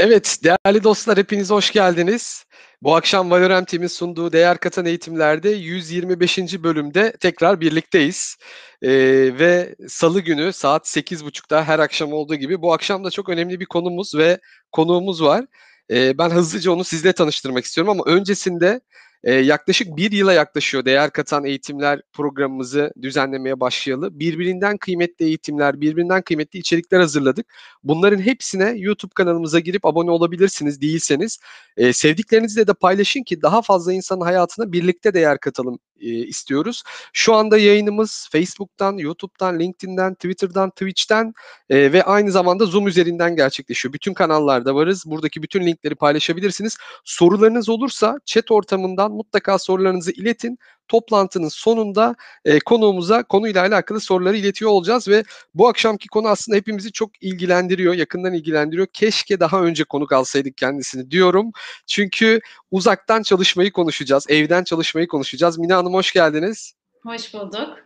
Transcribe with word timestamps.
Evet, 0.00 0.38
değerli 0.44 0.84
dostlar 0.84 1.18
hepiniz 1.18 1.50
hoş 1.50 1.72
geldiniz. 1.72 2.44
Bu 2.82 2.96
akşam 2.96 3.30
Valorem 3.30 3.64
Team'in 3.64 3.86
sunduğu 3.86 4.32
değer 4.32 4.58
katan 4.58 4.86
eğitimlerde 4.86 5.50
125. 5.50 6.38
bölümde 6.62 7.12
tekrar 7.20 7.60
birlikteyiz. 7.60 8.36
Ee, 8.82 8.90
ve 9.38 9.74
salı 9.88 10.20
günü 10.20 10.52
saat 10.52 10.86
8.30'da 10.86 11.64
her 11.64 11.78
akşam 11.78 12.12
olduğu 12.12 12.34
gibi 12.34 12.62
bu 12.62 12.72
akşam 12.72 13.04
da 13.04 13.10
çok 13.10 13.28
önemli 13.28 13.60
bir 13.60 13.66
konumuz 13.66 14.14
ve 14.14 14.38
konuğumuz 14.72 15.22
var. 15.22 15.44
Ee, 15.90 16.18
ben 16.18 16.30
hızlıca 16.30 16.72
onu 16.72 16.84
sizle 16.84 17.12
tanıştırmak 17.12 17.64
istiyorum 17.64 17.90
ama 17.90 18.04
öncesinde 18.06 18.80
ee, 19.24 19.32
yaklaşık 19.34 19.96
bir 19.96 20.12
yıla 20.12 20.32
yaklaşıyor 20.32 20.84
değer 20.84 21.10
katan 21.10 21.44
eğitimler 21.44 22.02
programımızı 22.12 22.92
düzenlemeye 23.02 23.60
başlayalı. 23.60 24.20
Birbirinden 24.20 24.76
kıymetli 24.76 25.24
eğitimler, 25.24 25.80
birbirinden 25.80 26.22
kıymetli 26.22 26.58
içerikler 26.58 27.00
hazırladık. 27.00 27.46
Bunların 27.84 28.18
hepsine 28.20 28.72
YouTube 28.76 29.12
kanalımıza 29.14 29.58
girip 29.58 29.86
abone 29.86 30.10
olabilirsiniz 30.10 30.80
değilseniz. 30.80 31.38
E, 31.76 31.92
sevdiklerinizle 31.92 32.66
de 32.66 32.74
paylaşın 32.74 33.22
ki 33.22 33.42
daha 33.42 33.62
fazla 33.62 33.92
insanın 33.92 34.20
hayatına 34.20 34.72
birlikte 34.72 35.14
değer 35.14 35.40
katalım 35.40 35.78
e, 36.04 36.26
istiyoruz. 36.26 36.82
Şu 37.12 37.34
anda 37.34 37.58
yayınımız 37.58 38.28
Facebook'tan, 38.32 38.98
YouTube'dan, 38.98 39.58
LinkedIn'den, 39.58 40.14
Twitter'dan, 40.14 40.70
Twitch'ten 40.70 41.34
e, 41.70 41.92
ve 41.92 42.02
aynı 42.02 42.30
zamanda 42.30 42.66
Zoom 42.66 42.86
üzerinden 42.86 43.36
gerçekleşiyor. 43.36 43.92
Bütün 43.92 44.14
kanallarda 44.14 44.74
varız. 44.74 45.04
Buradaki 45.06 45.42
bütün 45.42 45.66
linkleri 45.66 45.94
paylaşabilirsiniz. 45.94 46.76
Sorularınız 47.04 47.68
olursa 47.68 48.18
chat 48.26 48.50
ortamından 48.50 49.12
mutlaka 49.12 49.58
sorularınızı 49.58 50.12
iletin 50.12 50.58
toplantının 50.88 51.48
sonunda 51.48 52.14
e, 52.44 52.58
konuğumuza 52.58 53.22
konuyla 53.22 53.62
alakalı 53.62 54.00
soruları 54.00 54.36
iletiyor 54.36 54.70
olacağız 54.70 55.08
ve 55.08 55.24
bu 55.54 55.68
akşamki 55.68 56.08
konu 56.08 56.28
aslında 56.28 56.56
hepimizi 56.56 56.92
çok 56.92 57.22
ilgilendiriyor, 57.22 57.94
yakından 57.94 58.34
ilgilendiriyor. 58.34 58.86
Keşke 58.92 59.40
daha 59.40 59.62
önce 59.62 59.84
konuk 59.84 60.12
alsaydık 60.12 60.56
kendisini 60.56 61.10
diyorum. 61.10 61.52
Çünkü 61.86 62.40
uzaktan 62.70 63.22
çalışmayı 63.22 63.72
konuşacağız, 63.72 64.26
evden 64.28 64.64
çalışmayı 64.64 65.08
konuşacağız. 65.08 65.58
Mina 65.58 65.76
Hanım 65.76 65.93
hoş 65.94 66.12
geldiniz. 66.12 66.72
Hoş 67.02 67.34
bulduk. 67.34 67.84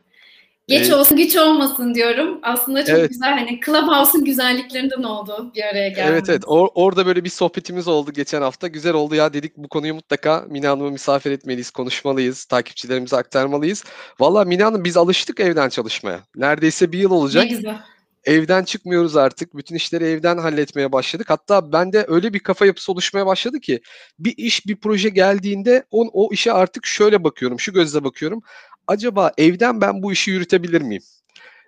Geç 0.69 0.91
ee, 0.91 0.95
olsun 0.95 1.17
güç 1.17 1.37
olmasın 1.37 1.95
diyorum. 1.95 2.39
Aslında 2.43 2.85
çok 2.85 2.99
evet. 2.99 3.11
güzel 3.11 3.39
hani 3.39 3.61
Clubhouse'un 3.67 4.25
güzelliklerinden 4.25 5.03
oldu 5.03 5.53
bir 5.55 5.63
araya 5.63 5.89
gelmemiz. 5.89 6.13
Evet 6.13 6.29
evet 6.29 6.43
Or- 6.43 6.71
orada 6.75 7.07
böyle 7.07 7.25
bir 7.25 7.29
sohbetimiz 7.31 7.89
oldu 7.89 8.13
geçen 8.13 8.43
hafta. 8.43 8.69
Güzel 8.69 8.95
oldu 8.95 9.15
ya 9.15 9.33
dedik 9.33 9.57
bu 9.57 9.69
konuyu 9.69 9.95
mutlaka 9.95 10.45
Mina 10.49 10.71
Hanım'a 10.71 10.91
misafir 10.91 11.31
etmeliyiz, 11.31 11.71
konuşmalıyız, 11.71 12.45
takipçilerimize 12.45 13.17
aktarmalıyız. 13.17 13.85
Valla 14.21 14.45
Mina 14.45 14.67
Hanım 14.67 14.85
biz 14.85 14.97
alıştık 14.97 15.41
evden 15.41 15.69
çalışmaya. 15.69 16.21
Neredeyse 16.37 16.93
bir 16.93 16.99
yıl 16.99 17.11
olacak. 17.11 17.45
Ne 17.45 17.51
güzel. 17.51 17.77
Evden 18.25 18.65
çıkmıyoruz 18.65 19.17
artık. 19.17 19.57
Bütün 19.57 19.75
işleri 19.75 20.05
evden 20.05 20.39
halletmeye 20.39 20.93
başladık. 20.93 21.31
Hatta 21.31 21.73
bende 21.73 22.05
öyle 22.09 22.33
bir 22.33 22.39
kafa 22.39 22.67
yapısı 22.67 22.93
oluşmaya 22.93 23.27
başladı 23.27 23.61
ki 23.61 23.81
bir 24.19 24.35
iş, 24.37 24.67
bir 24.67 24.77
proje 24.77 25.09
geldiğinde 25.09 25.85
on, 25.91 26.11
o 26.13 26.33
işe 26.33 26.53
artık 26.53 26.87
şöyle 26.87 27.25
bakıyorum, 27.25 27.61
şu 27.61 27.73
gözle 27.73 28.05
bakıyorum 28.05 28.43
acaba 28.87 29.33
evden 29.39 29.81
ben 29.81 30.03
bu 30.03 30.13
işi 30.13 30.31
yürütebilir 30.31 30.81
miyim? 30.81 31.03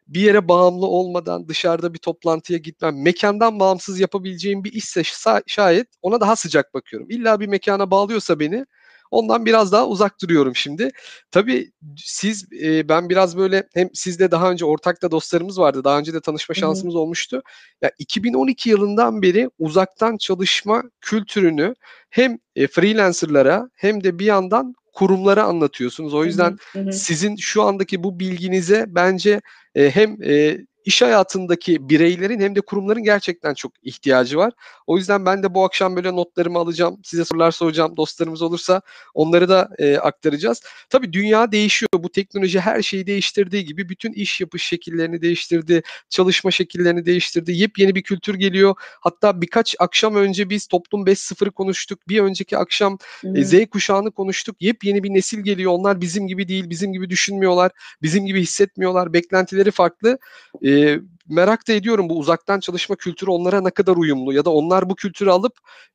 Bir 0.09 0.21
yere 0.21 0.49
bağımlı 0.49 0.87
olmadan 0.87 1.49
dışarıda 1.49 1.95
bir 1.95 1.99
toplantıya 1.99 2.59
gitmem, 2.59 3.03
mekandan 3.03 3.61
bağımsız 3.61 4.01
yapabileceğim 4.01 4.65
bir 4.65 4.73
işse 4.73 5.03
şayet 5.47 5.89
ona 6.03 6.21
daha 6.21 6.37
sıcak 6.37 6.75
bakıyorum. 6.75 7.11
İlla 7.11 7.41
bir 7.41 7.47
mekana 7.47 7.91
bağlıyorsa 7.91 8.41
beni 8.41 8.67
ondan 9.11 9.47
biraz 9.47 9.73
daha 9.73 9.87
uzak 9.87 10.23
duruyorum 10.23 10.57
şimdi. 10.57 10.91
Tabii 11.31 11.73
siz 11.97 12.49
e, 12.63 12.89
ben 12.89 13.09
biraz 13.09 13.37
böyle 13.37 13.69
hem 13.75 13.89
sizde 13.95 14.31
daha 14.31 14.51
önce 14.51 14.65
ortakta 14.65 15.11
dostlarımız 15.11 15.59
vardı. 15.59 15.85
Daha 15.85 15.99
önce 15.99 16.15
de 16.15 16.21
tanışma 16.21 16.55
şansımız 16.55 16.95
Hı-hı. 16.95 17.03
olmuştu. 17.03 17.43
Ya 17.83 17.91
2012 17.99 18.71
yılından 18.71 19.23
beri 19.23 19.51
uzaktan 19.59 20.17
çalışma 20.17 20.83
kültürünü 21.01 21.75
hem 22.11 22.39
e, 22.57 22.67
freelancerlara 22.67 23.71
hem 23.75 24.05
de 24.05 24.19
bir 24.19 24.27
yandan 24.27 24.75
kurumlara 24.93 25.45
anlatıyorsunuz. 25.45 26.15
O 26.15 26.25
yüzden 26.25 26.59
hı 26.73 26.81
hı. 26.81 26.93
sizin 26.93 27.37
şu 27.37 27.63
andaki 27.63 28.03
bu 28.03 28.21
bilginize 28.21 28.85
bence 28.89 29.41
e, 29.75 29.91
hem 29.91 30.23
e, 30.23 30.59
iş 30.85 31.03
hayatındaki 31.03 31.89
bireylerin 31.89 32.41
hem 32.41 32.55
de 32.57 32.61
kurumların 32.61 33.03
gerçekten 33.03 33.55
çok 33.55 33.73
ihtiyacı 33.83 34.37
var. 34.39 34.53
O 34.87 34.97
yüzden 34.97 35.27
ben 35.27 35.43
de 35.43 35.55
bu 35.55 35.65
akşam 35.65 35.97
böyle 35.97 36.17
notlarımı 36.17 36.59
alacağım. 36.59 37.01
Size 37.05 37.25
sorular 37.25 37.51
soracağım. 37.51 37.97
Dostlarımız 37.97 38.43
olursa 38.43 38.83
onları 39.15 39.49
da 39.49 39.69
e, 39.79 39.97
aktaracağız. 39.97 40.63
Tabii 40.91 41.13
dünya 41.13 41.53
değişiyor. 41.53 41.89
Bu 41.99 42.09
teknoloji 42.09 42.61
her 42.61 42.83
şeyi 42.83 43.07
değiştirdiği 43.07 43.65
gibi 43.65 43.89
bütün 43.89 44.13
iş 44.13 44.41
yapış 44.41 44.63
şekillerini 44.63 45.23
değiştirdi. 45.23 45.83
Çalışma 46.09 46.51
şekillerini 46.51 47.07
değiştirdi. 47.07 47.53
Yepyeni 47.53 47.95
bir 47.95 48.03
kültür 48.03 48.35
geliyor. 48.35 48.75
Hatta 49.01 49.41
birkaç 49.41 49.77
akşam 49.79 50.15
önce 50.15 50.51
biz 50.51 50.67
Toplum 50.67 51.07
5.0'ı 51.07 51.51
konuştuk. 51.51 52.09
Bir 52.09 52.21
önceki 52.21 52.59
akşam 52.59 52.99
e, 53.35 53.45
Z 53.45 53.67
kuşağını 53.71 54.11
konuştuk. 54.11 54.57
Yepyeni 54.61 55.03
bir 55.03 55.11
nesil 55.11 55.41
geliyor. 55.41 55.73
Onlar 55.73 56.01
bizim 56.01 56.27
gibi 56.27 56.49
değil, 56.49 56.71
bizim 56.71 56.93
gibi 56.93 57.11
düşünmüyorlar, 57.11 57.73
bizim 58.03 58.27
gibi 58.27 58.43
hissetmiyorlar. 58.43 59.13
Beklentileri 59.13 59.71
farklı. 59.71 60.19
E, 60.63 60.70
e, 60.71 61.01
merak 61.29 61.69
da 61.69 61.73
ediyorum 61.73 62.09
bu 62.09 62.19
uzaktan 62.19 62.61
çalışma 62.61 62.97
kültürü 62.97 63.31
onlara 63.31 63.61
ne 63.61 63.71
kadar 63.71 63.97
uyumlu 63.97 64.33
ya 64.33 64.45
da 64.45 64.51
onlar 64.51 64.91
bu 64.91 64.95
kültürü 64.97 65.31
alıp 65.31 65.53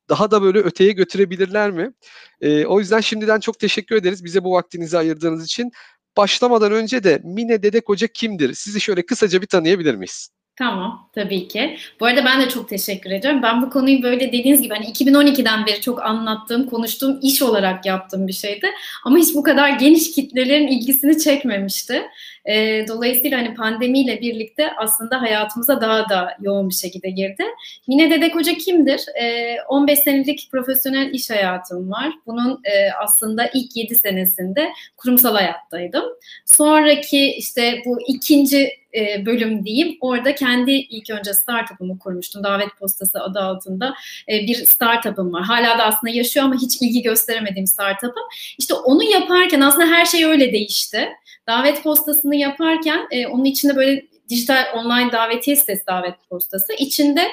daha 0.08 0.30
da 0.30 0.42
böyle 0.42 0.58
öteye 0.58 0.92
götürebilirler 0.92 1.70
mi? 1.70 1.92
E, 2.40 2.66
o 2.66 2.80
yüzden 2.80 3.00
şimdiden 3.00 3.40
çok 3.40 3.58
teşekkür 3.58 3.96
ederiz 3.96 4.24
bize 4.24 4.44
bu 4.44 4.52
vaktinizi 4.52 4.98
ayırdığınız 4.98 5.44
için. 5.44 5.70
Başlamadan 6.16 6.72
önce 6.72 7.04
de 7.04 7.20
Mine 7.24 7.62
Dede 7.62 7.80
Koca 7.80 8.06
kimdir? 8.06 8.54
Sizi 8.54 8.80
şöyle 8.80 9.06
kısaca 9.06 9.42
bir 9.42 9.46
tanıyabilir 9.46 9.94
miyiz? 9.94 10.35
Tamam 10.58 11.08
tabii 11.14 11.48
ki. 11.48 11.76
Bu 12.00 12.06
arada 12.06 12.24
ben 12.24 12.40
de 12.40 12.48
çok 12.48 12.68
teşekkür 12.68 13.10
ediyorum. 13.10 13.42
Ben 13.42 13.62
bu 13.62 13.70
konuyu 13.70 14.02
böyle 14.02 14.32
dediğiniz 14.32 14.62
gibi 14.62 14.74
hani 14.74 14.86
2012'den 14.86 15.66
beri 15.66 15.80
çok 15.80 16.02
anlattığım, 16.02 16.66
konuştuğum 16.66 17.18
iş 17.22 17.42
olarak 17.42 17.86
yaptığım 17.86 18.28
bir 18.28 18.32
şeydi. 18.32 18.66
Ama 19.04 19.18
hiç 19.18 19.34
bu 19.34 19.42
kadar 19.42 19.70
geniş 19.70 20.12
kitlelerin 20.12 20.66
ilgisini 20.66 21.18
çekmemişti. 21.18 22.02
E, 22.44 22.84
dolayısıyla 22.88 23.38
hani 23.38 23.54
pandemiyle 23.54 24.20
birlikte 24.20 24.70
aslında 24.76 25.22
hayatımıza 25.22 25.80
daha 25.80 26.08
da 26.08 26.36
yoğun 26.40 26.68
bir 26.68 26.74
şekilde 26.74 27.10
girdi. 27.10 27.44
Mine 27.88 28.10
Dedek 28.10 28.34
Hoca 28.34 28.54
kimdir? 28.54 29.00
E, 29.22 29.56
15 29.68 29.98
senelik 29.98 30.48
profesyonel 30.52 31.14
iş 31.14 31.30
hayatım 31.30 31.90
var. 31.90 32.12
Bunun 32.26 32.60
e, 32.64 32.92
aslında 32.92 33.50
ilk 33.54 33.76
7 33.76 33.94
senesinde 33.94 34.68
kurumsal 34.96 35.34
hayattaydım. 35.34 36.04
Sonraki 36.44 37.32
işte 37.32 37.82
bu 37.86 37.98
ikinci 38.08 38.85
e, 38.94 39.26
bölüm 39.26 39.64
diyeyim. 39.64 39.98
Orada 40.00 40.34
kendi 40.34 40.70
ilk 40.70 41.10
önce 41.10 41.34
startup'ımı 41.34 41.98
kurmuştum. 41.98 42.44
Davet 42.44 42.68
Postası 42.78 43.22
adı 43.22 43.40
altında 43.40 43.94
e, 44.28 44.46
bir 44.46 44.54
startup'ım 44.54 45.32
var. 45.32 45.42
Hala 45.42 45.78
da 45.78 45.84
aslında 45.84 46.12
yaşıyor 46.12 46.46
ama 46.46 46.54
hiç 46.54 46.82
ilgi 46.82 47.02
gösteremediğim 47.02 47.66
startup'ım. 47.66 48.22
İşte 48.58 48.74
onu 48.74 49.02
yaparken 49.02 49.60
aslında 49.60 49.86
her 49.86 50.04
şey 50.04 50.24
öyle 50.24 50.52
değişti. 50.52 51.08
Davet 51.48 51.82
postasını 51.82 52.36
yaparken 52.36 53.06
e, 53.10 53.26
onun 53.26 53.44
içinde 53.44 53.76
böyle 53.76 54.06
dijital 54.28 54.64
online 54.74 55.12
davetiye 55.12 55.56
sitesi 55.56 55.86
davet 55.86 56.14
postası. 56.30 56.72
İçinde 56.78 57.28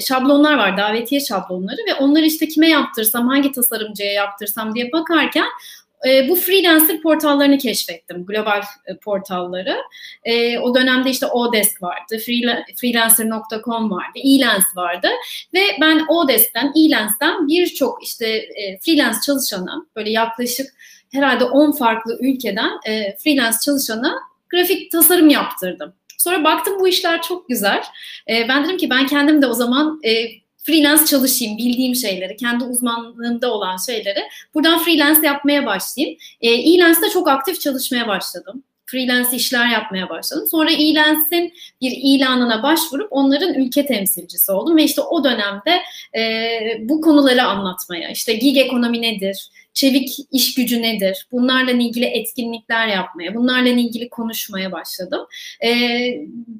şablonlar 0.00 0.54
var, 0.54 0.76
davetiye 0.76 1.20
şablonları 1.20 1.76
ve 1.88 1.94
onları 1.94 2.26
işte 2.26 2.48
kime 2.48 2.68
yaptırsam, 2.68 3.28
hangi 3.28 3.52
tasarımcıya 3.52 4.12
yaptırsam 4.12 4.74
diye 4.74 4.92
bakarken 4.92 5.46
e, 6.06 6.28
bu 6.28 6.36
freelancer 6.36 7.02
portallarını 7.02 7.58
keşfettim, 7.58 8.26
global 8.26 8.62
e, 8.86 8.96
portalları. 8.96 9.76
E, 10.24 10.58
o 10.58 10.74
dönemde 10.74 11.10
işte 11.10 11.26
Odesk 11.26 11.82
vardı, 11.82 12.18
freelancer.com 12.76 13.90
vardı, 13.90 14.18
Elance 14.24 14.66
vardı 14.76 15.08
ve 15.54 15.60
ben 15.80 16.06
Odesk'ten, 16.08 16.72
Elance'den 16.76 17.48
birçok 17.48 18.04
işte 18.04 18.26
e, 18.28 18.78
freelance 18.84 19.18
çalışana 19.26 19.86
böyle 19.96 20.10
yaklaşık 20.10 20.66
herhalde 21.12 21.44
10 21.44 21.72
farklı 21.72 22.18
ülkeden 22.20 22.70
e, 22.86 23.16
freelance 23.16 23.58
çalışana 23.64 24.14
grafik 24.50 24.92
tasarım 24.92 25.28
yaptırdım. 25.28 25.94
Sonra 26.18 26.44
baktım 26.44 26.80
bu 26.80 26.88
işler 26.88 27.22
çok 27.22 27.48
güzel. 27.48 27.82
E, 28.30 28.48
ben 28.48 28.64
dedim 28.64 28.76
ki 28.76 28.90
ben 28.90 29.06
kendim 29.06 29.42
de 29.42 29.46
o 29.46 29.54
zaman 29.54 30.00
e, 30.04 30.10
freelance 30.68 31.04
çalışayım, 31.04 31.58
bildiğim 31.58 31.94
şeyleri, 31.94 32.36
kendi 32.36 32.64
uzmanlığımda 32.64 33.52
olan 33.52 33.76
şeyleri 33.76 34.20
buradan 34.54 34.78
freelance 34.78 35.26
yapmaya 35.26 35.66
başlayayım. 35.66 36.18
E, 36.40 36.50
e 36.50 37.10
çok 37.12 37.28
aktif 37.28 37.60
çalışmaya 37.60 38.08
başladım 38.08 38.62
freelance 38.90 39.36
işler 39.36 39.68
yapmaya 39.68 40.08
başladım. 40.08 40.46
Sonra 40.50 40.70
Elance'in 40.70 41.52
bir 41.80 41.92
ilanına 42.02 42.62
başvurup 42.62 43.08
onların 43.10 43.54
ülke 43.54 43.86
temsilcisi 43.86 44.52
oldum 44.52 44.76
ve 44.76 44.84
işte 44.84 45.00
o 45.00 45.24
dönemde 45.24 45.82
e, 46.18 46.50
bu 46.80 47.00
konuları 47.00 47.42
anlatmaya, 47.42 48.10
işte 48.10 48.34
gig 48.34 48.56
ekonomi 48.56 49.02
nedir, 49.02 49.50
çevik 49.72 50.16
iş 50.32 50.54
gücü 50.54 50.82
nedir, 50.82 51.26
bunlarla 51.32 51.70
ilgili 51.70 52.04
etkinlikler 52.04 52.86
yapmaya, 52.88 53.34
bunlarla 53.34 53.68
ilgili 53.68 54.08
konuşmaya 54.08 54.72
başladım. 54.72 55.26
E, 55.64 55.70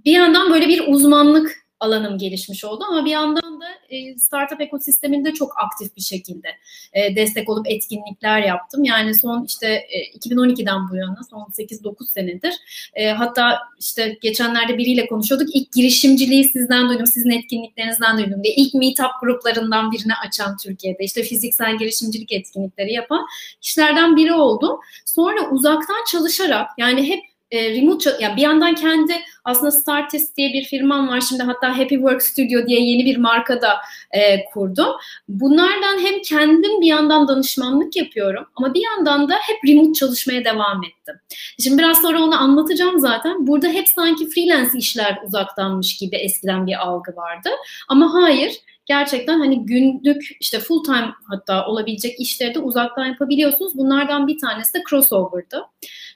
bir 0.05 0.13
yandan 0.13 0.51
böyle 0.51 0.69
bir 0.69 0.85
uzmanlık 0.87 1.68
alanım 1.81 2.19
gelişmiş 2.19 2.65
oldu 2.65 2.85
ama 2.91 3.05
bir 3.05 3.11
yandan 3.11 3.61
da 3.61 3.67
e, 3.91 4.19
startup 4.19 4.61
ekosisteminde 4.61 5.33
çok 5.33 5.53
aktif 5.65 5.97
bir 5.97 6.03
şekilde 6.03 6.49
e, 6.93 7.17
destek 7.17 7.49
olup 7.49 7.67
etkinlikler 7.69 8.43
yaptım. 8.43 8.85
Yani 8.85 9.15
son 9.15 9.45
işte 9.45 9.67
e, 9.67 10.19
2012'den 10.19 10.89
bu 10.91 10.97
yana 10.97 11.21
son 11.31 11.41
8-9 11.41 12.07
senedir 12.07 12.55
e, 12.95 13.09
hatta 13.11 13.59
işte 13.79 14.19
geçenlerde 14.21 14.79
biriyle 14.79 15.07
konuşuyorduk. 15.07 15.49
İlk 15.57 15.73
girişimciliği 15.73 16.45
sizden 16.45 16.89
duydum, 16.89 17.07
sizin 17.07 17.31
etkinliklerinizden 17.31 18.19
duydum 18.19 18.45
diye. 18.45 18.55
İlk 18.55 18.75
meetup 18.75 19.11
gruplarından 19.21 19.93
birini 19.93 20.15
açan 20.27 20.57
Türkiye'de 20.57 21.05
işte 21.05 21.23
fiziksel 21.23 21.79
girişimcilik 21.79 22.33
etkinlikleri 22.33 22.93
yapan 22.93 23.27
kişilerden 23.61 24.17
biri 24.17 24.33
oldum. 24.33 24.79
Sonra 25.05 25.51
uzaktan 25.51 26.05
çalışarak 26.11 26.71
yani 26.79 27.09
hep 27.09 27.21
e, 27.51 27.71
remote 27.71 28.11
yani 28.21 28.37
bir 28.37 28.43
yandan 28.43 28.75
kendi 28.75 29.13
aslında 29.45 29.71
Startest 29.71 30.37
diye 30.37 30.53
bir 30.53 30.65
firmam 30.65 31.09
var 31.09 31.21
şimdi 31.21 31.43
hatta 31.43 31.79
Happy 31.79 31.95
Work 31.95 32.23
Studio 32.23 32.67
diye 32.67 32.81
yeni 32.81 33.05
bir 33.05 33.17
marka 33.17 33.61
da 33.63 33.77
e, 34.11 34.45
kurdum. 34.45 34.89
Bunlardan 35.29 35.99
hem 35.99 36.23
kendim 36.23 36.81
bir 36.81 36.87
yandan 36.87 37.29
danışmanlık 37.29 37.97
yapıyorum 37.97 38.47
ama 38.57 38.75
bir 38.75 38.83
yandan 38.85 39.29
da 39.29 39.35
hep 39.35 39.57
remote 39.69 39.93
çalışmaya 39.93 40.45
devam 40.45 40.85
ettim. 40.85 41.15
Şimdi 41.63 41.79
biraz 41.79 42.03
sonra 42.03 42.23
onu 42.23 42.41
anlatacağım 42.41 42.99
zaten. 42.99 43.47
Burada 43.47 43.69
hep 43.69 43.89
sanki 43.89 44.29
freelance 44.29 44.79
işler 44.79 45.19
uzaktanmış 45.27 45.97
gibi 45.97 46.17
eskiden 46.17 46.67
bir 46.67 46.87
algı 46.87 47.17
vardı. 47.17 47.49
Ama 47.89 48.15
hayır 48.15 48.53
gerçekten 48.89 49.39
hani 49.39 49.67
günlük 49.67 50.37
işte 50.41 50.59
full 50.59 50.85
time 50.85 51.15
hatta 51.25 51.67
olabilecek 51.67 52.21
işleri 52.21 52.55
de 52.55 52.59
uzaktan 52.59 53.07
yapabiliyorsunuz. 53.07 53.79
Bunlardan 53.79 54.27
bir 54.27 54.39
tanesi 54.39 54.75
de 54.75 54.83
crossover'dı. 54.91 55.63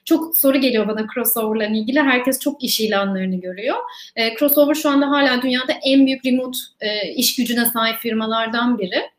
Çok 0.05 0.37
soru 0.37 0.57
geliyor 0.57 0.87
bana 0.87 1.07
crossover'la 1.13 1.65
ilgili. 1.65 2.01
Herkes 2.01 2.39
çok 2.39 2.63
iş 2.63 2.79
ilanlarını 2.79 3.35
görüyor. 3.35 3.75
E, 4.15 4.35
crossover 4.35 4.75
şu 4.75 4.89
anda 4.89 5.09
hala 5.09 5.41
dünyada 5.41 5.73
en 5.85 6.05
büyük 6.05 6.25
remote 6.25 6.57
e, 6.81 7.13
iş 7.13 7.35
gücüne 7.35 7.65
sahip 7.65 7.97
firmalardan 7.97 8.79
biri. 8.79 9.12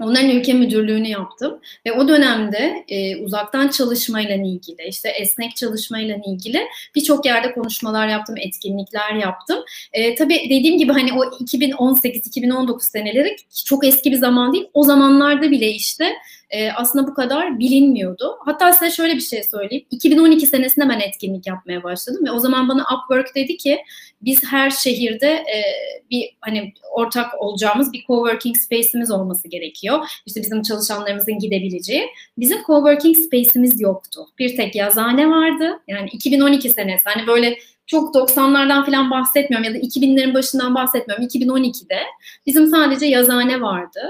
Onların 0.00 0.30
ülke 0.30 0.52
müdürlüğünü 0.52 1.08
yaptım 1.08 1.60
ve 1.86 1.92
o 1.92 2.08
dönemde 2.08 2.84
e, 2.88 3.16
uzaktan 3.16 3.68
çalışmayla 3.68 4.34
ilgili, 4.34 4.88
işte 4.88 5.08
esnek 5.08 5.56
çalışmayla 5.56 6.16
ilgili 6.26 6.60
birçok 6.94 7.26
yerde 7.26 7.52
konuşmalar 7.52 8.08
yaptım, 8.08 8.36
etkinlikler 8.38 9.14
yaptım. 9.14 9.58
E, 9.92 10.14
tabii 10.14 10.40
dediğim 10.44 10.78
gibi 10.78 10.92
hani 10.92 11.12
o 11.12 11.24
2018-2019 11.24 12.80
seneleri 12.80 13.36
çok 13.64 13.86
eski 13.86 14.10
bir 14.10 14.16
zaman 14.16 14.52
değil. 14.52 14.66
O 14.74 14.82
zamanlarda 14.82 15.50
bile 15.50 15.70
işte 15.70 16.12
e, 16.50 16.72
aslında 16.72 17.06
bu 17.06 17.14
kadar 17.14 17.58
bilinmiyordu. 17.58 18.36
Hatta 18.44 18.72
size 18.72 18.90
şöyle 18.90 19.14
bir 19.14 19.20
şey 19.20 19.42
söyleyeyim. 19.42 19.86
2012 19.90 20.46
senesinde 20.46 20.88
ben 20.88 21.00
etkinlik 21.00 21.46
yapmaya 21.46 21.82
başladım 21.82 22.26
ve 22.26 22.30
o 22.30 22.38
zaman 22.38 22.68
bana 22.68 22.82
Upwork 22.82 23.34
dedi 23.34 23.56
ki 23.56 23.78
biz 24.22 24.44
her 24.50 24.70
şehirde 24.70 25.28
e, 25.28 25.62
bir 26.10 26.36
hani 26.40 26.72
ortak 26.92 27.42
olacağımız 27.42 27.92
bir 27.92 28.04
coworking 28.06 28.56
space'imiz 28.56 29.10
olması 29.10 29.48
gerekiyor. 29.48 30.06
İşte 30.26 30.42
bizim 30.42 30.62
çalışanlarımızın 30.62 31.38
gidebileceği. 31.38 32.06
Bizim 32.38 32.62
coworking 32.66 33.16
space'imiz 33.16 33.80
yoktu. 33.80 34.26
Bir 34.38 34.56
tek 34.56 34.74
yazane 34.74 35.30
vardı. 35.30 35.80
Yani 35.88 36.08
2012 36.12 36.70
senesi 36.70 37.04
hani 37.04 37.26
böyle 37.26 37.58
çok 37.86 38.14
90'lardan 38.14 38.86
falan 38.86 39.10
bahsetmiyorum 39.10 39.64
ya 39.64 39.74
da 39.74 39.86
2000'lerin 39.86 40.34
başından 40.34 40.74
bahsetmiyorum. 40.74 41.26
2012'de 41.26 42.00
bizim 42.46 42.66
sadece 42.66 43.06
yazane 43.06 43.60
vardı. 43.60 44.00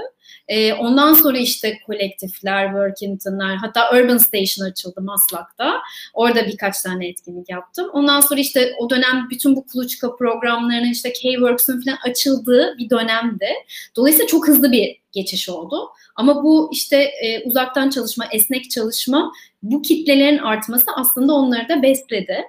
E, 0.49 0.73
ondan 0.73 1.13
sonra 1.13 1.37
işte 1.37 1.79
kolektifler, 1.85 2.65
Workington'lar, 2.65 3.55
hatta 3.55 3.91
Urban 3.91 4.17
Station 4.17 4.65
açıldı 4.65 5.01
Maslak'ta. 5.01 5.81
Orada 6.13 6.47
birkaç 6.47 6.81
tane 6.81 7.07
etkinlik 7.07 7.49
yaptım. 7.49 7.89
Ondan 7.93 8.19
sonra 8.19 8.39
işte 8.39 8.73
o 8.79 8.89
dönem 8.89 9.27
bütün 9.29 9.55
bu 9.55 9.65
kuluçka 9.65 10.15
programlarının 10.15 10.91
işte 10.91 11.13
K-Works'un 11.13 11.81
falan 11.81 11.97
açıldığı 12.05 12.77
bir 12.77 12.89
dönemde. 12.89 13.49
Dolayısıyla 13.95 14.27
çok 14.27 14.47
hızlı 14.47 14.71
bir 14.71 14.97
geçiş 15.11 15.49
oldu. 15.49 15.89
Ama 16.15 16.43
bu 16.43 16.69
işte 16.73 16.97
e, 16.97 17.43
uzaktan 17.43 17.89
çalışma, 17.89 18.25
esnek 18.31 18.71
çalışma 18.71 19.31
bu 19.63 19.81
kitlelerin 19.81 20.37
artması 20.37 20.85
aslında 20.95 21.33
onları 21.33 21.69
da 21.69 21.83
besledi. 21.83 22.43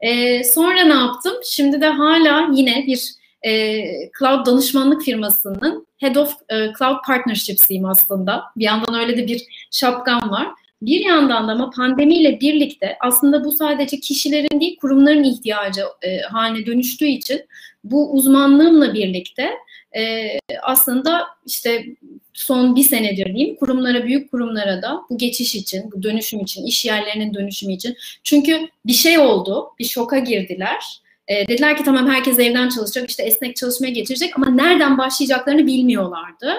E, 0.00 0.44
sonra 0.44 0.84
ne 0.84 0.94
yaptım? 0.94 1.34
Şimdi 1.44 1.80
de 1.80 1.86
hala 1.86 2.48
yine 2.52 2.84
bir 2.86 3.17
e, 3.46 3.82
cloud 4.18 4.46
danışmanlık 4.46 5.02
firmasının 5.02 5.86
Head 5.98 6.14
of 6.14 6.34
e, 6.48 6.56
Cloud 6.78 6.96
Partnerships'iyim 7.06 7.84
aslında. 7.84 8.44
Bir 8.56 8.64
yandan 8.64 8.94
öyle 8.94 9.16
de 9.16 9.26
bir 9.26 9.42
şapkam 9.70 10.30
var. 10.30 10.48
Bir 10.82 11.04
yandan 11.04 11.48
da 11.48 11.52
ama 11.52 11.70
pandemiyle 11.70 12.40
birlikte 12.40 12.96
aslında 13.00 13.44
bu 13.44 13.52
sadece 13.52 14.00
kişilerin 14.00 14.60
değil 14.60 14.76
kurumların 14.76 15.24
ihtiyacı 15.24 15.82
e, 16.02 16.20
haline 16.20 16.66
dönüştüğü 16.66 17.06
için 17.06 17.44
bu 17.84 18.12
uzmanlığımla 18.12 18.94
birlikte 18.94 19.50
e, 19.96 20.28
aslında 20.62 21.26
işte 21.46 21.86
son 22.34 22.76
bir 22.76 22.82
senedir 22.82 23.34
diyeyim 23.34 23.56
kurumlara, 23.56 24.04
büyük 24.04 24.30
kurumlara 24.30 24.82
da 24.82 25.00
bu 25.10 25.18
geçiş 25.18 25.54
için, 25.54 25.92
bu 25.92 26.02
dönüşüm 26.02 26.40
için, 26.40 26.66
iş 26.66 26.84
yerlerinin 26.84 27.34
dönüşümü 27.34 27.72
için. 27.72 27.96
Çünkü 28.24 28.68
bir 28.86 28.92
şey 28.92 29.18
oldu, 29.18 29.70
bir 29.78 29.84
şoka 29.84 30.18
girdiler 30.18 31.00
e, 31.28 31.48
dediler 31.48 31.76
ki 31.76 31.84
tamam 31.84 32.08
herkes 32.08 32.38
evden 32.38 32.68
çalışacak, 32.68 33.10
işte 33.10 33.22
esnek 33.22 33.56
çalışmaya 33.56 33.90
geçirecek 33.90 34.36
ama 34.36 34.50
nereden 34.50 34.98
başlayacaklarını 34.98 35.66
bilmiyorlardı. 35.66 36.54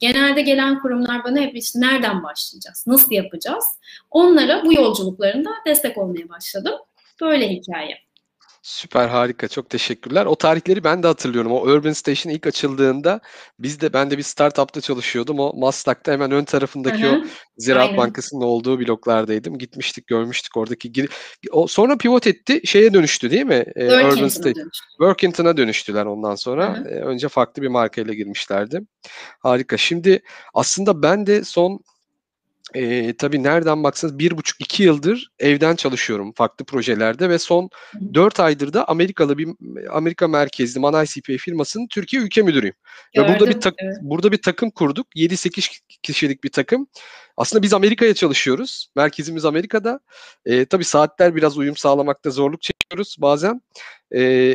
Genelde 0.00 0.42
gelen 0.42 0.78
kurumlar 0.78 1.24
bana 1.24 1.40
hep 1.40 1.56
işte 1.56 1.80
nereden 1.80 2.22
başlayacağız, 2.22 2.84
nasıl 2.86 3.12
yapacağız? 3.12 3.64
Onlara 4.10 4.64
bu 4.64 4.74
yolculuklarında 4.74 5.50
destek 5.66 5.98
olmaya 5.98 6.28
başladım. 6.28 6.74
Böyle 7.20 7.48
hikaye. 7.48 7.98
Süper 8.64 9.08
harika 9.08 9.48
çok 9.48 9.70
teşekkürler. 9.70 10.26
O 10.26 10.36
tarihleri 10.36 10.84
ben 10.84 11.02
de 11.02 11.06
hatırlıyorum. 11.06 11.52
O 11.52 11.60
Urban 11.60 11.92
Station 11.92 12.32
ilk 12.32 12.46
açıldığında 12.46 13.20
biz 13.58 13.80
de 13.80 13.92
ben 13.92 14.10
de 14.10 14.18
bir 14.18 14.22
startupta 14.22 14.80
çalışıyordum. 14.80 15.38
O 15.40 15.52
Maslak'ta 15.56 16.12
hemen 16.12 16.30
ön 16.30 16.44
tarafındaki 16.44 17.02
Hı-hı. 17.02 17.16
o 17.16 17.24
Ziraat 17.58 17.86
Aynen. 17.86 17.96
Bankası'nın 17.96 18.40
olduğu 18.40 18.80
bloklardaydım. 18.80 19.58
Gitmiştik, 19.58 20.06
görmüştük 20.06 20.56
oradaki. 20.56 21.08
O 21.52 21.66
sonra 21.66 21.96
pivot 21.96 22.26
etti, 22.26 22.60
şeye 22.64 22.94
dönüştü 22.94 23.30
değil 23.30 23.46
mi? 23.46 23.64
Ee, 23.76 24.06
Urban 24.06 24.28
Station. 24.28 24.70
Workington'a 24.98 25.56
dönüştüler 25.56 26.06
ondan 26.06 26.34
sonra. 26.34 26.84
Ee, 26.88 26.94
önce 26.94 27.28
farklı 27.28 27.62
bir 27.62 27.68
markayla 27.68 28.14
girmişlerdi. 28.14 28.80
Harika. 29.40 29.76
Şimdi 29.76 30.22
aslında 30.54 31.02
ben 31.02 31.26
de 31.26 31.44
son 31.44 31.80
e, 32.74 33.16
tabii 33.16 33.42
nereden 33.42 33.84
baksanız 33.84 34.18
bir 34.18 34.36
buçuk 34.36 34.60
iki 34.60 34.82
yıldır 34.82 35.30
evden 35.38 35.76
çalışıyorum 35.76 36.32
farklı 36.36 36.64
projelerde 36.64 37.28
ve 37.28 37.38
son 37.38 37.70
dört 38.14 38.40
aydır 38.40 38.72
da 38.72 38.88
Amerikalı 38.88 39.38
bir 39.38 39.48
Amerika 39.90 40.28
merkezli 40.28 40.80
Man 40.80 41.04
ICP 41.04 41.40
firmasının 41.40 41.86
Türkiye 41.88 42.22
ülke 42.22 42.42
müdürüyüm. 42.42 42.74
Gördüm, 43.14 43.34
ve 43.34 43.38
burada 43.38 43.50
bir 43.54 43.60
tak, 43.60 43.74
evet. 43.78 43.96
burada 44.02 44.32
bir 44.32 44.42
takım 44.42 44.70
kurduk. 44.70 45.06
7-8 45.16 45.78
kişilik 46.02 46.44
bir 46.44 46.52
takım. 46.52 46.86
Aslında 47.36 47.62
biz 47.62 47.74
Amerika'ya 47.74 48.14
çalışıyoruz. 48.14 48.88
Merkezimiz 48.96 49.44
Amerika'da. 49.44 50.00
E, 50.46 50.64
tabii 50.64 50.84
saatler 50.84 51.36
biraz 51.36 51.58
uyum 51.58 51.76
sağlamakta 51.76 52.30
zorluk 52.30 52.62
çekiyoruz 52.62 53.16
bazen. 53.18 53.62
E, 54.14 54.54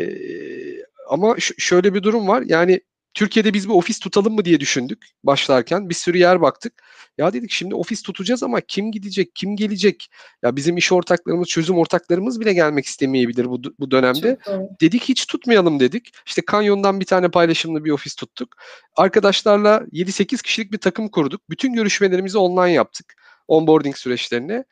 ama 1.09 1.35
şöyle 1.39 1.93
bir 1.93 2.03
durum 2.03 2.27
var. 2.27 2.43
Yani 2.45 2.81
Türkiye'de 3.13 3.53
biz 3.53 3.69
bir 3.69 3.73
ofis 3.73 3.99
tutalım 3.99 4.35
mı 4.35 4.45
diye 4.45 4.59
düşündük 4.59 5.05
başlarken. 5.23 5.89
Bir 5.89 5.95
sürü 5.95 6.17
yer 6.17 6.41
baktık. 6.41 6.73
Ya 7.17 7.33
dedik 7.33 7.51
şimdi 7.51 7.75
ofis 7.75 8.01
tutacağız 8.01 8.43
ama 8.43 8.61
kim 8.61 8.91
gidecek, 8.91 9.35
kim 9.35 9.55
gelecek? 9.55 10.09
Ya 10.43 10.55
bizim 10.55 10.77
iş 10.77 10.91
ortaklarımız, 10.91 11.47
çözüm 11.47 11.77
ortaklarımız 11.77 12.39
bile 12.39 12.53
gelmek 12.53 12.85
istemeyebilir 12.85 13.45
bu, 13.45 13.61
bu 13.79 13.91
dönemde. 13.91 14.37
Dedik 14.81 15.03
hiç 15.03 15.25
tutmayalım 15.25 15.79
dedik. 15.79 16.11
İşte 16.25 16.41
Kanyon'dan 16.41 16.99
bir 16.99 17.05
tane 17.05 17.29
paylaşımlı 17.29 17.85
bir 17.85 17.91
ofis 17.91 18.15
tuttuk. 18.15 18.55
Arkadaşlarla 18.95 19.83
7-8 19.91 20.43
kişilik 20.43 20.71
bir 20.71 20.77
takım 20.77 21.09
kurduk. 21.09 21.49
Bütün 21.49 21.73
görüşmelerimizi 21.73 22.37
online 22.37 22.71
yaptık 22.73 23.15
onboarding 23.49 23.95
süreçlerini. 23.97 24.63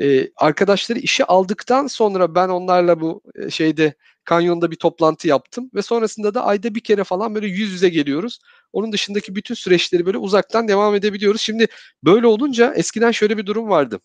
Ee, 0.00 0.28
arkadaşları 0.36 0.98
işe 0.98 1.24
aldıktan 1.24 1.86
sonra 1.86 2.34
ben 2.34 2.48
onlarla 2.48 3.00
bu 3.00 3.22
şeyde 3.50 3.94
Kanyon'da 4.24 4.70
bir 4.70 4.76
toplantı 4.76 5.28
yaptım 5.28 5.70
ve 5.74 5.82
sonrasında 5.82 6.34
da 6.34 6.44
ayda 6.44 6.74
bir 6.74 6.80
kere 6.80 7.04
falan 7.04 7.34
böyle 7.34 7.46
yüz 7.46 7.72
yüze 7.72 7.88
geliyoruz. 7.88 8.38
Onun 8.72 8.92
dışındaki 8.92 9.34
bütün 9.34 9.54
süreçleri 9.54 10.06
böyle 10.06 10.18
uzaktan 10.18 10.68
devam 10.68 10.94
edebiliyoruz. 10.94 11.40
Şimdi 11.40 11.66
böyle 12.04 12.26
olunca 12.26 12.74
eskiden 12.74 13.10
şöyle 13.10 13.38
bir 13.38 13.46
durum 13.46 13.68
vardı. 13.68 14.00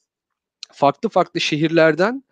Farklı 0.74 1.10
farklı 1.10 1.42
şehirlerden 1.42 2.24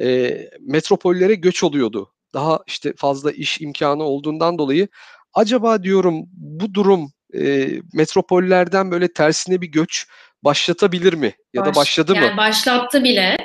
e, 0.00 0.38
metropollere 0.60 1.34
göç 1.34 1.64
oluyordu. 1.64 2.12
Daha 2.34 2.60
işte 2.66 2.94
fazla 2.96 3.32
iş 3.32 3.60
imkanı 3.60 4.02
olduğundan 4.02 4.58
dolayı 4.58 4.88
acaba 5.34 5.82
diyorum 5.82 6.24
bu 6.32 6.74
durum 6.74 7.12
e, 7.34 7.70
metropollerden 7.92 8.90
böyle 8.90 9.12
tersine 9.12 9.60
bir 9.60 9.66
göç 9.66 10.06
başlatabilir 10.44 11.12
mi? 11.12 11.32
Ya 11.54 11.62
Baş, 11.62 11.74
da 11.74 11.74
başladı 11.74 12.12
yani 12.14 12.30
mı? 12.30 12.36
Başlattı 12.36 13.04
bile. 13.04 13.36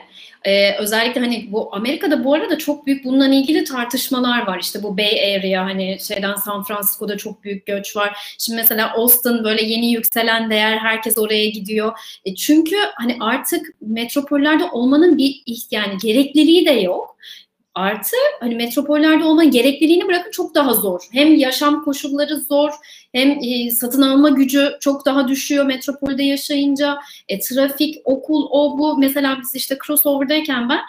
Ee, 0.44 0.76
özellikle 0.76 1.22
hani 1.22 1.48
bu 1.52 1.76
Amerika'da 1.76 2.24
bu 2.24 2.34
arada 2.34 2.58
çok 2.58 2.86
büyük 2.86 3.06
bununla 3.06 3.28
ilgili 3.28 3.64
tartışmalar 3.64 4.48
var. 4.48 4.60
İşte 4.60 4.84
bu 4.84 4.98
Bay 4.98 5.36
Area 5.36 5.66
hani 5.66 5.98
şeyden 6.08 6.36
San 6.36 6.64
Francisco'da 6.64 7.18
çok 7.18 7.44
büyük 7.44 7.66
göç 7.66 7.96
var. 7.96 8.36
Şimdi 8.40 8.58
mesela 8.58 8.94
Austin 8.94 9.44
böyle 9.44 9.64
yeni 9.64 9.92
yükselen 9.92 10.50
değer 10.50 10.78
herkes 10.78 11.18
oraya 11.18 11.50
gidiyor. 11.50 12.00
E 12.26 12.36
çünkü 12.36 12.76
hani 12.96 13.18
artık 13.20 13.68
metropollerde 13.82 14.64
olmanın 14.64 15.18
bir 15.18 15.44
yani 15.72 15.98
gerekliliği 16.02 16.66
de 16.66 16.72
yok 16.72 17.20
Artı 17.80 18.16
hani 18.40 18.56
metropollerde 18.56 19.24
olma 19.24 19.44
gerekliliğini 19.44 20.08
bırakın 20.08 20.32
çok 20.32 20.56
daha 20.56 20.74
zor. 20.74 21.02
Hem 21.12 21.36
yaşam 21.36 21.84
koşulları 21.84 22.38
zor, 22.38 22.72
hem 23.12 23.40
e, 23.44 23.72
satın 23.72 24.02
alma 24.02 24.30
gücü 24.30 24.78
çok 24.80 25.06
daha 25.06 25.28
düşüyor 25.28 25.66
metropolde 25.66 26.24
yaşayınca. 26.24 27.00
E, 27.28 27.40
trafik, 27.40 27.96
okul, 28.04 28.48
o 28.52 28.78
bu. 28.78 28.98
Mesela 28.98 29.38
biz 29.42 29.56
işte 29.56 29.78
crossover'dayken 29.86 30.70
ben 30.70 30.80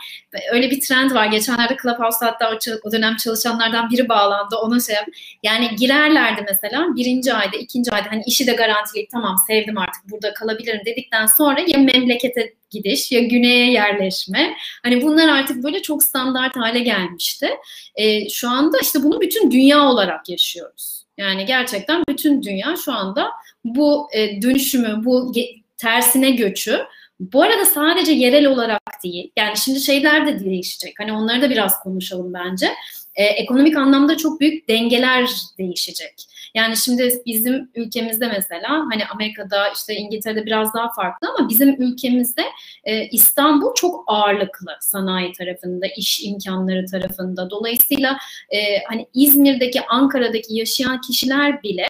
öyle 0.52 0.70
bir 0.70 0.80
trend 0.80 1.10
var. 1.10 1.26
Geçenlerde 1.26 1.76
Clubhouse 1.82 2.26
hatta 2.26 2.58
o 2.84 2.92
dönem 2.92 3.16
çalışanlardan 3.16 3.90
biri 3.90 4.08
bağlandı. 4.08 4.56
Ona 4.56 4.80
şey 4.80 4.96
Yani 5.42 5.76
girerlerdi 5.76 6.44
mesela 6.48 6.86
birinci 6.96 7.34
ayda, 7.34 7.56
ikinci 7.56 7.90
ayda 7.90 8.10
hani 8.10 8.22
işi 8.26 8.46
de 8.46 8.52
garantileyip 8.52 9.10
tamam 9.10 9.36
sevdim 9.46 9.78
artık 9.78 10.10
burada 10.10 10.34
kalabilirim 10.34 10.80
dedikten 10.86 11.26
sonra 11.26 11.60
ya 11.60 11.78
memlekete 11.78 12.54
gidiş 12.70 13.12
ya 13.12 13.20
güneye 13.20 13.72
yerleşme. 13.72 14.54
Hani 14.82 15.02
bunlar 15.02 15.28
artık 15.28 15.64
böyle 15.64 15.82
çok 15.82 16.02
standart 16.02 16.56
hale 16.56 16.80
gelmişti. 16.80 17.50
E, 17.94 18.28
şu 18.28 18.48
anda 18.48 18.78
işte 18.82 19.02
bunu 19.02 19.20
bütün 19.20 19.50
dünya 19.50 19.84
olarak 19.84 20.28
yaşıyoruz. 20.28 21.00
Yani 21.20 21.46
gerçekten 21.46 22.02
bütün 22.08 22.42
dünya 22.42 22.76
şu 22.84 22.92
anda 22.92 23.30
bu 23.64 24.08
e, 24.12 24.42
dönüşümü, 24.42 25.04
bu 25.04 25.32
tersine 25.78 26.30
göçü 26.30 26.80
bu 27.20 27.42
arada 27.42 27.64
sadece 27.64 28.12
yerel 28.12 28.46
olarak 28.46 28.80
değil. 29.04 29.32
Yani 29.36 29.56
şimdi 29.56 29.80
şeyler 29.80 30.26
de 30.26 30.44
değişecek. 30.44 30.94
Hani 30.98 31.12
onları 31.12 31.42
da 31.42 31.50
biraz 31.50 31.80
konuşalım 31.80 32.34
bence. 32.34 32.68
Ee, 33.14 33.24
ekonomik 33.24 33.76
anlamda 33.76 34.16
çok 34.16 34.40
büyük 34.40 34.68
dengeler 34.68 35.30
değişecek. 35.58 36.14
Yani 36.54 36.76
şimdi 36.76 37.22
bizim 37.26 37.70
ülkemizde 37.74 38.28
mesela 38.28 38.86
hani 38.92 39.06
Amerika'da 39.14 39.68
işte 39.68 39.94
İngiltere'de 39.94 40.46
biraz 40.46 40.74
daha 40.74 40.92
farklı 40.92 41.28
ama 41.38 41.48
bizim 41.48 41.82
ülkemizde 41.82 42.42
e, 42.84 43.06
İstanbul 43.06 43.74
çok 43.74 44.04
ağırlıklı 44.06 44.76
sanayi 44.80 45.32
tarafında, 45.32 45.86
iş 45.86 46.24
imkanları 46.24 46.86
tarafında. 46.86 47.50
Dolayısıyla 47.50 48.18
e, 48.50 48.58
hani 48.88 49.06
İzmir'deki, 49.14 49.86
Ankara'daki 49.86 50.54
yaşayan 50.56 51.00
kişiler 51.00 51.62
bile 51.62 51.86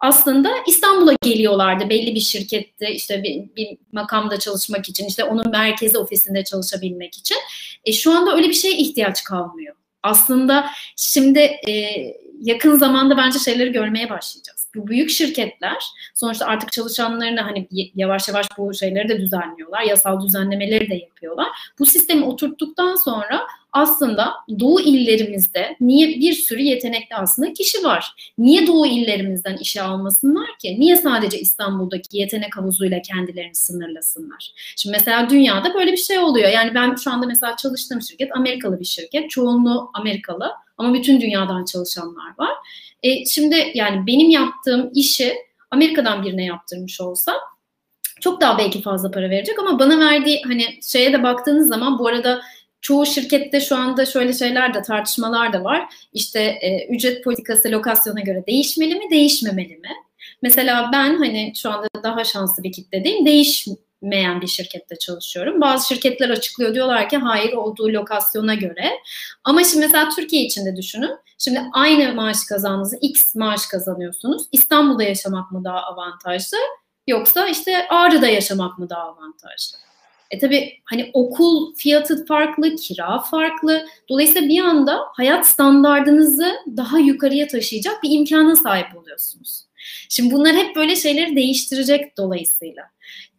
aslında 0.00 0.50
İstanbul'a 0.66 1.14
geliyorlardı 1.22 1.90
belli 1.90 2.14
bir 2.14 2.20
şirkette 2.20 2.94
işte 2.94 3.22
bir, 3.22 3.56
bir 3.56 3.78
makamda 3.92 4.38
çalışmak 4.38 4.88
için 4.88 5.06
işte 5.06 5.24
onun 5.24 5.50
merkezi 5.50 5.98
ofisinde 5.98 6.44
çalışabilmek 6.44 7.18
için. 7.18 7.36
E, 7.84 7.92
şu 7.92 8.12
anda 8.12 8.36
öyle 8.36 8.48
bir 8.48 8.54
şeye 8.54 8.76
ihtiyaç 8.76 9.24
kalmıyor. 9.24 9.74
Aslında 10.02 10.70
şimdi 10.96 11.38
e, 11.38 11.72
yakın 12.40 12.76
zamanda 12.76 13.16
bence 13.16 13.38
şeyleri 13.38 13.72
görmeye 13.72 14.10
başlayacağız. 14.10 14.68
Bu 14.74 14.86
büyük 14.86 15.10
şirketler 15.10 15.84
sonuçta 16.14 16.46
artık 16.46 16.72
çalışanlarını 16.72 17.40
hani 17.40 17.68
yavaş 17.94 18.28
yavaş 18.28 18.46
bu 18.58 18.74
şeyleri 18.74 19.08
de 19.08 19.20
düzenliyorlar. 19.20 19.82
Yasal 19.82 20.20
düzenlemeleri 20.20 20.90
de 20.90 20.94
yapıyorlar. 20.94 21.48
Bu 21.78 21.86
sistemi 21.86 22.24
oturttuktan 22.24 22.96
sonra 22.96 23.46
aslında 23.78 24.34
Doğu 24.60 24.80
illerimizde 24.80 25.76
niye 25.80 26.08
bir 26.08 26.32
sürü 26.32 26.62
yetenekli 26.62 27.16
aslında 27.16 27.52
kişi 27.52 27.84
var. 27.84 28.32
Niye 28.38 28.66
Doğu 28.66 28.86
illerimizden 28.86 29.56
işe 29.56 29.82
almasınlar 29.82 30.48
ki? 30.62 30.76
Niye 30.78 30.96
sadece 30.96 31.40
İstanbul'daki 31.40 32.18
yetenek 32.18 32.56
havuzuyla 32.56 33.02
kendilerini 33.02 33.54
sınırlasınlar? 33.54 34.52
Şimdi 34.76 34.96
mesela 34.96 35.30
dünyada 35.30 35.74
böyle 35.74 35.92
bir 35.92 35.96
şey 35.96 36.18
oluyor. 36.18 36.48
Yani 36.48 36.74
ben 36.74 36.94
şu 36.94 37.10
anda 37.10 37.26
mesela 37.26 37.56
çalıştığım 37.56 38.02
şirket 38.02 38.36
Amerikalı 38.36 38.80
bir 38.80 38.84
şirket. 38.84 39.30
Çoğunluğu 39.30 39.90
Amerikalı 39.94 40.52
ama 40.78 40.94
bütün 40.94 41.20
dünyadan 41.20 41.64
çalışanlar 41.64 42.34
var. 42.38 42.52
E, 43.02 43.24
şimdi 43.24 43.72
yani 43.74 44.06
benim 44.06 44.30
yaptığım 44.30 44.90
işi 44.94 45.34
Amerika'dan 45.70 46.22
birine 46.22 46.44
yaptırmış 46.44 47.00
olsam 47.00 47.36
çok 48.20 48.40
daha 48.40 48.58
belki 48.58 48.82
fazla 48.82 49.10
para 49.10 49.30
verecek 49.30 49.58
ama 49.58 49.78
bana 49.78 49.98
verdiği 49.98 50.42
hani 50.42 50.78
şeye 50.82 51.12
de 51.12 51.22
baktığınız 51.22 51.68
zaman 51.68 51.98
bu 51.98 52.08
arada 52.08 52.40
çoğu 52.80 53.06
şirkette 53.06 53.60
şu 53.60 53.76
anda 53.76 54.06
şöyle 54.06 54.32
şeyler 54.32 54.74
de 54.74 54.82
tartışmalar 54.82 55.52
da 55.52 55.64
var. 55.64 55.94
İşte 56.12 56.40
e, 56.40 56.86
ücret 56.88 57.24
politikası 57.24 57.70
lokasyona 57.70 58.20
göre 58.20 58.44
değişmeli 58.46 58.94
mi, 58.94 59.10
değişmemeli 59.10 59.76
mi? 59.76 59.90
Mesela 60.42 60.90
ben 60.92 61.16
hani 61.16 61.52
şu 61.56 61.70
anda 61.70 61.88
daha 62.02 62.24
şanslı 62.24 62.62
bir 62.62 62.72
kitledeyim. 62.72 63.26
Değişmeyen 63.26 64.40
bir 64.40 64.46
şirkette 64.46 64.96
çalışıyorum. 64.96 65.60
Bazı 65.60 65.88
şirketler 65.88 66.30
açıklıyor 66.30 66.74
diyorlar 66.74 67.08
ki 67.08 67.16
hayır 67.16 67.52
olduğu 67.52 67.88
lokasyona 67.88 68.54
göre. 68.54 68.90
Ama 69.44 69.64
şimdi 69.64 69.86
mesela 69.86 70.08
Türkiye 70.16 70.42
içinde 70.42 70.76
düşünün. 70.76 71.10
Şimdi 71.38 71.62
aynı 71.72 72.14
maaş 72.14 72.44
kazandığınızda 72.48 72.96
X 73.00 73.34
maaş 73.34 73.66
kazanıyorsunuz. 73.66 74.42
İstanbul'da 74.52 75.02
yaşamak 75.02 75.52
mı 75.52 75.64
daha 75.64 75.80
avantajlı? 75.80 76.58
Yoksa 77.06 77.48
işte 77.48 77.88
Ağrı'da 77.88 78.28
yaşamak 78.28 78.78
mı 78.78 78.90
daha 78.90 79.02
avantajlı? 79.02 79.87
E 80.30 80.38
tabii 80.38 80.80
hani 80.84 81.10
okul 81.12 81.74
fiyatı 81.74 82.26
farklı, 82.26 82.76
kira 82.76 83.18
farklı. 83.18 83.86
Dolayısıyla 84.08 84.48
bir 84.48 84.60
anda 84.60 84.98
hayat 85.12 85.46
standardınızı 85.46 86.52
daha 86.76 86.98
yukarıya 86.98 87.46
taşıyacak 87.46 88.02
bir 88.02 88.10
imkana 88.10 88.56
sahip 88.56 88.96
oluyorsunuz. 88.96 89.64
Şimdi 90.08 90.34
bunlar 90.34 90.56
hep 90.56 90.76
böyle 90.76 90.96
şeyleri 90.96 91.36
değiştirecek 91.36 92.16
dolayısıyla. 92.16 92.82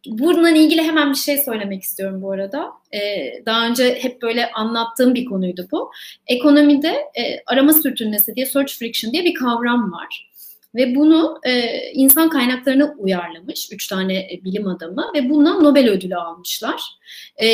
Bununla 0.05 0.49
ilgili 0.49 0.83
hemen 0.83 1.09
bir 1.09 1.17
şey 1.17 1.37
söylemek 1.37 1.83
istiyorum 1.83 2.21
bu 2.21 2.31
arada. 2.31 2.71
Ee, 2.93 3.31
daha 3.45 3.67
önce 3.67 3.99
hep 4.01 4.21
böyle 4.21 4.51
anlattığım 4.51 5.15
bir 5.15 5.25
konuydu 5.25 5.67
bu. 5.71 5.91
Ekonomide 6.27 6.87
e, 6.89 7.43
arama 7.45 7.73
sürtünmesi 7.73 8.35
diye 8.35 8.45
search 8.45 8.73
friction 8.73 9.13
diye 9.13 9.25
bir 9.25 9.33
kavram 9.33 9.91
var. 9.91 10.28
Ve 10.75 10.95
bunu 10.95 11.39
e, 11.43 11.81
insan 11.93 12.29
kaynaklarına 12.29 12.95
uyarlamış 12.97 13.69
üç 13.71 13.87
tane 13.87 14.17
e, 14.17 14.41
bilim 14.43 14.67
adamı 14.67 15.11
ve 15.15 15.29
bundan 15.29 15.63
Nobel 15.63 15.89
ödülü 15.89 16.15
almışlar. 16.15 16.81
E, 17.41 17.47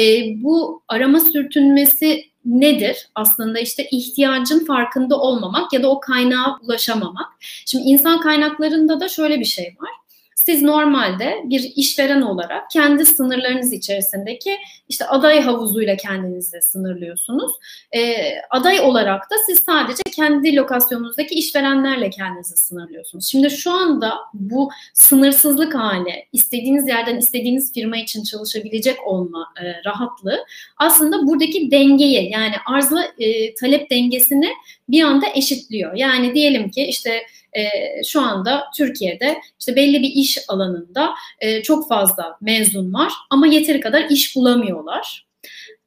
bu 0.43 0.83
arama 0.87 1.19
sürtünmesi 1.19 2.25
nedir? 2.45 3.07
Aslında 3.15 3.59
işte 3.59 3.87
ihtiyacın 3.91 4.65
farkında 4.65 5.19
olmamak 5.19 5.73
ya 5.73 5.83
da 5.83 5.89
o 5.89 5.99
kaynağa 5.99 6.59
ulaşamamak. 6.61 7.31
Şimdi 7.65 7.83
insan 7.83 8.19
kaynaklarında 8.19 8.99
da 8.99 9.07
şöyle 9.07 9.39
bir 9.39 9.45
şey 9.45 9.65
var. 9.65 9.89
Siz 10.35 10.61
normalde 10.61 11.35
bir 11.43 11.73
işveren 11.75 12.21
olarak 12.21 12.69
kendi 12.69 13.05
sınırlarınız 13.05 13.73
içerisindeki 13.73 14.57
işte 14.89 15.05
aday 15.05 15.41
havuzuyla 15.41 15.95
kendinizi 15.95 16.61
sınırlıyorsunuz. 16.61 17.51
E, 17.91 18.15
aday 18.49 18.79
olarak 18.79 19.21
da 19.21 19.35
siz 19.45 19.59
sadece 19.59 20.03
kendi 20.15 20.55
lokasyonunuzdaki 20.55 21.35
işverenlerle 21.35 22.09
kendinizi 22.09 22.57
sınırlıyorsunuz. 22.57 23.25
Şimdi 23.25 23.49
şu 23.49 23.71
anda 23.71 24.13
bu 24.33 24.69
sınırsızlık 24.93 25.75
hali, 25.75 26.25
istediğiniz 26.33 26.87
yerden 26.87 27.17
istediğiniz 27.17 27.73
firma 27.73 27.97
için 27.97 28.23
çalışabilecek 28.23 29.07
olma 29.07 29.53
e, 29.61 29.83
rahatlığı 29.85 30.45
aslında 30.77 31.27
buradaki 31.27 31.71
dengeyi 31.71 32.31
yani 32.31 32.55
arzla 32.65 33.05
e, 33.19 33.53
talep 33.53 33.89
dengesini 33.89 34.49
bir 34.89 35.03
anda 35.03 35.25
eşitliyor. 35.35 35.93
Yani 35.95 36.35
diyelim 36.35 36.69
ki 36.69 36.83
işte 36.83 37.21
e, 37.57 38.03
şu 38.03 38.21
anda 38.21 38.63
Türkiye'de 38.77 39.41
işte 39.59 39.75
belli 39.75 40.01
bir 40.01 40.09
iş 40.09 40.37
alanında 40.47 41.13
e, 41.39 41.61
çok 41.61 41.87
fazla 41.89 42.37
mezun 42.41 42.93
var 42.93 43.13
ama 43.29 43.47
yeteri 43.47 43.79
kadar 43.79 44.09
iş 44.09 44.35
bulamıyorlar. 44.35 45.25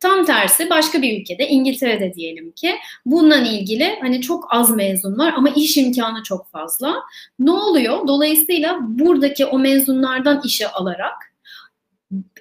Tam 0.00 0.24
tersi 0.24 0.70
başka 0.70 1.02
bir 1.02 1.20
ülkede 1.20 1.48
İngiltere'de 1.48 2.14
diyelim 2.14 2.52
ki 2.52 2.74
bundan 3.06 3.44
ilgili 3.44 3.98
hani 4.00 4.20
çok 4.20 4.46
az 4.50 4.70
mezun 4.70 5.18
var 5.18 5.34
ama 5.36 5.48
iş 5.48 5.76
imkanı 5.76 6.22
çok 6.22 6.50
fazla. 6.50 6.94
Ne 7.38 7.50
oluyor? 7.50 8.08
Dolayısıyla 8.08 8.78
buradaki 8.80 9.46
o 9.46 9.58
mezunlardan 9.58 10.42
işe 10.44 10.68
alarak 10.68 11.34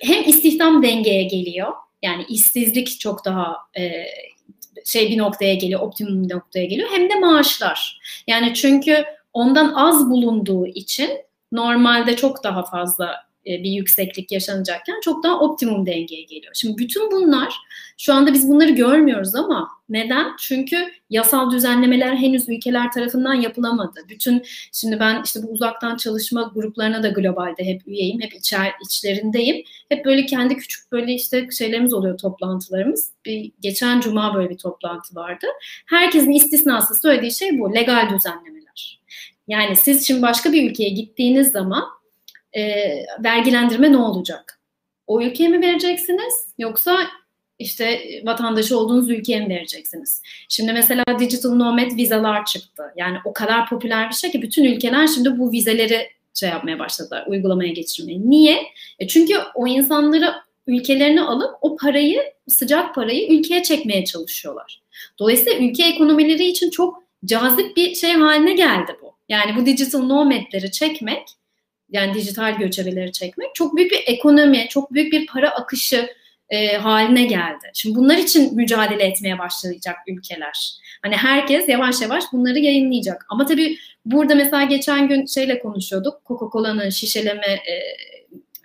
hem 0.02 0.24
istihdam 0.30 0.84
dengeye 0.84 1.24
geliyor. 1.24 1.74
Yani 2.02 2.26
işsizlik 2.30 3.00
çok 3.00 3.26
daha 3.26 3.58
e, 3.78 4.06
şey 4.86 5.10
bir 5.10 5.18
noktaya 5.18 5.56
geliyor, 5.56 5.80
optimum 5.80 6.24
bir 6.24 6.36
noktaya 6.36 6.66
geliyor. 6.66 6.90
Hem 6.92 7.10
de 7.10 7.16
maaşlar. 7.16 8.00
Yani 8.28 8.54
çünkü 8.54 9.06
ondan 9.38 9.74
az 9.74 10.10
bulunduğu 10.10 10.68
için 10.68 11.10
normalde 11.52 12.16
çok 12.16 12.44
daha 12.44 12.64
fazla 12.64 13.16
e, 13.48 13.64
bir 13.64 13.72
yükseklik 13.72 14.32
yaşanacakken 14.32 14.96
çok 15.04 15.24
daha 15.24 15.40
optimum 15.40 15.86
dengeye 15.86 16.24
geliyor. 16.24 16.54
Şimdi 16.56 16.78
bütün 16.78 17.12
bunlar 17.12 17.54
şu 17.98 18.14
anda 18.14 18.34
biz 18.34 18.50
bunları 18.50 18.72
görmüyoruz 18.72 19.36
ama 19.36 19.68
neden? 19.90 20.32
Çünkü 20.40 20.88
yasal 21.10 21.52
düzenlemeler 21.52 22.16
henüz 22.16 22.50
ülkeler 22.50 22.92
tarafından 22.92 23.34
yapılamadı. 23.34 24.00
Bütün 24.10 24.44
şimdi 24.72 25.00
ben 25.00 25.22
işte 25.24 25.44
bu 25.44 25.48
uzaktan 25.48 25.98
çalışma 25.98 26.52
gruplarına 26.56 27.04
da 27.04 27.10
globalde 27.10 27.64
hep 27.66 27.88
üyeyim, 27.88 28.22
hep 28.22 28.34
içer, 28.34 28.72
içlerindeyim. 28.86 29.64
Hep 29.90 30.06
böyle 30.06 30.26
kendi 30.26 30.58
küçük 30.58 30.92
böyle 30.92 31.14
işte 31.14 31.48
şeylerimiz 31.58 31.94
oluyor 31.94 32.18
toplantılarımız. 32.18 33.12
Bir 33.26 33.52
geçen 33.62 34.00
cuma 34.00 34.36
böyle 34.36 34.50
bir 34.50 34.58
toplantı 34.58 35.16
vardı. 35.16 35.48
Herkesin 35.86 36.32
istisnası 36.32 36.96
söylediği 36.96 37.32
şey 37.32 37.60
bu 37.60 37.76
legal 37.76 38.10
düzenlemeler. 38.16 38.97
Yani 39.48 39.76
siz 39.76 40.08
şimdi 40.08 40.22
başka 40.22 40.52
bir 40.52 40.70
ülkeye 40.70 40.90
gittiğiniz 40.90 41.52
zaman 41.52 41.84
e, 42.54 42.64
vergilendirme 43.24 43.92
ne 43.92 43.98
olacak? 43.98 44.60
O 45.08 45.22
ülkeye 45.22 45.50
mi 45.50 45.62
vereceksiniz 45.62 46.48
yoksa 46.58 47.00
işte 47.60 48.02
vatandaşı 48.26 48.80
olduğunuz 48.80 49.10
ülkeye 49.10 49.40
mi 49.40 49.50
vereceksiniz? 49.50 50.22
Şimdi 50.50 50.74
mesela 50.74 51.04
Digital 51.20 51.56
Nomad 51.56 51.96
vizalar 51.96 52.46
çıktı. 52.46 52.84
Yani 52.96 53.18
o 53.26 53.34
kadar 53.34 53.70
popüler 53.70 54.10
bir 54.10 54.16
şey 54.16 54.32
ki 54.32 54.42
bütün 54.42 54.64
ülkeler 54.64 55.08
şimdi 55.08 55.40
bu 55.40 55.52
vizeleri 55.52 56.10
şey 56.34 56.50
yapmaya 56.50 56.80
başladılar, 56.80 57.26
uygulamaya 57.28 57.72
geçirmeye. 57.72 58.20
Niye? 58.22 58.64
E 59.00 59.08
çünkü 59.08 59.34
o 59.56 59.68
insanları 59.68 60.34
ülkelerini 60.68 61.22
alıp 61.22 61.56
o 61.62 61.76
parayı, 61.76 62.22
sıcak 62.48 62.96
parayı 62.96 63.40
ülkeye 63.40 63.64
çekmeye 63.64 64.06
çalışıyorlar. 64.06 64.82
Dolayısıyla 65.20 65.60
ülke 65.60 65.88
ekonomileri 65.88 66.46
için 66.46 66.70
çok 66.70 67.04
cazip 67.26 67.78
bir 67.78 67.96
şey 67.96 68.14
haline 68.14 68.54
geldi 68.54 68.96
bu. 69.02 69.17
Yani 69.30 69.56
bu 69.56 69.66
digital 69.66 70.02
nomadleri 70.02 70.72
çekmek, 70.72 71.28
yani 71.90 72.14
dijital 72.14 72.58
göçebeleri 72.58 73.12
çekmek 73.12 73.56
çok 73.56 73.78
büyük 73.78 73.92
bir 73.92 74.04
ekonomi, 74.06 74.68
çok 74.70 74.94
büyük 74.94 75.14
bir 75.14 75.28
para 75.28 75.50
akışı 75.50 76.10
e, 76.50 76.78
haline 76.78 77.24
geldi. 77.24 77.72
Şimdi 77.74 77.96
bunlar 77.96 78.18
için 78.18 78.56
mücadele 78.56 79.04
etmeye 79.04 79.40
başlayacak 79.40 79.96
ülkeler. 80.08 80.72
Hani 81.02 81.16
herkes 81.16 81.70
yavaş 81.70 82.02
yavaş 82.02 82.24
bunları 82.34 82.60
yayınlayacak. 82.60 83.26
Ama 83.30 83.46
tabii 83.46 83.78
burada 84.06 84.36
mesela 84.36 84.64
geçen 84.64 85.08
gün 85.08 85.26
şeyle 85.26 85.60
konuşuyorduk. 85.60 86.22
Coca-Cola'nın 86.26 86.90
şişeleme 86.90 87.48
e, 87.48 87.76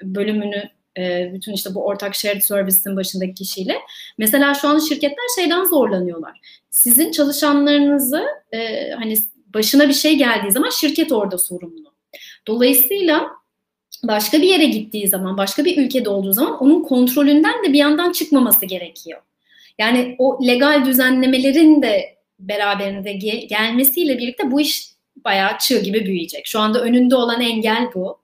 bölümünü 0.03 0.69
e, 0.99 1.31
bütün 1.35 1.53
işte 1.53 1.75
bu 1.75 1.85
ortak 1.87 2.15
shared 2.15 2.41
service'in 2.41 2.97
başındaki 2.97 3.35
kişiyle. 3.35 3.75
Mesela 4.19 4.55
şu 4.55 4.69
an 4.69 4.79
şirketler 4.79 5.29
şeyden 5.37 5.65
zorlanıyorlar. 5.65 6.41
Sizin 6.71 7.13
çalışanlarınızı 7.13 8.27
e, 8.53 8.91
hani 8.91 9.17
başına 9.55 9.89
bir 9.89 9.95
şey 9.95 10.19
geldiği 10.19 10.53
zaman 10.53 10.71
şirket 10.71 11.13
orada 11.13 11.39
sorumlu. 11.39 11.93
Dolayısıyla 12.47 13.31
başka 14.05 14.43
bir 14.43 14.49
yere 14.49 14.65
gittiği 14.65 15.09
zaman, 15.09 15.37
başka 15.37 15.65
bir 15.65 15.79
ülkede 15.79 16.09
olduğu 16.09 16.33
zaman 16.33 16.63
onun 16.63 16.83
kontrolünden 16.83 17.65
de 17.65 17.73
bir 17.73 17.79
yandan 17.79 18.13
çıkmaması 18.13 18.67
gerekiyor. 18.67 19.21
Yani 19.79 20.17
o 20.19 20.47
legal 20.47 20.85
düzenlemelerin 20.85 21.83
de 21.83 22.17
beraberinde 22.41 23.13
gelmesiyle 23.47 24.19
birlikte 24.19 24.51
bu 24.51 24.61
iş 24.61 24.93
bayağı 25.17 25.59
çığ 25.59 25.79
gibi 25.79 26.07
büyüyecek. 26.07 26.47
Şu 26.47 26.61
anda 26.61 26.81
önünde 26.81 27.17
olan 27.17 27.41
engel 27.41 27.91
bu. 27.95 28.22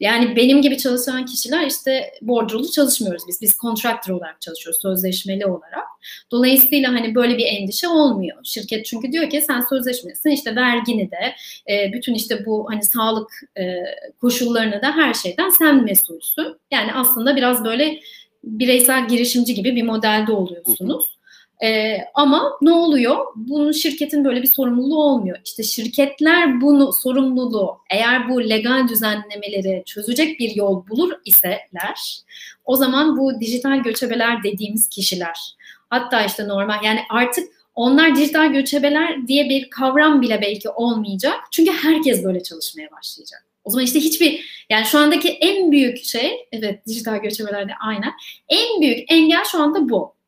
Yani 0.00 0.36
benim 0.36 0.62
gibi 0.62 0.78
çalışan 0.78 1.26
kişiler 1.26 1.66
işte 1.66 2.12
bordrolu 2.22 2.70
çalışmıyoruz 2.70 3.22
biz. 3.28 3.40
Biz 3.40 3.58
contractor 3.58 4.14
olarak 4.14 4.40
çalışıyoruz, 4.40 4.82
sözleşmeli 4.82 5.46
olarak. 5.46 5.86
Dolayısıyla 6.30 6.92
hani 6.92 7.14
böyle 7.14 7.38
bir 7.38 7.46
endişe 7.46 7.88
olmuyor. 7.88 8.36
Şirket 8.44 8.86
çünkü 8.86 9.12
diyor 9.12 9.30
ki 9.30 9.42
sen 9.46 9.60
sözleşmelisin 9.60 10.30
işte 10.30 10.56
vergini 10.56 11.10
de 11.10 11.34
e, 11.72 11.92
bütün 11.92 12.14
işte 12.14 12.46
bu 12.46 12.66
hani 12.70 12.82
sağlık 12.82 13.30
e, 13.58 13.84
koşullarını 14.20 14.82
da 14.82 14.92
her 14.96 15.14
şeyden 15.14 15.50
sen 15.50 15.84
mesulsün. 15.84 16.56
Yani 16.70 16.94
aslında 16.94 17.36
biraz 17.36 17.64
böyle 17.64 18.00
bireysel 18.44 19.08
girişimci 19.08 19.54
gibi 19.54 19.76
bir 19.76 19.82
modelde 19.82 20.32
oluyorsunuz. 20.32 21.19
Ee, 21.62 21.98
ama 22.14 22.52
ne 22.62 22.72
oluyor? 22.72 23.26
Bunun 23.36 23.72
şirketin 23.72 24.24
böyle 24.24 24.42
bir 24.42 24.52
sorumluluğu 24.52 25.02
olmuyor. 25.02 25.38
İşte 25.44 25.62
şirketler 25.62 26.60
bunu 26.60 26.92
sorumluluğu 26.92 27.78
eğer 27.90 28.28
bu 28.28 28.48
legal 28.48 28.88
düzenlemeleri 28.88 29.82
çözecek 29.86 30.40
bir 30.40 30.56
yol 30.56 30.88
bulur 30.88 31.12
iseler 31.24 32.22
o 32.64 32.76
zaman 32.76 33.16
bu 33.18 33.40
dijital 33.40 33.78
göçebeler 33.78 34.42
dediğimiz 34.42 34.88
kişiler 34.88 35.54
hatta 35.90 36.24
işte 36.24 36.48
normal 36.48 36.84
yani 36.84 37.00
artık 37.10 37.48
onlar 37.74 38.16
dijital 38.16 38.52
göçebeler 38.52 39.28
diye 39.28 39.48
bir 39.48 39.70
kavram 39.70 40.22
bile 40.22 40.40
belki 40.42 40.68
olmayacak. 40.68 41.34
Çünkü 41.50 41.72
herkes 41.72 42.24
böyle 42.24 42.42
çalışmaya 42.42 42.90
başlayacak. 42.90 43.46
O 43.64 43.70
zaman 43.70 43.84
işte 43.84 44.00
hiçbir 44.00 44.64
yani 44.70 44.86
şu 44.86 44.98
andaki 44.98 45.28
en 45.28 45.72
büyük 45.72 46.04
şey 46.04 46.46
evet 46.52 46.86
dijital 46.86 47.16
göçebelerde 47.16 47.72
aynen 47.80 48.12
en 48.48 48.80
büyük 48.80 49.12
engel 49.12 49.44
şu 49.44 49.62
anda 49.62 49.88
bu. 49.88 50.19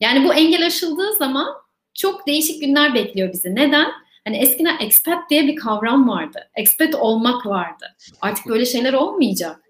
Yani 0.00 0.24
bu 0.24 0.34
engel 0.34 0.66
aşıldığı 0.66 1.14
zaman 1.14 1.48
çok 1.94 2.26
değişik 2.26 2.60
günler 2.60 2.94
bekliyor 2.94 3.32
bizi. 3.32 3.54
Neden? 3.54 3.92
Hani 4.24 4.36
eskiden 4.36 4.78
expat 4.80 5.30
diye 5.30 5.46
bir 5.46 5.56
kavram 5.56 6.08
vardı. 6.08 6.50
Expat 6.54 6.94
olmak 6.94 7.46
vardı. 7.46 7.96
Artık 8.20 8.46
böyle 8.46 8.66
şeyler 8.66 8.92
olmayacak. 8.92 9.60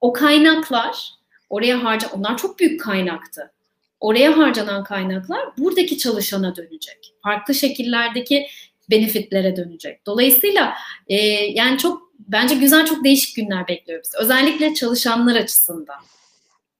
O 0.00 0.12
kaynaklar 0.12 1.10
oraya 1.50 1.84
harca 1.84 2.08
onlar 2.08 2.38
çok 2.38 2.58
büyük 2.58 2.80
kaynaktı. 2.80 3.52
Oraya 4.00 4.38
harcanan 4.38 4.84
kaynaklar 4.84 5.48
buradaki 5.58 5.98
çalışana 5.98 6.56
dönecek. 6.56 7.14
Farklı 7.22 7.54
şekillerdeki 7.54 8.46
benefitlere 8.90 9.56
dönecek. 9.56 10.06
Dolayısıyla 10.06 10.74
e, 11.08 11.16
yani 11.34 11.78
çok 11.78 12.12
bence 12.18 12.54
güzel 12.54 12.86
çok 12.86 13.04
değişik 13.04 13.36
günler 13.36 13.68
bekliyor 13.68 14.02
bizi. 14.04 14.18
Özellikle 14.18 14.74
çalışanlar 14.74 15.36
açısından. 15.36 15.96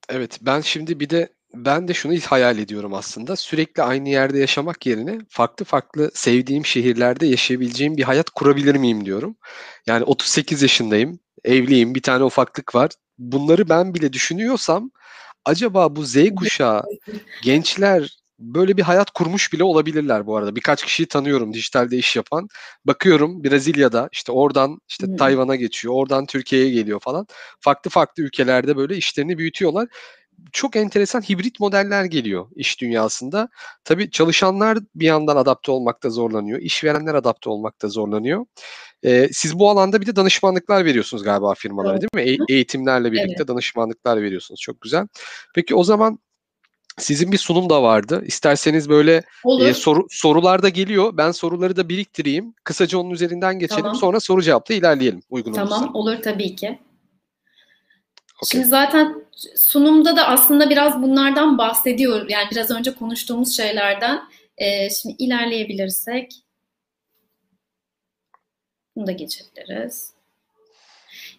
Evet 0.08 0.38
ben 0.40 0.60
şimdi 0.60 1.00
bir 1.00 1.10
de 1.10 1.28
ben 1.54 1.88
de 1.88 1.94
şunu 1.94 2.18
hayal 2.26 2.58
ediyorum 2.58 2.94
aslında. 2.94 3.36
Sürekli 3.36 3.82
aynı 3.82 4.08
yerde 4.08 4.38
yaşamak 4.38 4.86
yerine 4.86 5.18
farklı 5.28 5.64
farklı 5.64 6.10
sevdiğim 6.14 6.66
şehirlerde 6.66 7.26
yaşayabileceğim 7.26 7.96
bir 7.96 8.02
hayat 8.02 8.30
kurabilir 8.30 8.74
miyim 8.74 9.04
diyorum. 9.04 9.36
Yani 9.86 10.04
38 10.04 10.62
yaşındayım, 10.62 11.18
evliyim, 11.44 11.94
bir 11.94 12.02
tane 12.02 12.24
ufaklık 12.24 12.74
var. 12.74 12.90
Bunları 13.18 13.68
ben 13.68 13.94
bile 13.94 14.12
düşünüyorsam 14.12 14.90
acaba 15.44 15.96
bu 15.96 16.04
Z 16.04 16.16
kuşağı 16.36 16.82
gençler 17.42 18.22
böyle 18.38 18.76
bir 18.76 18.82
hayat 18.82 19.10
kurmuş 19.10 19.52
bile 19.52 19.64
olabilirler 19.64 20.26
bu 20.26 20.36
arada. 20.36 20.56
Birkaç 20.56 20.84
kişiyi 20.84 21.06
tanıyorum 21.06 21.52
dijitalde 21.54 21.96
iş 21.96 22.16
yapan. 22.16 22.48
Bakıyorum 22.84 23.44
Brezilya'da 23.44 24.08
işte 24.12 24.32
oradan 24.32 24.78
işte 24.88 25.06
hmm. 25.06 25.16
Tayvan'a 25.16 25.56
geçiyor, 25.56 25.94
oradan 25.94 26.26
Türkiye'ye 26.26 26.70
geliyor 26.70 27.00
falan. 27.00 27.26
Farklı 27.60 27.90
farklı 27.90 28.22
ülkelerde 28.22 28.76
böyle 28.76 28.96
işlerini 28.96 29.38
büyütüyorlar 29.38 29.88
çok 30.52 30.76
enteresan 30.76 31.20
hibrit 31.20 31.60
modeller 31.60 32.04
geliyor 32.04 32.46
iş 32.56 32.80
dünyasında. 32.80 33.48
Tabii 33.84 34.10
çalışanlar 34.10 34.78
bir 34.94 35.06
yandan 35.06 35.36
adapte 35.36 35.72
olmakta 35.72 36.10
zorlanıyor. 36.10 36.58
işverenler 36.58 37.14
adapte 37.14 37.50
olmakta 37.50 37.88
zorlanıyor. 37.88 38.46
Ee, 39.04 39.28
siz 39.32 39.58
bu 39.58 39.70
alanda 39.70 40.00
bir 40.00 40.06
de 40.06 40.16
danışmanlıklar 40.16 40.84
veriyorsunuz 40.84 41.22
galiba 41.22 41.54
firmalara 41.54 41.98
evet. 41.98 42.14
değil 42.14 42.26
mi? 42.26 42.44
E- 42.50 42.54
eğitimlerle 42.54 43.12
birlikte 43.12 43.34
evet. 43.36 43.48
danışmanlıklar 43.48 44.22
veriyorsunuz. 44.22 44.60
Çok 44.60 44.80
güzel. 44.80 45.06
Peki 45.54 45.74
o 45.74 45.84
zaman 45.84 46.18
sizin 46.98 47.32
bir 47.32 47.38
sunum 47.38 47.70
da 47.70 47.82
vardı. 47.82 48.22
İsterseniz 48.26 48.88
böyle 48.88 49.22
e, 49.60 49.74
soru 49.74 50.06
sorular 50.10 50.62
da 50.62 50.68
geliyor. 50.68 51.16
Ben 51.16 51.30
soruları 51.30 51.76
da 51.76 51.88
biriktireyim. 51.88 52.54
Kısaca 52.64 52.98
onun 52.98 53.10
üzerinden 53.10 53.58
geçelim. 53.58 53.82
Tamam. 53.82 53.96
Sonra 53.96 54.20
soru 54.20 54.42
cevapla 54.42 54.74
ilerleyelim 54.74 55.22
uygun 55.30 55.52
Tamam 55.52 55.72
olursa. 55.72 55.92
olur 55.92 56.22
tabii 56.22 56.56
ki. 56.56 56.78
Okay. 58.42 58.50
Şimdi 58.50 58.64
zaten 58.64 59.24
sunumda 59.56 60.16
da 60.16 60.26
aslında 60.26 60.70
biraz 60.70 61.02
bunlardan 61.02 61.58
bahsediyor. 61.58 62.28
Yani 62.28 62.48
biraz 62.50 62.70
önce 62.70 62.94
konuştuğumuz 62.94 63.56
şeylerden. 63.56 64.22
Ee, 64.58 64.90
şimdi 64.90 65.14
ilerleyebilirsek 65.18 66.32
bunu 68.96 69.06
da 69.06 69.12
geçebiliriz. 69.12 70.12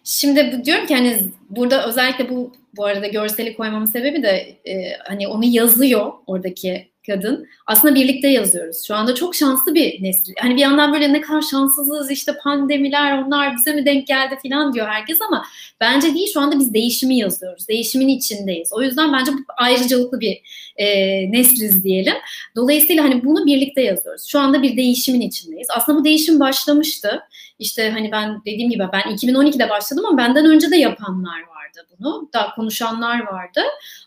Şimdi 0.04 0.64
diyorum 0.64 0.86
ki 0.86 0.94
hani 0.94 1.30
burada 1.50 1.86
özellikle 1.86 2.28
bu 2.28 2.52
bu 2.76 2.84
arada 2.84 3.06
görseli 3.06 3.56
koymamın 3.56 3.86
sebebi 3.86 4.22
de 4.22 4.58
e, 4.64 4.96
hani 4.98 5.28
onu 5.28 5.44
yazıyor 5.44 6.12
oradaki 6.26 6.93
kadın. 7.06 7.46
Aslında 7.66 7.94
birlikte 7.94 8.28
yazıyoruz. 8.28 8.84
Şu 8.86 8.94
anda 8.94 9.14
çok 9.14 9.34
şanslı 9.34 9.74
bir 9.74 10.02
nesil. 10.02 10.34
Hani 10.40 10.56
bir 10.56 10.60
yandan 10.60 10.92
böyle 10.92 11.12
ne 11.12 11.20
kadar 11.20 11.42
şanssızız 11.42 12.10
işte 12.10 12.32
pandemiler 12.42 13.18
onlar 13.18 13.56
bize 13.56 13.72
mi 13.72 13.86
denk 13.86 14.06
geldi 14.06 14.38
falan 14.42 14.72
diyor 14.72 14.86
herkes 14.88 15.18
ama 15.28 15.44
bence 15.80 16.14
değil 16.14 16.28
şu 16.34 16.40
anda 16.40 16.58
biz 16.58 16.74
değişimi 16.74 17.18
yazıyoruz. 17.18 17.68
Değişimin 17.68 18.08
içindeyiz. 18.08 18.72
O 18.72 18.82
yüzden 18.82 19.12
bence 19.12 19.32
ayrıcalıklı 19.56 20.20
bir 20.20 20.40
e, 20.76 20.86
nesliz 21.32 21.84
diyelim. 21.84 22.14
Dolayısıyla 22.56 23.04
hani 23.04 23.24
bunu 23.24 23.46
birlikte 23.46 23.82
yazıyoruz. 23.82 24.24
Şu 24.26 24.40
anda 24.40 24.62
bir 24.62 24.76
değişimin 24.76 25.20
içindeyiz. 25.20 25.68
Aslında 25.70 26.00
bu 26.00 26.04
değişim 26.04 26.40
başlamıştı. 26.40 27.22
İşte 27.58 27.90
hani 27.90 28.12
ben 28.12 28.40
dediğim 28.46 28.70
gibi 28.70 28.84
ben 28.92 29.00
2012'de 29.00 29.70
başladım 29.70 30.04
ama 30.06 30.18
benden 30.18 30.46
önce 30.46 30.70
de 30.70 30.76
yapanlar 30.76 31.40
var 31.40 31.53
vardı 31.76 31.88
bunu. 31.98 32.28
Daha 32.32 32.54
konuşanlar 32.54 33.26
vardı. 33.26 33.60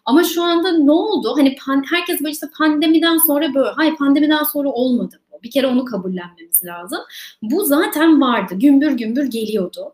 Ama 0.05 0.23
şu 0.23 0.43
anda 0.43 0.71
ne 0.71 0.91
oldu? 0.91 1.33
Hani 1.37 1.55
pan, 1.55 1.83
herkes 1.91 2.19
böyle 2.19 2.31
işte 2.31 2.47
pandemiden 2.57 3.17
sonra 3.17 3.53
böyle. 3.53 3.69
Hayır 3.69 3.95
pandemiden 3.95 4.43
sonra 4.43 4.69
olmadı 4.69 5.21
bu. 5.31 5.43
Bir 5.43 5.51
kere 5.51 5.67
onu 5.67 5.85
kabullenmemiz 5.85 6.65
lazım. 6.65 6.99
Bu 7.41 7.63
zaten 7.63 8.21
vardı. 8.21 8.55
Gümbür 8.55 8.91
gümbür 8.91 9.25
geliyordu. 9.25 9.93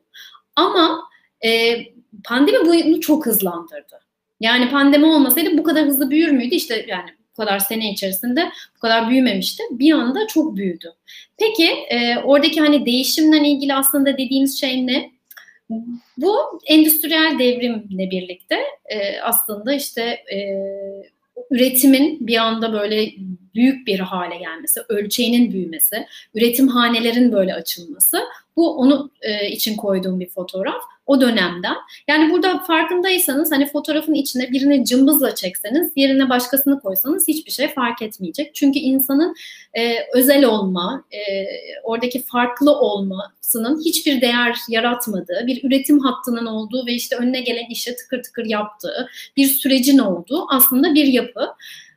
Ama 0.55 1.03
e, 1.45 1.75
pandemi 2.23 2.85
bunu 2.85 3.01
çok 3.01 3.25
hızlandırdı. 3.25 3.99
Yani 4.39 4.69
pandemi 4.69 5.05
olmasaydı 5.05 5.57
bu 5.57 5.63
kadar 5.63 5.85
hızlı 5.85 6.09
büyür 6.09 6.31
müydü? 6.31 6.55
İşte 6.55 6.85
yani 6.87 7.09
bu 7.31 7.41
kadar 7.41 7.59
sene 7.59 7.91
içerisinde 7.91 8.51
bu 8.77 8.79
kadar 8.79 9.09
büyümemişti. 9.09 9.63
Bir 9.71 9.93
anda 9.93 10.27
çok 10.27 10.55
büyüdü. 10.55 10.93
Peki 11.37 11.69
e, 11.89 12.17
oradaki 12.17 12.61
hani 12.61 12.85
değişimle 12.85 13.49
ilgili 13.49 13.73
aslında 13.73 14.17
dediğimiz 14.17 14.59
şey 14.59 14.87
ne? 14.87 15.12
Bu 16.17 16.59
endüstriyel 16.65 17.39
devrimle 17.39 18.11
birlikte 18.11 18.55
e, 18.85 19.19
aslında 19.21 19.73
işte 19.73 20.01
e, 20.33 20.37
üretimin 21.51 22.27
bir 22.27 22.37
anda 22.37 22.73
böyle 22.73 23.11
büyük 23.55 23.87
bir 23.87 23.99
hale 23.99 24.37
gelmesi, 24.37 24.81
ölçeğinin 24.89 25.51
büyümesi, 25.51 26.07
üretim 26.33 26.67
hanelerin 26.67 27.31
böyle 27.31 27.53
açılması 27.53 28.19
Bu 28.57 28.77
onu 28.77 29.11
e, 29.21 29.49
için 29.49 29.77
koyduğum 29.77 30.19
bir 30.19 30.29
fotoğraf 30.29 30.81
o 31.05 31.21
dönemden. 31.21 31.75
Yani 32.07 32.33
burada 32.33 32.59
farkındaysanız 32.59 33.51
hani 33.51 33.67
fotoğrafın 33.67 34.13
içine 34.13 34.51
birini 34.51 34.85
cımbızla 34.85 35.35
çekseniz, 35.35 35.91
yerine 35.95 36.29
başkasını 36.29 36.79
koysanız 36.79 37.27
hiçbir 37.27 37.51
şey 37.51 37.67
fark 37.67 38.01
etmeyecek. 38.01 38.55
Çünkü 38.55 38.79
insanın 38.79 39.35
e, 39.73 39.95
özel 40.13 40.45
olma, 40.45 41.03
e, 41.11 41.19
oradaki 41.83 42.23
farklı 42.23 42.79
olmasının 42.79 43.81
hiçbir 43.85 44.21
değer 44.21 44.57
yaratmadığı, 44.69 45.43
bir 45.47 45.63
üretim 45.63 45.99
hattının 45.99 46.45
olduğu 46.45 46.85
ve 46.87 46.93
işte 46.93 47.15
önüne 47.15 47.41
gelen 47.41 47.69
işe 47.69 47.95
tıkır 47.95 48.23
tıkır 48.23 48.45
yaptığı 48.45 49.09
bir 49.37 49.47
sürecin 49.47 49.97
olduğu 49.97 50.45
aslında 50.49 50.95
bir 50.95 51.05
yapı. 51.05 51.49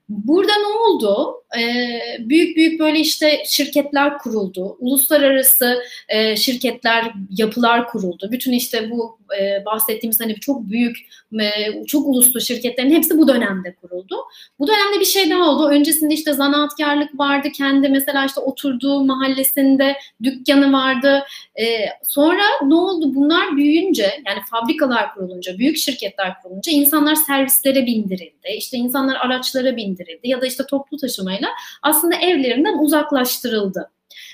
Burada 0.09 0.53
ne 0.53 0.67
oldu? 0.67 1.43
Ee, 1.59 2.01
büyük 2.19 2.57
büyük 2.57 2.81
böyle 2.81 2.99
işte 3.01 3.43
şirketler 3.47 4.19
kuruldu. 4.19 4.77
Uluslararası 4.79 5.83
e, 6.09 6.37
şirketler, 6.37 7.13
yapılar 7.31 7.89
kuruldu. 7.89 8.29
Bütün 8.33 8.53
işte 8.53 8.91
bu 8.91 9.19
e, 9.41 9.65
bahsettiğimiz 9.65 10.21
hani 10.21 10.35
çok 10.35 10.69
büyük, 10.69 10.97
e, 11.41 11.51
çok 11.87 12.07
uluslu 12.07 12.41
şirketlerin 12.41 12.91
hepsi 12.91 13.19
bu 13.19 13.29
dönemde 13.29 13.75
kuruldu. 13.75 14.17
Bu 14.59 14.69
dönemde 14.69 15.01
bir 15.01 15.05
şey 15.05 15.31
daha 15.31 15.51
oldu. 15.51 15.69
Öncesinde 15.69 16.15
işte 16.15 16.33
zanaatkarlık 16.33 17.19
vardı. 17.19 17.49
Kendi 17.57 17.89
mesela 17.89 18.27
işte 18.27 18.41
oturduğu 18.41 19.05
mahallesinde 19.05 19.97
dükkanı 20.23 20.73
vardı. 20.73 21.23
E, 21.61 21.65
sonra 22.03 22.43
ne 22.67 22.75
oldu? 22.75 23.15
Bunlar 23.15 23.57
büyüyünce 23.57 24.23
yani 24.27 24.39
fabrikalar 24.51 25.15
kurulunca, 25.15 25.59
büyük 25.59 25.77
şirketler 25.77 26.43
kurulunca 26.43 26.73
insanlar 26.73 27.15
servislere 27.15 27.87
bindirildi. 27.87 28.49
İşte 28.57 28.77
insanlar 28.77 29.17
araçlara 29.17 29.77
bindirildi 29.77 29.96
ya 30.25 30.41
da 30.41 30.47
işte 30.47 30.65
toplu 30.71 30.97
taşımayla 30.97 31.49
aslında 31.83 32.17
evlerinden 32.17 32.79
uzaklaştırıldı. 32.79 33.91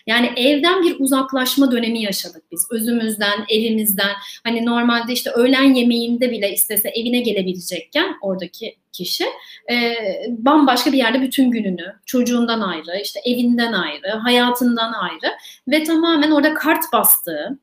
Yani 0.07 0.31
evden 0.37 0.83
bir 0.83 1.01
uzaklaşma 1.01 1.73
dönemi 1.73 2.03
yaşadık 2.03 2.43
biz. 2.53 2.67
Özümüzden, 2.71 3.45
evimizden. 3.49 4.11
Hani 4.45 4.67
normalde 4.67 5.13
işte 5.13 5.31
öğlen 5.31 5.75
yemeğinde 5.75 6.31
bile 6.31 6.53
istese 6.53 6.89
evine 6.89 7.21
gelebilecekken 7.21 8.15
oradaki 8.23 8.77
kişi 8.93 9.25
e, 9.71 9.95
bambaşka 10.29 10.93
bir 10.93 10.99
yerde 10.99 11.23
bütün 11.23 11.51
gününü 11.51 11.95
çocuğundan 12.07 12.61
ayrı, 12.61 13.01
işte 13.03 13.21
evinden 13.25 13.73
ayrı, 13.73 14.09
hayatından 14.09 14.93
ayrı 14.93 15.37
ve 15.69 15.85
tamamen 15.85 16.31
orada 16.31 16.55
kart 16.55 16.85
bastığı, 16.93 17.59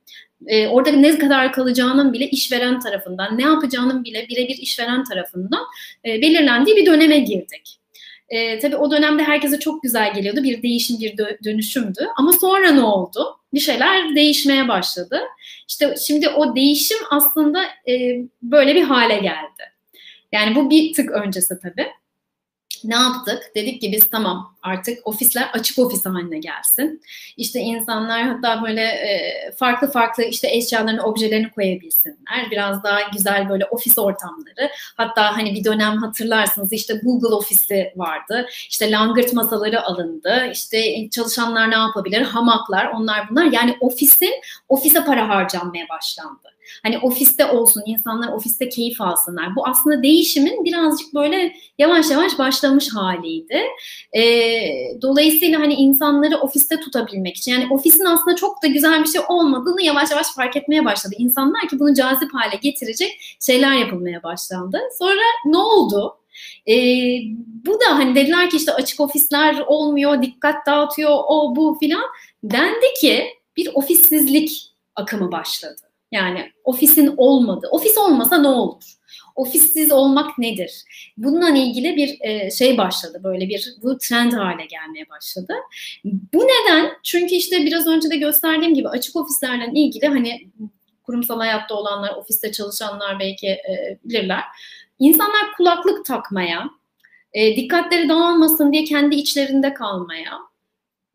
e, 0.48 0.68
orada 0.68 0.92
ne 0.92 1.18
kadar 1.18 1.54
kalacağının 1.54 2.14
bile 2.14 2.30
işveren 2.30 2.80
tarafından, 2.80 3.38
ne 3.38 3.44
yapacağının 3.44 4.04
bile 4.04 4.28
birebir 4.30 4.58
işveren 4.58 5.04
tarafından 5.04 5.64
e, 6.06 6.22
belirlendiği 6.22 6.76
bir 6.76 6.86
döneme 6.86 7.20
girdik. 7.20 7.80
E, 8.30 8.60
tabii 8.60 8.76
o 8.76 8.92
dönemde 8.92 9.24
herkese 9.24 9.60
çok 9.60 9.84
güzel 9.84 10.14
geliyordu. 10.14 10.44
Bir 10.44 10.62
değişim, 10.64 11.00
bir 11.00 11.18
dönüşümdü. 11.44 12.08
Ama 12.18 12.34
sonra 12.34 12.72
ne 12.72 12.82
oldu? 12.82 13.40
Bir 13.54 13.60
şeyler 13.60 14.16
değişmeye 14.16 14.68
başladı. 14.68 15.22
İşte 15.70 15.96
şimdi 16.08 16.30
o 16.30 16.56
değişim 16.56 16.98
aslında 17.10 17.64
e, 17.88 18.16
böyle 18.42 18.76
bir 18.76 18.84
hale 18.84 19.18
geldi. 19.18 19.64
Yani 20.32 20.56
bu 20.56 20.70
bir 20.70 20.94
tık 20.94 21.12
öncesi 21.12 21.60
tabii 21.62 21.88
ne 22.84 22.96
yaptık? 22.96 23.52
Dedik 23.56 23.82
ki 23.82 23.92
biz 23.92 24.10
tamam 24.10 24.56
artık 24.62 25.08
ofisler 25.08 25.50
açık 25.54 25.80
ofis 25.80 26.06
haline 26.06 26.40
gelsin. 26.40 27.02
İşte 27.38 27.60
insanlar 27.60 28.22
hatta 28.22 28.64
böyle 28.64 28.82
e, 28.82 29.52
farklı 29.58 29.92
farklı 29.92 30.24
işte 30.24 30.48
eşyalarını, 30.52 31.04
objelerini 31.04 31.52
koyabilsinler. 31.52 32.52
Biraz 32.52 32.84
daha 32.84 33.02
güzel 33.14 33.50
böyle 33.50 33.66
ofis 33.66 33.98
ortamları. 33.98 34.70
Hatta 34.98 35.38
hani 35.38 35.56
bir 35.56 35.64
dönem 35.64 35.98
hatırlarsınız 35.98 36.74
işte 36.74 36.94
Google 37.04 37.36
ofisi 37.36 37.94
vardı. 37.96 38.48
İşte 38.70 38.92
langırt 38.92 39.34
masaları 39.34 39.84
alındı. 39.84 40.50
İşte 40.52 41.10
çalışanlar 41.10 41.72
ne 41.72 41.76
yapabilir? 41.76 42.22
Hamaklar, 42.22 42.86
onlar 42.86 43.30
bunlar. 43.30 43.46
Yani 43.46 43.78
ofisin 43.80 44.34
ofise 44.70 45.06
para 45.06 45.30
harcanmaya 45.30 45.90
başlandı. 45.90 46.50
Hani 46.84 47.00
ofiste 47.00 47.46
olsun, 47.46 47.84
insanlar 47.86 48.34
ofiste 48.34 48.70
keyif 48.70 49.02
alsınlar. 49.02 49.56
Bu 49.56 49.68
aslında 49.68 50.04
değişimin 50.04 50.66
birazcık 50.66 51.14
böyle 51.14 51.54
yavaş 51.78 52.12
yavaş 52.12 52.40
başlamış 52.40 52.94
haliydi. 52.94 53.62
E, 54.18 54.22
dolayısıyla 55.02 55.60
hani 55.60 55.74
insanları 55.74 56.38
ofiste 56.38 56.80
tutabilmek 56.80 57.38
için 57.38 57.52
yani 57.52 57.68
ofisin 57.74 58.06
aslında 58.06 58.36
çok 58.36 58.64
da 58.64 58.68
güzel 58.68 59.04
bir 59.04 59.10
şey 59.10 59.22
olmadığını 59.30 59.82
yavaş 59.82 60.12
yavaş 60.12 60.28
fark 60.36 60.58
etmeye 60.58 60.86
başladı. 60.86 61.16
İnsanlar 61.18 61.68
ki 61.68 61.80
bunu 61.80 61.94
cazip 61.94 62.34
hale 62.34 62.56
getirecek 62.62 63.38
şeyler 63.40 63.74
yapılmaya 63.74 64.24
başlandı. 64.24 64.80
Sonra 65.00 65.22
ne 65.46 65.58
oldu? 65.58 66.16
E, 66.68 66.76
bu 67.66 67.74
da 67.74 67.98
hani 67.98 68.16
dediler 68.16 68.50
ki 68.50 68.58
işte 68.58 68.74
açık 68.74 69.00
ofisler 69.00 69.60
olmuyor, 69.68 70.22
dikkat 70.22 70.66
dağıtıyor, 70.68 71.12
o 71.28 71.56
bu 71.56 71.78
filan. 71.80 72.06
Dendi 72.44 72.94
ki 73.02 73.28
bir 73.58 73.70
ofissizlik 73.74 74.52
akımı 74.96 75.32
başladı. 75.32 75.89
Yani 76.12 76.52
ofisin 76.64 77.14
olmadı. 77.18 77.68
Ofis 77.72 77.98
olmasa 77.98 78.38
ne 78.38 78.48
olur? 78.48 78.84
Ofissiz 79.36 79.92
olmak 79.92 80.38
nedir? 80.38 80.84
Bununla 81.18 81.50
ilgili 81.50 81.96
bir 81.96 82.18
e, 82.22 82.52
şey 82.52 82.78
başladı. 82.78 83.22
Böyle 83.24 83.50
bir 83.50 83.74
bu 83.84 83.98
trend 83.98 84.34
hale 84.34 84.66
gelmeye 84.66 85.10
başladı. 85.10 85.54
Bu 86.34 86.40
neden? 86.40 86.92
Çünkü 87.04 87.36
işte 87.36 87.66
biraz 87.66 87.88
önce 87.88 88.10
de 88.10 88.18
gösterdiğim 88.18 88.74
gibi 88.74 88.90
açık 88.90 89.16
ofislerle 89.16 89.72
ilgili 89.74 90.08
hani 90.08 90.50
kurumsal 91.04 91.40
hayatta 91.40 91.76
olanlar, 91.76 92.16
ofiste 92.16 92.52
çalışanlar 92.52 93.20
belki 93.20 93.48
e, 93.48 94.00
bilirler. 94.04 94.44
İnsanlar 95.00 95.52
kulaklık 95.58 96.06
takmaya, 96.06 96.70
e, 97.34 97.56
dikkatleri 97.56 98.10
dağılmasın 98.10 98.72
diye 98.72 98.84
kendi 98.84 99.16
içlerinde 99.16 99.74
kalmaya, 99.74 100.32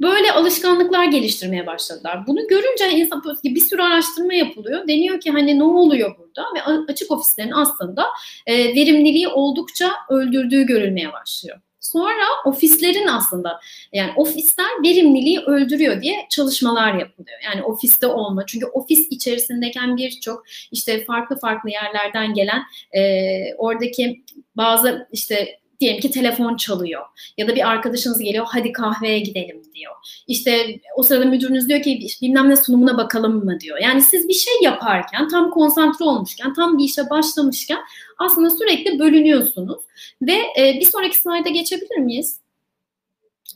Böyle 0.00 0.32
alışkanlıklar 0.32 1.04
geliştirmeye 1.04 1.66
başladılar. 1.66 2.26
Bunu 2.26 2.48
görünce 2.48 2.90
insan 2.90 3.22
bir 3.44 3.60
sürü 3.60 3.82
araştırma 3.82 4.34
yapılıyor. 4.34 4.88
Deniyor 4.88 5.20
ki 5.20 5.30
hani 5.30 5.58
ne 5.58 5.64
oluyor 5.64 6.18
burada 6.18 6.46
ve 6.54 6.62
açık 6.92 7.10
ofislerin 7.10 7.50
aslında 7.50 8.06
e, 8.46 8.56
verimliliği 8.56 9.28
oldukça 9.28 9.92
öldürdüğü 10.08 10.62
görülmeye 10.62 11.12
başlıyor. 11.12 11.60
Sonra 11.80 12.24
ofislerin 12.44 13.06
aslında 13.06 13.60
yani 13.92 14.12
ofisler 14.16 14.82
verimliliği 14.84 15.40
öldürüyor 15.40 16.02
diye 16.02 16.26
çalışmalar 16.30 16.94
yapılıyor. 16.94 17.38
Yani 17.44 17.62
ofiste 17.62 18.06
olma. 18.06 18.46
Çünkü 18.46 18.66
ofis 18.66 19.08
içerisindeyken 19.10 19.96
birçok 19.96 20.44
işte 20.72 21.04
farklı 21.04 21.38
farklı 21.38 21.70
yerlerden 21.70 22.34
gelen 22.34 22.62
e, 22.96 23.54
oradaki 23.54 24.24
bazı 24.56 25.08
işte 25.12 25.58
diyelim 25.84 26.00
ki 26.00 26.10
telefon 26.10 26.56
çalıyor 26.56 27.02
ya 27.38 27.48
da 27.48 27.54
bir 27.54 27.68
arkadaşınız 27.68 28.18
geliyor 28.18 28.46
hadi 28.48 28.72
kahveye 28.72 29.18
gidelim 29.18 29.62
diyor. 29.74 29.92
İşte 30.26 30.80
o 30.96 31.02
sırada 31.02 31.24
müdürünüz 31.24 31.68
diyor 31.68 31.82
ki 31.82 32.06
bilmem 32.22 32.50
ne 32.50 32.56
sunumuna 32.56 32.96
bakalım 32.96 33.44
mı 33.44 33.60
diyor. 33.60 33.78
Yani 33.78 34.02
siz 34.02 34.28
bir 34.28 34.34
şey 34.34 34.54
yaparken 34.62 35.28
tam 35.28 35.50
konsantre 35.50 36.04
olmuşken 36.04 36.54
tam 36.54 36.78
bir 36.78 36.84
işe 36.84 37.10
başlamışken 37.10 37.78
aslında 38.18 38.50
sürekli 38.50 38.98
bölünüyorsunuz 38.98 39.78
ve 40.22 40.36
e, 40.58 40.80
bir 40.80 40.86
sonraki 40.86 41.18
slayda 41.18 41.48
geçebilir 41.48 41.98
miyiz? 41.98 42.40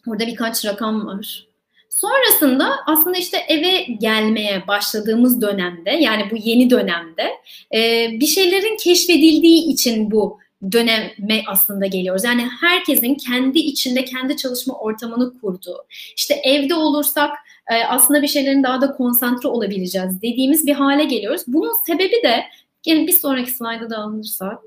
Burada 0.07 0.27
birkaç 0.27 0.65
rakam 0.65 1.07
var. 1.07 1.49
Sonrasında 1.91 2.71
aslında 2.87 3.19
işte 3.19 3.39
eve 3.49 3.83
gelmeye 3.83 4.67
başladığımız 4.69 5.43
dönemde 5.43 5.91
yani 5.91 6.31
bu 6.31 6.37
yeni 6.37 6.71
dönemde 6.71 7.31
e, 7.75 8.09
bir 8.21 8.27
şeylerin 8.27 8.77
keşfedildiği 8.77 9.73
için 9.73 10.11
bu 10.11 10.39
döneme 10.73 11.43
aslında 11.47 11.87
geliyoruz. 11.87 12.25
Yani 12.25 12.49
herkesin 12.61 13.15
kendi 13.15 13.59
içinde 13.59 14.05
kendi 14.05 14.37
çalışma 14.37 14.75
ortamını 14.75 15.41
kurduğu. 15.41 15.87
İşte 16.17 16.35
evde 16.35 16.75
olursak 16.75 17.31
e, 17.71 17.85
aslında 17.85 18.23
bir 18.23 18.29
şeylerin 18.29 18.63
daha 18.63 18.81
da 18.81 18.93
konsantre 18.93 19.49
olabileceğiz 19.49 20.23
dediğimiz 20.23 20.67
bir 20.67 20.75
hale 20.75 21.05
geliyoruz. 21.05 21.43
Bunun 21.47 21.73
sebebi 21.87 22.23
de 22.25 22.45
gelin 22.83 23.07
bir 23.07 23.13
sonraki 23.13 23.51
slayda 23.51 23.91
da 23.91 23.99
alınırsa 23.99 24.63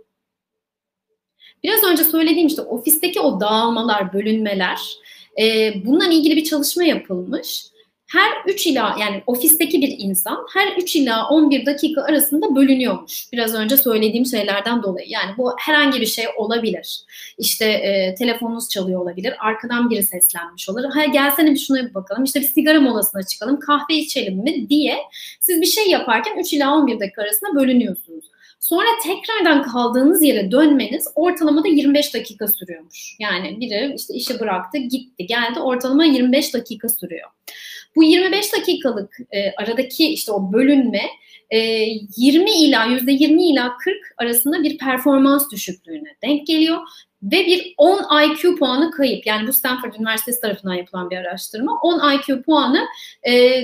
biraz 1.63 1.83
önce 1.83 2.03
söylediğim 2.03 2.47
işte 2.47 2.61
ofisteki 2.61 3.19
o 3.19 3.39
dağılmalar, 3.39 4.13
bölünmeler 4.13 4.79
e, 5.41 5.73
bununla 5.85 6.07
ilgili 6.07 6.35
bir 6.35 6.43
çalışma 6.43 6.83
yapılmış 6.83 7.70
her 8.13 8.53
3 8.53 8.67
ila 8.67 8.95
yani 8.99 9.23
ofisteki 9.27 9.81
bir 9.81 9.95
insan 9.97 10.37
her 10.53 10.77
3 10.77 10.95
ila 10.95 11.29
11 11.29 11.65
dakika 11.65 12.01
arasında 12.01 12.55
bölünüyormuş. 12.55 13.31
Biraz 13.33 13.53
önce 13.53 13.77
söylediğim 13.77 14.25
şeylerden 14.25 14.83
dolayı. 14.83 15.09
Yani 15.09 15.31
bu 15.37 15.55
herhangi 15.59 16.01
bir 16.01 16.05
şey 16.05 16.25
olabilir. 16.37 17.01
İşte 17.37 17.65
e, 17.65 18.15
telefonunuz 18.15 18.69
çalıyor 18.69 19.01
olabilir. 19.01 19.33
Arkadan 19.39 19.89
biri 19.89 20.03
seslenmiş 20.03 20.69
olur. 20.69 20.83
Ha 20.83 21.05
gelsene 21.05 21.51
bir 21.51 21.59
şuna 21.59 21.89
bir 21.89 21.93
bakalım. 21.93 22.23
İşte 22.23 22.41
bir 22.41 22.47
sigara 22.47 22.81
molasına 22.81 23.23
çıkalım. 23.23 23.59
Kahve 23.59 23.93
içelim 23.93 24.37
mi 24.37 24.69
diye 24.69 24.97
siz 25.39 25.61
bir 25.61 25.65
şey 25.65 25.89
yaparken 25.89 26.39
3 26.39 26.53
ila 26.53 26.75
11 26.75 26.99
dakika 26.99 27.21
arasında 27.21 27.55
bölünüyorsunuz. 27.55 28.25
Sonra 28.59 28.87
tekrardan 29.03 29.63
kaldığınız 29.63 30.23
yere 30.23 30.51
dönmeniz 30.51 31.07
ortalamada 31.15 31.67
25 31.67 32.13
dakika 32.13 32.47
sürüyormuş. 32.47 33.15
Yani 33.19 33.59
biri 33.59 33.93
işte 33.97 34.13
işi 34.13 34.39
bıraktı, 34.39 34.77
gitti, 34.77 35.25
geldi 35.25 35.59
ortalama 35.59 36.05
25 36.05 36.53
dakika 36.53 36.89
sürüyor. 36.89 37.29
Bu 37.95 38.03
25 38.03 38.53
dakikalık 38.53 39.17
e, 39.31 39.51
aradaki 39.51 40.13
işte 40.13 40.31
o 40.31 40.53
bölünme 40.53 41.01
e, 41.49 41.57
20 42.17 42.51
ila 42.51 42.85
%20 42.85 43.51
ila 43.51 43.77
40 43.77 43.97
arasında 44.17 44.63
bir 44.63 44.77
performans 44.77 45.51
düşüklüğüne 45.51 46.15
denk 46.23 46.47
geliyor 46.47 46.77
ve 47.23 47.45
bir 47.45 47.73
10 47.77 48.23
IQ 48.23 48.55
puanı 48.55 48.91
kayıp. 48.91 49.27
Yani 49.27 49.47
bu 49.47 49.53
Stanford 49.53 49.93
Üniversitesi 49.93 50.41
tarafından 50.41 50.73
yapılan 50.73 51.09
bir 51.09 51.17
araştırma. 51.17 51.79
10 51.83 52.13
IQ 52.13 52.41
puanı 52.41 52.87
e, 53.27 53.63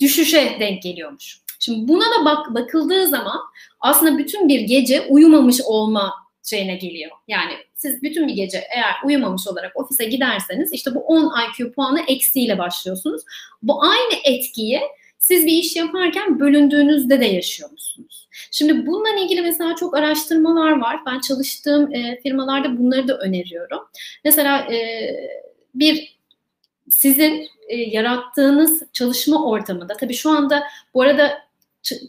düşüşe 0.00 0.56
denk 0.60 0.82
geliyormuş. 0.82 1.40
Şimdi 1.60 1.88
buna 1.88 2.04
da 2.04 2.24
bak 2.24 2.54
bakıldığı 2.54 3.06
zaman 3.06 3.40
aslında 3.80 4.18
bütün 4.18 4.48
bir 4.48 4.60
gece 4.60 5.00
uyumamış 5.00 5.60
olma 5.64 6.14
şeyine 6.42 6.74
geliyor. 6.74 7.10
Yani 7.28 7.52
siz 7.80 8.02
bütün 8.02 8.28
bir 8.28 8.32
gece 8.32 8.58
eğer 8.58 8.94
uyumamış 9.04 9.48
olarak 9.48 9.76
ofise 9.76 10.04
giderseniz 10.04 10.72
işte 10.72 10.94
bu 10.94 11.00
10 11.00 11.32
IQ 11.44 11.72
puanı 11.72 12.00
eksiyle 12.08 12.58
başlıyorsunuz. 12.58 13.22
Bu 13.62 13.82
aynı 13.82 14.14
etkiyi 14.24 14.80
siz 15.18 15.46
bir 15.46 15.52
iş 15.52 15.76
yaparken 15.76 16.40
bölündüğünüzde 16.40 17.20
de 17.20 17.24
yaşıyormuşsunuz. 17.24 18.28
Şimdi 18.50 18.86
bununla 18.86 19.20
ilgili 19.20 19.42
mesela 19.42 19.74
çok 19.74 19.96
araştırmalar 19.96 20.80
var. 20.80 21.00
Ben 21.06 21.20
çalıştığım 21.20 21.94
e, 21.94 22.20
firmalarda 22.22 22.78
bunları 22.78 23.08
da 23.08 23.18
öneriyorum. 23.18 23.80
Mesela 24.24 24.72
e, 24.72 25.10
bir 25.74 26.18
sizin 26.90 27.48
e, 27.68 27.76
yarattığınız 27.76 28.82
çalışma 28.92 29.50
ortamında 29.50 29.96
tabii 29.96 30.14
şu 30.14 30.30
anda 30.30 30.62
bu 30.94 31.02
arada 31.02 31.38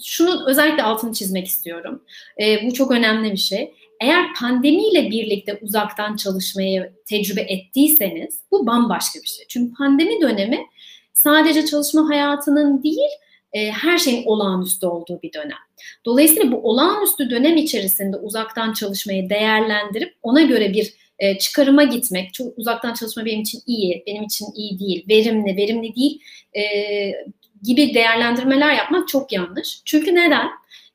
şunu 0.04 0.50
özellikle 0.50 0.84
altını 0.84 1.14
çizmek 1.14 1.48
istiyorum. 1.48 2.04
E, 2.42 2.68
bu 2.68 2.74
çok 2.74 2.92
önemli 2.92 3.32
bir 3.32 3.38
şey. 3.38 3.74
Eğer 4.02 4.34
pandemiyle 4.40 5.12
birlikte 5.12 5.60
uzaktan 5.62 6.16
çalışmayı 6.16 6.94
tecrübe 7.06 7.42
ettiyseniz 7.42 8.40
bu 8.52 8.68
bambaşka 8.68 9.20
bir 9.20 9.28
şey. 9.28 9.46
Çünkü 9.50 9.74
pandemi 9.74 10.22
dönemi 10.22 10.66
sadece 11.14 11.66
çalışma 11.66 12.10
hayatının 12.10 12.84
değil 12.84 13.10
e, 13.54 13.72
her 13.72 13.98
şeyin 13.98 14.26
olağanüstü 14.26 14.86
olduğu 14.86 15.22
bir 15.22 15.34
dönem. 15.34 15.58
Dolayısıyla 16.06 16.52
bu 16.52 16.58
olağanüstü 16.70 17.30
dönem 17.30 17.58
içerisinde 17.58 18.18
uzaktan 18.18 18.74
çalışmayı 18.74 19.30
değerlendirip 19.30 20.16
ona 20.24 20.42
göre 20.42 20.74
bir 20.74 20.94
e, 21.20 21.38
çıkarıma 21.38 21.84
gitmek, 21.84 22.34
çok 22.34 22.58
uzaktan 22.58 22.94
çalışma 22.94 23.26
benim 23.26 23.42
için 23.42 23.60
iyi, 23.68 24.04
benim 24.08 24.24
için 24.24 24.46
iyi 24.56 24.80
değil, 24.80 25.06
verimli, 25.10 25.58
verimli 25.58 25.96
değil 25.96 26.22
e, 26.54 26.64
gibi 27.64 27.94
değerlendirmeler 27.94 28.74
yapmak 28.74 29.08
çok 29.08 29.32
yanlış. 29.32 29.82
Çünkü 29.86 30.16
neden? 30.16 30.48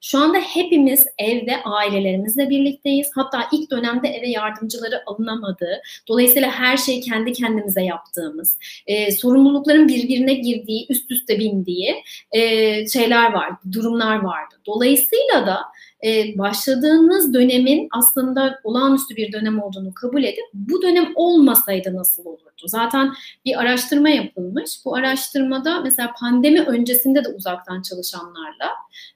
Şu 0.07 0.19
anda 0.19 0.39
hepimiz 0.39 1.07
evde 1.19 1.63
ailelerimizle 1.65 2.51
birlikteyiz. 2.51 3.11
Hatta 3.15 3.49
ilk 3.53 3.71
dönemde 3.71 4.09
eve 4.09 4.29
yardımcıları 4.29 5.03
alınamadı. 5.07 5.83
Dolayısıyla 6.09 6.51
her 6.51 6.77
şeyi 6.77 7.01
kendi 7.01 7.33
kendimize 7.33 7.83
yaptığımız, 7.83 8.59
e, 8.87 9.13
sorumlulukların 9.13 9.89
birbirine 9.89 10.35
girdiği, 10.35 10.87
üst 10.89 11.11
üste 11.11 11.39
bindiği 11.39 12.03
e, 12.33 12.41
şeyler 12.89 13.33
var, 13.33 13.51
durumlar 13.73 14.17
vardı. 14.17 14.55
Dolayısıyla 14.67 15.47
da 15.47 15.59
e, 16.07 16.39
başladığınız 16.39 17.35
dönemin 17.35 17.89
aslında 17.91 18.61
olağanüstü 18.65 19.17
bir 19.17 19.33
dönem 19.33 19.63
olduğunu 19.63 19.95
kabul 19.95 20.25
edip 20.25 20.45
bu 20.55 20.83
dönem 20.83 21.13
olmasaydı 21.15 21.95
nasıl 21.95 22.25
olurdu? 22.25 22.65
Zaten 22.67 23.13
bir 23.45 23.61
araştırma 23.61 24.09
yapılmış. 24.09 24.71
Bu 24.85 24.97
araştırmada 24.97 25.81
mesela 25.81 26.13
pandemi 26.21 26.61
öncesinde 26.61 27.25
de 27.25 27.29
uzaktan 27.29 27.83
çalışanlarla 27.83 28.71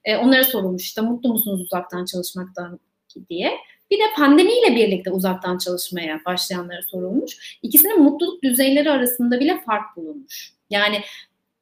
e, 0.05 0.16
onlara 0.16 0.44
sorulmuş 0.44 0.83
işte 0.83 1.00
mutlu 1.00 1.29
musunuz 1.29 1.61
uzaktan 1.61 2.05
çalışmaktan 2.05 2.81
diye. 3.31 3.53
Bir 3.90 3.98
de 3.98 4.03
pandemiyle 4.16 4.76
birlikte 4.76 5.11
uzaktan 5.11 5.59
çalışmaya 5.59 6.20
başlayanlara 6.26 6.83
sorulmuş. 6.83 7.59
İkisinin 7.62 8.03
mutluluk 8.03 8.42
düzeyleri 8.42 8.90
arasında 8.90 9.40
bile 9.40 9.61
fark 9.66 9.96
bulunmuş. 9.96 10.53
Yani 10.70 11.00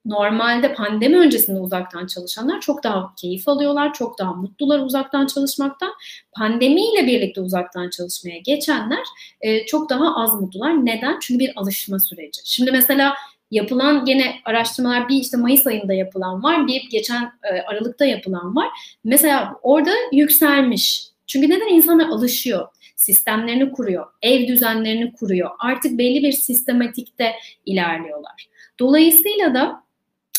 normalde 0.09 0.75
pandemi 0.75 1.19
öncesinde 1.19 1.61
uzaktan 1.61 2.07
çalışanlar 2.07 2.61
çok 2.61 2.85
daha 2.85 3.15
keyif 3.15 3.49
alıyorlar, 3.49 3.95
çok 3.95 4.19
daha 4.19 4.33
mutlular 4.33 4.79
uzaktan 4.79 5.27
çalışmaktan. 5.27 5.93
Pandemiyle 6.33 7.07
birlikte 7.07 7.41
uzaktan 7.41 7.91
çalışmaya 7.91 8.39
geçenler 8.39 9.03
e, 9.41 9.67
çok 9.67 9.91
daha 9.91 10.17
az 10.17 10.41
mutlular. 10.41 10.87
Neden? 10.87 11.19
Çünkü 11.21 11.39
bir 11.39 11.53
alışma 11.57 11.99
süreci. 11.99 12.41
Şimdi 12.45 12.73
mesela 12.73 13.15
yapılan 13.51 14.05
gene 14.05 14.35
araştırmalar 14.45 15.09
bir 15.09 15.17
işte 15.17 15.37
Mayıs 15.37 15.67
ayında 15.67 15.93
yapılan 15.93 16.43
var, 16.43 16.67
bir 16.67 16.91
geçen 16.91 17.23
e, 17.25 17.61
Aralık'ta 17.61 18.05
yapılan 18.05 18.57
var. 18.57 18.69
Mesela 19.05 19.55
orada 19.63 19.91
yükselmiş. 20.13 21.05
Çünkü 21.27 21.51
neden 21.51 21.75
insanlar 21.75 22.09
alışıyor? 22.09 22.69
Sistemlerini 22.97 23.73
kuruyor, 23.73 24.07
ev 24.23 24.49
düzenlerini 24.49 25.13
kuruyor. 25.13 25.51
Artık 25.59 25.99
belli 25.99 26.23
bir 26.23 26.33
sistematikte 26.33 27.33
ilerliyorlar. 27.67 28.49
Dolayısıyla 28.79 29.55
da 29.55 29.88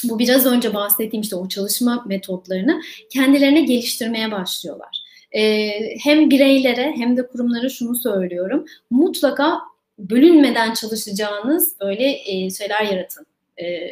bu 0.03 0.19
biraz 0.19 0.45
önce 0.45 0.73
bahsettiğim 0.73 1.21
işte 1.21 1.35
o 1.35 1.47
çalışma 1.47 2.03
metotlarını 2.07 2.81
kendilerine 3.09 3.61
geliştirmeye 3.61 4.31
başlıyorlar. 4.31 5.03
Ee, 5.31 5.71
hem 6.03 6.29
bireylere 6.29 6.93
hem 6.95 7.17
de 7.17 7.27
kurumlara 7.27 7.69
şunu 7.69 7.95
söylüyorum. 7.95 8.65
Mutlaka 8.89 9.59
bölünmeden 9.99 10.73
çalışacağınız 10.73 11.79
böyle 11.81 12.11
e, 12.25 12.49
şeyler 12.49 12.81
yaratın 12.81 13.28
e, 13.61 13.91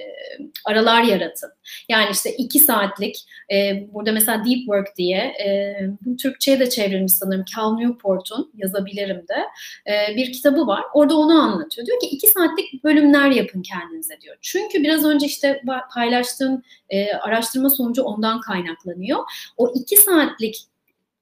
aralar 0.65 1.03
yaratın. 1.03 1.49
Yani 1.89 2.09
işte 2.11 2.35
iki 2.35 2.59
saatlik, 2.59 3.15
e, 3.51 3.87
burada 3.93 4.11
mesela 4.11 4.37
Deep 4.45 4.57
Work 4.57 4.87
diye, 4.97 5.17
e, 5.17 5.75
bu 6.01 6.15
Türkçe'ye 6.15 6.59
de 6.59 6.69
çevrilmiş 6.69 7.13
sanırım 7.13 7.45
Cal 7.55 7.73
Newport'un, 7.73 8.51
yazabilirim 8.55 9.25
de, 9.27 9.45
e, 9.91 10.15
bir 10.15 10.33
kitabı 10.33 10.67
var. 10.67 10.83
Orada 10.93 11.17
onu 11.17 11.41
anlatıyor. 11.41 11.87
Diyor 11.87 11.99
ki 11.99 12.07
iki 12.07 12.27
saatlik 12.27 12.83
bölümler 12.83 13.31
yapın 13.31 13.61
kendinize 13.61 14.21
diyor. 14.21 14.35
Çünkü 14.41 14.83
biraz 14.83 15.05
önce 15.05 15.25
işte 15.25 15.61
paylaştığım 15.93 16.63
e, 16.89 17.13
araştırma 17.13 17.69
sonucu 17.69 18.03
ondan 18.03 18.41
kaynaklanıyor. 18.41 19.19
O 19.57 19.73
iki 19.75 19.97
saatlik 19.97 20.55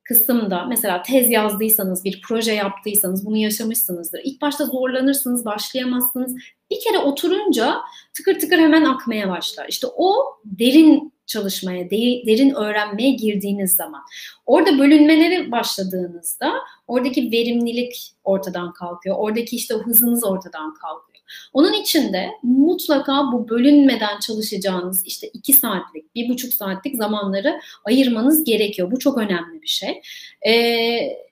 kısımda 0.05 0.65
mesela 0.65 1.01
tez 1.01 1.29
yazdıysanız, 1.29 2.03
bir 2.03 2.21
proje 2.27 2.51
yaptıysanız 2.53 3.25
bunu 3.25 3.37
yaşamışsınızdır. 3.37 4.21
İlk 4.23 4.41
başta 4.41 4.65
zorlanırsınız, 4.65 5.45
başlayamazsınız. 5.45 6.35
Bir 6.71 6.79
kere 6.79 6.97
oturunca 6.97 7.77
tıkır 8.13 8.39
tıkır 8.39 8.57
hemen 8.57 8.85
akmaya 8.85 9.29
başlar. 9.29 9.65
İşte 9.69 9.87
o 9.97 10.15
derin 10.45 11.13
çalışmaya, 11.25 11.89
derin 11.89 12.53
öğrenmeye 12.55 13.11
girdiğiniz 13.11 13.75
zaman. 13.75 14.01
Orada 14.45 14.79
bölünmeleri 14.79 15.51
başladığınızda 15.51 16.53
oradaki 16.87 17.31
verimlilik 17.31 18.13
ortadan 18.23 18.73
kalkıyor. 18.73 19.15
Oradaki 19.19 19.55
işte 19.55 19.73
hızınız 19.73 20.25
ortadan 20.25 20.73
kalkıyor. 20.73 21.14
Onun 21.53 21.73
için 21.73 22.13
de 22.13 22.29
mutlaka 22.43 23.31
bu 23.31 23.49
bölünmeden 23.49 24.19
çalışacağınız 24.19 25.05
işte 25.05 25.27
iki 25.27 25.53
saatlik, 25.53 26.15
bir 26.15 26.29
buçuk 26.29 26.53
saatlik 26.53 26.95
zamanları 26.95 27.59
ayırmanız 27.85 28.43
gerekiyor. 28.43 28.91
Bu 28.91 28.99
çok 28.99 29.17
önemli 29.17 29.61
bir 29.61 29.67
şey. 29.67 30.01
Ee, 30.47 31.25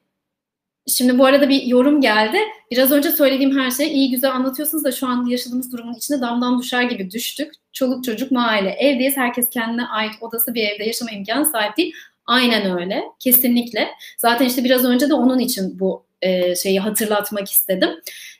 Şimdi 0.87 1.19
bu 1.19 1.25
arada 1.25 1.49
bir 1.49 1.63
yorum 1.63 2.01
geldi. 2.01 2.37
Biraz 2.71 2.91
önce 2.91 3.11
söylediğim 3.11 3.59
her 3.59 3.71
şeyi 3.71 3.89
iyi 3.89 4.11
güzel 4.11 4.31
anlatıyorsunuz 4.31 4.83
da 4.83 4.91
şu 4.91 5.07
an 5.07 5.25
yaşadığımız 5.25 5.71
durumun 5.71 5.93
içinde 5.93 6.21
damdan 6.21 6.61
düşer 6.61 6.83
gibi 6.83 7.11
düştük. 7.11 7.53
Çoluk 7.73 8.03
çocuk 8.03 8.31
mahalle. 8.31 8.69
Evdeyiz. 8.69 9.17
Herkes 9.17 9.49
kendine 9.49 9.85
ait 9.85 10.11
odası 10.21 10.53
bir 10.53 10.63
evde 10.63 10.83
yaşama 10.83 11.11
imkanı 11.11 11.45
sahip 11.45 11.77
değil. 11.77 11.93
Aynen 12.25 12.79
öyle. 12.79 13.03
Kesinlikle. 13.19 13.89
Zaten 14.17 14.45
işte 14.45 14.63
biraz 14.63 14.85
önce 14.85 15.09
de 15.09 15.13
onun 15.13 15.39
için 15.39 15.79
bu 15.79 16.05
e, 16.23 16.55
şeyi 16.55 16.79
hatırlatmak 16.79 17.51
istedim. 17.51 17.89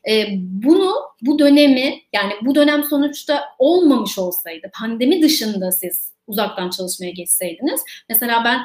E, 0.09 0.27
bunu, 0.39 0.93
bu 1.21 1.39
dönemi 1.39 2.01
yani 2.13 2.33
bu 2.41 2.55
dönem 2.55 2.83
sonuçta 2.83 3.43
olmamış 3.59 4.17
olsaydı, 4.17 4.71
pandemi 4.79 5.21
dışında 5.21 5.71
siz 5.71 6.11
uzaktan 6.27 6.69
çalışmaya 6.69 7.11
geçseydiniz. 7.11 7.81
Mesela 8.09 8.43
ben 8.45 8.61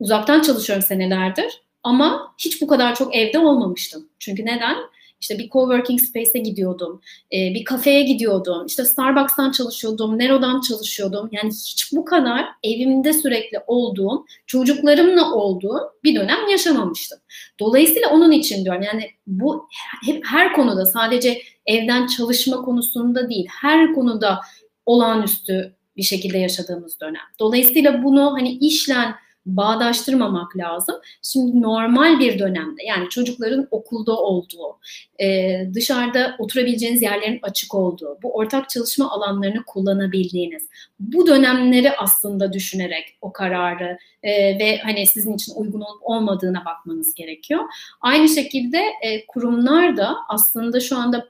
uzaktan 0.00 0.42
çalışıyorum 0.42 0.84
senelerdir 0.84 1.62
ama 1.82 2.34
hiç 2.38 2.62
bu 2.62 2.66
kadar 2.66 2.94
çok 2.94 3.16
evde 3.16 3.38
olmamıştım. 3.38 4.08
Çünkü 4.18 4.46
neden? 4.46 4.76
İşte 5.24 5.38
bir 5.38 5.48
coworking 5.48 6.00
space'e 6.00 6.38
gidiyordum, 6.38 7.00
e, 7.32 7.54
bir 7.54 7.64
kafeye 7.64 8.02
gidiyordum, 8.02 8.66
işte 8.66 8.84
Starbucks'tan 8.84 9.50
çalışıyordum, 9.50 10.18
Nero'dan 10.18 10.60
çalışıyordum. 10.60 11.28
Yani 11.32 11.50
hiç 11.50 11.92
bu 11.92 12.04
kadar 12.04 12.46
evimde 12.62 13.12
sürekli 13.12 13.58
olduğum, 13.66 14.24
çocuklarımla 14.46 15.32
olduğum 15.34 15.80
bir 16.04 16.14
dönem 16.14 16.48
yaşamamıştım. 16.50 17.18
Dolayısıyla 17.60 18.08
onun 18.10 18.32
için 18.32 18.64
diyorum 18.64 18.82
yani 18.82 19.10
bu 19.26 19.68
hep 20.06 20.24
her 20.26 20.52
konuda 20.52 20.86
sadece 20.86 21.42
evden 21.66 22.06
çalışma 22.06 22.56
konusunda 22.56 23.28
değil, 23.28 23.46
her 23.60 23.94
konuda 23.94 24.40
olağanüstü 24.86 25.76
bir 25.96 26.02
şekilde 26.02 26.38
yaşadığımız 26.38 27.00
dönem. 27.00 27.24
Dolayısıyla 27.40 28.02
bunu 28.02 28.32
hani 28.32 28.50
işlen 28.50 29.14
bağdaştırmamak 29.46 30.56
lazım. 30.56 30.94
Şimdi 31.22 31.62
normal 31.62 32.18
bir 32.18 32.38
dönemde 32.38 32.82
yani 32.84 33.08
çocukların 33.08 33.68
okulda 33.70 34.16
olduğu, 34.16 34.78
e, 35.20 35.58
dışarıda 35.74 36.36
oturabileceğiniz 36.38 37.02
yerlerin 37.02 37.38
açık 37.42 37.74
olduğu, 37.74 38.18
bu 38.22 38.34
ortak 38.34 38.70
çalışma 38.70 39.10
alanlarını 39.10 39.64
kullanabildiğiniz, 39.64 40.68
bu 41.00 41.26
dönemleri 41.26 41.92
aslında 41.96 42.52
düşünerek 42.52 43.04
o 43.20 43.32
kararı 43.32 43.98
e, 44.22 44.58
ve 44.58 44.78
hani 44.78 45.06
sizin 45.06 45.34
için 45.34 45.52
uygun 45.56 45.80
olup 45.80 46.02
olmadığına 46.02 46.64
bakmanız 46.64 47.14
gerekiyor. 47.14 47.60
Aynı 48.00 48.28
şekilde 48.28 48.78
e, 49.02 49.26
kurumlar 49.26 49.96
da 49.96 50.16
aslında 50.28 50.80
şu 50.80 50.96
anda 50.96 51.28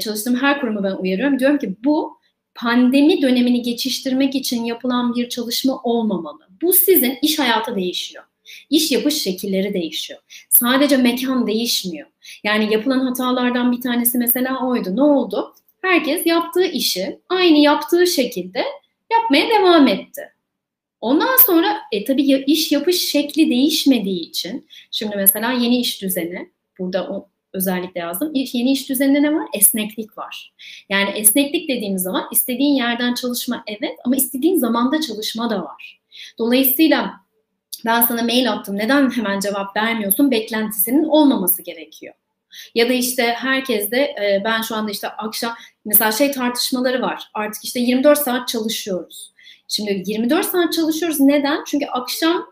çalıştığım 0.00 0.36
her 0.36 0.60
kurumu 0.60 0.84
ben 0.84 0.92
uyarıyorum. 0.92 1.38
Diyorum 1.38 1.58
ki 1.58 1.76
bu 1.84 2.18
pandemi 2.54 3.22
dönemini 3.22 3.62
geçiştirmek 3.62 4.34
için 4.34 4.64
yapılan 4.64 5.14
bir 5.14 5.28
çalışma 5.28 5.80
olmamalı. 5.82 6.49
Bu 6.62 6.72
sizin 6.72 7.18
iş 7.22 7.38
hayatı 7.38 7.76
değişiyor. 7.76 8.24
İş 8.70 8.92
yapış 8.92 9.22
şekilleri 9.22 9.74
değişiyor. 9.74 10.20
Sadece 10.48 10.96
mekan 10.96 11.46
değişmiyor. 11.46 12.08
Yani 12.44 12.72
yapılan 12.72 13.00
hatalardan 13.00 13.72
bir 13.72 13.80
tanesi 13.80 14.18
mesela 14.18 14.68
oydu. 14.68 14.96
Ne 14.96 15.02
oldu? 15.02 15.54
Herkes 15.82 16.26
yaptığı 16.26 16.64
işi 16.64 17.20
aynı 17.28 17.58
yaptığı 17.58 18.06
şekilde 18.06 18.64
yapmaya 19.12 19.48
devam 19.48 19.88
etti. 19.88 20.22
Ondan 21.00 21.36
sonra 21.46 21.80
e, 21.92 22.04
tabii 22.04 22.22
iş 22.46 22.72
yapış 22.72 23.10
şekli 23.10 23.50
değişmediği 23.50 24.20
için 24.20 24.68
şimdi 24.90 25.16
mesela 25.16 25.52
yeni 25.52 25.80
iş 25.80 26.02
düzeni 26.02 26.50
burada 26.78 27.08
o 27.08 27.28
özellikle 27.52 28.00
yazdım. 28.00 28.32
Yeni 28.34 28.72
iş 28.72 28.88
düzeninde 28.88 29.22
ne 29.22 29.34
var? 29.34 29.48
Esneklik 29.54 30.18
var. 30.18 30.52
Yani 30.88 31.10
esneklik 31.10 31.68
dediğimiz 31.68 32.02
zaman 32.02 32.28
istediğin 32.32 32.74
yerden 32.74 33.14
çalışma 33.14 33.64
evet 33.66 33.98
ama 34.04 34.16
istediğin 34.16 34.56
zamanda 34.56 35.00
çalışma 35.00 35.50
da 35.50 35.64
var. 35.64 35.99
Dolayısıyla 36.38 37.20
ben 37.84 38.02
sana 38.02 38.22
mail 38.22 38.52
attım 38.52 38.76
neden 38.76 39.10
hemen 39.10 39.40
cevap 39.40 39.76
vermiyorsun 39.76 40.30
beklentisinin 40.30 41.04
olmaması 41.04 41.62
gerekiyor. 41.62 42.14
Ya 42.74 42.88
da 42.88 42.92
işte 42.92 43.22
herkes 43.22 43.90
de 43.90 44.00
e, 44.00 44.42
ben 44.44 44.62
şu 44.62 44.76
anda 44.76 44.90
işte 44.90 45.08
akşam 45.08 45.54
mesela 45.84 46.12
şey 46.12 46.32
tartışmaları 46.32 47.02
var. 47.02 47.30
Artık 47.34 47.64
işte 47.64 47.80
24 47.80 48.18
saat 48.18 48.48
çalışıyoruz. 48.48 49.32
Şimdi 49.68 50.02
24 50.06 50.46
saat 50.46 50.72
çalışıyoruz 50.72 51.20
neden? 51.20 51.64
Çünkü 51.66 51.86
akşam 51.86 52.46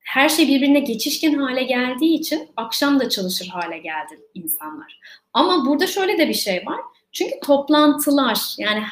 her 0.00 0.28
şey 0.28 0.48
birbirine 0.48 0.80
geçişken 0.80 1.34
hale 1.34 1.62
geldiği 1.62 2.14
için 2.14 2.48
akşam 2.56 3.00
da 3.00 3.08
çalışır 3.08 3.46
hale 3.46 3.78
geldi 3.78 4.20
insanlar. 4.34 5.00
Ama 5.32 5.66
burada 5.66 5.86
şöyle 5.86 6.18
de 6.18 6.28
bir 6.28 6.34
şey 6.34 6.66
var. 6.66 6.80
Çünkü 7.12 7.40
toplantılar 7.40 8.38
yani 8.58 8.82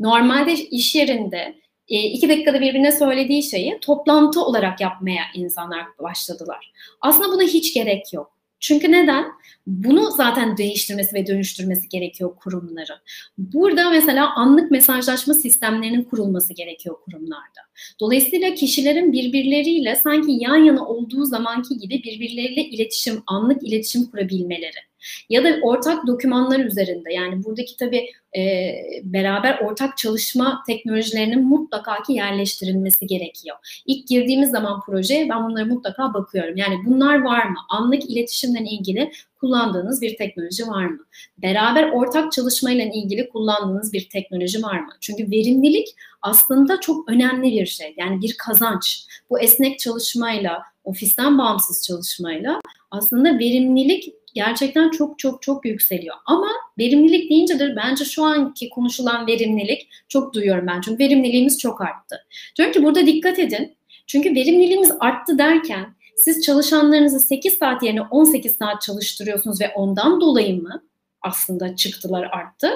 normalde 0.00 0.52
iş 0.52 0.94
yerinde 0.94 1.61
iki 2.00 2.28
dakikada 2.28 2.60
birbirine 2.60 2.92
söylediği 2.92 3.42
şeyi 3.42 3.78
toplantı 3.80 4.44
olarak 4.44 4.80
yapmaya 4.80 5.22
insanlar 5.34 5.86
başladılar. 5.98 6.72
Aslında 7.00 7.28
buna 7.28 7.42
hiç 7.42 7.74
gerek 7.74 8.12
yok. 8.12 8.32
Çünkü 8.60 8.92
neden? 8.92 9.32
Bunu 9.66 10.10
zaten 10.10 10.56
değiştirmesi 10.56 11.14
ve 11.14 11.26
dönüştürmesi 11.26 11.88
gerekiyor 11.88 12.36
kurumların. 12.36 12.98
Burada 13.38 13.90
mesela 13.90 14.34
anlık 14.34 14.70
mesajlaşma 14.70 15.34
sistemlerinin 15.34 16.04
kurulması 16.04 16.54
gerekiyor 16.54 16.96
kurumlarda. 17.04 17.60
Dolayısıyla 18.00 18.54
kişilerin 18.54 19.12
birbirleriyle 19.12 19.96
sanki 19.96 20.32
yan 20.40 20.56
yana 20.56 20.88
olduğu 20.88 21.24
zamanki 21.24 21.78
gibi 21.78 22.02
birbirleriyle 22.02 22.64
iletişim, 22.64 23.22
anlık 23.26 23.62
iletişim 23.62 24.06
kurabilmeleri 24.10 24.92
ya 25.28 25.44
da 25.44 25.58
ortak 25.62 26.06
dokümanlar 26.06 26.60
üzerinde 26.60 27.12
yani 27.12 27.44
buradaki 27.44 27.76
tabii 27.76 28.10
e, 28.36 28.72
beraber 29.02 29.58
ortak 29.58 29.96
çalışma 29.96 30.62
teknolojilerinin 30.66 31.44
mutlaka 31.44 32.02
ki 32.02 32.12
yerleştirilmesi 32.12 33.06
gerekiyor. 33.06 33.56
İlk 33.86 34.08
girdiğimiz 34.08 34.50
zaman 34.50 34.80
projeye 34.80 35.28
ben 35.28 35.44
bunları 35.44 35.66
mutlaka 35.66 36.14
bakıyorum. 36.14 36.56
Yani 36.56 36.74
bunlar 36.86 37.22
var 37.22 37.44
mı? 37.44 37.56
Anlık 37.68 38.10
iletişimle 38.10 38.70
ilgili 38.70 39.12
kullandığınız 39.42 40.02
bir 40.02 40.16
teknoloji 40.16 40.66
var 40.66 40.84
mı? 40.84 40.98
Beraber 41.38 41.90
ortak 41.90 42.32
çalışmayla 42.32 42.84
ilgili 42.84 43.28
kullandığınız 43.28 43.92
bir 43.92 44.08
teknoloji 44.08 44.62
var 44.62 44.80
mı? 44.80 44.92
Çünkü 45.00 45.30
verimlilik 45.30 45.88
aslında 46.22 46.80
çok 46.80 47.08
önemli 47.10 47.52
bir 47.52 47.66
şey. 47.66 47.94
Yani 47.96 48.22
bir 48.22 48.36
kazanç. 48.38 49.06
Bu 49.30 49.40
esnek 49.40 49.78
çalışmayla, 49.78 50.62
ofisten 50.84 51.38
bağımsız 51.38 51.86
çalışmayla 51.86 52.60
aslında 52.90 53.38
verimlilik 53.38 54.14
gerçekten 54.34 54.90
çok 54.90 55.18
çok 55.18 55.42
çok 55.42 55.64
yükseliyor. 55.64 56.16
Ama 56.26 56.48
verimlilik 56.78 57.30
deyince 57.30 57.58
de 57.58 57.76
bence 57.76 58.04
şu 58.04 58.24
anki 58.24 58.68
konuşulan 58.68 59.26
verimlilik 59.26 59.88
çok 60.08 60.34
duyuyorum 60.34 60.66
ben. 60.66 60.80
Çünkü 60.80 61.04
verimliliğimiz 61.04 61.58
çok 61.58 61.80
arttı. 61.80 62.16
Diyorum 62.56 62.72
ki 62.72 62.84
burada 62.84 63.06
dikkat 63.06 63.38
edin. 63.38 63.76
Çünkü 64.06 64.34
verimliliğimiz 64.34 64.92
arttı 65.00 65.38
derken 65.38 65.94
siz 66.16 66.44
çalışanlarınızı 66.44 67.20
8 67.20 67.58
saat 67.58 67.82
yerine 67.82 68.02
18 68.02 68.56
saat 68.56 68.82
çalıştırıyorsunuz 68.82 69.60
ve 69.60 69.72
ondan 69.74 70.20
dolayı 70.20 70.62
mı 70.62 70.82
aslında 71.22 71.76
çıktılar 71.76 72.22
arttı? 72.32 72.70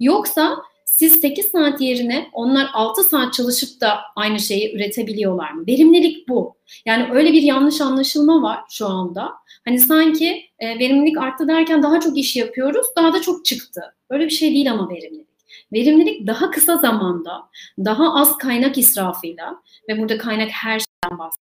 Yoksa 0.00 0.56
siz 0.84 1.20
8 1.20 1.50
saat 1.50 1.80
yerine 1.80 2.28
onlar 2.32 2.70
6 2.72 3.04
saat 3.04 3.32
çalışıp 3.32 3.80
da 3.80 3.98
aynı 4.16 4.40
şeyi 4.40 4.76
üretebiliyorlar 4.76 5.50
mı? 5.50 5.66
Verimlilik 5.66 6.28
bu. 6.28 6.56
Yani 6.86 7.08
öyle 7.12 7.32
bir 7.32 7.42
yanlış 7.42 7.80
anlaşılma 7.80 8.42
var 8.42 8.60
şu 8.70 8.86
anda. 8.86 9.32
Hani 9.64 9.78
sanki 9.78 10.44
e, 10.58 10.78
verimlilik 10.78 11.18
arttı 11.18 11.48
derken 11.48 11.82
daha 11.82 12.00
çok 12.00 12.18
iş 12.18 12.36
yapıyoruz, 12.36 12.86
daha 12.96 13.12
da 13.12 13.22
çok 13.22 13.44
çıktı. 13.44 13.82
Öyle 14.10 14.24
bir 14.24 14.30
şey 14.30 14.54
değil 14.54 14.72
ama 14.72 14.88
verimlilik. 14.88 15.30
Verimlilik 15.72 16.26
daha 16.26 16.50
kısa 16.50 16.76
zamanda, 16.76 17.42
daha 17.78 18.14
az 18.14 18.38
kaynak 18.38 18.78
israfıyla 18.78 19.62
ve 19.88 19.98
burada 19.98 20.18
kaynak 20.18 20.50
her 20.50 20.80
şeyden 20.80 21.18
bahsediyor. 21.18 21.49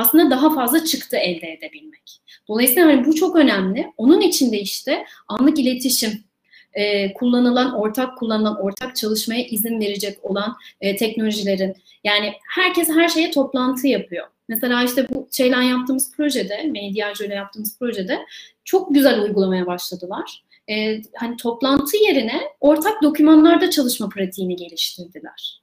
Aslında 0.00 0.30
daha 0.30 0.54
fazla 0.54 0.84
çıktı 0.84 1.16
elde 1.16 1.52
edebilmek. 1.52 2.20
Dolayısıyla 2.48 2.86
hani 2.86 3.06
bu 3.06 3.14
çok 3.14 3.36
önemli. 3.36 3.92
Onun 3.96 4.20
için 4.20 4.52
de 4.52 4.60
işte 4.60 5.04
anlık 5.28 5.58
iletişim, 5.58 6.24
e, 6.72 7.12
kullanılan, 7.14 7.74
ortak 7.74 8.18
kullanılan, 8.18 8.60
ortak 8.62 8.96
çalışmaya 8.96 9.46
izin 9.46 9.80
verecek 9.80 10.24
olan 10.24 10.56
e, 10.80 10.96
teknolojilerin 10.96 11.74
yani 12.04 12.32
herkes 12.48 12.88
her 12.88 13.08
şeye 13.08 13.30
toplantı 13.30 13.88
yapıyor. 13.88 14.26
Mesela 14.48 14.84
işte 14.84 15.06
bu 15.08 15.28
şeyle 15.32 15.64
yaptığımız 15.64 16.16
projede, 16.16 16.62
Mediacı 16.62 17.24
ile 17.24 17.34
yaptığımız 17.34 17.78
projede 17.78 18.18
çok 18.64 18.94
güzel 18.94 19.22
uygulamaya 19.22 19.66
başladılar. 19.66 20.44
Ee, 20.70 21.02
hani 21.16 21.36
toplantı 21.36 21.96
yerine 21.96 22.40
ortak 22.60 23.02
dokümanlarda 23.02 23.70
çalışma 23.70 24.08
pratiğini 24.08 24.56
geliştirdiler. 24.56 25.62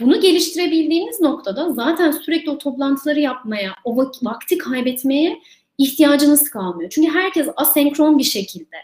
Bunu 0.00 0.20
geliştirebildiğiniz 0.20 1.20
noktada 1.20 1.72
zaten 1.72 2.10
sürekli 2.10 2.50
o 2.50 2.58
toplantıları 2.58 3.20
yapmaya, 3.20 3.74
o 3.84 3.96
vakti 4.22 4.58
kaybetmeye 4.58 5.40
ihtiyacınız 5.78 6.50
kalmıyor. 6.50 6.90
Çünkü 6.90 7.10
herkes 7.10 7.48
asenkron 7.56 8.18
bir 8.18 8.24
şekilde 8.24 8.76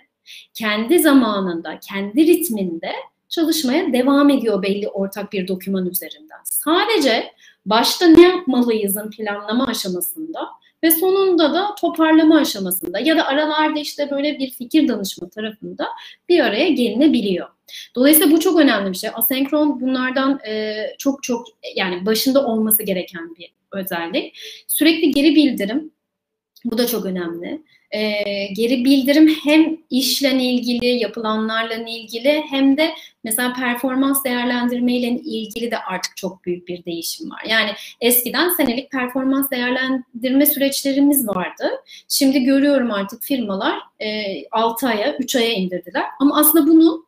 kendi 0.54 0.98
zamanında, 0.98 1.80
kendi 1.80 2.26
ritminde 2.26 2.92
çalışmaya 3.28 3.92
devam 3.92 4.30
ediyor 4.30 4.62
belli 4.62 4.88
ortak 4.88 5.32
bir 5.32 5.48
doküman 5.48 5.86
üzerinden. 5.86 6.38
Sadece 6.44 7.32
başta 7.66 8.06
ne 8.06 8.22
yapmalıyızın 8.22 9.10
planlama 9.10 9.66
aşamasında 9.66 10.48
ve 10.82 10.90
sonunda 10.90 11.54
da 11.54 11.74
toparlama 11.74 12.38
aşamasında 12.38 12.98
ya 12.98 13.16
da 13.16 13.26
aralarda 13.26 13.80
işte 13.80 14.10
böyle 14.10 14.38
bir 14.38 14.50
fikir 14.50 14.88
danışma 14.88 15.28
tarafında 15.28 15.88
bir 16.28 16.40
araya 16.40 16.68
gelinebiliyor. 16.68 17.48
Dolayısıyla 17.94 18.36
bu 18.36 18.40
çok 18.40 18.60
önemli 18.60 18.92
bir 18.92 18.96
şey. 18.96 19.10
Asenkron 19.14 19.80
bunlardan 19.80 20.40
e, 20.46 20.74
çok 20.98 21.22
çok 21.22 21.46
yani 21.76 22.06
başında 22.06 22.46
olması 22.46 22.82
gereken 22.82 23.34
bir 23.38 23.54
özellik. 23.72 24.38
Sürekli 24.68 25.10
geri 25.10 25.34
bildirim 25.34 25.90
bu 26.64 26.78
da 26.78 26.86
çok 26.86 27.04
önemli 27.06 27.60
e, 27.94 28.22
geri 28.46 28.84
bildirim 28.84 29.28
hem 29.44 29.76
işle 29.90 30.42
ilgili, 30.42 30.86
yapılanlarla 30.86 31.74
ilgili 31.74 32.44
hem 32.50 32.76
de 32.76 32.94
mesela 33.24 33.52
performans 33.52 34.24
değerlendirme 34.24 34.96
ile 34.96 35.08
ilgili 35.08 35.70
de 35.70 35.78
artık 35.78 36.16
çok 36.16 36.44
büyük 36.44 36.68
bir 36.68 36.84
değişim 36.84 37.30
var. 37.30 37.42
Yani 37.48 37.70
eskiden 38.00 38.48
senelik 38.48 38.90
performans 38.90 39.50
değerlendirme 39.50 40.46
süreçlerimiz 40.46 41.28
vardı. 41.28 41.70
Şimdi 42.08 42.44
görüyorum 42.44 42.90
artık 42.90 43.22
firmalar 43.22 43.78
e, 44.00 44.24
6 44.50 44.88
aya, 44.88 45.16
3 45.16 45.36
aya 45.36 45.52
indirdiler. 45.52 46.04
Ama 46.20 46.38
aslında 46.38 46.66
bunu 46.66 47.03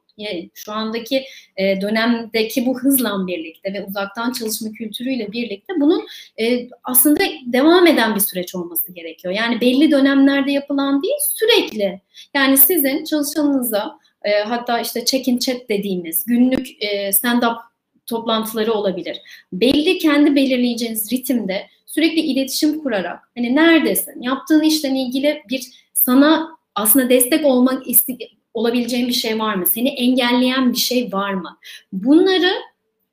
şu 0.54 0.72
andaki 0.72 1.24
e, 1.56 1.80
dönemdeki 1.80 2.66
bu 2.66 2.78
hızla 2.78 3.26
birlikte 3.26 3.72
ve 3.72 3.84
uzaktan 3.84 4.32
çalışma 4.32 4.72
kültürüyle 4.72 5.32
birlikte 5.32 5.72
bunun 5.80 6.06
e, 6.40 6.68
aslında 6.84 7.24
devam 7.46 7.86
eden 7.86 8.14
bir 8.14 8.20
süreç 8.20 8.54
olması 8.54 8.92
gerekiyor. 8.92 9.34
Yani 9.34 9.60
belli 9.60 9.90
dönemlerde 9.90 10.52
yapılan 10.52 11.02
değil 11.02 11.14
sürekli. 11.34 12.00
Yani 12.34 12.58
sizin 12.58 13.04
çalışanınıza 13.04 13.98
e, 14.22 14.30
hatta 14.32 14.80
işte 14.80 15.04
check-in 15.04 15.38
chat 15.38 15.68
dediğimiz 15.68 16.24
günlük 16.24 16.66
stand-up 17.12 17.56
toplantıları 18.06 18.72
olabilir. 18.72 19.20
Belli 19.52 19.98
kendi 19.98 20.36
belirleyeceğiniz 20.36 21.12
ritimde 21.12 21.66
sürekli 21.86 22.20
iletişim 22.20 22.82
kurarak 22.82 23.30
hani 23.36 23.56
neredesin? 23.56 24.22
Yaptığın 24.22 24.62
işle 24.62 24.88
ilgili 24.88 25.42
bir 25.48 25.86
sana 25.92 26.56
aslında 26.74 27.10
destek 27.10 27.44
olmak 27.44 27.88
olabileceğin 28.56 29.08
bir 29.08 29.12
şey 29.12 29.38
var 29.38 29.54
mı? 29.54 29.66
Seni 29.66 29.88
engelleyen 29.88 30.72
bir 30.72 30.78
şey 30.78 31.12
var 31.12 31.34
mı? 31.34 31.58
Bunları 31.92 32.52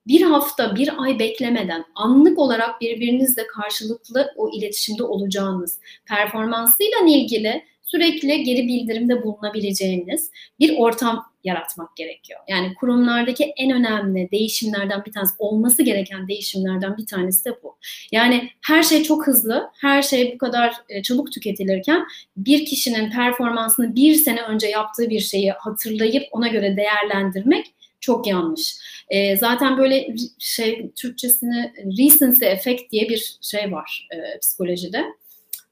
bir 0.08 0.21
hafta, 0.21 0.75
bir 0.75 1.03
ay 1.03 1.19
beklemeden 1.19 1.86
anlık 1.95 2.39
olarak 2.39 2.82
birbirinizle 2.82 3.47
karşılıklı 3.47 4.32
o 4.36 4.49
iletişimde 4.49 5.03
olacağınız, 5.03 5.79
performansıyla 6.06 6.97
ilgili 7.08 7.63
sürekli 7.93 8.43
geri 8.43 8.67
bildirimde 8.67 9.23
bulunabileceğiniz 9.23 10.32
bir 10.60 10.77
ortam 10.77 11.25
yaratmak 11.43 11.95
gerekiyor. 11.95 12.39
Yani 12.47 12.73
kurumlardaki 12.73 13.43
en 13.58 13.71
önemli 13.71 14.32
değişimlerden 14.32 15.06
bir 15.06 15.12
tanesi, 15.12 15.34
olması 15.39 15.84
gereken 15.84 16.27
değişimlerden 16.27 16.97
bir 16.97 17.06
tanesi 17.06 17.45
de 17.45 17.63
bu. 17.63 17.77
Yani 18.12 18.49
her 18.62 18.84
şey 18.84 19.03
çok 19.03 19.27
hızlı, 19.27 19.69
her 19.82 20.01
şey 20.01 20.34
bu 20.34 20.38
kadar 20.38 20.73
e, 20.89 21.01
çabuk 21.01 21.32
tüketilirken 21.32 22.06
bir 22.38 22.65
kişinin 22.65 23.12
performansını 23.12 23.95
bir 23.95 24.15
sene 24.15 24.41
önce 24.41 24.67
yaptığı 24.67 25.10
bir 25.10 25.19
şeyi 25.19 25.51
hatırlayıp 25.51 26.23
ona 26.32 26.47
göre 26.47 26.77
değerlendirmek 26.77 27.65
çok 27.99 28.27
yanlış. 28.27 28.75
E, 29.10 29.38
zaten 29.38 29.77
böyle 29.77 30.15
şey 30.39 30.91
Türkçesini 30.95 31.73
recency 31.77 32.45
effect 32.45 32.91
diye 32.91 33.10
bir 33.10 33.37
şey 33.41 33.71
var 33.71 34.08
e, 34.13 34.39
psikolojide 34.39 35.04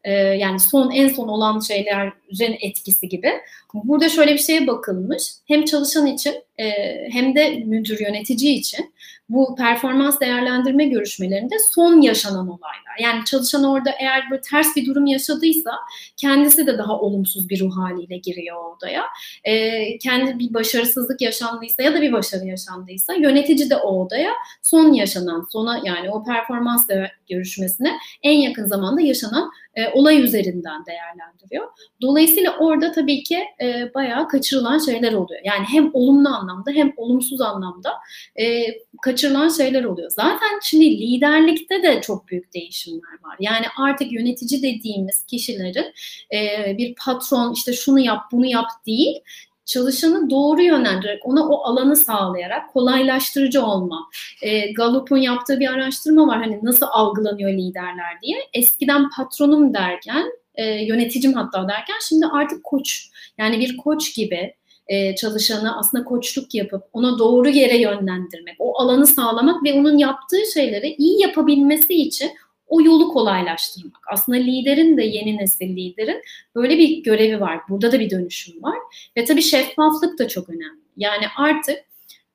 e, 0.03 0.11
yani 0.13 0.59
son 0.59 0.91
en 0.91 1.07
son 1.07 1.27
olan 1.27 1.59
şeylerin 1.59 2.57
etkisi 2.61 3.09
gibi. 3.09 3.31
Burada 3.73 4.09
şöyle 4.09 4.33
bir 4.33 4.37
şeye 4.37 4.67
bakılmış. 4.67 5.23
Hem 5.47 5.65
çalışan 5.65 6.05
için 6.05 6.33
e, 6.57 6.69
hem 7.11 7.35
de 7.35 7.49
müdür 7.49 7.99
yönetici 7.99 8.53
için 8.53 8.93
bu 9.31 9.55
performans 9.55 10.19
değerlendirme 10.19 10.85
görüşmelerinde 10.85 11.55
son 11.73 12.01
yaşanan 12.01 12.47
olaylar. 12.47 12.97
Yani 13.01 13.25
çalışan 13.25 13.63
orada 13.63 13.91
eğer 13.99 14.23
böyle 14.31 14.41
ters 14.41 14.75
bir 14.75 14.85
durum 14.85 15.05
yaşadıysa 15.05 15.71
kendisi 16.17 16.67
de 16.67 16.77
daha 16.77 16.99
olumsuz 16.99 17.49
bir 17.49 17.59
ruh 17.59 17.77
haliyle 17.77 18.17
giriyor 18.17 18.75
odaya. 18.75 19.03
E, 19.43 19.97
kendi 19.97 20.39
bir 20.39 20.53
başarısızlık 20.53 21.21
yaşandıysa 21.21 21.83
ya 21.83 21.93
da 21.93 22.01
bir 22.01 22.11
başarı 22.11 22.45
yaşandıysa 22.45 23.13
yönetici 23.13 23.69
de 23.69 23.75
o 23.75 24.05
odaya 24.05 24.31
son 24.61 24.93
yaşanan, 24.93 25.47
sona 25.51 25.81
yani 25.85 26.09
o 26.09 26.23
performans 26.23 26.87
görüşmesine 27.29 27.97
en 28.23 28.37
yakın 28.37 28.65
zamanda 28.65 29.01
yaşanan 29.01 29.51
e, 29.75 29.89
olay 29.89 30.23
üzerinden 30.23 30.85
değerlendiriyor. 30.85 31.67
Dolayısıyla 32.01 32.57
orada 32.59 32.91
tabii 32.91 33.23
ki 33.23 33.39
e, 33.61 33.93
bayağı 33.95 34.27
kaçırılan 34.27 34.77
şeyler 34.77 35.13
oluyor. 35.13 35.41
Yani 35.43 35.65
hem 35.71 35.89
olumlu 35.93 36.29
anlamda 36.29 36.71
hem 36.71 36.93
olumsuz 36.97 37.41
anlamda 37.41 37.93
e, 38.39 38.65
kaçırılan 39.01 39.49
şeyler 39.49 39.83
oluyor. 39.83 40.09
Zaten 40.09 40.59
şimdi 40.63 40.85
liderlikte 40.85 41.83
de 41.83 42.01
çok 42.01 42.27
büyük 42.27 42.53
değişimler 42.53 43.13
var. 43.23 43.35
Yani 43.39 43.65
artık 43.77 44.11
yönetici 44.11 44.63
dediğimiz 44.63 45.25
kişilerin 45.25 45.93
e, 46.33 46.77
bir 46.77 46.95
patron 47.05 47.53
işte 47.53 47.73
şunu 47.73 47.99
yap 47.99 48.21
bunu 48.31 48.45
yap 48.45 48.67
değil 48.87 49.21
çalışanı 49.65 50.29
doğru 50.29 50.61
yönlendirerek 50.61 51.25
ona 51.25 51.47
o 51.47 51.63
alanı 51.63 51.95
sağlayarak 51.95 52.73
kolaylaştırıcı 52.73 53.65
olma. 53.65 54.07
E, 54.41 54.71
Gallup'un 54.71 55.17
yaptığı 55.17 55.59
bir 55.59 55.67
araştırma 55.67 56.27
var 56.27 56.37
hani 56.37 56.59
nasıl 56.63 56.85
algılanıyor 56.89 57.51
liderler 57.51 58.21
diye. 58.21 58.37
Eskiden 58.53 59.09
patronum 59.09 59.73
derken 59.73 60.31
e, 60.55 60.65
yöneticim 60.65 61.33
hatta 61.33 61.67
derken 61.67 61.95
şimdi 62.09 62.25
artık 62.25 62.63
koç 62.63 63.07
yani 63.37 63.59
bir 63.59 63.77
koç 63.77 64.15
gibi 64.15 64.53
e, 64.87 65.15
çalışanı 65.15 65.77
aslında 65.77 66.03
koçluk 66.03 66.55
yapıp 66.55 66.83
ona 66.93 67.19
doğru 67.19 67.49
yere 67.49 67.77
yönlendirmek, 67.77 68.55
o 68.59 68.79
alanı 68.79 69.07
sağlamak 69.07 69.63
ve 69.63 69.73
onun 69.73 69.97
yaptığı 69.97 70.51
şeyleri 70.53 70.95
iyi 70.97 71.21
yapabilmesi 71.21 71.93
için 71.93 72.31
o 72.71 72.81
yolu 72.81 73.09
kolaylaştırmak. 73.09 74.01
Aslında 74.11 74.37
liderin 74.37 74.97
de 74.97 75.03
yeni 75.03 75.37
nesil 75.37 75.75
liderin 75.75 76.21
böyle 76.55 76.77
bir 76.77 77.03
görevi 77.03 77.41
var. 77.41 77.59
Burada 77.69 77.91
da 77.91 77.99
bir 77.99 78.09
dönüşüm 78.09 78.63
var. 78.63 78.77
Ve 79.17 79.25
tabii 79.25 79.41
şeffaflık 79.41 80.19
da 80.19 80.27
çok 80.27 80.49
önemli. 80.49 80.81
Yani 80.97 81.25
artık 81.37 81.77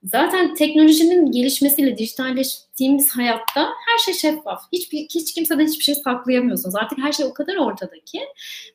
zaten 0.05 0.55
teknolojinin 0.55 1.33
gelişmesiyle 1.33 1.99
dijitalleştiğimiz 1.99 3.11
hayatta 3.11 3.69
her 3.89 3.99
şey 4.05 4.15
şeffaf. 4.15 4.61
Hiçbir, 4.73 4.99
hiç 4.99 5.35
kimseden 5.35 5.67
hiçbir 5.67 5.85
şey 5.85 5.95
saklayamıyorsunuz. 5.95 6.77
Artık 6.77 6.99
her 6.99 7.13
şey 7.13 7.27
o 7.27 7.35
kadar 7.35 7.57
ortada 7.57 8.01
ki. 8.07 8.21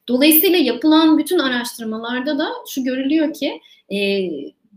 Dolayısıyla 0.08 0.58
yapılan 0.58 1.18
bütün 1.18 1.40
araştırmalarda 1.40 2.40
da 2.40 2.50
şu 2.70 2.84
görülüyor 2.84 3.34
ki 3.34 3.62
e, 3.90 3.98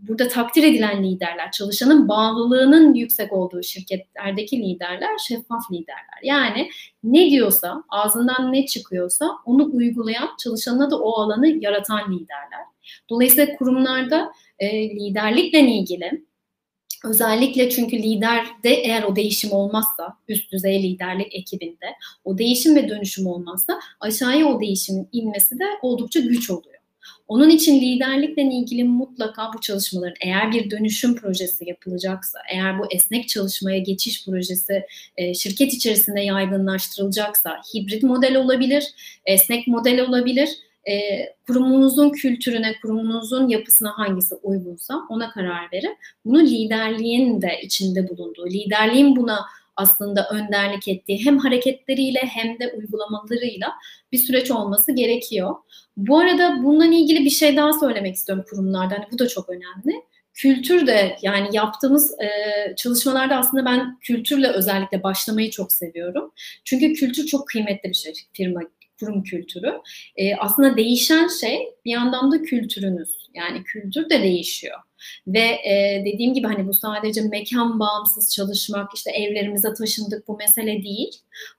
burada 0.07 0.27
takdir 0.27 0.63
edilen 0.63 1.03
liderler, 1.03 1.51
çalışanın 1.51 2.07
bağlılığının 2.07 2.93
yüksek 2.93 3.33
olduğu 3.33 3.63
şirketlerdeki 3.63 4.57
liderler 4.57 5.17
şeffaf 5.27 5.71
liderler. 5.71 6.19
Yani 6.23 6.69
ne 7.03 7.29
diyorsa, 7.29 7.83
ağzından 7.89 8.53
ne 8.53 8.65
çıkıyorsa 8.65 9.29
onu 9.45 9.69
uygulayan, 9.73 10.29
çalışanına 10.43 10.91
da 10.91 10.99
o 10.99 11.21
alanı 11.21 11.47
yaratan 11.47 12.13
liderler. 12.13 12.65
Dolayısıyla 13.09 13.55
kurumlarda 13.55 14.31
e, 14.59 14.89
liderlikle 14.89 15.59
ilgili 15.59 16.25
Özellikle 17.05 17.69
çünkü 17.69 17.97
liderde 17.97 18.69
eğer 18.69 19.03
o 19.03 19.15
değişim 19.15 19.51
olmazsa, 19.51 20.17
üst 20.27 20.51
düzey 20.51 20.83
liderlik 20.83 21.35
ekibinde 21.35 21.85
o 22.23 22.37
değişim 22.37 22.75
ve 22.75 22.89
dönüşüm 22.89 23.27
olmazsa 23.27 23.79
aşağıya 23.99 24.47
o 24.47 24.61
değişimin 24.61 25.09
inmesi 25.11 25.59
de 25.59 25.65
oldukça 25.81 26.19
güç 26.19 26.49
oluyor. 26.49 26.74
Onun 27.27 27.49
için 27.49 27.81
liderlikle 27.81 28.41
ilgili 28.41 28.83
mutlaka 28.83 29.53
bu 29.53 29.61
çalışmaların 29.61 30.15
eğer 30.21 30.51
bir 30.51 30.71
dönüşüm 30.71 31.15
projesi 31.15 31.69
yapılacaksa, 31.69 32.39
eğer 32.53 32.79
bu 32.79 32.83
esnek 32.91 33.27
çalışmaya 33.27 33.79
geçiş 33.79 34.25
projesi 34.25 34.85
e, 35.17 35.33
şirket 35.33 35.73
içerisinde 35.73 36.21
yaygınlaştırılacaksa 36.21 37.61
hibrit 37.73 38.03
model 38.03 38.35
olabilir, 38.35 38.83
esnek 39.25 39.67
model 39.67 39.99
olabilir. 39.99 40.49
E, 40.89 40.93
kurumunuzun 41.47 42.09
kültürüne, 42.09 42.75
kurumunuzun 42.81 43.47
yapısına 43.47 43.91
hangisi 43.97 44.35
uygunsa 44.35 45.01
ona 45.09 45.31
karar 45.31 45.71
verin. 45.73 45.97
Bunu 46.25 46.41
liderliğin 46.41 47.41
de 47.41 47.61
içinde 47.63 48.09
bulunduğu, 48.09 48.47
liderliğin 48.47 49.15
buna 49.15 49.39
aslında 49.75 50.27
önderlik 50.31 50.87
ettiği 50.87 51.25
hem 51.25 51.37
hareketleriyle 51.37 52.19
hem 52.19 52.59
de 52.59 52.73
uygulamalarıyla 52.77 53.73
bir 54.11 54.17
süreç 54.17 54.51
olması 54.51 54.91
gerekiyor. 54.91 55.55
Bu 55.97 56.19
arada 56.19 56.63
bununla 56.63 56.85
ilgili 56.85 57.25
bir 57.25 57.29
şey 57.29 57.57
daha 57.57 57.73
söylemek 57.73 58.15
istiyorum 58.15 58.45
kurumlarda. 58.49 58.95
Hani 58.95 59.05
bu 59.11 59.19
da 59.19 59.27
çok 59.27 59.49
önemli. 59.49 60.03
Kültür 60.33 60.87
de 60.87 61.17
yani 61.21 61.49
yaptığımız 61.55 62.15
e, 62.19 62.29
çalışmalarda 62.75 63.35
aslında 63.37 63.65
ben 63.65 63.99
kültürle 63.99 64.47
özellikle 64.47 65.03
başlamayı 65.03 65.49
çok 65.49 65.71
seviyorum. 65.71 66.31
Çünkü 66.63 66.93
kültür 66.93 67.25
çok 67.25 67.47
kıymetli 67.47 67.89
bir 67.89 67.95
şey 67.95 68.13
firma 68.33 68.61
kurum 68.99 69.23
kültürü. 69.23 69.73
E, 70.15 70.35
aslında 70.35 70.77
değişen 70.77 71.27
şey 71.27 71.59
bir 71.85 71.91
yandan 71.91 72.31
da 72.31 72.41
kültürünüz. 72.41 73.29
Yani 73.33 73.63
kültür 73.63 74.09
de 74.09 74.23
değişiyor. 74.23 74.79
Ve 75.27 75.39
e, 75.39 76.03
dediğim 76.05 76.33
gibi 76.33 76.47
hani 76.47 76.67
bu 76.67 76.73
sadece 76.73 77.21
mekan 77.21 77.79
bağımsız 77.79 78.33
çalışmak, 78.35 78.93
işte 78.95 79.11
evlerimize 79.11 79.73
taşındık 79.73 80.27
bu 80.27 80.37
mesele 80.37 80.83
değil. 80.83 81.11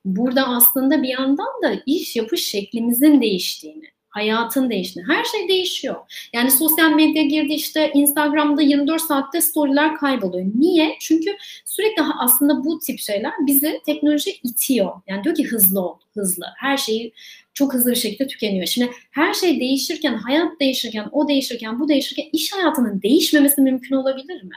Burada 0.04 0.48
aslında 0.48 1.02
bir 1.02 1.08
yandan 1.08 1.62
da 1.62 1.82
iş 1.86 2.16
yapış 2.16 2.48
şeklimizin 2.48 3.20
değiştiğini, 3.20 3.84
hayatın 4.08 4.70
değiştiğini, 4.70 5.08
her 5.12 5.24
şey 5.24 5.48
değişiyor. 5.48 5.96
Yani 6.32 6.50
sosyal 6.50 6.90
medya 6.90 7.22
girdi 7.22 7.52
işte 7.52 7.90
Instagram'da 7.94 8.62
24 8.62 9.02
saatte 9.02 9.40
storyler 9.40 9.96
kayboluyor. 9.96 10.46
Niye? 10.54 10.96
Çünkü 11.00 11.36
sürekli 11.64 12.02
aslında 12.18 12.64
bu 12.64 12.78
tip 12.78 12.98
şeyler 12.98 13.32
bizi 13.46 13.80
teknoloji 13.86 14.30
itiyor. 14.42 14.92
Yani 15.06 15.24
diyor 15.24 15.36
ki 15.36 15.46
hızlı 15.46 15.80
ol, 15.80 15.98
hızlı. 16.14 16.46
Her 16.56 16.76
şeyi 16.76 17.12
çok 17.56 17.74
hızlı 17.74 17.90
bir 17.90 17.96
şekilde 17.96 18.26
tükeniyor. 18.26 18.66
Şimdi 18.66 18.90
her 19.10 19.34
şey 19.34 19.60
değişirken, 19.60 20.14
hayat 20.14 20.60
değişirken, 20.60 21.08
o 21.12 21.28
değişirken, 21.28 21.80
bu 21.80 21.88
değişirken 21.88 22.24
iş 22.32 22.52
hayatının 22.52 23.02
değişmemesi 23.02 23.60
mümkün 23.60 23.96
olabilir 23.96 24.42
mi? 24.42 24.54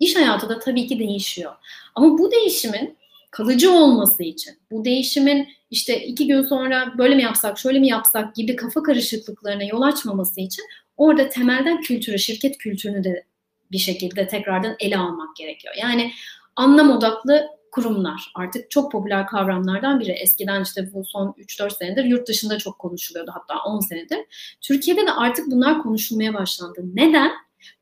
İş 0.00 0.16
hayatı 0.16 0.48
da 0.48 0.58
tabii 0.58 0.86
ki 0.86 0.98
değişiyor. 0.98 1.52
Ama 1.94 2.18
bu 2.18 2.32
değişimin 2.32 2.96
kalıcı 3.30 3.72
olması 3.72 4.22
için, 4.22 4.54
bu 4.70 4.84
değişimin 4.84 5.48
işte 5.70 6.06
iki 6.06 6.26
gün 6.26 6.42
sonra 6.42 6.94
böyle 6.98 7.14
mi 7.14 7.22
yapsak, 7.22 7.58
şöyle 7.58 7.78
mi 7.78 7.88
yapsak 7.88 8.34
gibi 8.34 8.56
kafa 8.56 8.82
karışıklıklarına 8.82 9.64
yol 9.64 9.82
açmaması 9.82 10.40
için 10.40 10.64
orada 10.96 11.28
temelden 11.28 11.80
kültürü, 11.80 12.18
şirket 12.18 12.58
kültürünü 12.58 13.04
de 13.04 13.24
bir 13.72 13.78
şekilde 13.78 14.28
tekrardan 14.28 14.76
ele 14.80 14.98
almak 14.98 15.36
gerekiyor. 15.36 15.74
Yani 15.78 16.12
anlam 16.56 16.90
odaklı 16.90 17.57
kurumlar 17.78 18.32
artık 18.34 18.70
çok 18.70 18.92
popüler 18.92 19.26
kavramlardan 19.26 20.00
biri. 20.00 20.10
Eskiden 20.10 20.62
işte 20.62 20.92
bu 20.94 21.04
son 21.04 21.34
3-4 21.38 21.78
senedir 21.78 22.04
yurt 22.04 22.28
dışında 22.28 22.58
çok 22.58 22.78
konuşuluyordu 22.78 23.30
hatta 23.34 23.62
10 23.64 23.80
senedir. 23.80 24.18
Türkiye'de 24.60 25.06
de 25.06 25.12
artık 25.12 25.46
bunlar 25.50 25.82
konuşulmaya 25.82 26.34
başlandı. 26.34 26.80
Neden? 26.94 27.30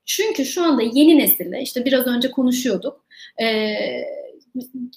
Çünkü 0.05 0.45
şu 0.45 0.65
anda 0.65 0.83
yeni 0.83 1.19
nesille 1.19 1.63
işte 1.63 1.85
biraz 1.85 2.07
önce 2.07 2.31
konuşuyorduk. 2.31 3.05
Ee, 3.43 3.47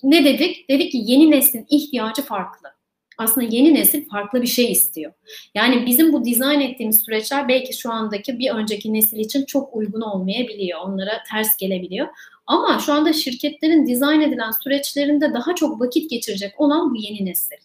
ne 0.03 0.25
dedik? 0.25 0.69
Dedik 0.69 0.91
ki 0.91 0.97
yeni 1.01 1.31
neslin 1.31 1.65
ihtiyacı 1.69 2.21
farklı 2.21 2.78
aslında 3.19 3.47
yeni 3.51 3.73
nesil 3.73 4.09
farklı 4.09 4.41
bir 4.41 4.47
şey 4.47 4.71
istiyor. 4.71 5.13
Yani 5.55 5.85
bizim 5.85 6.13
bu 6.13 6.25
dizayn 6.25 6.59
ettiğimiz 6.59 6.99
süreçler 6.99 7.47
belki 7.47 7.73
şu 7.77 7.91
andaki 7.91 8.39
bir 8.39 8.51
önceki 8.51 8.93
nesil 8.93 9.17
için 9.17 9.45
çok 9.45 9.75
uygun 9.75 10.01
olmayabiliyor. 10.01 10.79
Onlara 10.79 11.23
ters 11.31 11.57
gelebiliyor. 11.57 12.07
Ama 12.47 12.79
şu 12.79 12.93
anda 12.93 13.13
şirketlerin 13.13 13.87
dizayn 13.87 14.21
edilen 14.21 14.51
süreçlerinde 14.51 15.33
daha 15.33 15.55
çok 15.55 15.81
vakit 15.81 16.09
geçirecek 16.09 16.61
olan 16.61 16.91
bu 16.91 16.95
yeni 16.95 17.25
nesil. 17.25 17.55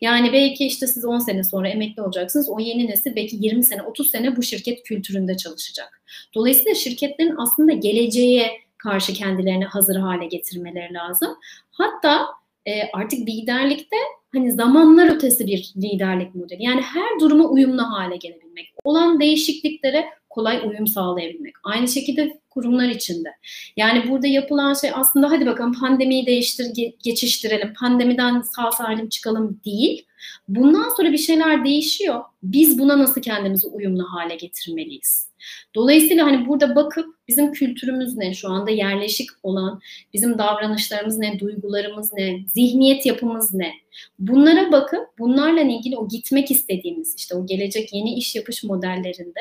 Yani 0.00 0.32
belki 0.32 0.66
işte 0.66 0.86
siz 0.86 1.04
10 1.04 1.18
sene 1.18 1.44
sonra 1.44 1.68
emekli 1.68 2.02
olacaksınız. 2.02 2.48
O 2.48 2.60
yeni 2.60 2.86
nesil 2.86 3.16
belki 3.16 3.36
20 3.40 3.64
sene, 3.64 3.82
30 3.82 4.10
sene 4.10 4.36
bu 4.36 4.42
şirket 4.42 4.82
kültüründe 4.82 5.36
çalışacak. 5.36 6.02
Dolayısıyla 6.34 6.74
şirketlerin 6.74 7.34
aslında 7.38 7.72
geleceğe 7.72 8.50
karşı 8.78 9.12
kendilerini 9.12 9.64
hazır 9.64 9.96
hale 9.96 10.26
getirmeleri 10.26 10.94
lazım. 10.94 11.36
Hatta 11.70 12.26
e, 12.68 12.90
artık 12.92 13.28
liderlikte 13.28 13.96
hani 14.32 14.52
zamanlar 14.52 15.14
ötesi 15.14 15.46
bir 15.46 15.72
liderlik 15.76 16.34
modeli. 16.34 16.62
Yani 16.62 16.80
her 16.82 17.20
duruma 17.20 17.44
uyumlu 17.44 17.82
hale 17.82 18.16
gelebilmek. 18.16 18.74
Olan 18.84 19.20
değişikliklere 19.20 20.04
kolay 20.30 20.60
uyum 20.68 20.86
sağlayabilmek. 20.86 21.54
Aynı 21.64 21.88
şekilde 21.88 22.40
kurumlar 22.50 22.88
içinde. 22.88 23.28
Yani 23.76 24.10
burada 24.10 24.26
yapılan 24.26 24.74
şey 24.74 24.90
aslında 24.94 25.30
hadi 25.30 25.46
bakalım 25.46 25.72
pandemiyi 25.80 26.26
değiştir, 26.26 26.66
geçiştirelim, 27.04 27.74
pandemiden 27.80 28.40
sağ 28.40 28.72
salim 28.72 29.08
çıkalım 29.08 29.60
değil. 29.64 30.06
Bundan 30.48 30.88
sonra 30.96 31.12
bir 31.12 31.18
şeyler 31.18 31.64
değişiyor. 31.64 32.20
Biz 32.42 32.78
buna 32.78 32.98
nasıl 32.98 33.22
kendimizi 33.22 33.66
uyumlu 33.66 34.04
hale 34.12 34.36
getirmeliyiz? 34.36 35.27
Dolayısıyla 35.74 36.26
hani 36.26 36.48
burada 36.48 36.76
bakıp 36.76 37.06
bizim 37.28 37.52
kültürümüz 37.52 38.16
ne, 38.16 38.34
şu 38.34 38.48
anda 38.48 38.70
yerleşik 38.70 39.30
olan 39.42 39.80
bizim 40.14 40.38
davranışlarımız 40.38 41.18
ne, 41.18 41.38
duygularımız 41.38 42.12
ne, 42.12 42.38
zihniyet 42.46 43.06
yapımız 43.06 43.54
ne? 43.54 43.72
Bunlara 44.18 44.72
bakıp 44.72 45.18
bunlarla 45.18 45.60
ilgili 45.60 45.96
o 45.96 46.08
gitmek 46.08 46.50
istediğimiz 46.50 47.14
işte 47.16 47.34
o 47.34 47.46
gelecek 47.46 47.92
yeni 47.92 48.14
iş 48.14 48.34
yapış 48.34 48.64
modellerinde 48.64 49.40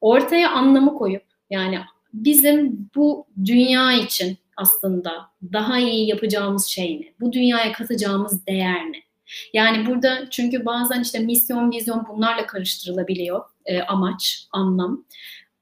ortaya 0.00 0.50
anlamı 0.50 0.94
koyup 0.94 1.22
yani 1.50 1.78
bizim 2.12 2.90
bu 2.94 3.26
dünya 3.44 3.92
için 3.92 4.38
aslında 4.56 5.12
daha 5.52 5.78
iyi 5.78 6.08
yapacağımız 6.08 6.66
şey 6.66 7.00
ne? 7.00 7.14
Bu 7.20 7.32
dünyaya 7.32 7.72
katacağımız 7.72 8.46
değer 8.46 8.92
ne? 8.92 9.03
Yani 9.52 9.86
burada 9.86 10.30
çünkü 10.30 10.66
bazen 10.66 11.02
işte 11.02 11.18
misyon, 11.18 11.72
vizyon 11.72 12.06
bunlarla 12.08 12.46
karıştırılabiliyor 12.46 13.44
e, 13.64 13.82
amaç, 13.82 14.46
anlam. 14.52 15.04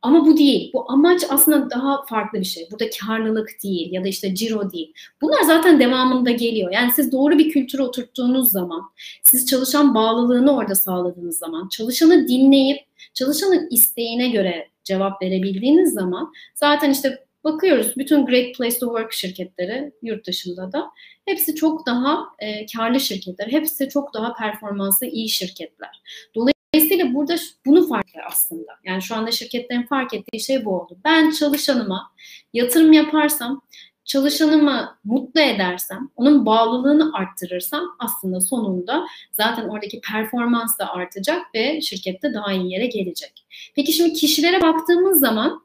Ama 0.02 0.26
bu 0.26 0.36
değil. 0.36 0.70
Bu 0.74 0.90
amaç 0.92 1.22
aslında 1.30 1.70
daha 1.70 2.04
farklı 2.04 2.40
bir 2.40 2.44
şey. 2.44 2.68
Burada 2.70 2.84
karlılık 3.06 3.50
değil 3.62 3.92
ya 3.92 4.04
da 4.04 4.08
işte 4.08 4.34
ciro 4.34 4.72
değil. 4.72 4.92
Bunlar 5.20 5.42
zaten 5.42 5.80
devamında 5.80 6.30
geliyor. 6.30 6.72
Yani 6.72 6.92
siz 6.92 7.12
doğru 7.12 7.38
bir 7.38 7.50
kültüre 7.50 7.82
oturttuğunuz 7.82 8.50
zaman, 8.50 8.82
siz 9.22 9.46
çalışan 9.46 9.94
bağlılığını 9.94 10.56
orada 10.56 10.74
sağladığınız 10.74 11.38
zaman, 11.38 11.68
çalışanı 11.68 12.28
dinleyip 12.28 12.78
çalışanın 13.14 13.68
isteğine 13.70 14.28
göre 14.28 14.68
cevap 14.84 15.22
verebildiğiniz 15.22 15.92
zaman 15.92 16.32
zaten 16.54 16.90
işte 16.90 17.24
bakıyoruz 17.44 17.96
bütün 17.96 18.26
Great 18.26 18.54
Place 18.56 18.78
to 18.78 18.86
Work 18.86 19.12
şirketleri 19.12 19.92
yurt 20.02 20.26
dışında 20.26 20.72
da 20.72 20.90
hepsi 21.24 21.54
çok 21.54 21.86
daha 21.86 22.24
e, 22.38 22.66
karlı 22.66 23.00
şirketler, 23.00 23.46
hepsi 23.46 23.88
çok 23.88 24.14
daha 24.14 24.34
performansı 24.34 25.06
iyi 25.06 25.28
şirketler. 25.28 26.02
Dolayısıyla 26.34 27.14
burada 27.14 27.36
bunu 27.66 27.88
fark 27.88 28.10
ediyor 28.10 28.24
aslında. 28.28 28.72
Yani 28.84 29.02
şu 29.02 29.14
anda 29.14 29.30
şirketlerin 29.30 29.82
fark 29.82 30.14
ettiği 30.14 30.40
şey 30.40 30.64
bu 30.64 30.80
oldu. 30.80 30.98
Ben 31.04 31.30
çalışanıma 31.30 32.12
yatırım 32.52 32.92
yaparsam, 32.92 33.60
çalışanımı 34.04 34.98
mutlu 35.04 35.40
edersem, 35.40 36.10
onun 36.16 36.46
bağlılığını 36.46 37.10
arttırırsam 37.14 37.84
aslında 37.98 38.40
sonunda 38.40 39.06
zaten 39.32 39.68
oradaki 39.68 40.00
performans 40.00 40.78
da 40.78 40.92
artacak 40.92 41.54
ve 41.54 41.80
şirkette 41.80 42.34
daha 42.34 42.52
iyi 42.52 42.72
yere 42.72 42.86
gelecek. 42.86 43.46
Peki 43.74 43.92
şimdi 43.92 44.12
kişilere 44.12 44.62
baktığımız 44.62 45.20
zaman 45.20 45.62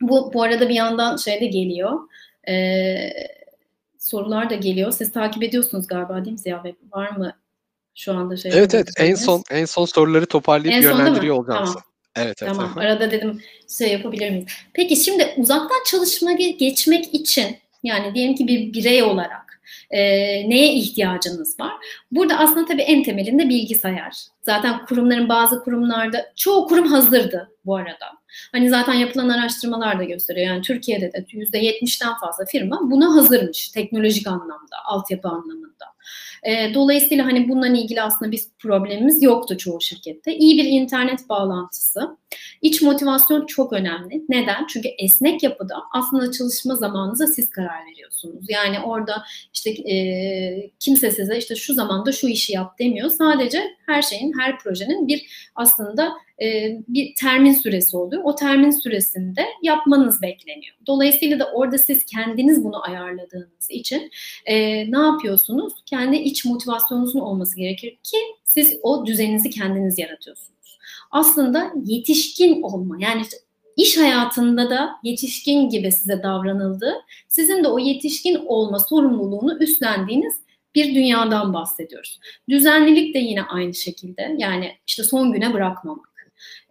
bu, 0.00 0.32
bu 0.34 0.42
arada 0.42 0.68
bir 0.68 0.74
yandan 0.74 1.16
şey 1.16 1.40
de 1.40 1.46
geliyor. 1.46 2.00
Ee, 2.48 3.10
sorular 3.98 4.50
da 4.50 4.54
geliyor. 4.54 4.92
Siz 4.92 5.12
takip 5.12 5.42
ediyorsunuz 5.42 5.86
galiba 5.86 6.24
değil 6.24 6.32
mi 6.32 6.38
Ziya 6.38 6.64
Bey? 6.64 6.74
Var 6.92 7.10
mı 7.10 7.36
şu 7.94 8.12
anda 8.12 8.36
şey? 8.36 8.52
Evet 8.54 8.74
evet 8.74 8.88
en 8.96 9.14
son 9.14 9.42
en 9.50 9.64
son 9.64 9.84
soruları 9.84 10.26
toparlayıp 10.26 10.76
En 10.76 10.82
yönlendiriyor 10.82 11.36
olacağım. 11.36 11.64
Tamam. 11.64 11.82
Evet 12.16 12.42
evet. 12.42 12.52
Tamam. 12.54 12.72
aha. 12.72 12.80
Arada 12.80 13.10
dedim 13.10 13.42
şey 13.78 13.92
yapabilir 13.92 14.30
miyiz? 14.30 14.46
Peki 14.72 14.96
şimdi 14.96 15.34
uzaktan 15.36 15.84
çalışma 15.86 16.32
ge- 16.32 16.56
geçmek 16.56 17.14
için 17.14 17.56
yani 17.82 18.14
diyelim 18.14 18.34
ki 18.34 18.46
bir 18.46 18.72
birey 18.72 19.02
olarak 19.02 19.60
e, 19.90 20.00
neye 20.50 20.74
ihtiyacınız 20.74 21.60
var? 21.60 21.72
Burada 22.10 22.38
aslında 22.38 22.66
tabii 22.66 22.82
en 22.82 23.02
temelinde 23.02 23.48
bilgisayar. 23.48 24.16
Zaten 24.42 24.86
kurumların 24.86 25.28
bazı 25.28 25.62
kurumlarda 25.64 26.32
çoğu 26.36 26.66
kurum 26.66 26.86
hazırdı 26.86 27.50
bu 27.64 27.76
arada. 27.76 28.06
Hani 28.52 28.68
zaten 28.68 28.94
yapılan 28.94 29.28
araştırmalar 29.28 29.98
da 29.98 30.04
gösteriyor. 30.04 30.46
Yani 30.46 30.62
Türkiye'de 30.62 31.12
de 31.12 31.18
%70'den 31.18 32.12
fazla 32.20 32.44
firma 32.44 32.90
buna 32.90 33.14
hazırmış 33.16 33.68
teknolojik 33.68 34.26
anlamda, 34.26 34.76
altyapı 34.84 35.28
anlamında. 35.28 35.92
E, 36.42 36.74
dolayısıyla 36.74 37.26
hani 37.26 37.48
bununla 37.48 37.68
ilgili 37.68 38.02
aslında 38.02 38.32
bir 38.32 38.40
problemimiz 38.58 39.22
yoktu 39.22 39.58
çoğu 39.58 39.80
şirkette. 39.80 40.36
İyi 40.36 40.56
bir 40.56 40.64
internet 40.64 41.28
bağlantısı. 41.28 42.16
İç 42.62 42.82
motivasyon 42.82 43.46
çok 43.46 43.72
önemli. 43.72 44.22
Neden? 44.28 44.66
Çünkü 44.66 44.88
esnek 44.98 45.42
yapıda 45.42 45.74
aslında 45.92 46.32
çalışma 46.32 46.74
zamanınıza 46.74 47.26
siz 47.26 47.50
karar 47.50 47.86
veriyorsunuz. 47.90 48.44
Yani 48.48 48.80
orada 48.80 49.24
işte 49.54 49.70
e, 49.70 50.70
kimse 50.78 51.10
size 51.10 51.38
işte 51.38 51.54
şu 51.54 51.74
zamanda 51.74 52.12
şu 52.12 52.28
işi 52.28 52.52
yap 52.52 52.78
demiyor. 52.78 53.10
Sadece 53.10 53.62
her 53.86 54.02
şeyin, 54.02 54.32
her 54.38 54.58
projenin 54.58 55.08
bir 55.08 55.50
aslında 55.54 56.12
e, 56.42 56.78
bir 56.88 57.14
termin 57.14 57.52
süresi 57.52 57.96
oluyor. 57.96 58.22
O 58.24 58.34
termin 58.34 58.70
süresinde 58.70 59.46
yapmanız 59.62 60.22
bekleniyor. 60.22 60.74
Dolayısıyla 60.86 61.38
da 61.38 61.50
orada 61.52 61.78
siz 61.78 62.04
kendiniz 62.04 62.64
bunu 62.64 62.84
ayarladığınız 62.84 63.70
için 63.70 64.10
e, 64.46 64.56
ne 64.92 64.98
yapıyorsunuz? 64.98 65.72
Kendi 65.86 66.16
iç 66.16 66.44
motivasyonunuzun 66.44 67.20
olması 67.20 67.56
gerekir 67.56 67.90
ki 67.90 68.16
siz 68.44 68.78
o 68.82 69.06
düzeninizi 69.06 69.50
kendiniz 69.50 69.98
yaratıyorsunuz. 69.98 70.78
Aslında 71.10 71.72
yetişkin 71.84 72.62
olma 72.62 72.96
yani 73.00 73.22
iş 73.76 73.98
hayatında 73.98 74.70
da 74.70 74.90
yetişkin 75.02 75.68
gibi 75.68 75.92
size 75.92 76.22
davranıldığı, 76.22 76.94
sizin 77.28 77.64
de 77.64 77.68
o 77.68 77.78
yetişkin 77.78 78.34
olma 78.46 78.78
sorumluluğunu 78.78 79.58
üstlendiğiniz 79.58 80.34
bir 80.74 80.94
dünyadan 80.94 81.54
bahsediyoruz. 81.54 82.20
Düzenlilik 82.48 83.14
de 83.14 83.18
yine 83.18 83.42
aynı 83.42 83.74
şekilde. 83.74 84.34
Yani 84.38 84.72
işte 84.86 85.04
son 85.04 85.32
güne 85.32 85.52
bırakmamak. 85.52 86.11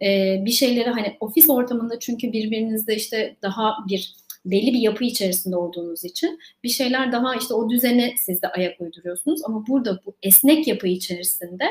Ee, 0.02 0.42
bir 0.44 0.50
şeyleri 0.50 0.90
hani 0.90 1.16
ofis 1.20 1.50
ortamında 1.50 1.98
çünkü 1.98 2.32
birbirinizde 2.32 2.96
işte 2.96 3.36
daha 3.42 3.74
bir 3.88 4.14
belli 4.44 4.72
bir 4.72 4.78
yapı 4.78 5.04
içerisinde 5.04 5.56
olduğunuz 5.56 6.04
için 6.04 6.38
bir 6.64 6.68
şeyler 6.68 7.12
daha 7.12 7.36
işte 7.36 7.54
o 7.54 7.70
düzene 7.70 8.14
siz 8.18 8.42
de 8.42 8.48
ayak 8.48 8.80
uyduruyorsunuz 8.80 9.40
ama 9.44 9.66
burada 9.66 10.00
bu 10.06 10.14
esnek 10.22 10.68
yapı 10.68 10.88
içerisinde 10.88 11.64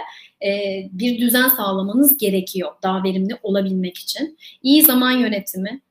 e, 0.45 0.49
bir 0.91 1.21
düzen 1.21 1.47
sağlamanız 1.47 2.17
gerekiyor 2.17 2.71
daha 2.83 3.03
verimli 3.03 3.37
olabilmek 3.43 3.97
için. 3.97 4.37
İyi 4.63 4.83
zaman 4.83 5.11
yönetimi 5.11 5.81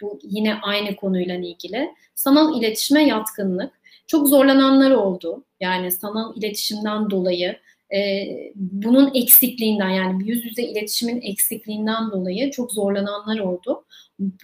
bu 0.00 0.18
yine 0.22 0.54
aynı 0.62 0.96
konuyla 0.96 1.34
ilgili. 1.34 1.94
Sanal 2.14 2.58
iletişime 2.58 3.06
yatkınlık. 3.06 3.78
Çok 4.06 4.28
zorlananlar 4.28 4.90
oldu. 4.90 5.44
Yani 5.60 5.92
sanal 5.92 6.36
iletişimden 6.36 7.10
dolayı 7.10 7.56
e, 7.94 8.28
bunun 8.54 9.14
eksikliğinden 9.14 9.88
yani 9.90 10.28
yüz 10.28 10.44
yüze 10.44 10.62
iletişimin 10.62 11.20
eksikliğinden 11.20 12.10
dolayı 12.10 12.50
çok 12.50 12.72
zorlananlar 12.72 13.38
oldu. 13.38 13.84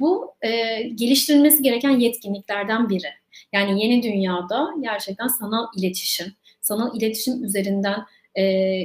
Bu 0.00 0.34
e, 0.42 0.82
geliştirilmesi 0.82 1.62
gereken 1.62 1.90
yetkinliklerden 1.90 2.88
biri. 2.88 3.08
Yani 3.52 3.82
yeni 3.82 4.02
dünyada 4.02 4.68
gerçekten 4.80 5.28
sanal 5.28 5.66
iletişim, 5.76 6.26
sanal 6.60 6.96
iletişim 6.96 7.44
üzerinden 7.44 8.04
e, 8.38 8.42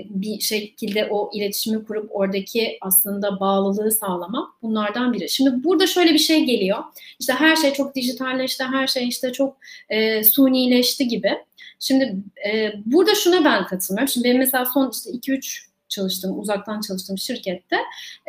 bir 0.09 0.39
şekilde 0.39 1.07
o 1.11 1.31
iletişimi 1.33 1.83
kurup 1.83 2.09
oradaki 2.13 2.77
aslında 2.81 3.39
bağlılığı 3.39 3.91
sağlamak 3.91 4.49
bunlardan 4.61 5.13
biri. 5.13 5.29
Şimdi 5.29 5.63
burada 5.63 5.87
şöyle 5.87 6.13
bir 6.13 6.19
şey 6.19 6.43
geliyor. 6.43 6.83
İşte 7.19 7.33
her 7.33 7.55
şey 7.55 7.73
çok 7.73 7.95
dijitalleşti, 7.95 8.63
her 8.63 8.87
şey 8.87 9.07
işte 9.07 9.31
çok 9.31 9.57
e, 9.89 10.23
sunileşti 10.23 11.07
gibi. 11.07 11.37
Şimdi 11.79 12.15
e, 12.47 12.73
burada 12.85 13.15
şuna 13.15 13.45
ben 13.45 13.65
katılmıyorum. 13.65 14.13
Şimdi 14.13 14.27
benim 14.27 14.37
mesela 14.37 14.65
son 14.65 14.91
işte 14.91 15.11
2-3 15.11 15.65
çalıştığım, 15.89 16.39
uzaktan 16.39 16.81
çalıştığım 16.81 17.17
şirkette 17.17 17.77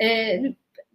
e, 0.03 0.41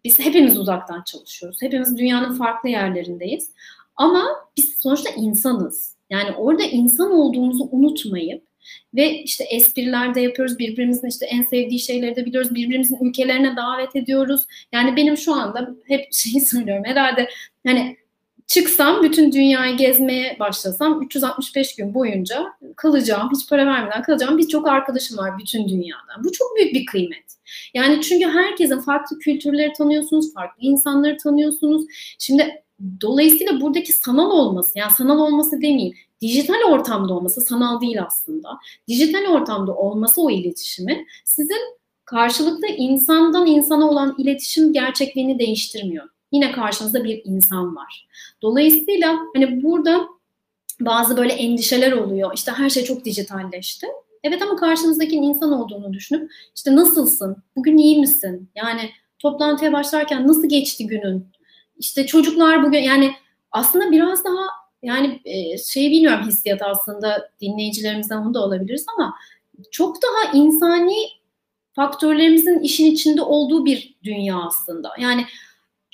biz 0.04 0.20
hepimiz 0.20 0.58
uzaktan 0.58 1.04
çalışıyoruz. 1.04 1.62
Hepimiz 1.62 1.98
dünyanın 1.98 2.38
farklı 2.38 2.70
yerlerindeyiz. 2.70 3.52
Ama 3.96 4.26
biz 4.58 4.78
sonuçta 4.80 5.10
insanız. 5.10 5.96
Yani 6.10 6.32
orada 6.32 6.64
insan 6.64 7.12
olduğumuzu 7.12 7.70
unutmayıp 7.72 8.48
ve 8.96 9.24
işte 9.24 9.44
espriler 9.44 10.16
de 10.16 10.22
yapıyoruz. 10.22 10.60
Birbirimizin 10.60 11.08
işte 11.08 11.26
en 11.26 11.42
sevdiği 11.42 11.80
şeyleri 11.80 12.16
de 12.16 12.26
biliyoruz. 12.26 12.56
Birbirimizin 12.56 13.06
ülkelerine 13.06 13.56
davet 13.56 13.96
ediyoruz. 13.96 14.46
Yani 14.72 14.96
benim 14.96 15.18
şu 15.18 15.34
anda 15.34 15.76
hep 15.88 16.08
şeyi 16.14 16.42
söylüyorum. 16.42 16.84
Herhalde 16.86 17.30
hani 17.66 17.98
çıksam 18.48 19.04
bütün 19.04 19.32
dünyayı 19.32 19.78
gezmeye 19.78 20.38
başlasam 20.40 21.02
365 21.02 21.76
gün 21.76 21.94
boyunca 21.94 22.46
kalacağım, 22.76 23.30
hiç 23.36 23.50
para 23.50 23.66
vermeden 23.66 24.02
kalacağım 24.02 24.38
birçok 24.38 24.68
arkadaşım 24.68 25.18
var 25.18 25.38
bütün 25.40 25.70
dünyadan. 25.70 26.24
Bu 26.24 26.32
çok 26.32 26.58
büyük 26.58 26.74
bir 26.74 26.86
kıymet. 26.86 27.36
Yani 27.74 28.02
çünkü 28.02 28.26
herkesin 28.26 28.80
farklı 28.80 29.20
kültürleri 29.20 29.74
tanıyorsunuz, 29.74 30.34
farklı 30.34 30.62
insanları 30.62 31.18
tanıyorsunuz. 31.18 31.86
Şimdi 32.20 32.64
dolayısıyla 33.02 33.62
buradaki 33.62 33.94
sanal 33.94 34.32
olması, 34.32 34.80
yani 34.80 34.92
sanal 34.92 35.20
olması 35.20 35.62
demeyeyim, 35.62 35.96
dijital 36.22 36.64
ortamda 36.70 37.14
olması, 37.14 37.42
sanal 37.42 37.82
değil 37.82 38.04
aslında. 38.04 38.50
Dijital 38.88 39.26
ortamda 39.26 39.76
olması 39.76 40.22
o 40.22 40.30
iletişimi 40.30 41.06
sizin 41.26 41.78
karşılıklı 42.06 42.68
insandan 42.68 43.46
insana 43.48 43.90
olan 43.90 44.16
iletişim 44.18 44.74
gerçekliğini 44.74 45.40
değiştirmiyor. 45.40 46.15
Yine 46.36 46.52
karşınızda 46.52 47.04
bir 47.04 47.22
insan 47.26 47.76
var. 47.76 48.08
Dolayısıyla 48.42 49.20
hani 49.34 49.64
burada 49.64 50.08
bazı 50.80 51.18
böyle 51.18 51.34
endişeler 51.34 51.92
oluyor. 51.92 52.32
İşte 52.36 52.52
her 52.52 52.70
şey 52.70 52.84
çok 52.84 53.06
dijitalleşti. 53.06 53.88
Evet 54.24 54.42
ama 54.42 54.56
karşınızdaki 54.56 55.16
insan 55.16 55.52
olduğunu 55.52 55.94
düşünüp 55.94 56.32
işte 56.56 56.76
nasılsın? 56.76 57.38
Bugün 57.56 57.78
iyi 57.78 58.00
misin? 58.00 58.50
Yani 58.56 58.90
toplantıya 59.20 59.74
başlarken 59.74 60.28
nasıl 60.28 60.50
geçti 60.50 60.88
günün? 60.88 61.28
İşte 61.78 62.06
çocuklar 62.06 62.64
bugün 62.64 62.80
yani 62.80 63.12
aslında 63.52 63.92
biraz 63.92 64.26
daha 64.26 64.46
yani 64.84 65.22
şey 65.66 65.92
bilmiyorum 65.92 66.28
hissiyat 66.28 66.62
aslında 66.62 67.30
dinleyicilerimizden 67.42 68.18
onu 68.18 68.34
da 68.34 68.40
alabiliriz 68.40 68.86
ama 68.96 69.16
çok 69.72 69.98
daha 70.02 70.32
insani 70.34 70.96
faktörlerimizin 71.74 72.60
işin 72.60 72.92
içinde 72.92 73.22
olduğu 73.22 73.66
bir 73.66 73.96
dünya 74.04 74.38
aslında. 74.42 74.92
Yani 75.00 75.26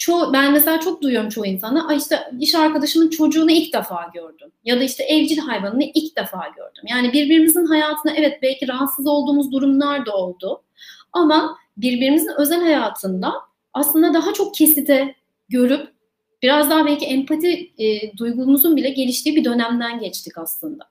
çoğu 0.01 0.33
ben 0.33 0.53
mesela 0.53 0.79
çok 0.79 1.01
duyuyorum 1.01 1.29
çoğu 1.29 1.45
insana 1.45 1.93
işte 1.93 2.19
iş 2.39 2.55
arkadaşımın 2.55 3.09
çocuğunu 3.09 3.51
ilk 3.51 3.73
defa 3.73 4.11
gördüm 4.13 4.51
ya 4.63 4.79
da 4.79 4.83
işte 4.83 5.03
evcil 5.03 5.37
hayvanını 5.37 5.83
ilk 5.83 6.17
defa 6.17 6.47
gördüm. 6.55 6.83
Yani 6.89 7.13
birbirimizin 7.13 7.65
hayatına 7.65 8.13
evet 8.15 8.39
belki 8.41 8.67
rahatsız 8.67 9.07
olduğumuz 9.07 9.51
durumlar 9.51 10.05
da 10.05 10.15
oldu 10.15 10.63
ama 11.13 11.57
birbirimizin 11.77 12.31
özel 12.37 12.61
hayatında 12.61 13.33
aslında 13.73 14.13
daha 14.13 14.33
çok 14.33 14.55
kesite 14.55 15.15
görüp 15.49 15.87
biraz 16.41 16.69
daha 16.69 16.85
belki 16.85 17.05
empati 17.05 17.71
e, 17.77 18.17
duygumuzun 18.17 18.75
bile 18.75 18.89
geliştiği 18.89 19.35
bir 19.35 19.43
dönemden 19.45 19.99
geçtik 19.99 20.37
aslında. 20.37 20.83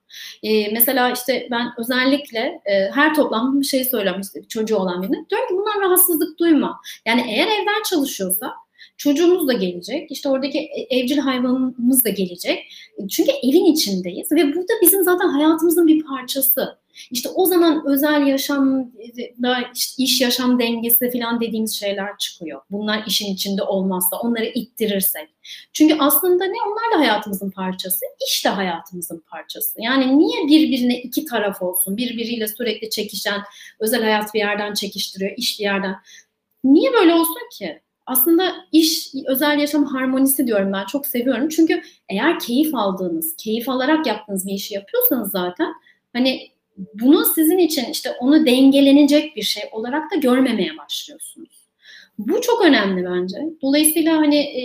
E, 0.43 0.73
mesela 0.73 1.11
işte 1.11 1.49
ben 1.51 1.73
özellikle 1.79 2.61
e, 2.65 2.91
her 2.95 3.15
toplamda 3.15 3.61
bir 3.61 3.67
şey 3.67 3.85
söylemiştim 3.85 4.45
çocuğu 4.49 4.77
olan 4.77 5.03
birine. 5.03 5.25
Diyorum 5.31 5.49
ki 5.49 5.55
bundan 5.55 5.81
rahatsızlık 5.81 6.39
duyma. 6.39 6.81
Yani 7.07 7.25
eğer 7.29 7.47
evden 7.47 7.83
çalışıyorsa 7.91 8.55
çocuğumuz 9.01 9.49
da 9.49 9.53
gelecek. 9.53 10.11
İşte 10.11 10.29
oradaki 10.29 10.59
e, 10.59 10.99
evcil 10.99 11.19
hayvanımız 11.19 12.05
da 12.05 12.09
gelecek. 12.09 12.59
Çünkü 13.11 13.31
evin 13.31 13.65
içindeyiz 13.65 14.33
ve 14.33 14.55
bu 14.55 14.63
da 14.63 14.73
bizim 14.83 15.05
zaten 15.05 15.29
hayatımızın 15.29 15.87
bir 15.87 16.05
parçası. 16.05 16.79
İşte 17.11 17.29
o 17.29 17.47
zaman 17.47 17.83
özel 17.87 18.27
yaşam, 18.27 18.91
iş 19.99 20.21
yaşam 20.21 20.59
dengesi 20.59 21.11
falan 21.11 21.41
dediğimiz 21.41 21.79
şeyler 21.79 22.19
çıkıyor. 22.19 22.61
Bunlar 22.71 23.05
işin 23.07 23.35
içinde 23.35 23.63
olmazsa, 23.63 24.17
onları 24.17 24.45
ittirirsek. 24.45 25.29
Çünkü 25.73 25.97
aslında 25.99 26.45
ne 26.45 26.57
onlar 26.67 26.95
da 26.95 27.01
hayatımızın 27.01 27.51
parçası, 27.51 28.05
iş 28.29 28.45
de 28.45 28.49
hayatımızın 28.49 29.25
parçası. 29.31 29.83
Yani 29.83 30.19
niye 30.19 30.47
birbirine 30.47 31.01
iki 31.01 31.25
taraf 31.25 31.63
olsun, 31.63 31.97
birbiriyle 31.97 32.49
sürekli 32.49 32.91
çekişen, 32.91 33.41
özel 33.81 34.03
hayat 34.03 34.35
bir 34.35 34.39
yerden 34.39 34.75
çekiştiriyor, 34.75 35.33
iş 35.37 35.61
bir 35.61 35.65
yerden. 35.65 35.97
Niye 36.65 36.93
böyle 36.93 37.15
olsun 37.15 37.49
ki? 37.59 37.81
Aslında 38.11 38.55
iş, 38.73 39.15
özel 39.27 39.59
yaşam 39.59 39.85
harmonisi 39.85 40.47
diyorum 40.47 40.73
ben. 40.73 40.87
Çok 40.87 41.07
seviyorum. 41.07 41.49
Çünkü 41.49 41.83
eğer 42.09 42.39
keyif 42.39 42.75
aldığınız, 42.75 43.37
keyif 43.37 43.69
alarak 43.69 44.07
yaptığınız 44.07 44.47
bir 44.47 44.53
işi 44.53 44.75
yapıyorsanız 44.75 45.31
zaten 45.31 45.73
hani 46.13 46.51
bunu 46.95 47.25
sizin 47.25 47.59
için 47.59 47.85
işte 47.91 48.11
onu 48.21 48.47
dengelenecek 48.47 49.37
bir 49.37 49.43
şey 49.43 49.63
olarak 49.73 50.13
da 50.13 50.17
görmemeye 50.17 50.77
başlıyorsunuz. 50.79 51.69
Bu 52.19 52.41
çok 52.41 52.65
önemli 52.65 53.05
bence. 53.05 53.37
Dolayısıyla 53.63 54.17
hani 54.17 54.37
e, 54.37 54.63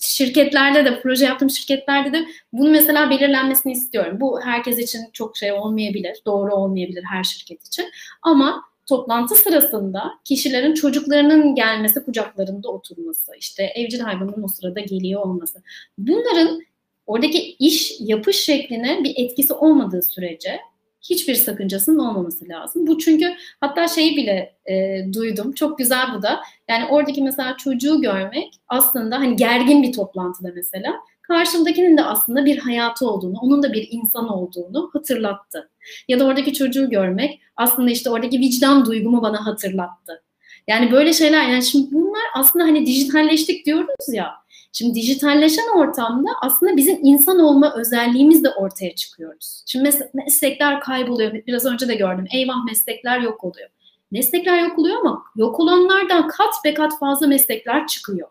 şirketlerde 0.00 0.84
de 0.84 1.00
proje 1.00 1.24
yaptığım 1.24 1.50
şirketlerde 1.50 2.12
de 2.12 2.26
bunu 2.52 2.70
mesela 2.70 3.10
belirlenmesini 3.10 3.72
istiyorum. 3.72 4.20
Bu 4.20 4.40
herkes 4.40 4.78
için 4.78 5.00
çok 5.12 5.36
şey 5.36 5.52
olmayabilir, 5.52 6.22
doğru 6.26 6.54
olmayabilir 6.54 7.04
her 7.12 7.24
şirket 7.24 7.66
için. 7.66 7.84
Ama 8.22 8.62
toplantı 8.90 9.34
sırasında 9.34 10.10
kişilerin 10.24 10.74
çocuklarının 10.74 11.54
gelmesi, 11.54 12.04
kucaklarında 12.04 12.68
oturması, 12.68 13.32
işte 13.38 13.62
evcil 13.74 14.00
hayvanın 14.00 14.42
o 14.42 14.48
sırada 14.48 14.80
geliyor 14.80 15.22
olması. 15.22 15.62
Bunların 15.98 16.60
oradaki 17.06 17.56
iş 17.58 17.96
yapış 18.00 18.36
şekline 18.36 19.04
bir 19.04 19.14
etkisi 19.16 19.52
olmadığı 19.52 20.02
sürece 20.02 20.60
hiçbir 21.02 21.34
sakıncasının 21.34 21.98
olmaması 21.98 22.48
lazım. 22.48 22.86
Bu 22.86 22.98
çünkü 22.98 23.34
hatta 23.60 23.88
şeyi 23.88 24.16
bile 24.16 24.56
e, 24.66 25.04
duydum. 25.12 25.52
Çok 25.52 25.78
güzel 25.78 26.06
bu 26.14 26.22
da. 26.22 26.40
Yani 26.68 26.86
oradaki 26.90 27.22
mesela 27.22 27.56
çocuğu 27.56 28.00
görmek 28.00 28.54
aslında 28.68 29.16
hani 29.18 29.36
gergin 29.36 29.82
bir 29.82 29.92
toplantıda 29.92 30.48
mesela 30.54 30.94
karşımdakinin 31.30 31.96
de 31.96 32.04
aslında 32.04 32.44
bir 32.44 32.58
hayatı 32.58 33.10
olduğunu, 33.10 33.38
onun 33.42 33.62
da 33.62 33.72
bir 33.72 33.88
insan 33.90 34.28
olduğunu 34.28 34.90
hatırlattı. 34.92 35.70
Ya 36.08 36.20
da 36.20 36.24
oradaki 36.24 36.52
çocuğu 36.52 36.90
görmek 36.90 37.40
aslında 37.56 37.90
işte 37.90 38.10
oradaki 38.10 38.40
vicdan 38.40 38.86
duygumu 38.86 39.22
bana 39.22 39.46
hatırlattı. 39.46 40.22
Yani 40.68 40.92
böyle 40.92 41.12
şeyler 41.12 41.48
yani 41.48 41.62
şimdi 41.62 41.94
bunlar 41.94 42.22
aslında 42.34 42.64
hani 42.64 42.86
dijitalleştik 42.86 43.66
diyoruz 43.66 44.08
ya. 44.12 44.30
Şimdi 44.72 44.94
dijitalleşen 44.94 45.78
ortamda 45.78 46.30
aslında 46.42 46.76
bizim 46.76 46.98
insan 47.02 47.38
olma 47.38 47.74
özelliğimiz 47.74 48.44
de 48.44 48.50
ortaya 48.50 48.94
çıkıyoruz. 48.94 49.62
Şimdi 49.66 49.88
mes- 49.88 50.10
meslekler 50.14 50.80
kayboluyor. 50.80 51.32
Biraz 51.32 51.66
önce 51.66 51.88
de 51.88 51.94
gördüm. 51.94 52.24
Eyvah 52.34 52.64
meslekler 52.64 53.20
yok 53.20 53.44
oluyor. 53.44 53.68
Meslekler 54.10 54.58
yok 54.58 54.78
oluyor 54.78 54.96
ama 55.00 55.22
yok 55.36 55.60
olanlardan 55.60 56.28
kat 56.28 56.54
be 56.64 56.74
kat 56.74 56.98
fazla 56.98 57.26
meslekler 57.26 57.86
çıkıyor. 57.86 58.28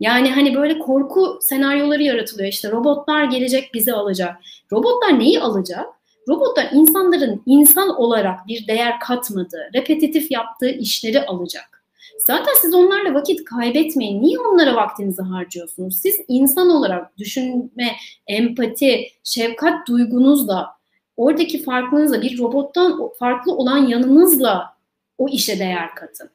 Yani 0.00 0.30
hani 0.30 0.54
böyle 0.54 0.78
korku 0.78 1.38
senaryoları 1.42 2.02
yaratılıyor. 2.02 2.48
İşte 2.48 2.70
robotlar 2.70 3.24
gelecek 3.24 3.70
bizi 3.74 3.92
alacak. 3.92 4.36
Robotlar 4.72 5.18
neyi 5.18 5.40
alacak? 5.40 5.86
Robotlar 6.28 6.68
insanların 6.72 7.42
insan 7.46 8.00
olarak 8.00 8.46
bir 8.46 8.66
değer 8.66 9.00
katmadığı, 9.00 9.70
repetitif 9.74 10.30
yaptığı 10.30 10.70
işleri 10.70 11.26
alacak. 11.26 11.82
Zaten 12.26 12.52
siz 12.62 12.74
onlarla 12.74 13.14
vakit 13.14 13.44
kaybetmeyin. 13.44 14.22
Niye 14.22 14.38
onlara 14.38 14.74
vaktinizi 14.74 15.22
harcıyorsunuz? 15.22 16.00
Siz 16.02 16.16
insan 16.28 16.70
olarak 16.70 17.18
düşünme, 17.18 17.96
empati, 18.26 19.08
şefkat 19.24 19.88
duygunuzla, 19.88 20.76
oradaki 21.16 21.62
farklılığınızla, 21.62 22.22
bir 22.22 22.38
robottan 22.38 23.10
farklı 23.18 23.52
olan 23.52 23.86
yanınızla 23.86 24.76
o 25.18 25.28
işe 25.28 25.58
değer 25.58 25.94
katın. 25.94 26.30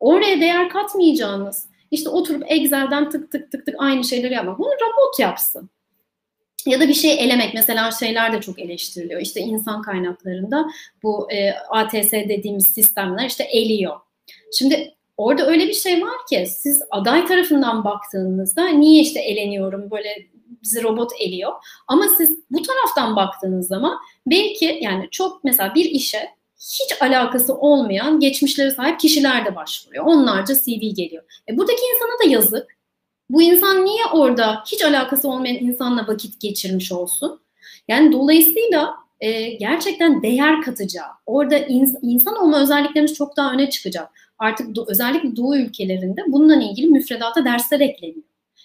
Oraya 0.00 0.40
değer 0.40 0.68
katmayacağınız, 0.68 1.66
işte 1.90 2.08
oturup 2.08 2.42
Excel'den 2.46 3.10
tık 3.10 3.32
tık 3.32 3.52
tık 3.52 3.66
tık 3.66 3.74
aynı 3.78 4.04
şeyleri 4.04 4.34
yapmak. 4.34 4.58
Bunu 4.58 4.68
robot 4.68 5.20
yapsın. 5.20 5.70
Ya 6.66 6.80
da 6.80 6.88
bir 6.88 6.94
şey 6.94 7.24
elemek. 7.24 7.54
Mesela 7.54 7.90
şeyler 7.90 8.32
de 8.32 8.40
çok 8.40 8.58
eleştiriliyor. 8.58 9.20
İşte 9.20 9.40
insan 9.40 9.82
kaynaklarında 9.82 10.66
bu 11.02 11.32
e, 11.32 11.52
ATS 11.52 12.12
dediğimiz 12.12 12.66
sistemler 12.66 13.26
işte 13.26 13.44
eliyor. 13.44 13.96
Şimdi 14.52 14.94
orada 15.16 15.46
öyle 15.46 15.68
bir 15.68 15.74
şey 15.74 16.02
var 16.02 16.16
ki 16.30 16.46
siz 16.48 16.82
aday 16.90 17.26
tarafından 17.26 17.84
baktığınızda 17.84 18.68
niye 18.68 19.02
işte 19.02 19.20
eleniyorum 19.20 19.90
böyle 19.90 20.26
bizi 20.62 20.82
robot 20.82 21.12
eliyor. 21.20 21.52
Ama 21.86 22.08
siz 22.08 22.38
bu 22.50 22.62
taraftan 22.62 23.16
baktığınız 23.16 23.68
zaman 23.68 23.98
belki 24.26 24.78
yani 24.82 25.08
çok 25.10 25.44
mesela 25.44 25.74
bir 25.74 25.84
işe 25.84 26.35
hiç 26.58 27.02
alakası 27.02 27.54
olmayan 27.54 28.20
geçmişlere 28.20 28.70
sahip 28.70 29.00
kişiler 29.00 29.46
de 29.46 29.56
başvuruyor. 29.56 30.04
Onlarca 30.04 30.54
CV 30.54 30.80
geliyor. 30.94 31.42
E 31.48 31.56
buradaki 31.58 31.82
insana 31.94 32.24
da 32.24 32.34
yazık. 32.34 32.76
Bu 33.30 33.42
insan 33.42 33.84
niye 33.84 34.06
orada 34.12 34.62
hiç 34.72 34.84
alakası 34.84 35.28
olmayan 35.28 35.56
insanla 35.56 36.06
vakit 36.06 36.40
geçirmiş 36.40 36.92
olsun? 36.92 37.40
Yani 37.88 38.12
dolayısıyla 38.12 38.94
e, 39.20 39.50
gerçekten 39.50 40.22
değer 40.22 40.62
katacağı, 40.62 41.08
orada 41.26 41.58
ins- 41.58 41.98
insan 42.02 42.36
olma 42.36 42.62
özelliklerimiz 42.62 43.14
çok 43.14 43.36
daha 43.36 43.52
öne 43.52 43.70
çıkacak. 43.70 44.08
Artık 44.38 44.76
do- 44.76 44.90
özellikle 44.90 45.36
Doğu 45.36 45.56
ülkelerinde 45.56 46.20
bununla 46.26 46.62
ilgili 46.62 46.86
müfredata 46.86 47.44
dersler 47.44 47.80
ekleniyor. 47.80 48.22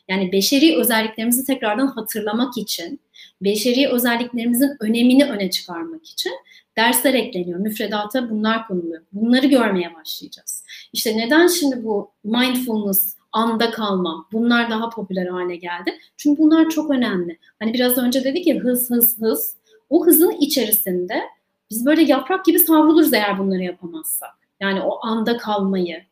Yani 0.08 0.32
beşeri 0.32 0.78
özelliklerimizi 0.78 1.46
tekrardan 1.46 1.88
hatırlamak 1.88 2.58
için, 2.58 3.00
beşeri 3.42 3.90
özelliklerimizin 3.90 4.72
önemini 4.80 5.26
öne 5.26 5.50
çıkarmak 5.50 6.06
için 6.06 6.32
dersler 6.78 7.14
ekleniyor. 7.14 7.60
Müfredata 7.60 8.30
bunlar 8.30 8.68
konuluyor. 8.68 9.02
Bunları 9.14 9.48
görmeye 9.48 9.96
başlayacağız. 9.96 10.64
İşte 10.94 11.18
neden 11.18 11.48
şimdi 11.48 11.84
bu 11.84 12.12
mindfulness, 12.24 13.16
anda 13.32 13.72
kalma, 13.72 14.26
bunlar 14.32 14.70
daha 14.70 14.90
popüler 14.90 15.28
hale 15.28 15.56
geldi? 15.56 15.98
Çünkü 16.18 16.42
bunlar 16.42 16.70
çok 16.70 16.92
önemli. 16.92 17.40
Hani 17.60 17.74
biraz 17.74 17.98
önce 17.98 18.24
dedik 18.24 18.48
ya 18.48 18.56
hız 18.56 18.90
hız 18.90 19.22
hız. 19.22 19.56
O 19.90 20.06
hızın 20.06 20.32
içerisinde 20.32 21.22
biz 21.70 21.86
böyle 21.86 22.02
yaprak 22.02 22.46
gibi 22.46 22.60
savruluruz 22.60 23.14
eğer 23.14 23.40
bunları 23.40 23.64
yapamazsak. 23.64 24.30
Yani 24.60 24.82
o 24.82 25.06
anda 25.06 25.38
kalmayı, 25.38 26.04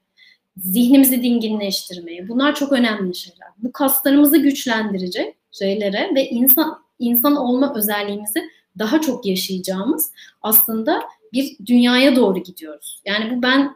zihnimizi 0.58 1.24
dinginleştirmeyi. 1.24 2.30
Bunlar 2.30 2.56
çok 2.56 2.72
önemli 2.72 3.16
şeyler. 3.16 3.48
Bu 3.58 3.72
kaslarımızı 3.72 4.38
güçlendirecek 4.38 5.36
şeylere 5.52 6.12
ve 6.16 6.30
insan 6.30 6.80
insan 7.00 7.36
olma 7.36 7.76
özelliğimizi 7.76 8.50
daha 8.80 9.02
çok 9.02 9.26
yaşayacağımız 9.26 10.12
aslında 10.42 11.04
bir 11.34 11.58
dünyaya 11.66 12.16
doğru 12.16 12.40
gidiyoruz. 12.40 13.02
Yani 13.06 13.38
bu 13.38 13.42
ben 13.42 13.76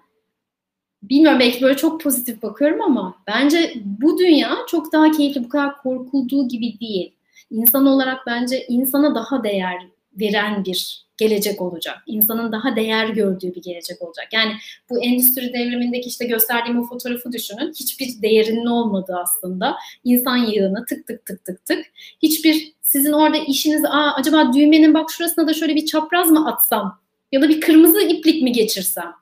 bilmiyorum 1.03 1.39
belki 1.39 1.61
böyle 1.61 1.77
çok 1.77 2.01
pozitif 2.01 2.41
bakıyorum 2.41 2.81
ama 2.81 3.15
bence 3.27 3.73
bu 3.85 4.19
dünya 4.19 4.57
çok 4.67 4.93
daha 4.93 5.11
keyifli, 5.11 5.43
bu 5.43 5.49
kadar 5.49 5.81
korkulduğu 5.81 6.47
gibi 6.47 6.79
değil. 6.79 7.13
İnsan 7.51 7.85
olarak 7.85 8.27
bence 8.27 8.67
insana 8.67 9.15
daha 9.15 9.43
değer 9.43 9.87
veren 10.19 10.65
bir 10.65 11.03
gelecek 11.17 11.61
olacak. 11.61 11.97
İnsanın 12.05 12.51
daha 12.51 12.75
değer 12.75 13.07
gördüğü 13.07 13.55
bir 13.55 13.61
gelecek 13.61 14.01
olacak. 14.01 14.27
Yani 14.33 14.51
bu 14.89 15.03
endüstri 15.03 15.53
devrimindeki 15.53 16.09
işte 16.09 16.25
gösterdiğim 16.25 16.79
o 16.79 16.87
fotoğrafı 16.87 17.31
düşünün. 17.31 17.73
Hiçbir 17.73 18.21
değerinin 18.21 18.65
olmadığı 18.65 19.15
aslında. 19.17 19.77
İnsan 20.03 20.37
yığını 20.37 20.85
tık 20.85 21.07
tık 21.07 21.25
tık 21.25 21.45
tık 21.45 21.65
tık. 21.65 21.85
Hiçbir 22.23 22.73
sizin 22.81 23.11
orada 23.11 23.37
işiniz 23.37 23.85
Aa, 23.85 24.13
acaba 24.15 24.53
düğmenin 24.53 24.93
bak 24.93 25.11
şurasına 25.11 25.47
da 25.47 25.53
şöyle 25.53 25.75
bir 25.75 25.85
çapraz 25.85 26.31
mı 26.31 26.51
atsam? 26.51 26.99
Ya 27.31 27.41
da 27.41 27.49
bir 27.49 27.61
kırmızı 27.61 28.01
iplik 28.01 28.43
mi 28.43 28.51
geçirsem? 28.51 29.13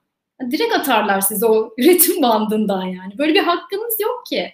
Direkt 0.51 0.73
atarlar 0.73 1.21
sizi 1.21 1.45
o 1.45 1.73
üretim 1.77 2.21
bandından 2.21 2.83
yani. 2.83 3.17
Böyle 3.17 3.33
bir 3.33 3.43
hakkınız 3.43 3.95
yok 4.01 4.25
ki. 4.29 4.51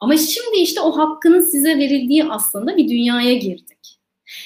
Ama 0.00 0.16
şimdi 0.16 0.56
işte 0.56 0.80
o 0.80 0.98
hakkının 0.98 1.40
size 1.40 1.78
verildiği 1.78 2.24
aslında 2.24 2.76
bir 2.76 2.88
dünyaya 2.88 3.34
girdik. 3.34 3.98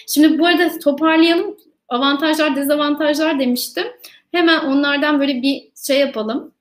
Şimdi 0.07 0.39
bu 0.39 0.47
arada 0.47 0.79
toparlayalım. 0.79 1.57
Avantajlar, 1.89 2.57
dezavantajlar 2.57 3.41
demiştim. 3.41 3.87
Hemen 4.33 4.65
onlardan 4.65 5.21
böyle 5.21 5.43
bir 5.43 5.69
şey 5.87 6.01
yapalım. 6.01 6.53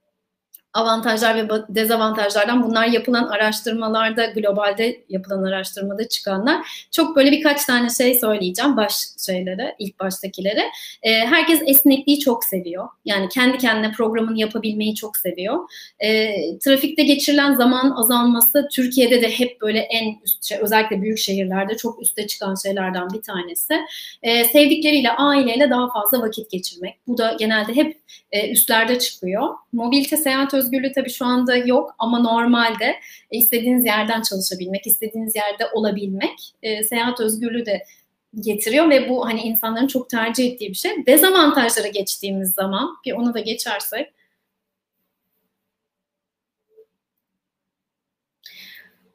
Avantajlar 0.73 1.35
ve 1.35 1.49
dezavantajlardan 1.69 2.63
bunlar 2.63 2.85
yapılan 2.85 3.27
araştırmalarda 3.27 4.25
globalde 4.25 5.03
yapılan 5.09 5.43
araştırmada 5.43 6.07
çıkanlar. 6.07 6.87
Çok 6.91 7.15
böyle 7.15 7.31
birkaç 7.31 7.65
tane 7.65 7.89
şey 7.89 8.19
söyleyeceğim 8.19 8.77
baş 8.77 8.93
şeylere 9.25 9.75
ilk 9.79 9.99
baştakilere. 9.99 10.63
E, 11.03 11.11
herkes 11.13 11.61
esnekliği 11.65 12.19
çok 12.19 12.45
seviyor. 12.45 12.87
Yani 13.05 13.29
kendi 13.29 13.57
kendine 13.57 13.91
programını 13.91 14.39
yapabilmeyi 14.39 14.95
çok 14.95 15.17
seviyor. 15.17 15.69
E, 15.99 16.31
trafikte 16.59 17.03
geçirilen 17.03 17.55
zaman 17.55 17.91
azalması 17.91 18.67
Türkiye'de 18.71 19.21
de 19.21 19.29
hep 19.29 19.61
böyle 19.61 19.79
en 19.79 20.15
üst 20.23 20.43
şey, 20.43 20.57
özellikle 20.61 21.01
büyük 21.01 21.17
şehirlerde 21.17 21.77
çok 21.77 22.01
üste 22.01 22.27
çıkan 22.27 22.55
şeylerden 22.63 23.07
bir 23.13 23.21
tanesi. 23.21 23.73
E, 24.23 24.43
sevdikleriyle 24.43 25.11
aileyle 25.11 25.69
daha 25.69 25.91
fazla 25.91 26.21
vakit 26.21 26.51
geçirmek. 26.51 26.95
Bu 27.07 27.17
da 27.17 27.35
genelde 27.39 27.75
hep 27.75 27.97
e, 28.31 28.51
üstlerde 28.51 28.99
çıkıyor. 28.99 29.47
Mobilite 29.73 30.17
seyahat 30.17 30.53
özgürlüğü 30.59 30.91
tabii 30.91 31.09
şu 31.09 31.25
anda 31.25 31.55
yok 31.55 31.95
ama 31.99 32.19
normalde 32.19 32.95
istediğiniz 33.31 33.85
yerden 33.85 34.21
çalışabilmek, 34.21 34.87
istediğiniz 34.87 35.35
yerde 35.35 35.65
olabilmek 35.73 36.53
e, 36.63 36.83
seyahat 36.83 37.19
özgürlüğü 37.19 37.65
de 37.65 37.83
getiriyor 38.35 38.89
ve 38.89 39.09
bu 39.09 39.25
hani 39.25 39.41
insanların 39.41 39.87
çok 39.87 40.09
tercih 40.09 40.51
ettiği 40.51 40.69
bir 40.69 40.75
şey. 40.75 41.05
Dezavantajlara 41.05 41.87
geçtiğimiz 41.87 42.53
zaman 42.53 42.89
bir 43.05 43.13
onu 43.13 43.33
da 43.33 43.39
geçersek 43.39 44.13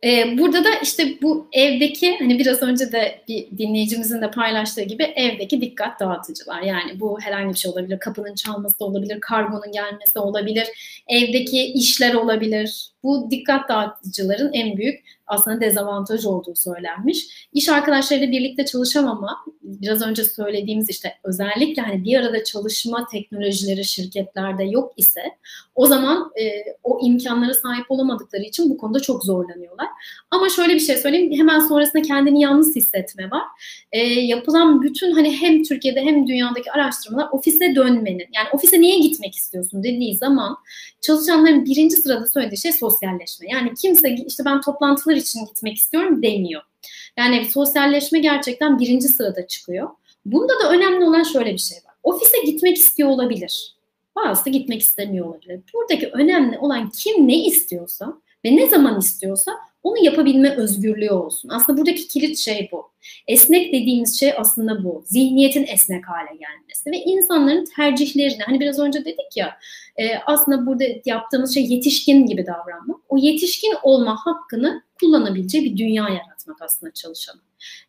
Ee, 0.05 0.39
burada 0.39 0.65
da 0.65 0.69
işte 0.83 1.19
bu 1.23 1.49
evdeki 1.53 2.17
hani 2.19 2.39
biraz 2.39 2.63
önce 2.63 2.93
de 2.93 3.21
bir 3.29 3.59
dinleyicimizin 3.59 4.23
de 4.23 4.31
paylaştığı 4.31 4.83
gibi 4.83 5.03
evdeki 5.03 5.61
dikkat 5.61 6.01
dağıtıcılar. 6.01 6.63
Yani 6.63 7.01
bu 7.01 7.21
herhangi 7.21 7.55
bir 7.55 7.59
şey 7.59 7.71
olabilir. 7.71 7.99
Kapının 7.99 8.35
çalması 8.35 8.81
da 8.81 8.85
olabilir, 8.85 9.21
kargonun 9.21 9.73
gelmesi 9.73 10.19
olabilir, 10.19 10.69
evdeki 11.09 11.65
işler 11.65 12.15
olabilir. 12.15 12.91
Bu 13.03 13.31
dikkat 13.31 13.69
dağıtıcıların 13.69 14.53
en 14.53 14.77
büyük 14.77 15.05
aslında 15.27 15.61
dezavantaj 15.61 16.27
olduğu 16.27 16.55
söylenmiş. 16.55 17.49
İş 17.53 17.69
arkadaşlarıyla 17.69 18.33
birlikte 18.33 18.65
çalışamama, 18.65 19.45
biraz 19.65 20.03
önce 20.03 20.25
söylediğimiz 20.25 20.91
işte 20.91 21.15
özellikle 21.25 21.83
hani 21.83 22.05
bir 22.05 22.17
arada 22.17 22.45
çalışma 22.45 23.07
teknolojileri 23.12 23.85
şirketlerde 23.85 24.65
yok 24.65 24.93
ise 24.97 25.23
o 25.75 25.87
zaman 25.87 26.33
e, 26.41 26.45
o 26.83 26.99
imkanlara 27.03 27.55
sahip 27.55 27.85
olamadıkları 27.89 28.43
için 28.43 28.71
bu 28.71 28.77
konuda 28.79 29.01
çok 29.01 29.25
zorlanıyorlar. 29.25 29.87
Ama 30.31 30.49
şöyle 30.49 30.75
bir 30.75 30.81
şey 30.81 30.97
söyleyeyim, 30.97 31.33
hemen 31.33 31.61
sonrasında 31.61 32.03
kendini 32.03 32.43
yalnız 32.43 32.77
hissetme 32.77 33.31
var. 33.31 33.43
E, 33.93 33.99
yapılan 34.09 34.83
bütün 34.83 35.12
hani 35.12 35.41
hem 35.41 35.62
Türkiye'de 35.62 36.01
hem 36.01 36.27
dünyadaki 36.27 36.73
araştırmalar 36.73 37.29
ofise 37.33 37.75
dönmenin, 37.75 38.27
yani 38.35 38.49
ofise 38.53 38.81
niye 38.81 38.99
gitmek 38.99 39.35
istiyorsun 39.35 39.85
dediği 39.85 40.17
zaman 40.17 40.57
çalışanların 41.01 41.65
birinci 41.65 41.97
sırada 41.97 42.27
söylediği 42.27 42.59
şey 42.59 42.73
sosyalleşme. 42.73 43.47
Yani 43.51 43.75
kimse 43.83 44.17
işte 44.27 44.45
ben 44.45 44.61
toplantılar 44.61 45.17
için 45.17 45.47
gitmek 45.47 45.77
istiyorum 45.77 46.23
demiyor. 46.23 46.62
Yani 47.19 47.45
sosyalleşme 47.45 48.19
gerçekten 48.19 48.79
birinci 48.79 49.09
sırada 49.09 49.47
çıkıyor. 49.47 49.89
Bunda 50.27 50.53
da 50.65 50.71
önemli 50.71 51.05
olan 51.05 51.23
şöyle 51.23 51.53
bir 51.53 51.59
şey 51.59 51.79
var. 51.79 51.95
Ofise 52.03 52.43
gitmek 52.45 52.77
istiyor 52.77 53.09
olabilir. 53.09 53.75
Bazısı 54.17 54.51
gitmek 54.51 54.81
istemiyor 54.81 55.27
olabilir. 55.27 55.61
Buradaki 55.75 56.09
önemli 56.09 56.59
olan 56.59 56.91
kim 56.91 57.29
ne 57.29 57.45
istiyorsa 57.45 58.15
ve 58.45 58.57
ne 58.57 58.69
zaman 58.69 58.99
istiyorsa 58.99 59.53
onu 59.83 60.05
yapabilme 60.05 60.57
özgürlüğü 60.57 61.11
olsun. 61.11 61.49
Aslında 61.49 61.79
buradaki 61.79 62.09
kilit 62.09 62.39
şey 62.39 62.69
bu. 62.73 62.91
Esnek 63.29 63.73
dediğimiz 63.73 64.21
şey 64.21 64.33
aslında 64.37 64.85
bu. 64.85 65.03
Zihniyetin 65.07 65.67
esnek 65.67 66.09
hale 66.09 66.31
gelmesi 66.31 66.91
ve 66.91 66.97
insanların 66.97 67.65
tercihlerini 67.77 68.43
hani 68.47 68.61
biraz 68.61 68.79
önce 68.79 69.05
dedik 69.05 69.37
ya 69.37 69.59
e, 69.97 70.17
aslında 70.27 70.67
burada 70.67 70.85
yaptığımız 71.05 71.55
şey 71.55 71.67
yetişkin 71.67 72.27
gibi 72.27 72.47
davranmak. 72.47 72.97
O 73.09 73.17
yetişkin 73.17 73.75
olma 73.83 74.17
hakkını 74.25 74.83
kullanabileceği 75.05 75.65
bir 75.65 75.77
dünya 75.77 76.09
yaratmak 76.09 76.63
aslında 76.63 76.93
çalışanın. 76.93 77.43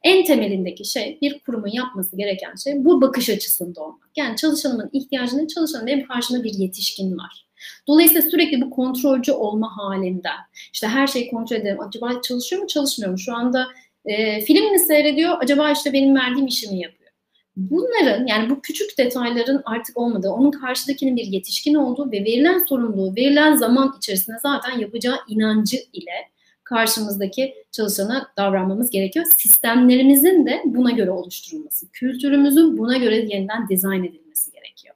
En 0.04 0.26
temelindeki 0.26 0.86
şey 0.86 1.18
bir 1.22 1.40
kurumun 1.40 1.68
yapması 1.68 2.18
gereken 2.18 2.56
şey 2.64 2.86
bu 2.86 3.02
bakış 3.02 3.30
açısında 3.30 3.82
olmak. 3.82 4.10
Yani 4.16 4.36
çalışanımın 4.36 4.90
ihtiyacını 4.94 5.48
çalışanın 5.48 5.88
benim 5.88 6.08
karşımda 6.08 6.44
bir 6.44 6.54
yetişkin 6.54 7.18
var. 7.18 7.46
Dolayısıyla 7.88 8.30
sürekli 8.30 8.62
bu 8.62 8.70
kontrolcü 8.70 9.32
olma 9.32 9.78
halinden 9.78 10.38
işte 10.74 10.88
her 10.88 11.08
şeyi 11.08 11.32
kontrol 11.32 11.56
edelim. 11.56 11.82
Acaba 11.82 12.22
çalışıyor 12.22 12.62
mu 12.62 12.68
çalışmıyor 12.68 13.12
mu? 13.12 13.18
Şu 13.20 13.36
anda 13.36 13.68
e, 14.06 14.42
film 14.42 14.72
mi 14.72 14.80
seyrediyor? 14.80 15.38
Acaba 15.40 15.72
işte 15.72 15.94
benim 15.94 16.16
verdiğim 16.16 16.48
işi 16.48 16.70
mi 16.70 16.80
yapıyor? 16.80 17.12
Bunların 17.56 18.28
yani 18.28 18.50
bu 18.50 18.62
küçük 18.62 18.98
detayların 18.98 19.62
artık 19.66 19.98
olmadığı, 19.98 20.30
onun 20.30 20.52
karşıdakinin 20.52 21.16
bir 21.16 21.26
yetişkin 21.26 21.76
olduğu 21.76 22.12
ve 22.12 22.24
verilen 22.24 22.66
sorumluluğu, 22.70 23.16
verilen 23.16 23.56
zaman 23.56 23.96
içerisinde 23.98 24.38
zaten 24.42 24.80
yapacağı 24.80 25.18
inancı 25.28 25.78
ile 25.94 26.35
karşımızdaki 26.66 27.56
çalışana 27.72 28.28
davranmamız 28.38 28.90
gerekiyor. 28.90 29.26
Sistemlerimizin 29.38 30.46
de 30.46 30.62
buna 30.66 30.92
göre 30.92 31.12
oluşturulması, 31.12 31.92
kültürümüzün 31.92 32.78
buna 32.78 32.98
göre 32.98 33.16
yeniden 33.16 33.70
dizayn 33.70 34.04
edilmesi 34.04 34.52
gerekiyor. 34.52 34.96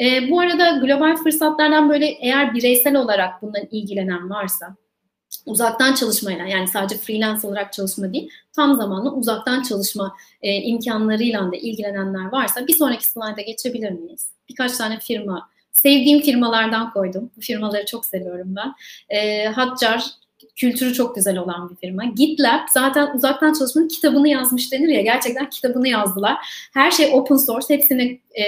E, 0.00 0.30
bu 0.30 0.40
arada 0.40 0.70
global 0.70 1.16
fırsatlardan 1.16 1.88
böyle 1.88 2.06
eğer 2.06 2.54
bireysel 2.54 2.96
olarak 2.96 3.42
bundan 3.42 3.62
ilgilenen 3.70 4.30
varsa, 4.30 4.76
uzaktan 5.46 5.94
çalışmayla 5.94 6.46
yani 6.46 6.68
sadece 6.68 6.96
freelance 6.96 7.46
olarak 7.46 7.72
çalışma 7.72 8.12
değil 8.12 8.30
tam 8.52 8.76
zamanlı 8.76 9.12
uzaktan 9.12 9.62
çalışma 9.62 10.16
e, 10.42 10.54
imkanlarıyla 10.54 11.52
da 11.52 11.56
ilgilenenler 11.56 12.24
varsa 12.32 12.66
bir 12.66 12.74
sonraki 12.74 13.06
slayda 13.06 13.40
geçebilir 13.40 13.90
miyiz? 13.90 14.30
Birkaç 14.48 14.76
tane 14.76 14.98
firma 14.98 15.48
sevdiğim 15.72 16.20
firmalardan 16.20 16.92
koydum. 16.92 17.30
Bu 17.36 17.40
firmaları 17.40 17.86
çok 17.86 18.04
seviyorum 18.04 18.56
ben. 18.56 18.74
E, 19.16 19.46
Haccar 19.46 20.04
kültürü 20.56 20.94
çok 20.94 21.16
güzel 21.16 21.38
olan 21.38 21.70
bir 21.70 21.76
firma. 21.76 22.04
GitLab 22.04 22.68
zaten 22.72 23.14
uzaktan 23.14 23.52
çalışmanın 23.52 23.88
kitabını 23.88 24.28
yazmış 24.28 24.72
denir 24.72 24.88
ya 24.88 25.00
gerçekten 25.00 25.50
kitabını 25.50 25.88
yazdılar. 25.88 26.36
Her 26.74 26.90
şey 26.90 27.10
open 27.14 27.36
source 27.36 27.74
hepsini 27.74 28.20
e, 28.34 28.42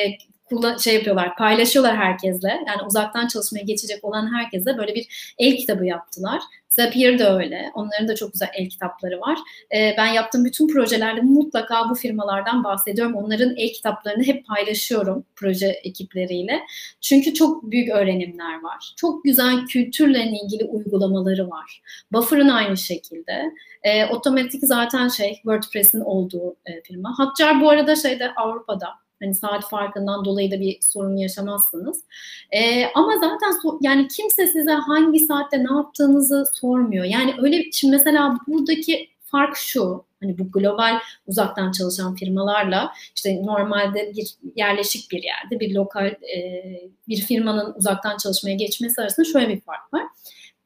şey 0.78 0.94
yapıyorlar, 0.94 1.36
paylaşıyorlar 1.36 1.96
herkesle. 1.96 2.48
Yani 2.48 2.82
uzaktan 2.86 3.26
çalışmaya 3.26 3.62
geçecek 3.62 4.04
olan 4.04 4.34
herkese 4.34 4.78
böyle 4.78 4.94
bir 4.94 5.34
el 5.38 5.56
kitabı 5.56 5.86
yaptılar. 5.86 6.40
Zapier 6.68 7.18
de 7.18 7.24
öyle. 7.24 7.70
Onların 7.74 8.08
da 8.08 8.14
çok 8.14 8.32
güzel 8.32 8.48
el 8.54 8.68
kitapları 8.68 9.20
var. 9.20 9.38
Ee, 9.74 9.94
ben 9.98 10.06
yaptığım 10.06 10.44
bütün 10.44 10.68
projelerde 10.68 11.20
mutlaka 11.20 11.90
bu 11.90 11.94
firmalardan 11.94 12.64
bahsediyorum. 12.64 13.14
Onların 13.14 13.56
el 13.56 13.72
kitaplarını 13.72 14.22
hep 14.22 14.46
paylaşıyorum 14.46 15.24
proje 15.36 15.66
ekipleriyle. 15.66 16.60
Çünkü 17.00 17.34
çok 17.34 17.70
büyük 17.70 17.90
öğrenimler 17.90 18.62
var. 18.62 18.94
Çok 18.96 19.24
güzel 19.24 19.66
kültürle 19.66 20.24
ilgili 20.24 20.64
uygulamaları 20.64 21.50
var. 21.50 21.82
Buffer'ın 22.12 22.48
aynı 22.48 22.76
şekilde. 22.76 23.52
E, 23.82 24.06
otomatik 24.06 24.64
zaten 24.64 25.08
şey 25.08 25.34
WordPress'in 25.34 26.00
olduğu 26.00 26.56
e, 26.66 26.82
firma. 26.82 27.14
Hotjar 27.18 27.60
bu 27.60 27.70
arada 27.70 27.96
şeyde 27.96 28.34
Avrupa'da 28.34 28.88
Hani 29.22 29.34
saat 29.34 29.68
farkından 29.70 30.24
dolayı 30.24 30.50
da 30.50 30.60
bir 30.60 30.78
sorun 30.80 31.16
yaşamazsınız. 31.16 32.04
E, 32.50 32.86
ama 32.94 33.14
zaten 33.14 33.50
so- 33.50 33.78
yani 33.80 34.08
kimse 34.08 34.46
size 34.46 34.72
hangi 34.72 35.18
saatte 35.18 35.58
ne 35.58 35.76
yaptığınızı 35.76 36.44
sormuyor. 36.54 37.04
Yani 37.04 37.34
öyle 37.42 37.72
şimdi 37.72 37.96
mesela 37.96 38.38
buradaki 38.46 39.08
fark 39.24 39.56
şu. 39.56 40.04
Hani 40.20 40.38
bu 40.38 40.52
global 40.52 40.98
uzaktan 41.26 41.72
çalışan 41.72 42.14
firmalarla 42.14 42.92
işte 43.14 43.42
normalde 43.46 44.12
bir 44.16 44.34
yerleşik 44.56 45.10
bir 45.10 45.22
yerde 45.22 45.60
bir 45.60 45.74
lokal 45.74 46.06
e, 46.06 46.64
bir 47.08 47.16
firmanın 47.16 47.74
uzaktan 47.74 48.16
çalışmaya 48.16 48.54
geçmesi 48.54 49.02
arasında 49.02 49.26
şöyle 49.26 49.48
bir 49.48 49.60
fark 49.60 49.94
var. 49.94 50.02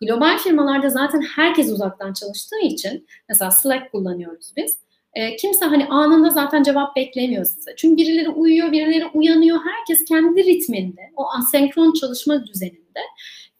Global 0.00 0.38
firmalarda 0.38 0.88
zaten 0.88 1.20
herkes 1.36 1.70
uzaktan 1.70 2.12
çalıştığı 2.12 2.60
için 2.60 3.06
mesela 3.28 3.50
Slack 3.50 3.92
kullanıyoruz 3.92 4.52
biz. 4.56 4.81
E, 5.14 5.36
kimse 5.36 5.64
hani 5.64 5.86
anında 5.86 6.30
zaten 6.30 6.62
cevap 6.62 6.96
beklemiyor 6.96 7.44
size. 7.44 7.74
Çünkü 7.76 7.96
birileri 7.96 8.28
uyuyor, 8.28 8.72
birileri 8.72 9.06
uyanıyor. 9.06 9.58
Herkes 9.64 10.04
kendi 10.04 10.44
ritminde, 10.44 11.00
o 11.16 11.26
asenkron 11.30 11.92
çalışma 11.92 12.46
düzeninde 12.46 13.00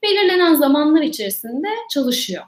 belirlenen 0.03 0.55
zamanlar 0.55 1.03
içerisinde 1.03 1.69
çalışıyor. 1.91 2.45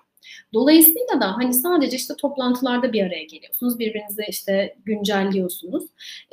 Dolayısıyla 0.54 1.20
da 1.20 1.36
hani 1.36 1.54
sadece 1.54 1.96
işte 1.96 2.14
toplantılarda 2.16 2.92
bir 2.92 3.02
araya 3.02 3.24
geliyorsunuz. 3.24 3.78
Birbirinizi 3.78 4.22
işte 4.28 4.76
güncelliyorsunuz. 4.84 5.84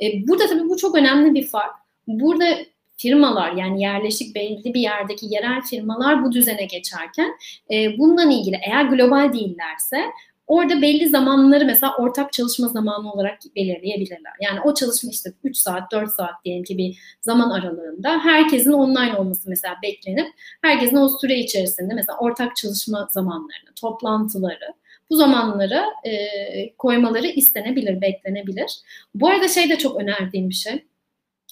E, 0.02 0.28
burada 0.28 0.46
tabii 0.46 0.68
bu 0.68 0.76
çok 0.76 0.96
önemli 0.96 1.34
bir 1.34 1.46
fark. 1.46 1.74
Burada 2.06 2.58
firmalar 2.96 3.52
yani 3.52 3.82
yerleşik 3.82 4.34
belli 4.34 4.74
bir 4.74 4.80
yerdeki 4.80 5.26
yerel 5.26 5.62
firmalar 5.62 6.24
bu 6.24 6.32
düzene 6.32 6.64
geçerken 6.64 7.34
e, 7.70 7.98
bundan 7.98 8.30
ilgili 8.30 8.58
eğer 8.66 8.84
global 8.84 9.32
değillerse 9.32 10.04
Orada 10.46 10.82
belli 10.82 11.08
zamanları 11.08 11.64
mesela 11.64 11.96
ortak 11.98 12.32
çalışma 12.32 12.68
zamanı 12.68 13.12
olarak 13.12 13.38
belirleyebilirler. 13.56 14.32
Yani 14.40 14.60
o 14.64 14.74
çalışma 14.74 15.10
işte 15.10 15.32
3 15.44 15.56
saat, 15.56 15.92
4 15.92 16.10
saat 16.10 16.44
diyelim 16.44 16.64
ki 16.64 16.78
bir 16.78 16.98
zaman 17.20 17.50
aralığında 17.50 18.18
herkesin 18.18 18.72
online 18.72 19.16
olması 19.16 19.50
mesela 19.50 19.74
beklenip 19.82 20.26
herkesin 20.62 20.96
o 20.96 21.08
süre 21.08 21.38
içerisinde 21.38 21.94
mesela 21.94 22.18
ortak 22.18 22.56
çalışma 22.56 23.08
zamanlarını, 23.10 23.74
toplantıları 23.80 24.74
bu 25.10 25.16
zamanlara 25.16 25.86
e, 26.04 26.76
koymaları 26.76 27.26
istenebilir, 27.26 28.00
beklenebilir. 28.00 28.78
Bu 29.14 29.28
arada 29.28 29.48
şey 29.48 29.70
de 29.70 29.78
çok 29.78 30.00
önerdiğim 30.00 30.48
bir 30.48 30.54
şey. 30.54 30.84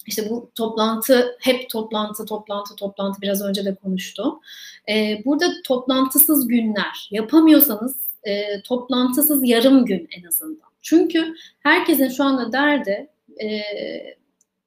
işte 0.06 0.30
bu 0.30 0.50
toplantı 0.54 1.36
hep 1.40 1.70
toplantı 1.70 2.26
toplantı 2.26 2.76
toplantı 2.76 3.22
biraz 3.22 3.42
önce 3.42 3.64
de 3.64 3.74
konuştum. 3.74 4.40
Ee, 4.88 5.22
burada 5.24 5.46
toplantısız 5.64 6.48
günler 6.48 7.08
yapamıyorsanız 7.10 8.09
e, 8.24 8.62
toplantısız 8.62 9.48
yarım 9.48 9.84
gün 9.84 10.08
en 10.18 10.28
azından. 10.28 10.70
Çünkü 10.82 11.34
herkesin 11.60 12.08
şu 12.08 12.24
anda 12.24 12.52
derdi 12.52 13.08
e, 13.42 13.60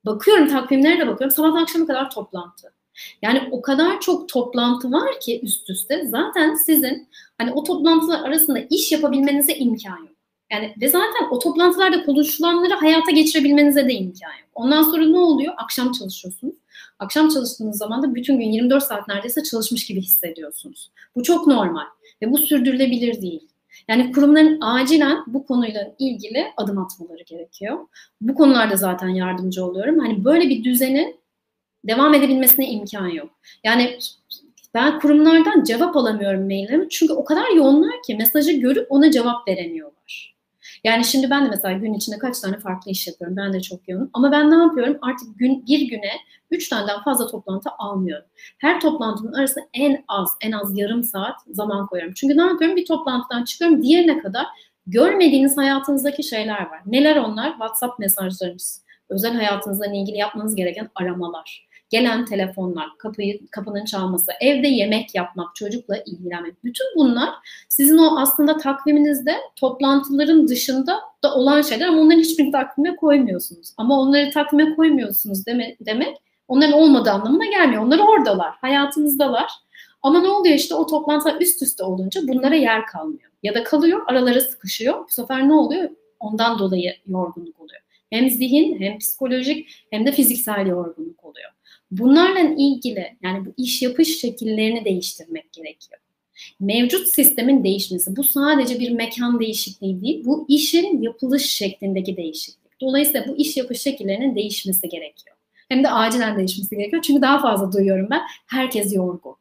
bakıyorum 0.06 0.48
takvimlere 0.48 1.00
de 1.00 1.08
bakıyorum 1.08 1.36
sabah 1.36 1.62
akşama 1.62 1.88
kadar 1.88 2.10
toplantı. 2.10 2.74
Yani 3.22 3.50
o 3.52 3.62
kadar 3.62 4.00
çok 4.00 4.30
toplantı 4.30 4.92
var 4.92 5.20
ki 5.20 5.40
üst 5.44 5.70
üste 5.70 6.06
zaten 6.06 6.56
sizin 6.56 7.08
hani 7.38 7.52
o 7.52 7.64
toplantılar 7.64 8.24
arasında 8.24 8.60
iş 8.70 8.92
yapabilmenize 8.92 9.54
imkan 9.54 9.98
yok. 9.98 10.10
Yani 10.52 10.76
ve 10.82 10.88
zaten 10.88 11.28
o 11.32 11.40
toplantılarda 11.40 12.06
konuşulanları 12.06 12.74
hayata 12.74 13.12
geçirebilmenize 13.12 13.88
de 13.88 13.94
imkan 13.94 14.32
yok. 14.32 14.50
Ondan 14.56 14.84
sonra 14.84 15.06
ne 15.06 15.18
oluyor? 15.18 15.54
Akşam 15.58 15.92
çalışıyorsunuz. 15.92 16.56
Akşam 17.00 17.30
çalıştığınız 17.30 17.78
zaman 17.78 18.04
da 18.04 18.16
bütün 18.16 18.40
gün 18.40 18.52
24 18.52 18.84
saat 18.84 19.08
neredeyse 19.08 19.44
çalışmış 19.44 19.86
gibi 19.86 20.02
hissediyorsunuz. 20.02 20.92
Bu 21.16 21.24
çok 21.24 21.48
normal 21.48 21.86
ve 22.24 22.32
bu 22.32 22.38
sürdürülebilir 22.38 23.22
değil. 23.22 23.48
Yani 23.88 24.12
kurumların 24.12 24.62
acilen 24.62 25.24
bu 25.28 25.46
konuyla 25.46 25.96
ilgili 26.00 26.46
adım 26.58 26.78
atmaları 26.78 27.24
gerekiyor. 27.24 27.78
Bu 28.22 28.36
konularda 28.36 28.76
zaten 28.76 29.08
yardımcı 29.08 29.66
oluyorum. 29.66 30.00
Hani 30.00 30.26
böyle 30.26 30.50
bir 30.50 30.64
düzenin 30.64 31.16
devam 31.84 32.14
edebilmesine 32.14 32.70
imkan 32.70 33.08
yok. 33.08 33.30
Yani 33.64 33.98
ben 34.74 35.00
kurumlardan 35.00 35.64
cevap 35.64 35.98
alamıyorum 35.98 36.46
maillerimi 36.46 36.90
çünkü 36.90 37.14
o 37.14 37.26
kadar 37.26 37.50
yoğunlar 37.56 38.04
ki 38.08 38.16
mesajı 38.16 38.52
görüp 38.52 38.92
ona 38.92 39.12
cevap 39.12 39.48
veremiyorlar. 39.48 40.33
Yani 40.84 41.06
şimdi 41.06 41.30
ben 41.30 41.46
de 41.46 41.50
mesela 41.50 41.78
gün 41.78 41.94
içinde 41.94 42.18
kaç 42.18 42.40
tane 42.40 42.60
farklı 42.60 42.92
iş 42.92 43.08
yapıyorum. 43.08 43.38
Ben 43.38 43.54
de 43.54 43.62
çok 43.62 43.90
yoğunum. 43.90 44.10
Ama 44.14 44.32
ben 44.32 44.52
ne 44.52 44.56
yapıyorum? 44.56 44.98
Artık 45.02 45.40
gün, 45.40 45.66
bir 45.68 45.90
güne 45.90 46.12
üç 46.52 46.70
taneden 46.70 47.04
fazla 47.04 47.28
toplantı 47.28 47.70
almıyorum. 47.80 48.26
Her 48.58 48.80
toplantının 48.80 49.34
arasında 49.34 49.66
en 49.74 50.04
az, 50.08 50.30
en 50.42 50.52
az 50.52 50.78
yarım 50.78 51.04
saat 51.04 51.36
zaman 51.48 51.88
koyuyorum. 51.88 52.14
Çünkü 52.14 52.38
ne 52.38 52.42
yapıyorum? 52.42 52.78
Bir 52.78 52.86
toplantıdan 52.86 53.44
çıkıyorum. 53.44 53.84
Diğerine 53.84 54.20
kadar 54.20 54.46
görmediğiniz 54.88 55.58
hayatınızdaki 55.58 56.24
şeyler 56.24 56.60
var. 56.60 56.82
Neler 56.86 57.16
onlar? 57.16 57.52
WhatsApp 57.52 58.00
mesajlarınız, 58.00 58.84
özel 59.10 59.34
hayatınızla 59.34 59.86
ilgili 59.86 60.18
yapmanız 60.18 60.56
gereken 60.56 60.90
aramalar, 60.96 61.68
gelen 61.94 62.26
telefonlar, 62.26 62.98
kapıyı 62.98 63.48
kapının 63.52 63.86
çalması, 63.86 64.32
evde 64.42 64.68
yemek 64.68 65.16
yapmak, 65.16 65.56
çocukla 65.56 65.98
ilgilenmek. 65.98 66.64
Bütün 66.64 66.86
bunlar 66.96 67.30
sizin 67.70 67.98
o 67.98 68.20
aslında 68.20 68.58
takviminizde 68.58 69.36
toplantıların 69.56 70.48
dışında 70.48 71.00
da 71.24 71.36
olan 71.36 71.62
şeyler 71.62 71.88
ama 71.88 72.02
onların 72.02 72.20
hiçbirini 72.20 72.52
takvime 72.52 72.96
koymuyorsunuz. 72.96 73.74
Ama 73.78 74.00
onları 74.00 74.32
takvime 74.32 74.76
koymuyorsunuz 74.76 75.46
deme, 75.46 75.76
demek 75.80 76.18
onların 76.48 76.74
olmadığı 76.74 77.12
anlamına 77.12 77.46
gelmiyor. 77.46 77.84
Onlar 77.84 78.00
oradalar, 78.00 78.54
hayatınızdalar. 78.62 79.52
Ama 80.02 80.22
ne 80.22 80.28
oluyor 80.28 80.56
işte 80.56 80.76
o 80.76 80.88
toplantılar 80.88 81.42
üst 81.42 81.62
üste 81.62 81.84
olunca 81.84 82.22
bunlara 82.28 82.56
yer 82.56 82.86
kalmıyor. 82.86 83.32
Ya 83.44 83.54
da 83.54 83.64
kalıyor, 83.64 84.02
aralara 84.08 84.42
sıkışıyor. 84.42 85.00
Bu 85.00 85.10
sefer 85.10 85.48
ne 85.48 85.54
oluyor? 85.54 85.90
Ondan 86.20 86.60
dolayı 86.60 86.96
yorgunluk 87.08 87.60
oluyor. 87.60 87.82
Hem 88.10 88.30
zihin, 88.30 88.80
hem 88.80 88.98
psikolojik, 88.98 89.86
hem 89.90 90.06
de 90.06 90.12
fiziksel 90.12 90.68
yorgunluk 90.68 91.24
oluyor. 91.24 91.53
Bunlarla 92.00 92.40
ilgili 92.40 93.18
yani 93.24 93.46
bu 93.46 93.54
iş 93.58 93.82
yapış 93.82 94.20
şekillerini 94.20 94.86
değiştirmek 94.86 95.54
gerekiyor. 95.54 96.00
Mevcut 96.60 97.08
sistemin 97.08 97.64
değişmesi 97.64 98.16
bu 98.16 98.24
sadece 98.24 98.80
bir 98.80 98.92
mekan 98.92 99.40
değişikliği 99.40 100.02
değil, 100.02 100.26
bu 100.26 100.46
işin 100.50 101.02
yapılış 101.02 101.46
şeklindeki 101.46 102.18
değişiklik. 102.18 102.82
Dolayısıyla 102.82 103.28
bu 103.28 103.38
iş 103.38 103.58
yapış 103.58 103.82
şekillerinin 103.82 104.36
değişmesi 104.36 104.90
gerekiyor. 104.90 105.36
Hem 105.70 105.84
de 105.84 105.90
acilen 105.90 106.38
değişmesi 106.38 106.78
gerekiyor. 106.78 107.02
Çünkü 107.02 107.22
daha 107.22 107.42
fazla 107.42 107.72
duyuyorum 107.72 108.08
ben. 108.12 108.22
Herkes 108.48 108.96
yorgun. 108.96 109.36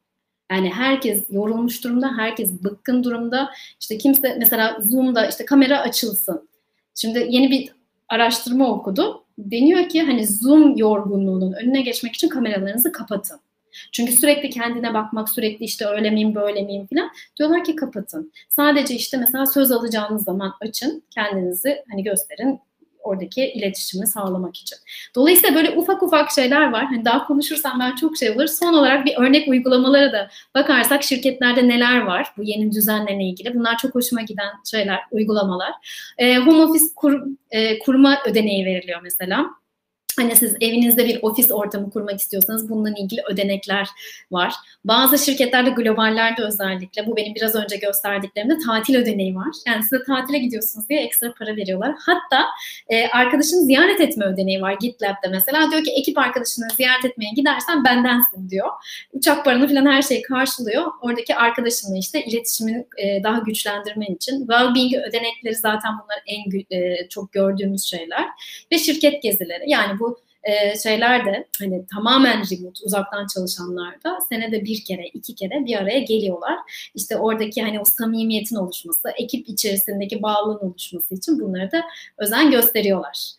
Yani 0.50 0.70
herkes 0.70 1.24
yorulmuş 1.30 1.84
durumda, 1.84 2.16
herkes 2.16 2.52
bıkkın 2.64 3.04
durumda. 3.04 3.50
İşte 3.80 3.98
kimse 3.98 4.36
mesela 4.38 4.78
Zoom'da 4.80 5.26
işte 5.26 5.44
kamera 5.44 5.80
açılsın. 5.80 6.48
Şimdi 6.94 7.26
yeni 7.30 7.50
bir 7.50 7.72
araştırma 8.08 8.68
okudum 8.68 9.21
deniyor 9.38 9.88
ki 9.88 10.02
hani 10.02 10.26
Zoom 10.26 10.76
yorgunluğunun 10.76 11.52
önüne 11.52 11.80
geçmek 11.82 12.14
için 12.14 12.28
kameralarınızı 12.28 12.92
kapatın. 12.92 13.40
Çünkü 13.92 14.12
sürekli 14.12 14.50
kendine 14.50 14.94
bakmak, 14.94 15.28
sürekli 15.28 15.64
işte 15.64 15.86
öyle 15.86 16.10
miyim, 16.10 16.34
böyle 16.34 16.62
miyim 16.62 16.86
falan 16.86 17.10
diyorlar 17.38 17.64
ki 17.64 17.76
kapatın. 17.76 18.32
Sadece 18.48 18.94
işte 18.94 19.16
mesela 19.16 19.46
söz 19.46 19.72
alacağınız 19.72 20.24
zaman 20.24 20.54
açın, 20.60 21.02
kendinizi 21.10 21.84
hani 21.90 22.02
gösterin, 22.02 22.60
oradaki 23.02 23.44
iletişimi 23.44 24.06
sağlamak 24.06 24.56
için. 24.56 24.78
Dolayısıyla 25.14 25.54
böyle 25.54 25.70
ufak 25.70 26.02
ufak 26.02 26.30
şeyler 26.30 26.72
var. 26.72 26.84
Hani 26.84 27.04
daha 27.04 27.26
konuşursam 27.26 27.80
ben 27.80 27.94
çok 27.94 28.16
şey 28.16 28.30
olur. 28.30 28.46
Son 28.46 28.72
olarak 28.72 29.06
bir 29.06 29.16
örnek 29.16 29.48
uygulamalara 29.48 30.12
da 30.12 30.28
bakarsak 30.54 31.02
şirketlerde 31.02 31.68
neler 31.68 32.00
var 32.00 32.32
bu 32.36 32.42
yeni 32.42 32.72
düzenle 32.72 33.24
ilgili. 33.24 33.54
Bunlar 33.54 33.78
çok 33.78 33.94
hoşuma 33.94 34.22
giden 34.22 34.50
şeyler, 34.70 34.98
uygulamalar. 35.10 35.72
E, 36.18 36.36
home 36.36 36.62
office 36.62 36.84
kur, 36.96 37.22
e, 37.50 37.78
kurma 37.78 38.18
ödeneği 38.26 38.66
veriliyor 38.66 39.00
mesela. 39.02 39.61
Hani 40.18 40.36
siz 40.36 40.56
evinizde 40.60 41.06
bir 41.06 41.22
ofis 41.22 41.50
ortamı 41.50 41.90
kurmak 41.90 42.20
istiyorsanız 42.20 42.68
bununla 42.68 42.90
ilgili 42.90 43.22
ödenekler 43.30 43.88
var. 44.30 44.54
Bazı 44.84 45.18
şirketlerde 45.18 45.70
globallerde 45.70 46.42
özellikle 46.42 47.06
bu 47.06 47.16
benim 47.16 47.34
biraz 47.34 47.54
önce 47.54 47.76
gösterdiklerimde 47.76 48.58
tatil 48.58 48.96
ödeneği 48.96 49.34
var. 49.36 49.48
Yani 49.66 49.82
size 49.82 50.04
tatile 50.04 50.38
gidiyorsunuz 50.38 50.88
diye 50.88 51.00
ekstra 51.00 51.34
para 51.38 51.56
veriyorlar. 51.56 51.94
Hatta 51.98 52.46
e, 52.88 53.08
arkadaşını 53.08 53.60
ziyaret 53.60 54.00
etme 54.00 54.24
ödeneği 54.24 54.62
var 54.62 54.76
GitLab'da 54.80 55.28
mesela. 55.30 55.70
Diyor 55.70 55.84
ki 55.84 55.90
ekip 55.90 56.18
arkadaşını 56.18 56.66
ziyaret 56.76 57.04
etmeye 57.04 57.30
gidersen 57.36 57.84
bendensin 57.84 58.50
diyor. 58.50 58.68
Uçak 59.12 59.44
paranı 59.44 59.68
falan 59.68 59.86
her 59.86 60.02
şeyi 60.02 60.22
karşılıyor. 60.22 60.86
Oradaki 61.00 61.36
arkadaşınla 61.36 61.98
işte 61.98 62.24
iletişimini 62.24 62.86
e, 62.98 63.22
daha 63.22 63.38
güçlendirmen 63.38 64.14
için. 64.14 64.38
Wellbeing 64.38 64.94
ödenekleri 64.94 65.54
zaten 65.54 65.92
bunlar 65.92 66.22
en 66.26 66.76
e, 66.78 67.08
çok 67.08 67.32
gördüğümüz 67.32 67.84
şeyler. 67.84 68.26
Ve 68.72 68.78
şirket 68.78 69.22
gezileri 69.22 69.70
yani 69.70 69.98
e, 70.44 70.78
şeyler 70.78 71.26
de 71.26 71.48
hani 71.58 71.86
tamamen 71.86 72.42
remote 72.50 72.84
uzaktan 72.84 73.26
çalışanlar 73.26 74.02
da 74.04 74.18
senede 74.28 74.64
bir 74.64 74.84
kere 74.84 75.06
iki 75.06 75.34
kere 75.34 75.64
bir 75.64 75.76
araya 75.76 75.98
geliyorlar. 75.98 76.58
İşte 76.94 77.16
oradaki 77.16 77.62
hani 77.62 77.80
o 77.80 77.84
samimiyetin 77.84 78.56
oluşması, 78.56 79.10
ekip 79.16 79.48
içerisindeki 79.48 80.22
bağlılığın 80.22 80.70
oluşması 80.70 81.14
için 81.14 81.40
bunları 81.40 81.72
da 81.72 81.82
özen 82.18 82.50
gösteriyorlar. 82.50 83.32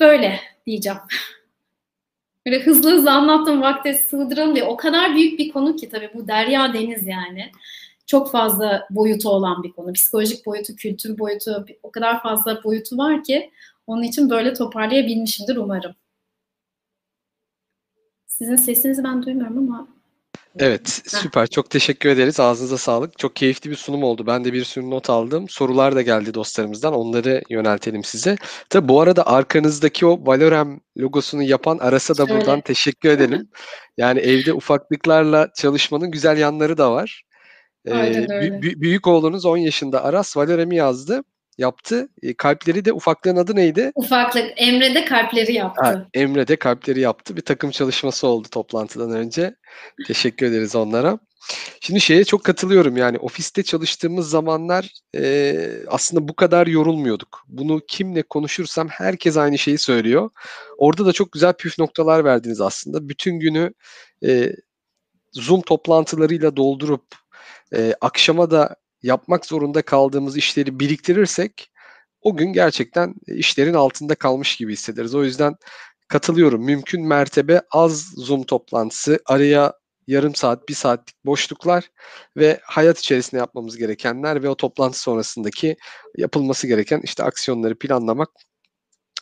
Böyle 0.00 0.40
diyeceğim. 0.66 0.98
Böyle 2.46 2.62
hızlı 2.62 2.90
hızlı 2.90 3.10
anlattım 3.10 3.62
vakte 3.62 3.94
sığdıralım 3.94 4.54
diye. 4.54 4.64
O 4.64 4.76
kadar 4.76 5.14
büyük 5.14 5.38
bir 5.38 5.52
konu 5.52 5.76
ki 5.76 5.88
tabii 5.88 6.10
bu 6.14 6.28
derya 6.28 6.74
deniz 6.74 7.06
yani. 7.06 7.50
Çok 8.06 8.30
fazla 8.30 8.86
boyutu 8.90 9.30
olan 9.30 9.62
bir 9.62 9.72
konu. 9.72 9.92
Psikolojik 9.92 10.46
boyutu, 10.46 10.76
kültür 10.76 11.18
boyutu, 11.18 11.66
o 11.82 11.90
kadar 11.90 12.22
fazla 12.22 12.64
boyutu 12.64 12.98
var 12.98 13.24
ki 13.24 13.50
onun 13.86 14.02
için 14.02 14.30
böyle 14.30 14.54
toparlayabilmişimdir 14.54 15.56
umarım. 15.56 15.94
Sizin 18.38 18.56
sesinizi 18.56 19.04
ben 19.04 19.22
duymuyorum 19.22 19.58
ama 19.58 19.88
Evet, 20.58 21.02
süper. 21.06 21.46
Çok 21.46 21.70
teşekkür 21.70 22.08
ederiz. 22.08 22.40
Ağzınıza 22.40 22.78
sağlık. 22.78 23.18
Çok 23.18 23.36
keyifli 23.36 23.70
bir 23.70 23.76
sunum 23.76 24.02
oldu. 24.02 24.26
Ben 24.26 24.44
de 24.44 24.52
bir 24.52 24.64
sürü 24.64 24.90
not 24.90 25.10
aldım. 25.10 25.48
Sorular 25.48 25.96
da 25.96 26.02
geldi 26.02 26.34
dostlarımızdan. 26.34 26.94
Onları 26.94 27.42
yöneltelim 27.50 28.04
size. 28.04 28.36
Tabi 28.70 28.88
bu 28.88 29.00
arada 29.00 29.26
arkanızdaki 29.26 30.06
o 30.06 30.26
Valorem 30.26 30.80
logosunu 30.98 31.42
yapan 31.42 31.78
Aras'a 31.78 32.16
da 32.16 32.28
buradan 32.28 32.60
teşekkür 32.60 33.08
edelim. 33.08 33.48
Yani 33.96 34.20
evde 34.20 34.52
ufaklıklarla 34.52 35.48
çalışmanın 35.56 36.10
güzel 36.10 36.38
yanları 36.38 36.78
da 36.78 36.92
var. 36.92 37.22
Ee, 37.86 37.94
Aynen 37.94 38.30
öyle. 38.30 38.46
bü- 38.46 38.60
bü- 38.60 38.80
büyük 38.80 39.06
oğlunuz 39.06 39.46
10 39.46 39.56
yaşında 39.56 40.04
Aras 40.04 40.36
Valorem'i 40.36 40.76
yazdı. 40.76 41.22
Yaptı. 41.58 42.08
E, 42.22 42.34
kalpleri 42.34 42.84
de 42.84 42.92
ufaklığın 42.92 43.36
adı 43.36 43.56
neydi? 43.56 43.92
ufaklık 43.94 44.44
Emre 44.56 44.94
de 44.94 45.04
kalpleri 45.04 45.52
yaptı. 45.52 45.84
Ha, 45.84 46.06
Emre 46.14 46.48
de 46.48 46.56
kalpleri 46.56 47.00
yaptı. 47.00 47.36
Bir 47.36 47.42
takım 47.42 47.70
çalışması 47.70 48.26
oldu 48.26 48.48
toplantıdan 48.50 49.10
önce. 49.10 49.54
Teşekkür 50.06 50.46
ederiz 50.46 50.76
onlara. 50.76 51.18
Şimdi 51.80 52.00
şeye 52.00 52.24
çok 52.24 52.44
katılıyorum 52.44 52.96
yani 52.96 53.18
ofiste 53.18 53.62
çalıştığımız 53.62 54.30
zamanlar 54.30 54.92
e, 55.16 55.54
aslında 55.88 56.28
bu 56.28 56.36
kadar 56.36 56.66
yorulmuyorduk. 56.66 57.44
Bunu 57.48 57.80
kimle 57.88 58.22
konuşursam 58.22 58.88
herkes 58.88 59.36
aynı 59.36 59.58
şeyi 59.58 59.78
söylüyor. 59.78 60.30
Orada 60.78 61.06
da 61.06 61.12
çok 61.12 61.32
güzel 61.32 61.52
püf 61.52 61.78
noktalar 61.78 62.24
verdiniz 62.24 62.60
aslında. 62.60 63.08
Bütün 63.08 63.40
günü 63.40 63.72
e, 64.26 64.52
Zoom 65.32 65.60
toplantılarıyla 65.60 66.56
doldurup 66.56 67.04
e, 67.76 67.94
akşama 68.00 68.50
da 68.50 68.76
yapmak 69.02 69.46
zorunda 69.46 69.82
kaldığımız 69.82 70.36
işleri 70.36 70.80
biriktirirsek 70.80 71.70
o 72.22 72.36
gün 72.36 72.52
gerçekten 72.52 73.14
işlerin 73.26 73.74
altında 73.74 74.14
kalmış 74.14 74.56
gibi 74.56 74.72
hissederiz. 74.72 75.14
O 75.14 75.24
yüzden 75.24 75.56
katılıyorum. 76.08 76.64
Mümkün 76.64 77.06
mertebe 77.06 77.62
az 77.70 78.00
Zoom 78.16 78.42
toplantısı, 78.44 79.18
araya 79.26 79.72
yarım 80.06 80.34
saat, 80.34 80.68
bir 80.68 80.74
saatlik 80.74 81.24
boşluklar 81.24 81.90
ve 82.36 82.60
hayat 82.62 82.98
içerisinde 82.98 83.40
yapmamız 83.40 83.76
gerekenler 83.76 84.42
ve 84.42 84.48
o 84.48 84.56
toplantı 84.56 85.00
sonrasındaki 85.00 85.76
yapılması 86.16 86.66
gereken 86.66 87.00
işte 87.04 87.24
aksiyonları 87.24 87.78
planlamak 87.78 88.30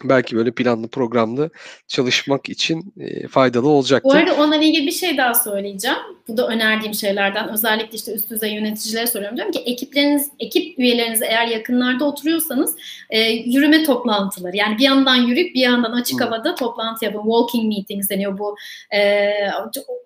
belki 0.05 0.37
böyle 0.37 0.51
planlı 0.51 0.89
programlı 0.89 1.51
çalışmak 1.89 2.49
için 2.49 2.95
e, 3.01 3.29
faydalı 3.29 3.69
olacaktır. 3.69 4.11
Bu 4.11 4.13
arada 4.13 4.35
onunla 4.35 4.57
ilgili 4.57 4.87
bir 4.87 4.93
şey 4.93 5.17
daha 5.17 5.35
söyleyeceğim. 5.35 5.97
Bu 6.29 6.37
da 6.37 6.49
önerdiğim 6.49 6.95
şeylerden. 6.95 7.49
Özellikle 7.49 7.97
işte 7.97 8.13
üst 8.13 8.31
düzey 8.31 8.55
yöneticilere 8.55 9.07
soruyorum. 9.07 9.37
Diyorum 9.37 9.53
ki 9.53 9.59
ekipleriniz, 9.59 10.31
ekip 10.39 10.79
üyeleriniz 10.79 11.23
eğer 11.23 11.47
yakınlarda 11.47 12.05
oturuyorsanız 12.05 12.77
e, 13.11 13.21
yürüme 13.31 13.85
toplantıları. 13.85 14.57
Yani 14.57 14.79
bir 14.79 14.85
yandan 14.85 15.17
yürüyüp 15.17 15.55
bir 15.55 15.61
yandan 15.61 15.93
açık 15.93 16.21
hmm. 16.21 16.27
havada 16.27 16.55
toplantı 16.55 17.05
yapın. 17.05 17.23
Walking 17.23 17.75
meetings 17.75 18.11
deniyor 18.11 18.39
bu. 18.39 18.57
E, 18.95 19.31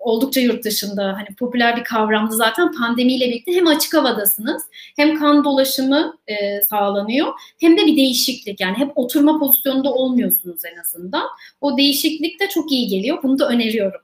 oldukça 0.01 0.41
yurt 0.41 0.65
dışında 0.65 1.05
hani 1.05 1.37
popüler 1.39 1.77
bir 1.77 1.85
kavramdı 1.85 2.35
zaten 2.35 2.73
pandemiyle 2.73 3.29
birlikte 3.29 3.55
hem 3.55 3.67
açık 3.67 3.95
havadasınız 3.95 4.63
hem 4.97 5.19
kan 5.19 5.45
dolaşımı 5.45 6.19
e, 6.27 6.63
sağlanıyor 6.63 7.33
hem 7.61 7.77
de 7.77 7.87
bir 7.87 7.97
değişiklik 7.97 8.61
yani 8.61 8.79
hep 8.79 8.93
oturma 8.95 9.39
pozisyonunda 9.81 9.93
olmuyorsunuz 9.93 10.65
en 10.65 10.81
azından. 10.81 11.29
O 11.61 11.77
değişiklik 11.77 12.41
de 12.41 12.49
çok 12.49 12.73
iyi 12.73 12.89
geliyor. 12.89 13.19
Bunu 13.23 13.39
da 13.39 13.49
öneriyorum. 13.49 14.01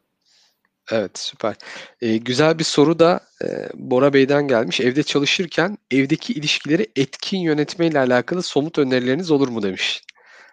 Evet 0.93 1.19
süper. 1.19 1.55
Ee, 2.01 2.17
güzel 2.17 2.59
bir 2.59 2.65
soru 2.65 2.99
da 2.99 3.21
e, 3.43 3.47
Bora 3.75 4.13
Bey'den 4.13 4.49
gelmiş. 4.49 4.81
Evde 4.81 5.03
çalışırken 5.03 5.79
evdeki 5.91 6.33
ilişkileri 6.33 6.87
etkin 6.97 7.39
yönetmeyle 7.39 7.99
alakalı 7.99 8.43
somut 8.43 8.79
önerileriniz 8.79 9.31
olur 9.31 9.49
mu 9.49 9.63
demiş. 9.63 10.03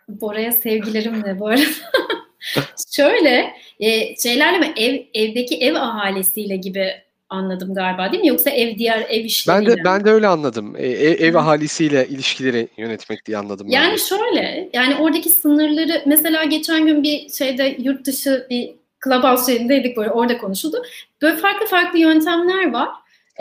Bora'ya 0.07 0.51
sevgilerimle 0.51 1.39
bu 1.39 1.47
arada. 1.47 1.61
Şöyle 2.95 3.53
e, 3.79 4.15
şeylerle 4.15 4.57
mi 4.59 4.73
ev 4.77 5.01
evdeki 5.13 5.57
ev 5.57 5.75
ahalisiyle 5.75 6.55
gibi 6.55 6.91
anladım 7.33 7.73
galiba 7.73 8.11
değil 8.11 8.23
mi? 8.23 8.29
Yoksa 8.29 8.49
ev 8.49 8.77
diğer 8.77 9.05
ev 9.09 9.23
işleriyle 9.25 9.67
Ben 9.67 9.77
de 9.77 9.83
ben 9.83 10.05
de 10.05 10.11
öyle 10.11 10.27
anladım. 10.27 10.75
E, 10.77 10.87
ev, 10.87 11.27
ev 11.27 11.35
ahalisiyle 11.35 12.07
ilişkileri 12.07 12.67
yönetmek 12.77 13.25
diye 13.25 13.37
anladım. 13.37 13.67
Yani 13.69 13.91
ben 13.91 13.97
şöyle 13.97 14.69
yani 14.73 14.95
oradaki 14.95 15.29
sınırları 15.29 16.01
mesela 16.05 16.43
geçen 16.43 16.85
gün 16.85 17.03
bir 17.03 17.29
şeyde 17.29 17.75
yurt 17.79 18.05
dışı 18.05 18.47
bir 18.49 18.75
Clubhouse 19.03 19.53
şeyindeydik 19.53 19.97
böyle 19.97 20.11
orada 20.11 20.37
konuşuldu. 20.37 20.83
Böyle 21.21 21.37
farklı 21.37 21.65
farklı 21.65 21.99
yöntemler 21.99 22.71
var. 22.71 22.89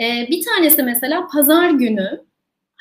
Ee, 0.01 0.27
bir 0.29 0.45
tanesi 0.45 0.83
mesela 0.83 1.27
pazar 1.33 1.69
günü 1.69 2.21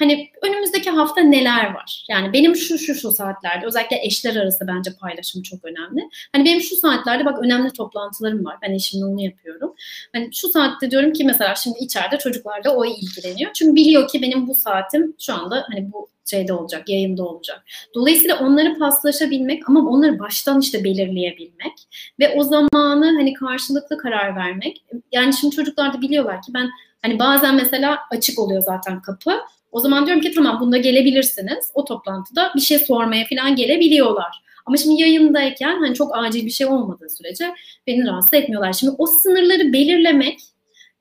hani 0.03 0.31
önümüzdeki 0.43 0.91
hafta 0.91 1.21
neler 1.21 1.75
var? 1.75 2.05
Yani 2.09 2.33
benim 2.33 2.57
şu 2.57 2.79
şu 2.79 2.95
şu 2.95 3.13
saatlerde 3.13 3.67
özellikle 3.67 4.01
eşler 4.03 4.37
arası 4.37 4.67
bence 4.67 4.91
paylaşım 5.01 5.43
çok 5.43 5.65
önemli. 5.65 6.09
Hani 6.33 6.45
benim 6.45 6.61
şu 6.61 6.77
saatlerde 6.77 7.25
bak 7.25 7.39
önemli 7.45 7.73
toplantılarım 7.73 8.45
var. 8.45 8.57
Ben 8.63 8.73
eşimle 8.73 9.05
onu 9.05 9.23
yapıyorum. 9.23 9.75
Hani 10.13 10.35
şu 10.35 10.49
saatte 10.49 10.91
diyorum 10.91 11.13
ki 11.13 11.25
mesela 11.25 11.55
şimdi 11.55 11.79
içeride 11.79 12.19
çocuklar 12.19 12.65
da 12.65 12.77
o 12.77 12.85
ilgileniyor. 12.85 13.51
Çünkü 13.55 13.75
biliyor 13.75 14.09
ki 14.09 14.23
benim 14.23 14.49
bu 14.49 14.55
saatim 14.55 15.15
şu 15.19 15.35
anda 15.35 15.65
hani 15.71 15.93
bu 15.93 16.09
şeyde 16.25 16.53
olacak, 16.53 16.89
yayında 16.89 17.25
olacak. 17.25 17.65
Dolayısıyla 17.95 18.39
onları 18.39 18.79
paslaşabilmek 18.79 19.69
ama 19.69 19.91
onları 19.91 20.19
baştan 20.19 20.61
işte 20.61 20.85
belirleyebilmek 20.85 21.73
ve 22.21 22.35
o 22.37 22.43
zamanı 22.43 23.05
hani 23.05 23.35
karşılıklı 23.35 23.99
karar 23.99 24.37
vermek. 24.37 24.85
Yani 25.13 25.35
şimdi 25.35 25.57
çocuklar 25.57 25.95
da 25.95 26.01
biliyorlar 26.01 26.43
ki 26.43 26.55
ben 26.55 26.71
hani 27.03 27.19
bazen 27.19 27.55
mesela 27.55 27.99
açık 28.11 28.39
oluyor 28.39 28.63
zaten 28.63 29.03
kapı. 29.03 29.41
O 29.73 29.81
zaman 29.81 30.07
diyorum 30.07 30.23
ki 30.23 30.33
tamam 30.35 30.61
bunda 30.61 30.77
gelebilirsiniz. 30.77 31.71
O 31.75 31.85
toplantıda 31.85 32.53
bir 32.57 32.61
şey 32.61 32.79
sormaya 32.79 33.27
falan 33.27 33.57
gelebiliyorlar. 33.57 34.43
Ama 34.67 34.77
şimdi 34.77 35.01
yayındayken 35.01 35.81
hani 35.81 35.95
çok 35.95 36.17
acil 36.17 36.47
bir 36.47 36.51
şey 36.51 36.67
olmadığı 36.67 37.11
sürece 37.11 37.55
beni 37.87 38.07
rahatsız 38.07 38.35
etmiyorlar. 38.35 38.73
Şimdi 38.73 38.95
o 38.99 39.07
sınırları 39.07 39.73
belirlemek 39.73 40.41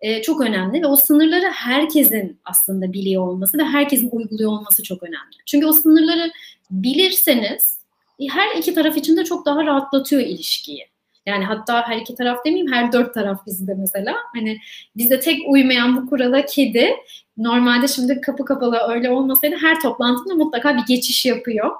e, 0.01 0.21
çok 0.21 0.41
önemli 0.41 0.81
ve 0.81 0.87
o 0.87 0.95
sınırları 0.95 1.45
herkesin 1.45 2.39
aslında 2.45 2.93
biliyor 2.93 3.27
olması 3.27 3.57
ve 3.57 3.63
herkesin 3.63 4.09
uyguluyor 4.11 4.51
olması 4.51 4.83
çok 4.83 5.03
önemli. 5.03 5.35
Çünkü 5.45 5.65
o 5.65 5.73
sınırları 5.73 6.31
bilirseniz 6.71 7.77
e, 8.19 8.27
her 8.27 8.57
iki 8.57 8.73
taraf 8.73 8.97
için 8.97 9.17
de 9.17 9.23
çok 9.23 9.45
daha 9.45 9.65
rahatlatıyor 9.65 10.21
ilişkiyi. 10.21 10.91
Yani 11.25 11.45
hatta 11.45 11.87
her 11.87 11.97
iki 11.97 12.15
taraf 12.15 12.45
demeyeyim 12.45 12.71
her 12.71 12.91
dört 12.91 13.13
taraf 13.13 13.45
bizde 13.45 13.73
mesela. 13.73 14.15
Hani 14.35 14.57
bizde 14.97 15.19
tek 15.19 15.39
uymayan 15.47 15.97
bu 15.97 16.09
kurala 16.09 16.45
kedi. 16.45 16.95
Normalde 17.41 17.87
şimdi 17.87 18.21
kapı 18.21 18.45
kapalı 18.45 18.79
öyle 18.89 19.09
olmasaydı 19.09 19.55
her 19.61 19.81
toplantıda 19.81 20.35
mutlaka 20.35 20.77
bir 20.77 20.83
geçiş 20.87 21.25
yapıyor. 21.25 21.71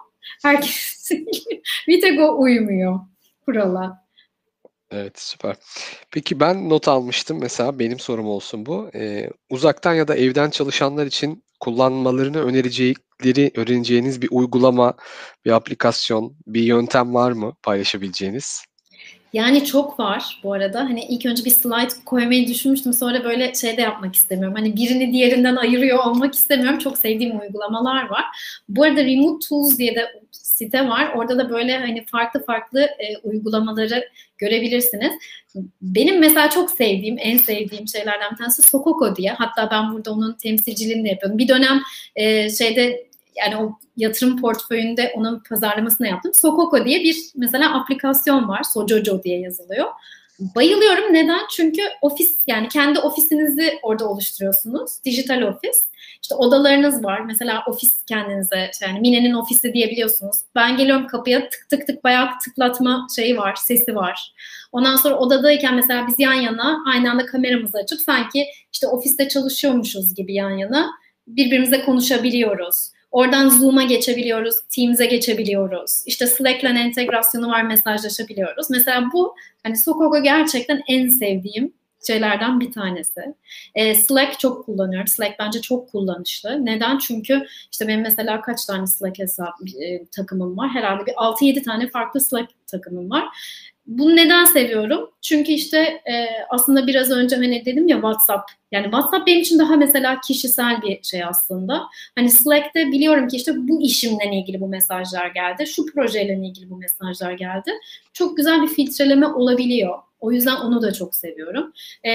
Herkes 0.43 1.11
bir 1.87 2.01
tek 2.01 2.19
o 2.19 2.41
uymuyor 2.41 2.99
kurala. 3.45 4.01
Evet 4.91 5.19
süper. 5.19 5.55
Peki 6.11 6.39
ben 6.39 6.69
not 6.69 6.87
almıştım 6.87 7.39
mesela 7.41 7.79
benim 7.79 7.99
sorum 7.99 8.27
olsun 8.27 8.65
bu. 8.65 8.89
Ee, 8.95 9.29
uzaktan 9.49 9.93
ya 9.93 10.07
da 10.07 10.15
evden 10.15 10.49
çalışanlar 10.49 11.05
için 11.05 11.43
kullanmalarını 11.59 12.43
önerecekleri, 12.43 13.51
öğreneceğiniz 13.55 14.21
bir 14.21 14.29
uygulama, 14.31 14.93
bir 15.45 15.51
aplikasyon, 15.51 16.35
bir 16.47 16.61
yöntem 16.63 17.13
var 17.13 17.31
mı 17.31 17.53
paylaşabileceğiniz? 17.63 18.63
Yani 19.33 19.65
çok 19.65 19.99
var 19.99 20.39
bu 20.43 20.53
arada. 20.53 20.79
Hani 20.79 21.05
ilk 21.05 21.25
önce 21.25 21.45
bir 21.45 21.49
slide 21.49 22.05
koymayı 22.05 22.47
düşünmüştüm. 22.47 22.93
Sonra 22.93 23.23
böyle 23.23 23.53
şey 23.53 23.77
de 23.77 23.81
yapmak 23.81 24.15
istemiyorum. 24.15 24.55
Hani 24.57 24.75
birini 24.75 25.13
diğerinden 25.13 25.55
ayırıyor 25.55 26.05
olmak 26.05 26.33
istemiyorum. 26.33 26.79
Çok 26.79 26.97
sevdiğim 26.97 27.39
uygulamalar 27.39 28.09
var. 28.09 28.23
Bu 28.69 28.83
arada 28.83 29.05
Remote 29.05 29.47
Tools 29.47 29.77
diye 29.77 29.95
de 29.95 30.21
site 30.31 30.87
var. 30.87 31.13
Orada 31.15 31.37
da 31.37 31.49
böyle 31.49 31.77
hani 31.77 32.05
farklı 32.05 32.45
farklı 32.45 32.81
e, 32.81 33.17
uygulamaları 33.23 34.09
görebilirsiniz. 34.37 35.11
Benim 35.81 36.19
mesela 36.19 36.49
çok 36.49 36.71
sevdiğim, 36.71 37.17
en 37.19 37.37
sevdiğim 37.37 37.87
şeylerden 37.87 38.31
bir 38.31 38.37
tanesi 38.37 38.61
Sokoko 38.61 39.15
diye. 39.15 39.31
Hatta 39.31 39.71
ben 39.71 39.93
burada 39.93 40.11
onun 40.11 40.33
temsilciliğini 40.33 41.05
de 41.05 41.09
yapıyorum. 41.09 41.37
Bir 41.37 41.47
dönem 41.47 41.81
e, 42.15 42.49
şeyde 42.49 43.10
yani 43.35 43.57
o 43.57 43.79
yatırım 43.97 44.41
portföyünde 44.41 45.13
onun 45.15 45.43
pazarlamasını 45.49 46.07
yaptım. 46.07 46.33
Sokoko 46.33 46.85
diye 46.85 47.03
bir 47.03 47.17
mesela 47.35 47.81
aplikasyon 47.81 48.49
var. 48.49 48.63
Sojojo 48.63 49.23
diye 49.23 49.39
yazılıyor. 49.39 49.87
Bayılıyorum. 50.55 51.13
Neden? 51.13 51.41
Çünkü 51.51 51.81
ofis 52.01 52.41
yani 52.47 52.67
kendi 52.67 52.99
ofisinizi 52.99 53.79
orada 53.83 54.09
oluşturuyorsunuz. 54.09 54.91
Dijital 55.05 55.41
ofis. 55.41 55.85
İşte 56.21 56.35
odalarınız 56.35 57.03
var. 57.03 57.19
Mesela 57.19 57.63
ofis 57.67 58.03
kendinize 58.03 58.71
yani 58.81 58.99
Mine'nin 58.99 59.33
ofisi 59.33 59.73
diyebiliyorsunuz. 59.73 60.37
Ben 60.55 60.77
geliyorum 60.77 61.07
kapıya 61.07 61.49
tık 61.49 61.69
tık 61.69 61.87
tık 61.87 62.03
bayağı 62.03 62.29
tıklatma 62.45 63.07
şeyi 63.15 63.37
var, 63.37 63.55
sesi 63.55 63.95
var. 63.95 64.33
Ondan 64.71 64.95
sonra 64.95 65.17
odadayken 65.19 65.75
mesela 65.75 66.07
biz 66.07 66.15
yan 66.17 66.33
yana 66.33 66.83
aynı 66.87 67.11
anda 67.11 67.25
kameramızı 67.25 67.77
açıp 67.77 68.01
sanki 68.01 68.45
işte 68.73 68.87
ofiste 68.87 69.29
çalışıyormuşuz 69.29 70.15
gibi 70.15 70.33
yan 70.33 70.57
yana 70.57 70.91
birbirimize 71.27 71.85
konuşabiliyoruz. 71.85 72.91
Oradan 73.11 73.49
Zoom'a 73.49 73.83
geçebiliyoruz, 73.83 74.55
Teams'e 74.75 75.05
geçebiliyoruz. 75.05 76.03
İşte 76.05 76.27
Slack'le 76.27 76.63
entegrasyonu 76.63 77.47
var, 77.47 77.63
mesajlaşabiliyoruz. 77.63 78.69
Mesela 78.69 79.09
bu 79.13 79.35
hani 79.63 79.77
Sokoko 79.77 80.23
gerçekten 80.23 80.81
en 80.87 81.07
sevdiğim 81.07 81.73
şeylerden 82.07 82.59
bir 82.59 82.71
tanesi. 82.71 83.21
E, 83.75 83.95
Slack 83.95 84.39
çok 84.39 84.65
kullanıyorum. 84.65 85.07
Slack 85.07 85.39
bence 85.39 85.61
çok 85.61 85.91
kullanışlı. 85.91 86.65
Neden? 86.65 86.97
Çünkü 86.97 87.45
işte 87.71 87.87
benim 87.87 88.01
mesela 88.01 88.41
kaç 88.41 88.65
tane 88.65 88.87
Slack 88.87 89.19
hesap 89.19 89.53
e, 89.81 90.05
takımım 90.05 90.57
var? 90.57 90.69
Herhalde 90.69 91.05
bir 91.05 91.13
6-7 91.13 91.63
tane 91.63 91.87
farklı 91.87 92.21
Slack 92.21 92.51
takımım 92.67 93.09
var. 93.09 93.23
Bunu 93.91 94.15
neden 94.15 94.45
seviyorum? 94.45 95.09
Çünkü 95.21 95.51
işte 95.51 95.77
e, 95.79 96.27
aslında 96.49 96.87
biraz 96.87 97.11
önce 97.11 97.35
hani 97.35 97.65
dedim 97.65 97.87
ya 97.87 97.95
WhatsApp. 97.95 98.51
Yani 98.71 98.83
WhatsApp 98.83 99.27
benim 99.27 99.39
için 99.39 99.59
daha 99.59 99.75
mesela 99.75 100.21
kişisel 100.27 100.81
bir 100.81 101.03
şey 101.03 101.23
aslında. 101.23 101.83
Hani 102.15 102.29
Slack'te 102.29 102.91
biliyorum 102.91 103.27
ki 103.27 103.37
işte 103.37 103.51
bu 103.57 103.81
işimle 103.81 104.31
ilgili 104.33 104.61
bu 104.61 104.67
mesajlar 104.67 105.27
geldi. 105.27 105.67
Şu 105.67 105.85
projeyle 105.85 106.33
ilgili 106.33 106.69
bu 106.69 106.77
mesajlar 106.77 107.31
geldi. 107.31 107.71
Çok 108.13 108.37
güzel 108.37 108.61
bir 108.61 108.67
filtreleme 108.67 109.27
olabiliyor. 109.27 109.99
O 110.19 110.31
yüzden 110.31 110.55
onu 110.55 110.81
da 110.81 110.93
çok 110.93 111.15
seviyorum. 111.15 111.73
E, 112.03 112.11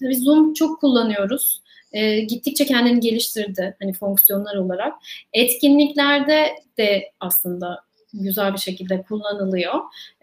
tabii 0.00 0.16
Zoom 0.16 0.54
çok 0.54 0.80
kullanıyoruz. 0.80 1.62
E, 1.92 2.20
gittikçe 2.20 2.66
kendini 2.66 3.00
geliştirdi 3.00 3.76
hani 3.82 3.92
fonksiyonlar 3.92 4.56
olarak. 4.56 4.92
Etkinliklerde 5.32 6.54
de 6.78 7.12
aslında 7.20 7.85
güzel 8.14 8.52
bir 8.52 8.58
şekilde 8.58 9.02
kullanılıyor. 9.02 9.74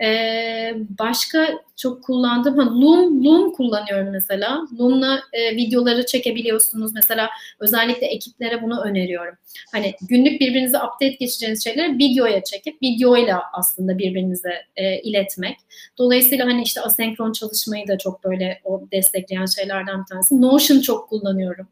Ee, 0.04 0.74
başka 1.00 1.48
çok 1.76 2.04
kullandığım, 2.04 2.58
ha, 2.58 2.66
Loom, 2.82 3.26
Loom 3.26 3.54
kullanıyorum 3.54 4.12
mesela. 4.12 4.68
Loom'la 4.80 5.22
e, 5.34 5.56
videoları 5.56 6.06
çekebiliyorsunuz. 6.06 6.94
Mesela 6.94 7.30
özellikle 7.60 8.08
ekiplere 8.08 8.62
bunu 8.62 8.82
öneriyorum. 8.82 9.36
Hani 9.72 9.94
günlük 10.02 10.42
birbirinize 10.42 10.78
update 10.78 11.18
geçeceğiniz 11.20 11.64
şeyleri 11.64 11.98
videoya 11.98 12.44
çekip 12.44 12.82
videoyla 12.82 13.42
aslında 13.54 13.98
birbirinize 13.98 14.54
e, 14.76 15.02
iletmek. 15.02 15.58
Dolayısıyla 15.98 16.46
hani 16.46 16.64
işte 16.64 16.82
asenkron 16.82 17.32
çalışmayı 17.32 17.88
da 17.88 17.98
çok 17.98 18.24
böyle 18.24 18.62
o 18.64 18.84
destekleyen 18.92 19.46
şeylerden 19.46 20.02
bir 20.02 20.06
tanesi. 20.06 20.42
Notion 20.42 20.82
çok 20.82 21.10
kullanıyorum. 21.10 21.68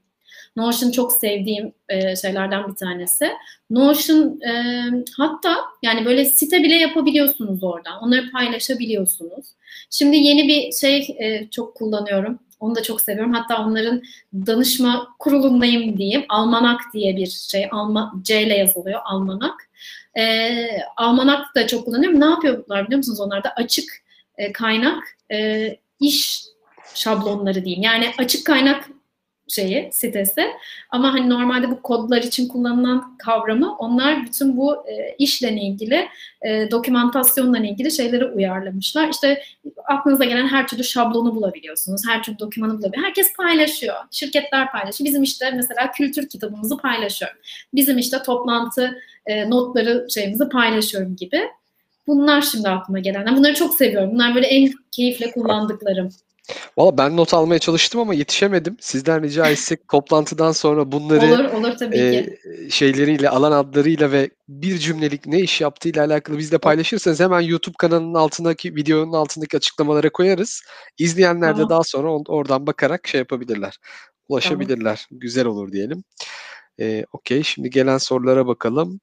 Notion 0.55 0.91
çok 0.91 1.13
sevdiğim 1.13 1.73
e, 1.89 2.15
şeylerden 2.15 2.67
bir 2.67 2.75
tanesi. 2.75 3.29
Notion 3.69 4.41
e, 4.41 4.83
hatta 5.17 5.55
yani 5.83 6.05
böyle 6.05 6.25
site 6.25 6.63
bile 6.63 6.75
yapabiliyorsunuz 6.75 7.63
oradan. 7.63 8.03
Onları 8.03 8.31
paylaşabiliyorsunuz. 8.31 9.45
Şimdi 9.89 10.17
yeni 10.17 10.47
bir 10.47 10.71
şey 10.71 11.15
e, 11.19 11.49
çok 11.49 11.75
kullanıyorum. 11.75 12.39
Onu 12.59 12.75
da 12.75 12.83
çok 12.83 13.01
seviyorum. 13.01 13.33
Hatta 13.33 13.65
onların 13.65 14.01
danışma 14.33 15.07
kurulundayım 15.19 15.97
diyeyim. 15.97 16.25
Almanak 16.29 16.81
diye 16.93 17.15
bir 17.15 17.27
şey. 17.27 17.67
Alma, 17.71 18.13
C 18.21 18.41
ile 18.41 18.57
yazılıyor. 18.57 18.99
Almanak. 19.05 19.69
E, 20.17 20.53
Almanak 20.97 21.55
da 21.55 21.67
çok 21.67 21.85
kullanıyorum. 21.85 22.21
Ne 22.21 22.25
yapıyorlar 22.25 22.85
biliyor 22.85 22.97
musunuz? 22.97 23.19
Onlar 23.19 23.43
da 23.43 23.53
açık 23.55 24.03
e, 24.37 24.53
kaynak 24.53 25.03
e, 25.31 25.69
iş 25.99 26.43
şablonları 26.95 27.65
diyeyim. 27.65 27.83
Yani 27.83 28.11
açık 28.17 28.45
kaynak 28.45 28.89
şeyi 29.51 29.89
sitesi 29.91 30.47
ama 30.89 31.13
hani 31.13 31.29
normalde 31.29 31.71
bu 31.71 31.81
kodlar 31.81 32.21
için 32.23 32.47
kullanılan 32.47 33.17
kavramı 33.17 33.75
onlar 33.77 34.25
bütün 34.25 34.57
bu 34.57 34.75
e, 34.75 35.15
işle 35.17 35.51
ilgili 35.51 36.07
e, 36.41 36.71
dokümantasyonla 36.71 37.57
ilgili 37.57 37.91
şeyleri 37.91 38.25
uyarlamışlar. 38.25 39.09
İşte 39.09 39.43
aklınıza 39.85 40.23
gelen 40.23 40.47
her 40.47 40.67
türlü 40.67 40.83
şablonu 40.83 41.35
bulabiliyorsunuz. 41.35 42.01
Her 42.07 42.23
türlü 42.23 42.39
dokümanı 42.39 42.77
bulabiliyor. 42.77 43.05
Herkes 43.05 43.33
paylaşıyor. 43.33 43.95
Şirketler 44.11 44.71
paylaşıyor. 44.71 45.07
Bizim 45.07 45.23
işte 45.23 45.51
mesela 45.51 45.91
kültür 45.91 46.29
kitabımızı 46.29 46.77
paylaşıyorum. 46.77 47.37
Bizim 47.73 47.97
işte 47.97 48.23
toplantı 48.23 48.99
e, 49.25 49.49
notları 49.49 50.07
şeyimizi 50.09 50.49
paylaşıyorum 50.49 51.15
gibi. 51.15 51.41
Bunlar 52.07 52.41
şimdi 52.41 52.69
aklıma 52.69 52.99
gelenler. 52.99 53.37
Bunları 53.37 53.53
çok 53.53 53.73
seviyorum. 53.73 54.11
Bunlar 54.11 54.35
böyle 54.35 54.47
en 54.47 54.71
keyifle 54.91 55.31
kullandıklarım. 55.31 56.09
Valla 56.77 56.97
ben 56.97 57.17
not 57.17 57.33
almaya 57.33 57.59
çalıştım 57.59 58.01
ama 58.01 58.13
yetişemedim. 58.13 58.77
Sizden 58.79 59.23
rica 59.23 59.47
etsek 59.49 59.87
toplantıdan 59.91 60.51
sonra 60.51 60.91
bunları 60.91 61.25
olur, 61.25 61.53
olur 61.53 61.77
tabii 61.79 61.97
e, 61.97 62.11
ki. 62.11 62.37
şeyleriyle, 62.71 63.29
alan 63.29 63.51
adlarıyla 63.51 64.11
ve 64.11 64.29
bir 64.47 64.77
cümlelik 64.77 65.25
ne 65.27 65.39
iş 65.39 65.61
yaptığıyla 65.61 66.05
alakalı 66.05 66.37
bizle 66.37 66.57
paylaşırsanız 66.57 67.19
hemen 67.19 67.41
YouTube 67.41 67.75
kanalının 67.79 68.13
altındaki 68.13 68.75
videonun 68.75 69.13
altındaki 69.13 69.57
açıklamalara 69.57 70.09
koyarız. 70.09 70.61
İzleyenler 70.97 71.49
de 71.49 71.53
Tamam. 71.53 71.69
daha 71.69 71.83
sonra 71.83 72.13
on- 72.13 72.23
oradan 72.27 72.67
bakarak 72.67 73.07
şey 73.07 73.19
yapabilirler. 73.19 73.77
Ulaşabilirler. 74.27 75.07
Güzel 75.11 75.45
olur 75.45 75.71
diyelim. 75.71 76.03
E, 76.79 77.05
Okey. 77.13 77.43
Şimdi 77.43 77.69
gelen 77.69 77.97
sorulara 77.97 78.47
bakalım. 78.47 78.99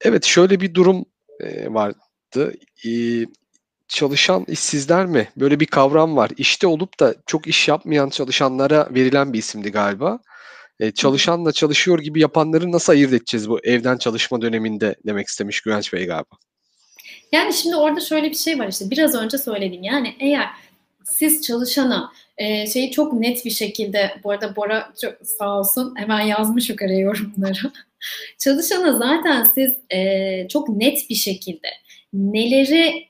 Evet 0.00 0.24
şöyle 0.24 0.60
bir 0.60 0.74
durum 0.74 1.04
e, 1.40 1.74
vardı. 1.74 2.54
E, 2.86 2.90
çalışan 3.88 4.44
işsizler 4.48 5.06
mi? 5.06 5.28
Böyle 5.36 5.60
bir 5.60 5.66
kavram 5.66 6.16
var. 6.16 6.30
İşte 6.36 6.66
olup 6.66 7.00
da 7.00 7.14
çok 7.26 7.46
iş 7.46 7.68
yapmayan 7.68 8.08
çalışanlara 8.08 8.88
verilen 8.94 9.32
bir 9.32 9.38
isimdi 9.38 9.72
galiba. 9.72 10.18
E, 10.80 10.90
çalışanla 10.90 11.52
çalışıyor 11.52 11.98
gibi 11.98 12.20
yapanları 12.20 12.72
nasıl 12.72 12.92
ayırt 12.92 13.12
edeceğiz 13.12 13.50
bu 13.50 13.60
evden 13.64 13.98
çalışma 13.98 14.42
döneminde 14.42 14.94
demek 15.06 15.26
istemiş 15.26 15.60
Güvenç 15.60 15.92
Bey 15.92 16.06
galiba. 16.06 16.36
Yani 17.32 17.54
şimdi 17.54 17.76
orada 17.76 18.00
şöyle 18.00 18.30
bir 18.30 18.36
şey 18.36 18.58
var 18.58 18.68
işte 18.68 18.90
biraz 18.90 19.14
önce 19.14 19.38
söyledim 19.38 19.82
yani 19.82 20.16
eğer 20.20 20.46
siz 21.04 21.42
çalışana 21.42 22.12
e, 22.38 22.66
şeyi 22.66 22.90
çok 22.90 23.12
net 23.12 23.44
bir 23.44 23.50
şekilde 23.50 24.20
bu 24.24 24.30
arada 24.30 24.56
Bora 24.56 24.92
çok 25.02 25.14
sağ 25.26 25.58
olsun 25.58 25.94
hemen 25.96 26.20
yazmış 26.20 26.70
yukarıya 26.70 26.98
yorumları. 26.98 27.72
çalışana 28.38 28.92
zaten 28.98 29.44
siz 29.44 29.72
e, 29.90 30.48
çok 30.48 30.68
net 30.68 31.10
bir 31.10 31.14
şekilde 31.14 31.68
neleri 32.12 33.07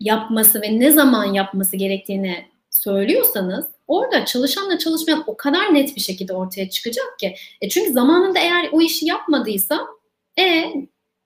yapması 0.00 0.62
ve 0.62 0.80
ne 0.80 0.90
zaman 0.90 1.24
yapması 1.24 1.76
gerektiğini 1.76 2.46
söylüyorsanız 2.70 3.66
orada 3.86 4.24
çalışanla 4.24 4.78
çalışmayan 4.78 5.24
o 5.26 5.36
kadar 5.36 5.74
net 5.74 5.96
bir 5.96 6.00
şekilde 6.00 6.32
ortaya 6.32 6.70
çıkacak 6.70 7.18
ki. 7.18 7.34
E 7.60 7.68
çünkü 7.68 7.92
zamanında 7.92 8.38
eğer 8.38 8.68
o 8.72 8.80
işi 8.80 9.06
yapmadıysa 9.06 9.80
e 10.38 10.42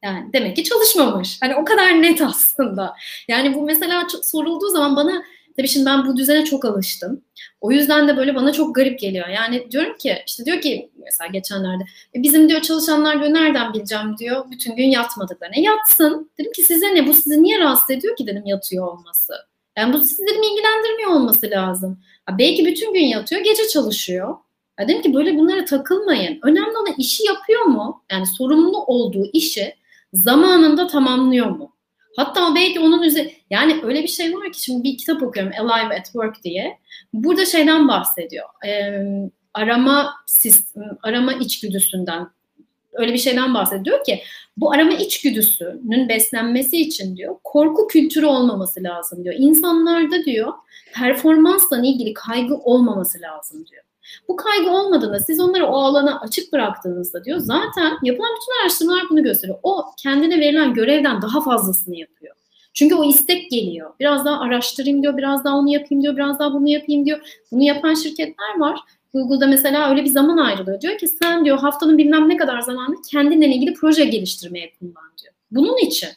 yani 0.05 0.33
demek 0.33 0.57
ki 0.57 0.65
çalışmamış. 0.65 1.39
Hani 1.43 1.57
o 1.57 1.65
kadar 1.65 2.03
net 2.03 2.23
aslında. 2.27 2.97
Yani 3.29 3.55
bu 3.55 3.63
mesela 3.63 4.07
sorulduğu 4.23 4.69
zaman 4.69 4.97
bana 4.97 5.23
tabii 5.57 5.69
şimdi 5.69 5.87
ben 5.87 6.07
bu 6.07 6.17
düzene 6.17 6.45
çok 6.45 6.65
alıştım. 6.65 7.25
O 7.61 7.73
yüzden 7.73 8.09
de 8.09 8.17
böyle 8.17 8.35
bana 8.35 8.53
çok 8.53 8.75
garip 8.75 8.99
geliyor. 8.99 9.29
Yani 9.29 9.71
diyorum 9.71 9.99
ki 9.99 10.17
işte 10.27 10.45
diyor 10.45 10.61
ki 10.61 10.91
mesela 10.97 11.29
geçenlerde 11.29 11.85
e 12.15 12.23
bizim 12.23 12.49
diyor 12.49 12.61
çalışanlar 12.61 13.21
diyor 13.21 13.35
nereden 13.35 13.75
bileceğim 13.75 14.19
diyor 14.19 14.51
bütün 14.51 14.77
gün 14.77 14.91
yatmadıklarını. 14.91 15.57
E 15.57 15.61
yatsın. 15.61 16.31
Dedim 16.39 16.53
ki 16.53 16.63
size 16.63 16.95
ne 16.95 17.07
bu 17.07 17.15
sizi 17.15 17.43
niye 17.43 17.59
rahatsız 17.59 17.91
ediyor 17.91 18.17
ki 18.17 18.27
dedim 18.27 18.47
yatıyor 18.47 18.87
olması. 18.87 19.33
Yani 19.79 19.93
bu 19.93 19.99
sizi 19.99 20.23
dedim 20.23 20.43
ilgilendirmiyor 20.43 21.11
olması 21.11 21.51
lazım. 21.51 21.99
Ha, 22.27 22.39
belki 22.39 22.67
bütün 22.67 22.95
gün 22.95 23.05
yatıyor 23.05 23.43
gece 23.45 23.69
çalışıyor. 23.69 24.37
Ya 24.81 24.89
dedim 24.89 25.03
ki 25.03 25.15
böyle 25.15 25.39
bunlara 25.39 25.65
takılmayın. 25.65 26.39
Önemli 26.43 26.77
olan 26.77 26.95
işi 26.99 27.27
yapıyor 27.27 27.63
mu? 27.63 28.03
Yani 28.13 28.27
sorumlu 28.27 28.85
olduğu 28.85 29.27
işi 29.33 29.75
zamanında 30.13 30.87
tamamlıyor 30.87 31.47
mu? 31.47 31.70
Hatta 32.17 32.55
belki 32.55 32.81
onun 32.81 33.03
üzerine 33.03 33.33
yani 33.51 33.81
öyle 33.83 34.03
bir 34.03 34.09
şey 34.09 34.37
var 34.37 34.53
ki 34.53 34.63
şimdi 34.63 34.85
bir 34.85 34.99
kitap 34.99 35.23
okuyorum 35.23 35.53
Alive 35.61 35.99
at 35.99 36.05
Work 36.05 36.45
diye. 36.45 36.79
Burada 37.13 37.47
şeyden 37.47 37.89
bahsediyor. 37.89 38.47
Ee, 38.67 39.03
arama 39.55 40.15
sistem, 40.27 40.99
arama 41.03 41.33
içgüdüsünden 41.33 42.29
öyle 42.93 43.13
bir 43.13 43.19
şeyden 43.19 43.55
bahsediyor 43.55 44.05
ki 44.05 44.23
bu 44.57 44.73
arama 44.73 44.93
içgüdüsünün 44.93 46.09
beslenmesi 46.09 46.81
için 46.81 47.17
diyor 47.17 47.37
korku 47.45 47.87
kültürü 47.87 48.27
olmaması 48.27 48.83
lazım 48.83 49.25
diyor. 49.25 49.35
İnsanlarda 49.39 50.25
diyor 50.25 50.53
performansla 50.95 51.79
ilgili 51.87 52.15
kaygı 52.15 52.55
olmaması 52.57 53.21
lazım 53.21 53.67
diyor. 53.67 53.83
Bu 54.29 54.37
kaygı 54.37 54.71
olmadığında 54.71 55.19
siz 55.19 55.41
onları 55.41 55.67
o 55.67 55.77
alana 55.77 56.21
açık 56.21 56.53
bıraktığınızda 56.53 57.25
diyor 57.25 57.39
zaten 57.39 57.99
yapılan 58.03 58.31
bütün 58.41 58.63
araştırmalar 58.63 59.03
bunu 59.11 59.23
gösteriyor. 59.23 59.59
O 59.63 59.85
kendine 60.03 60.41
verilen 60.41 60.75
görevden 60.75 61.23
daha 61.23 61.41
fazlasını 61.41 61.97
yapıyor. 61.97 62.37
Çünkü 62.75 62.95
o 62.95 63.05
istek 63.05 63.51
geliyor. 63.51 63.91
Biraz 64.01 64.25
daha 64.25 64.41
araştırayım 64.41 65.03
diyor, 65.03 65.17
biraz 65.17 65.45
daha 65.45 65.57
onu 65.57 65.73
yapayım 65.73 66.03
diyor, 66.03 66.17
biraz 66.17 66.39
daha 66.39 66.53
bunu 66.53 66.69
yapayım 66.69 67.07
diyor. 67.07 67.43
Bunu 67.53 67.63
yapan 67.63 67.95
şirketler 67.95 68.59
var. 68.59 68.81
Google'da 69.15 69.47
mesela 69.47 69.91
öyle 69.91 70.05
bir 70.05 70.09
zaman 70.09 70.37
ayrılıyor. 70.37 70.81
Diyor 70.81 70.99
ki 70.99 71.09
sen 71.09 71.45
diyor 71.45 71.59
haftanın 71.59 71.99
bilmem 71.99 72.29
ne 72.29 72.37
kadar 72.37 72.61
zamanı 72.61 72.97
kendinle 73.11 73.49
ilgili 73.49 73.75
proje 73.75 74.05
geliştirmeye 74.05 74.73
kullan 74.79 75.13
diyor. 75.23 75.35
Bunun 75.51 75.77
için. 75.77 76.09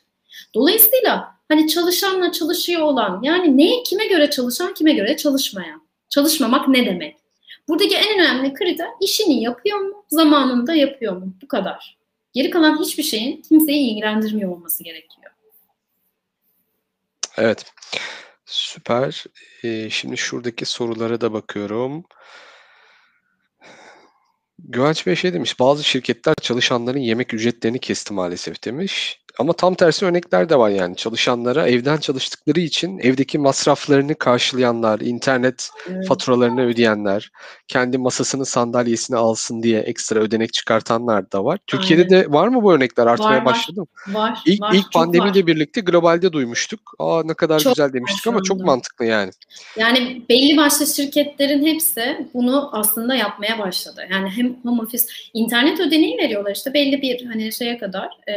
Dolayısıyla 0.56 1.36
hani 1.48 1.68
çalışanla 1.68 2.32
çalışıyor 2.32 2.82
olan 2.82 3.20
yani 3.24 3.58
neye 3.58 3.84
kime 3.84 4.08
göre 4.08 4.30
çalışan 4.30 4.74
kime 4.74 4.94
göre 4.94 5.18
çalışmayan. 5.18 5.82
Çalışmamak 6.10 6.68
ne 6.68 6.86
demek? 6.86 7.22
Buradaki 7.68 7.95
en 7.95 8.20
önemli 8.20 8.53
kriter 8.53 8.88
işini 9.01 9.43
yapıyor 9.43 9.78
mu, 9.78 10.05
zamanında 10.09 10.76
yapıyor 10.76 11.18
mu? 11.18 11.34
Bu 11.41 11.47
kadar. 11.47 11.97
Geri 12.34 12.49
kalan 12.49 12.80
hiçbir 12.80 13.03
şeyin 13.03 13.41
kimseyi 13.41 13.89
ilgilendirmiyor 13.89 14.51
olması 14.51 14.84
gerekiyor. 14.84 15.32
Evet. 17.38 17.66
Süper. 18.45 19.24
Ee, 19.64 19.89
şimdi 19.89 20.18
şuradaki 20.18 20.66
sorulara 20.66 21.22
da 21.22 21.34
bakıyorum. 21.34 22.03
Güvenç 24.59 25.07
Bey 25.07 25.16
şey 25.16 25.34
demiş, 25.34 25.59
bazı 25.59 25.84
şirketler 25.84 26.36
çalışanların 26.41 26.99
yemek 26.99 27.34
ücretlerini 27.34 27.80
kesti 27.80 28.14
maalesef 28.14 28.64
demiş. 28.64 29.22
Ama 29.39 29.53
tam 29.53 29.75
tersi 29.75 30.05
örnekler 30.05 30.49
de 30.49 30.59
var 30.59 30.69
yani. 30.69 30.95
Çalışanlara 30.95 31.67
evden 31.67 31.97
çalıştıkları 31.97 32.59
için 32.59 32.99
evdeki 32.99 33.39
masraflarını 33.39 34.15
karşılayanlar, 34.15 34.99
internet 34.99 35.69
Evet. 35.89 36.07
faturalarını 36.07 36.65
ödeyenler, 36.65 37.31
kendi 37.67 37.97
masasını 37.97 38.45
sandalyesini 38.45 39.17
alsın 39.17 39.63
diye 39.63 39.79
ekstra 39.79 40.19
ödenek 40.19 40.53
çıkartanlar 40.53 41.31
da 41.31 41.45
var. 41.45 41.59
Türkiye'de 41.67 42.09
de 42.09 42.31
var 42.31 42.47
mı 42.47 42.63
bu 42.63 42.73
örnekler 42.73 43.07
artmaya 43.07 43.38
Var, 43.38 43.45
başladı 43.45 43.79
mı? 43.79 43.88
Var, 44.07 44.39
İlk, 44.45 44.61
var, 44.61 44.73
ilk 44.73 44.93
pandemiyle 44.93 45.39
var. 45.39 45.47
birlikte 45.47 45.81
globalde 45.81 46.31
duymuştuk. 46.31 46.79
Aa 46.99 47.21
ne 47.25 47.34
kadar 47.34 47.59
Çok 47.59 47.75
güzel 47.75 47.93
demiştik 47.93 48.27
ama 48.27 48.43
çok 48.43 48.61
mantıklı 48.61 49.05
yani. 49.05 49.31
Yani 49.77 50.21
belli 50.29 50.57
başlı 50.57 50.88
şirketlerin 50.88 51.65
hepsi 51.65 52.27
bunu 52.34 52.69
aslında 52.71 53.15
yapmaya 53.15 53.59
başladı. 53.59 54.01
Yani 54.11 54.29
hem 54.29 54.55
home 54.63 54.81
office, 54.81 55.03
internet 55.34 55.79
ödeneği 55.79 56.17
veriyorlar 56.17 56.55
işte 56.55 56.73
belli 56.73 57.01
bir 57.01 57.25
hani 57.25 57.53
şeye 57.53 57.77
kadar 57.77 58.09
e, 58.29 58.34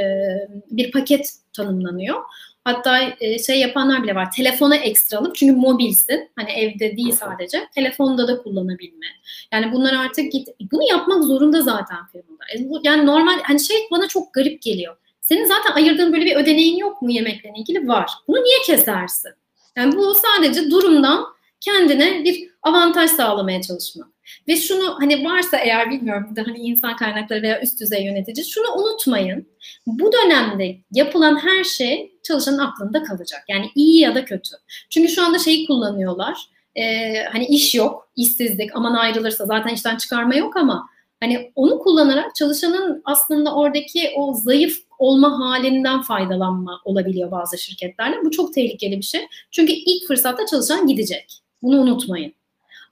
bir 0.70 0.85
paket 0.90 1.30
tanımlanıyor. 1.52 2.22
Hatta 2.64 2.98
e, 3.20 3.38
şey 3.38 3.60
yapanlar 3.60 4.02
bile 4.02 4.14
var. 4.14 4.30
Telefona 4.30 4.76
ekstra 4.76 5.18
alıp 5.18 5.36
çünkü 5.36 5.52
mobilsin. 5.52 6.30
Hani 6.36 6.50
evde 6.50 6.96
değil 6.96 7.12
sadece. 7.12 7.68
Telefonda 7.74 8.28
da 8.28 8.42
kullanabilme. 8.42 9.06
Yani 9.52 9.72
bunlar 9.72 9.94
artık 9.94 10.32
git 10.32 10.48
bunu 10.72 10.82
yapmak 10.90 11.24
zorunda 11.24 11.62
zaten 11.62 12.06
firmalar. 12.12 12.46
E, 12.54 12.80
yani 12.82 13.06
normal 13.06 13.40
hani 13.42 13.60
şey 13.60 13.76
bana 13.90 14.08
çok 14.08 14.34
garip 14.34 14.62
geliyor. 14.62 14.96
Senin 15.20 15.44
zaten 15.44 15.72
ayırdığın 15.72 16.12
böyle 16.12 16.24
bir 16.24 16.36
ödeneğin 16.36 16.76
yok 16.76 17.02
mu 17.02 17.10
yemekle 17.10 17.52
ilgili? 17.58 17.88
Var. 17.88 18.10
Bunu 18.28 18.36
niye 18.36 18.58
kesersin? 18.66 19.32
Yani 19.76 19.96
bu 19.96 20.14
sadece 20.14 20.70
durumdan 20.70 21.26
kendine 21.60 22.24
bir 22.24 22.50
avantaj 22.62 23.10
sağlamaya 23.10 23.62
çalışmak. 23.62 24.08
Ve 24.48 24.56
şunu 24.56 24.96
hani 25.00 25.24
varsa 25.24 25.56
eğer 25.56 25.90
bilmiyorum 25.90 26.26
burada 26.28 26.42
hani 26.46 26.58
insan 26.58 26.96
kaynakları 26.96 27.42
veya 27.42 27.62
üst 27.62 27.80
düzey 27.80 28.04
yönetici 28.04 28.44
şunu 28.44 28.66
unutmayın. 28.76 29.48
Bu 29.86 30.12
dönemde 30.12 30.76
yapılan 30.92 31.36
her 31.36 31.64
şey 31.64 32.12
çalışanın 32.22 32.58
aklında 32.58 33.02
kalacak. 33.02 33.44
Yani 33.48 33.70
iyi 33.74 34.00
ya 34.00 34.14
da 34.14 34.24
kötü. 34.24 34.50
Çünkü 34.90 35.08
şu 35.08 35.24
anda 35.24 35.38
şeyi 35.38 35.66
kullanıyorlar. 35.66 36.48
Ee, 36.74 37.24
hani 37.32 37.46
iş 37.46 37.74
yok, 37.74 38.10
işsizlik, 38.16 38.76
aman 38.76 38.94
ayrılırsa 38.94 39.46
zaten 39.46 39.74
işten 39.74 39.96
çıkarma 39.96 40.34
yok 40.34 40.56
ama 40.56 40.88
hani 41.20 41.52
onu 41.54 41.78
kullanarak 41.78 42.34
çalışanın 42.34 43.02
aslında 43.04 43.54
oradaki 43.54 44.10
o 44.16 44.34
zayıf 44.34 44.78
olma 44.98 45.38
halinden 45.38 46.02
faydalanma 46.02 46.80
olabiliyor 46.84 47.30
bazı 47.30 47.58
şirketlerde. 47.58 48.16
Bu 48.24 48.30
çok 48.30 48.54
tehlikeli 48.54 48.96
bir 48.96 49.02
şey. 49.02 49.26
Çünkü 49.50 49.72
ilk 49.72 50.06
fırsatta 50.06 50.46
çalışan 50.46 50.86
gidecek. 50.86 51.42
Bunu 51.62 51.80
unutmayın. 51.80 52.35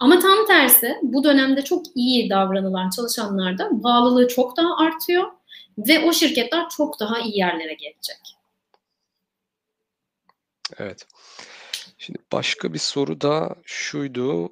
Ama 0.00 0.18
tam 0.18 0.46
tersi 0.46 0.98
bu 1.02 1.24
dönemde 1.24 1.64
çok 1.64 1.86
iyi 1.94 2.30
davranılan 2.30 2.90
çalışanlarda 2.90 3.68
bağlılığı 3.72 4.28
çok 4.28 4.56
daha 4.56 4.76
artıyor 4.76 5.24
ve 5.78 6.04
o 6.04 6.12
şirketler 6.12 6.68
çok 6.68 7.00
daha 7.00 7.20
iyi 7.20 7.38
yerlere 7.38 7.74
gelecek. 7.74 8.36
Evet. 10.78 11.06
Şimdi 11.98 12.18
başka 12.32 12.72
bir 12.72 12.78
soru 12.78 13.20
da 13.20 13.54
şuydu. 13.64 14.50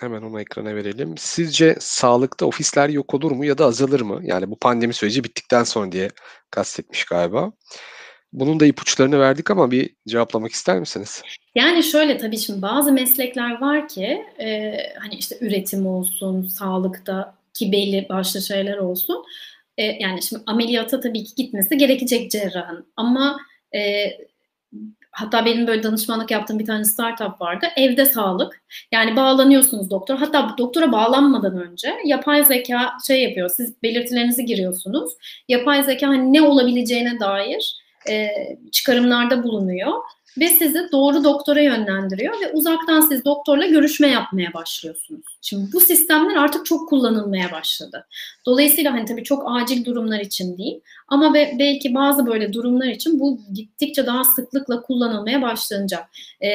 Hemen 0.00 0.22
onu 0.22 0.40
ekrana 0.40 0.74
verelim. 0.74 1.18
Sizce 1.18 1.76
sağlıkta 1.80 2.46
ofisler 2.46 2.88
yok 2.88 3.14
olur 3.14 3.30
mu 3.30 3.44
ya 3.44 3.58
da 3.58 3.64
azalır 3.64 4.00
mı? 4.00 4.20
Yani 4.22 4.50
bu 4.50 4.58
pandemi 4.58 4.94
süreci 4.94 5.24
bittikten 5.24 5.64
sonra 5.64 5.92
diye 5.92 6.10
kastetmiş 6.50 7.04
galiba. 7.04 7.52
Bunun 8.32 8.60
da 8.60 8.66
ipuçlarını 8.66 9.20
verdik 9.20 9.50
ama 9.50 9.70
bir 9.70 9.90
cevaplamak 10.08 10.52
ister 10.52 10.80
misiniz? 10.80 11.22
Yani 11.54 11.82
şöyle 11.82 12.18
tabii 12.18 12.38
şimdi 12.38 12.62
bazı 12.62 12.92
meslekler 12.92 13.60
var 13.60 13.88
ki 13.88 14.24
e, 14.40 14.76
hani 14.98 15.14
işte 15.14 15.36
üretim 15.40 15.86
olsun, 15.86 16.46
sağlıkta 16.46 17.34
ki 17.54 17.72
belli 17.72 18.06
başlı 18.08 18.42
şeyler 18.42 18.76
olsun. 18.76 19.24
E, 19.78 19.84
yani 19.84 20.22
şimdi 20.22 20.42
ameliyata 20.46 21.00
tabii 21.00 21.24
ki 21.24 21.34
gitmesi 21.34 21.78
gerekecek 21.78 22.30
cerrahın. 22.30 22.86
Ama 22.96 23.40
e, 23.74 24.10
hatta 25.12 25.44
benim 25.44 25.66
böyle 25.66 25.82
danışmanlık 25.82 26.30
yaptığım 26.30 26.58
bir 26.58 26.66
tane 26.66 26.84
startup 26.84 27.40
vardı. 27.40 27.66
Evde 27.76 28.06
sağlık. 28.06 28.62
Yani 28.92 29.16
bağlanıyorsunuz 29.16 29.90
doktor. 29.90 30.16
Hatta 30.16 30.54
doktora 30.58 30.92
bağlanmadan 30.92 31.58
önce 31.58 31.94
yapay 32.04 32.44
zeka 32.44 32.92
şey 33.06 33.22
yapıyor. 33.22 33.48
Siz 33.48 33.82
belirtilerinizi 33.82 34.44
giriyorsunuz. 34.44 35.12
Yapay 35.48 35.82
zeka 35.82 36.08
hani 36.08 36.32
ne 36.32 36.42
olabileceğine 36.42 37.20
dair 37.20 37.79
e, 38.08 38.28
çıkarımlarda 38.72 39.42
bulunuyor 39.42 39.92
ve 40.38 40.48
sizi 40.48 40.88
doğru 40.92 41.24
doktora 41.24 41.60
yönlendiriyor 41.60 42.40
ve 42.40 42.52
uzaktan 42.52 43.00
siz 43.00 43.24
doktorla 43.24 43.66
görüşme 43.66 44.08
yapmaya 44.08 44.52
başlıyorsunuz. 44.54 45.24
Şimdi 45.42 45.72
bu 45.72 45.80
sistemler 45.80 46.36
artık 46.36 46.66
çok 46.66 46.88
kullanılmaya 46.88 47.52
başladı. 47.52 48.06
Dolayısıyla 48.46 48.92
hani 48.92 49.04
tabii 49.04 49.24
çok 49.24 49.42
acil 49.46 49.84
durumlar 49.84 50.20
için 50.20 50.58
değil 50.58 50.80
ama 51.08 51.34
be, 51.34 51.56
belki 51.58 51.94
bazı 51.94 52.26
böyle 52.26 52.52
durumlar 52.52 52.86
için 52.86 53.20
bu 53.20 53.40
gittikçe 53.54 54.06
daha 54.06 54.24
sıklıkla 54.24 54.82
kullanılmaya 54.82 55.42
başlanacak. 55.42 56.04
Ee, 56.40 56.48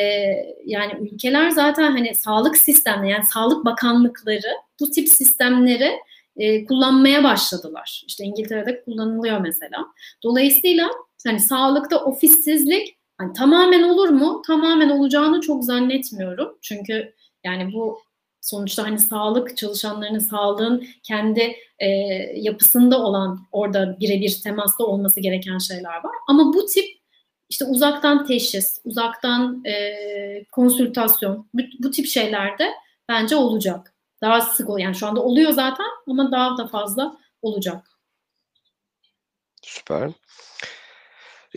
yani 0.65 0.93
ülkeler 1.01 1.49
zaten 1.49 1.91
hani 1.91 2.15
sağlık 2.15 2.57
sistemleri 2.57 3.11
yani 3.11 3.25
sağlık 3.25 3.65
bakanlıkları 3.65 4.51
bu 4.79 4.91
tip 4.91 5.09
sistemleri 5.09 5.91
e, 6.37 6.65
kullanmaya 6.65 7.23
başladılar. 7.23 8.03
İşte 8.07 8.23
İngiltere'de 8.23 8.83
kullanılıyor 8.83 9.39
mesela. 9.39 9.85
Dolayısıyla 10.23 10.89
hani 11.27 11.39
sağlıkta 11.39 12.05
ofissizlik 12.05 12.97
hani 13.17 13.33
tamamen 13.33 13.83
olur 13.83 14.09
mu? 14.09 14.41
Tamamen 14.47 14.89
olacağını 14.89 15.41
çok 15.41 15.63
zannetmiyorum. 15.63 16.57
Çünkü 16.61 17.13
yani 17.43 17.73
bu 17.73 17.99
sonuçta 18.41 18.83
hani 18.83 18.99
sağlık 18.99 19.57
çalışanlarının 19.57 20.19
sağlığın 20.19 20.87
kendi 21.03 21.55
e, 21.79 21.87
yapısında 22.35 22.99
olan 22.99 23.39
orada 23.51 23.97
birebir 23.99 24.39
temasta 24.43 24.83
olması 24.83 25.19
gereken 25.19 25.57
şeyler 25.57 25.95
var. 25.95 26.15
Ama 26.27 26.53
bu 26.53 26.65
tip 26.65 26.85
işte 27.49 27.65
uzaktan 27.65 28.25
teşhis, 28.25 28.79
uzaktan 28.83 29.63
e, 29.65 29.95
konsültasyon 30.51 31.47
bu, 31.53 31.61
bu 31.79 31.91
tip 31.91 32.05
şeylerde 32.05 32.71
bence 33.09 33.35
olacak. 33.35 33.94
Daha 34.25 34.41
sık 34.41 34.69
yani 34.77 34.95
şu 34.95 35.07
anda 35.07 35.21
oluyor 35.21 35.51
zaten 35.51 35.85
ama 36.07 36.31
daha 36.31 36.57
da 36.57 36.67
fazla 36.67 37.17
olacak. 37.41 37.87
Süper. 39.61 40.11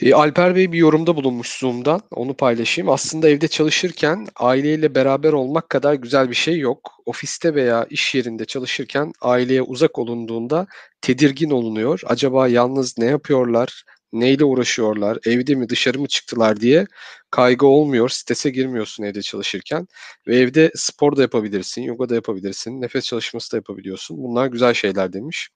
E, 0.02 0.14
Alper 0.14 0.56
Bey 0.56 0.72
bir 0.72 0.78
yorumda 0.78 1.16
bulunmuş 1.16 1.58
Zoom'dan. 1.58 2.00
Onu 2.10 2.34
paylaşayım. 2.34 2.90
Aslında 2.90 3.28
evde 3.28 3.48
çalışırken 3.48 4.26
aileyle 4.36 4.94
beraber 4.94 5.32
olmak 5.32 5.68
kadar 5.68 5.94
güzel 5.94 6.30
bir 6.30 6.34
şey 6.34 6.58
yok. 6.58 6.92
Ofiste 7.06 7.54
veya 7.54 7.86
iş 7.90 8.14
yerinde 8.14 8.44
çalışırken 8.44 9.12
aileye 9.20 9.62
uzak 9.62 9.98
olunduğunda 9.98 10.66
tedirgin 11.00 11.50
olunuyor. 11.50 12.00
Acaba 12.06 12.48
yalnız 12.48 12.98
ne 12.98 13.04
yapıyorlar? 13.04 13.84
Neyle 14.12 14.44
uğraşıyorlar? 14.44 15.18
Evde 15.26 15.54
mi 15.54 15.68
dışarı 15.68 15.98
mı 15.98 16.08
çıktılar 16.08 16.60
diye 16.60 16.86
kaygı 17.30 17.66
olmuyor. 17.66 18.08
Strese 18.08 18.50
girmiyorsun 18.50 19.04
evde 19.04 19.22
çalışırken. 19.22 19.88
Ve 20.26 20.36
evde 20.36 20.72
spor 20.74 21.16
da 21.16 21.22
yapabilirsin, 21.22 21.82
yoga 21.82 22.08
da 22.08 22.14
yapabilirsin, 22.14 22.80
nefes 22.80 23.04
çalışması 23.04 23.52
da 23.52 23.56
yapabiliyorsun. 23.56 24.18
Bunlar 24.18 24.46
güzel 24.46 24.74
şeyler 24.74 25.12
demiş 25.12 25.48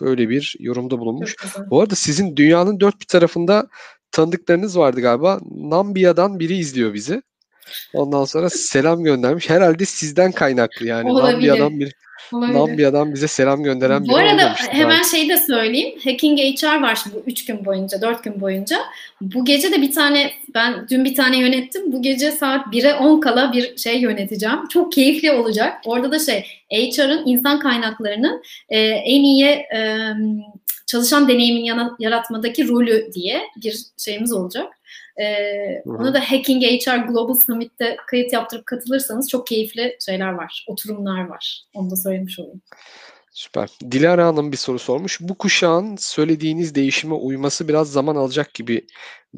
böyle 0.00 0.28
bir 0.28 0.56
yorumda 0.58 0.98
bulunmuş. 0.98 1.36
Bu 1.70 1.80
arada 1.80 1.94
sizin 1.94 2.36
dünyanın 2.36 2.80
dört 2.80 3.00
bir 3.00 3.06
tarafında 3.06 3.68
tanıdıklarınız 4.10 4.78
vardı 4.78 5.00
galiba. 5.00 5.40
Nambiya'dan 5.50 6.40
biri 6.40 6.56
izliyor 6.56 6.94
bizi. 6.94 7.22
Ondan 7.92 8.24
sonra 8.24 8.50
selam 8.50 9.04
göndermiş. 9.04 9.50
Herhalde 9.50 9.84
sizden 9.84 10.32
kaynaklı 10.32 10.86
yani. 10.86 11.10
Olabilir. 11.10 11.32
Nambiya'dan 11.32 11.80
bir 11.80 11.94
Nambiya'dan 12.32 13.14
bize 13.14 13.28
selam 13.28 13.62
gönderen 13.62 14.04
biri 14.04 14.12
Bu 14.12 14.16
arada 14.16 14.54
hemen 14.54 14.94
yani. 14.94 15.10
şeyi 15.10 15.28
de 15.28 15.36
söyleyeyim. 15.36 15.98
Hacking 16.04 16.38
HR 16.38 16.82
var 16.82 16.98
şimdi 17.02 17.16
bu 17.16 17.22
3 17.26 17.44
gün 17.44 17.64
boyunca, 17.64 18.00
4 18.00 18.24
gün 18.24 18.40
boyunca. 18.40 18.78
Bu 19.20 19.44
gece 19.44 19.72
de 19.72 19.82
bir 19.82 19.92
tane, 19.92 20.30
ben 20.54 20.88
dün 20.90 21.04
bir 21.04 21.14
tane 21.14 21.38
yönettim. 21.38 21.92
Bu 21.92 22.02
gece 22.02 22.32
saat 22.32 22.66
1'e 22.66 22.94
10 22.94 23.20
kala 23.20 23.52
bir 23.52 23.76
şey 23.76 24.00
yöneteceğim. 24.00 24.68
Çok 24.68 24.92
keyifli 24.92 25.32
olacak. 25.32 25.80
Orada 25.84 26.12
da 26.12 26.18
şey, 26.18 26.44
HR'ın 26.72 27.22
insan 27.26 27.60
kaynaklarının 27.60 28.42
e, 28.68 28.78
en 28.80 29.22
iyi 29.22 29.46
e, 29.46 30.08
çalışan 30.86 31.28
deneyimin 31.28 31.94
yaratmadaki 31.98 32.68
rolü 32.68 33.10
diye 33.14 33.42
bir 33.62 33.78
şeyimiz 33.96 34.32
olacak. 34.32 34.66
Ee, 35.20 35.82
ona 35.86 36.14
da 36.14 36.20
Hacking 36.20 36.62
HR 36.62 37.06
Global 37.06 37.34
Summit'te 37.34 37.96
kayıt 38.06 38.32
yaptırıp 38.32 38.66
katılırsanız 38.66 39.28
çok 39.28 39.46
keyifli 39.46 39.96
şeyler 40.06 40.32
var, 40.32 40.64
oturumlar 40.68 41.26
var. 41.26 41.64
Onu 41.74 41.90
da 41.90 41.96
söylemiş 41.96 42.38
olayım. 42.38 42.62
Süper. 43.32 43.70
Dilara 43.90 44.26
Hanım 44.26 44.52
bir 44.52 44.56
soru 44.56 44.78
sormuş. 44.78 45.18
Bu 45.20 45.34
kuşağın 45.34 45.96
söylediğiniz 45.96 46.74
değişime 46.74 47.14
uyması 47.14 47.68
biraz 47.68 47.92
zaman 47.92 48.16
alacak 48.16 48.54
gibi 48.54 48.86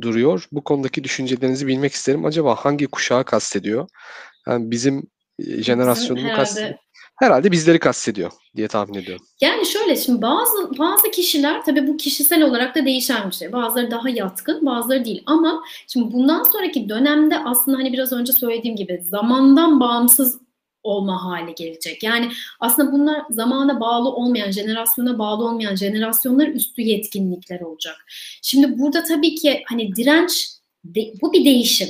duruyor. 0.01 0.49
Bu 0.53 0.65
konudaki 0.65 1.05
düşüncelerinizi 1.05 1.67
bilmek 1.67 1.93
isterim. 1.93 2.25
Acaba 2.25 2.55
hangi 2.55 2.87
kuşağı 2.87 3.25
kastediyor? 3.25 3.89
Yani 4.49 4.71
bizim 4.71 5.07
jenerasyonunu 5.39 6.37
kastediyor 6.37 6.79
herhalde 7.17 7.53
bizleri 7.53 7.79
kastediyor 7.79 8.31
diye 8.57 8.69
tahmin 8.69 8.95
ediyorum. 8.95 9.27
Yani 9.41 9.67
şöyle 9.67 9.97
şimdi 9.97 10.23
bazı 10.23 10.79
bazı 10.79 11.11
kişiler 11.11 11.65
tabii 11.65 11.87
bu 11.87 11.97
kişisel 11.97 12.43
olarak 12.43 12.75
da 12.75 12.85
değişen 12.85 13.31
bir 13.31 13.35
şey. 13.35 13.53
Bazıları 13.53 13.91
daha 13.91 14.09
yatkın, 14.09 14.67
bazıları 14.67 15.05
değil. 15.05 15.23
Ama 15.27 15.63
şimdi 15.89 16.13
bundan 16.13 16.43
sonraki 16.43 16.89
dönemde 16.89 17.39
aslında 17.39 17.79
hani 17.79 17.93
biraz 17.93 18.13
önce 18.13 18.33
söylediğim 18.33 18.77
gibi 18.77 19.01
zamandan 19.03 19.81
bağımsız 19.81 20.41
olma 20.83 21.25
hali 21.25 21.55
gelecek. 21.55 22.03
Yani 22.03 22.29
aslında 22.61 22.93
bunlar 22.93 23.23
zamana 23.31 23.81
bağlı 23.81 24.09
olmayan, 24.09 24.51
jenerasyona 24.51 25.19
bağlı 25.19 25.45
olmayan, 25.45 25.77
jenerasyonlar 25.77 26.47
üstü 26.47 26.83
yetkinlikler 26.83 27.61
olacak. 27.61 28.05
Şimdi 28.43 28.79
burada 28.79 29.03
tabii 29.03 29.35
ki 29.35 29.63
hani 29.67 29.97
direnç 29.97 30.49
de, 30.85 31.01
bu 31.23 31.33
bir 31.33 31.45
değişim. 31.45 31.89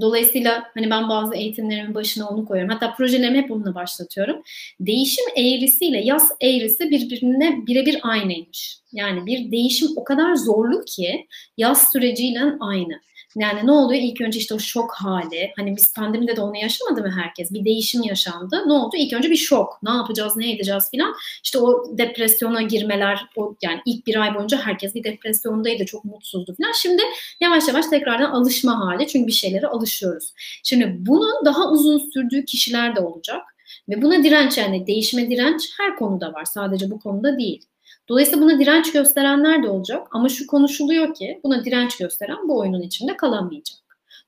Dolayısıyla 0.00 0.64
hani 0.74 0.90
ben 0.90 1.08
bazı 1.08 1.34
eğitimlerimin 1.34 1.94
başına 1.94 2.28
onu 2.28 2.44
koyuyorum. 2.44 2.74
Hatta 2.74 2.94
projelerimi 2.94 3.38
hep 3.38 3.48
bununla 3.48 3.74
başlatıyorum. 3.74 4.42
Değişim 4.80 5.24
eğrisiyle 5.36 6.00
yaz 6.00 6.32
eğrisi 6.40 6.90
birbirine 6.90 7.66
birebir 7.66 7.98
aynıymış. 8.02 8.78
Yani 8.92 9.26
bir 9.26 9.52
değişim 9.52 9.88
o 9.96 10.04
kadar 10.04 10.34
zorlu 10.34 10.84
ki 10.84 11.26
yaz 11.56 11.90
süreciyle 11.92 12.40
aynı. 12.60 13.00
Yani 13.36 13.66
ne 13.66 13.72
oluyor? 13.72 14.02
İlk 14.02 14.20
önce 14.20 14.38
işte 14.38 14.54
o 14.54 14.58
şok 14.58 14.94
hali. 14.94 15.52
Hani 15.56 15.76
biz 15.76 15.92
pandemide 15.94 16.36
de 16.36 16.40
onu 16.40 16.56
yaşamadı 16.56 17.02
mı 17.02 17.10
herkes? 17.16 17.52
Bir 17.52 17.64
değişim 17.64 18.02
yaşandı. 18.02 18.62
Ne 18.66 18.72
oldu? 18.72 18.96
İlk 18.96 19.12
önce 19.12 19.30
bir 19.30 19.36
şok. 19.36 19.78
Ne 19.82 19.90
yapacağız, 19.90 20.36
ne 20.36 20.52
edeceğiz 20.52 20.90
filan. 20.90 21.14
İşte 21.44 21.58
o 21.58 21.98
depresyona 21.98 22.62
girmeler, 22.62 23.26
o 23.36 23.56
yani 23.62 23.80
ilk 23.86 24.06
bir 24.06 24.16
ay 24.16 24.34
boyunca 24.34 24.58
herkes 24.58 24.94
bir 24.94 25.04
depresyondaydı, 25.04 25.84
çok 25.84 26.04
mutsuzdu 26.04 26.54
filan. 26.54 26.72
Şimdi 26.72 27.02
yavaş 27.40 27.68
yavaş 27.68 27.86
tekrardan 27.86 28.30
alışma 28.30 28.78
hali. 28.78 29.06
Çünkü 29.06 29.26
bir 29.26 29.32
şeylere 29.32 29.66
alışıyoruz. 29.66 30.32
Şimdi 30.64 30.96
bunun 30.98 31.44
daha 31.44 31.70
uzun 31.70 31.98
sürdüğü 31.98 32.44
kişiler 32.44 32.96
de 32.96 33.00
olacak. 33.00 33.42
Ve 33.88 34.02
buna 34.02 34.24
direnç 34.24 34.58
yani 34.58 34.86
değişime 34.86 35.30
direnç 35.30 35.62
her 35.78 35.96
konuda 35.96 36.32
var. 36.32 36.44
Sadece 36.44 36.90
bu 36.90 37.00
konuda 37.00 37.38
değil. 37.38 37.64
Dolayısıyla 38.08 38.42
buna 38.42 38.60
direnç 38.60 38.92
gösterenler 38.92 39.62
de 39.62 39.68
olacak 39.68 40.06
ama 40.10 40.28
şu 40.28 40.46
konuşuluyor 40.46 41.14
ki 41.14 41.40
buna 41.44 41.64
direnç 41.64 41.96
gösteren 41.96 42.48
bu 42.48 42.58
oyunun 42.58 42.82
içinde 42.82 43.16
kalamayacak. 43.16 43.78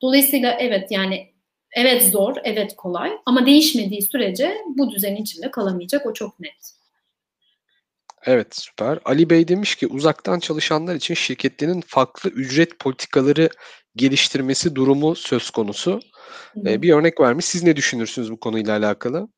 Dolayısıyla 0.03 0.57
evet 0.61 0.91
yani 0.91 1.31
evet 1.77 2.03
zor, 2.03 2.37
evet 2.45 2.77
kolay 2.77 3.11
ama 3.27 3.47
değişmediği 3.47 4.03
sürece 4.03 4.59
bu 4.67 4.91
düzenin 4.91 5.23
içinde 5.23 5.51
kalamayacak 5.51 6.07
o 6.07 6.13
çok 6.13 6.41
net. 6.41 6.75
Evet 8.27 8.57
süper. 8.57 8.99
Ali 9.05 9.31
Bey 9.31 9.49
demiş 9.49 9.75
ki 9.75 9.87
uzaktan 9.87 10.39
çalışanlar 10.39 10.95
için 10.95 11.15
şirketlerin 11.15 11.83
farklı 11.87 12.31
ücret 12.31 12.79
politikaları 12.79 13.49
geliştirmesi 13.97 14.75
durumu 14.75 15.15
söz 15.15 15.51
konusu. 15.51 16.01
Ee, 16.67 16.83
bir 16.83 16.93
örnek 16.93 17.21
vermiş. 17.21 17.45
Siz 17.45 17.63
ne 17.63 17.77
düşünürsünüz 17.77 18.33
bu 18.33 18.41
konuyla 18.41 18.77
alakalı? 18.77 19.29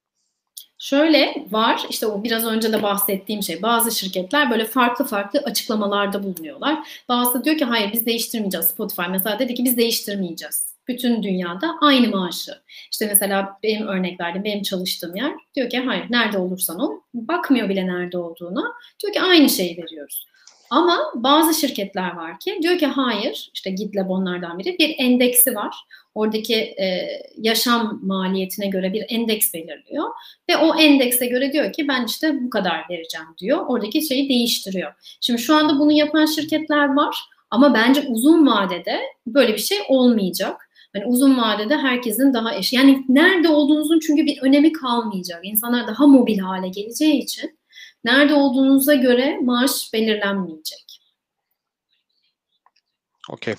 Şöyle 0.83 1.47
var, 1.51 1.87
işte 1.91 2.07
o 2.07 2.23
biraz 2.25 2.45
önce 2.47 2.73
de 2.73 2.83
bahsettiğim 2.83 3.43
şey. 3.43 3.63
Bazı 3.63 3.99
şirketler 3.99 4.51
böyle 4.51 4.65
farklı 4.65 5.05
farklı 5.05 5.41
açıklamalarda 5.41 6.23
bulunuyorlar. 6.23 6.89
Bazısı 7.09 7.45
diyor 7.45 7.59
ki 7.59 7.65
hayır 7.65 7.93
biz 7.93 8.07
değiştirmeyeceğiz. 8.07 8.67
Spotify 8.67 9.03
mesela 9.11 9.39
dedi 9.39 9.55
ki 9.55 9.65
biz 9.65 9.77
değiştirmeyeceğiz. 9.77 10.73
bütün 10.89 11.23
dünyada 11.23 11.77
aynı 11.81 12.09
maaşı. 12.09 12.53
İşte 12.93 13.07
mesela 13.07 13.59
benim 13.63 13.87
örnek 13.87 14.21
verdiğim, 14.21 14.45
benim 14.45 14.63
çalıştığım 14.63 15.17
yer 15.17 15.33
diyor 15.55 15.71
ki 15.71 15.79
hayır 15.79 16.05
nerede 16.11 16.39
olursan 16.39 16.79
ol, 16.81 16.91
bakmıyor 17.15 17.69
bile 17.69 17.87
nerede 17.87 18.19
olduğuna. 18.19 18.73
Diyor 19.03 19.13
ki 19.13 19.21
aynı 19.23 19.51
şeyi 19.51 19.77
veriyoruz. 19.77 20.27
Ama 20.73 21.13
bazı 21.15 21.61
şirketler 21.61 22.17
var 22.17 22.41
ki 22.41 22.59
diyor 22.63 22.79
ki 22.79 22.87
hayır, 22.87 23.51
işte 23.55 23.71
GitLab 23.71 24.11
onlardan 24.11 24.59
biri, 24.59 24.79
bir 24.79 24.95
endeksi 24.99 25.55
var. 25.55 25.77
Oradaki 26.15 26.55
e, 26.55 27.09
yaşam 27.39 28.01
maliyetine 28.03 28.67
göre 28.67 28.93
bir 28.93 29.05
endeks 29.09 29.55
belirliyor. 29.55 30.09
Ve 30.51 30.57
o 30.57 30.75
endekse 30.75 31.27
göre 31.27 31.53
diyor 31.53 31.73
ki 31.73 31.89
ben 31.89 32.07
işte 32.07 32.45
bu 32.45 32.51
kadar 32.51 32.85
vereceğim 32.91 33.27
diyor. 33.39 33.67
Oradaki 33.69 34.03
şeyi 34.03 34.29
değiştiriyor. 34.29 34.93
Şimdi 35.21 35.43
şu 35.43 35.55
anda 35.55 35.79
bunu 35.79 35.93
yapan 35.93 36.27
şirketler 36.27 36.95
var. 36.95 37.17
Ama 37.51 37.75
bence 37.75 38.05
uzun 38.09 38.47
vadede 38.47 39.01
böyle 39.27 39.53
bir 39.53 39.59
şey 39.59 39.79
olmayacak. 39.89 40.69
Hani 40.93 41.07
uzun 41.07 41.39
vadede 41.39 41.77
herkesin 41.77 42.35
daha 42.35 42.55
eş. 42.55 42.73
Yani 42.73 43.05
nerede 43.09 43.49
olduğunuzun 43.49 43.99
çünkü 43.99 44.27
bir 44.27 44.43
önemi 44.43 44.73
kalmayacak. 44.73 45.41
İnsanlar 45.43 45.87
daha 45.87 46.07
mobil 46.07 46.39
hale 46.39 46.69
geleceği 46.69 47.19
için 47.23 47.59
nerede 48.05 48.35
olduğunuza 48.35 48.95
göre 48.95 49.39
maaş 49.43 49.91
belirlenmeyecek. 49.93 51.01
Okey. 53.31 53.55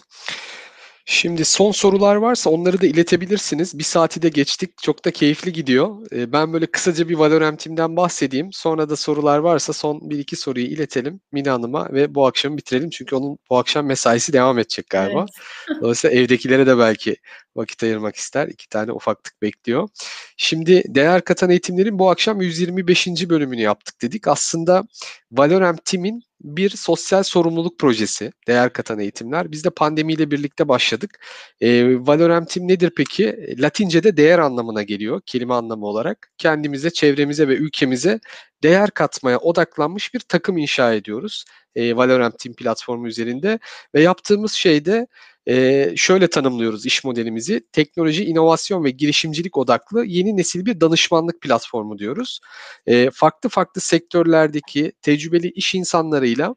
Şimdi 1.06 1.46
son 1.46 1.72
sorular 1.72 2.16
varsa 2.16 2.50
onları 2.50 2.82
da 2.82 2.86
iletebilirsiniz. 2.86 3.80
Bir 3.80 3.84
saati 3.84 4.22
de 4.22 4.30
geçtik. 4.30 4.78
Çok 4.82 5.06
da 5.06 5.12
keyifli 5.12 5.54
gidiyor. 5.54 6.08
Ee, 6.12 6.32
ben 6.32 6.54
böyle 6.54 6.66
kısaca 6.66 7.10
bir 7.10 7.16
Valorant'imden 7.16 7.96
bahsedeyim. 7.96 8.50
Sonra 8.54 8.90
da 8.90 8.96
sorular 8.96 9.38
varsa 9.38 9.74
son 9.74 10.10
bir 10.10 10.20
iki 10.20 10.36
soruyu 10.36 10.66
iletelim 10.66 11.22
Mine 11.32 11.50
Hanım'a 11.50 11.90
ve 11.94 12.16
bu 12.16 12.26
akşam 12.26 12.58
bitirelim. 12.58 12.90
Çünkü 12.90 13.16
onun 13.16 13.38
bu 13.50 13.58
akşam 13.58 13.86
mesaisi 13.86 14.34
devam 14.34 14.60
edecek 14.60 14.90
galiba. 14.90 15.26
Evet. 15.70 15.82
Dolayısıyla 15.82 16.18
evdekilere 16.18 16.68
de 16.68 16.78
belki 16.78 17.16
vakit 17.56 17.84
ayırmak 17.84 18.16
ister. 18.16 18.48
İki 18.48 18.70
tane 18.70 18.92
ufaklık 18.92 19.42
bekliyor. 19.42 19.90
Şimdi 20.38 20.84
değer 20.88 21.24
katan 21.24 21.50
eğitimlerin 21.50 22.00
bu 22.00 22.10
akşam 22.10 22.42
125. 22.42 23.08
bölümünü 23.30 23.62
yaptık 23.62 24.02
dedik. 24.02 24.28
Aslında 24.28 24.84
Valorant 25.32 25.86
Team'in 25.86 26.24
bir 26.44 26.70
sosyal 26.70 27.24
sorumluluk 27.24 27.80
projesi, 27.80 28.32
değer 28.48 28.74
katan 28.74 29.00
eğitimler. 29.00 29.52
Biz 29.52 29.64
de 29.64 29.70
pandemiyle 29.70 30.32
birlikte 30.32 30.68
başladık. 30.68 31.20
E, 31.62 31.96
Valorant 32.08 32.50
Team 32.50 32.68
nedir 32.68 32.92
peki? 32.98 33.56
Latince'de 33.60 34.18
değer 34.18 34.40
anlamına 34.40 34.84
geliyor, 34.84 35.22
kelime 35.26 35.54
anlamı 35.54 35.86
olarak. 35.86 36.32
Kendimize, 36.38 36.90
çevremize 36.90 37.48
ve 37.48 37.56
ülkemize 37.56 38.20
değer 38.64 38.92
katmaya 38.92 39.38
odaklanmış 39.38 40.14
bir 40.14 40.20
takım 40.20 40.58
inşa 40.58 40.94
ediyoruz. 40.94 41.46
E, 41.76 41.96
Valorant 41.96 42.40
Team 42.40 42.56
platformu 42.56 43.08
üzerinde 43.08 43.60
ve 43.96 44.02
yaptığımız 44.02 44.52
şey 44.52 44.86
de 44.86 45.08
e, 45.48 45.94
şöyle 45.96 46.28
tanımlıyoruz 46.28 46.86
iş 46.86 47.04
modelimizi. 47.04 47.68
Teknoloji, 47.72 48.26
inovasyon 48.26 48.84
ve 48.84 48.90
girişimcilik 48.90 49.58
odaklı 49.58 50.06
yeni 50.06 50.38
nesil 50.38 50.66
bir 50.66 50.82
danışmanlık 50.82 51.42
platformu 51.42 52.00
diyoruz. 52.00 52.40
E, 52.86 53.10
farklı 53.14 53.50
farklı 53.50 53.82
sektörlerdeki 53.82 54.92
tecrübeli 55.02 55.50
iş 55.50 55.76
insanlarıyla 55.76 56.56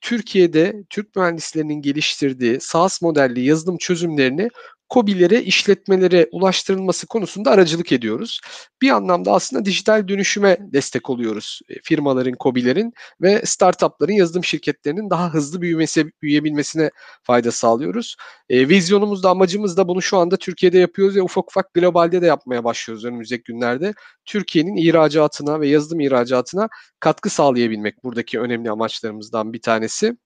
Türkiye'de 0.00 0.84
Türk 0.90 1.16
mühendislerinin 1.16 1.82
geliştirdiği 1.82 2.60
SaaS 2.60 3.02
modelli 3.02 3.40
yazılım 3.44 3.78
çözümlerini 3.78 4.48
COBİ'lere, 4.90 5.42
işletmelere 5.42 6.28
ulaştırılması 6.32 7.06
konusunda 7.06 7.50
aracılık 7.50 7.92
ediyoruz. 7.92 8.40
Bir 8.82 8.90
anlamda 8.90 9.32
aslında 9.32 9.64
dijital 9.64 10.08
dönüşüme 10.08 10.56
destek 10.60 11.10
oluyoruz 11.10 11.60
e, 11.68 11.74
firmaların, 11.82 12.34
COBİ'lerin 12.40 12.92
ve 13.20 13.42
startupların, 13.44 14.12
yazılım 14.12 14.44
şirketlerinin 14.44 15.10
daha 15.10 15.34
hızlı 15.34 15.60
büyümesi, 15.60 16.10
büyüyebilmesine 16.22 16.90
fayda 17.22 17.52
sağlıyoruz. 17.52 18.16
E, 18.48 18.68
vizyonumuz 18.68 19.22
da 19.22 19.30
amacımız 19.30 19.76
da 19.76 19.88
bunu 19.88 20.02
şu 20.02 20.18
anda 20.18 20.36
Türkiye'de 20.36 20.78
yapıyoruz 20.78 21.16
ve 21.16 21.22
ufak 21.22 21.50
ufak 21.50 21.74
globalde 21.74 22.22
de 22.22 22.26
yapmaya 22.26 22.64
başlıyoruz 22.64 23.04
önümüzdeki 23.04 23.42
günlerde. 23.52 23.94
Türkiye'nin 24.24 24.76
ihracatına 24.76 25.60
ve 25.60 25.68
yazılım 25.68 26.00
ihracatına 26.00 26.68
katkı 27.00 27.30
sağlayabilmek 27.30 28.04
buradaki 28.04 28.40
önemli 28.40 28.70
amaçlarımızdan 28.70 29.52
bir 29.52 29.62
tanesi. 29.62 30.16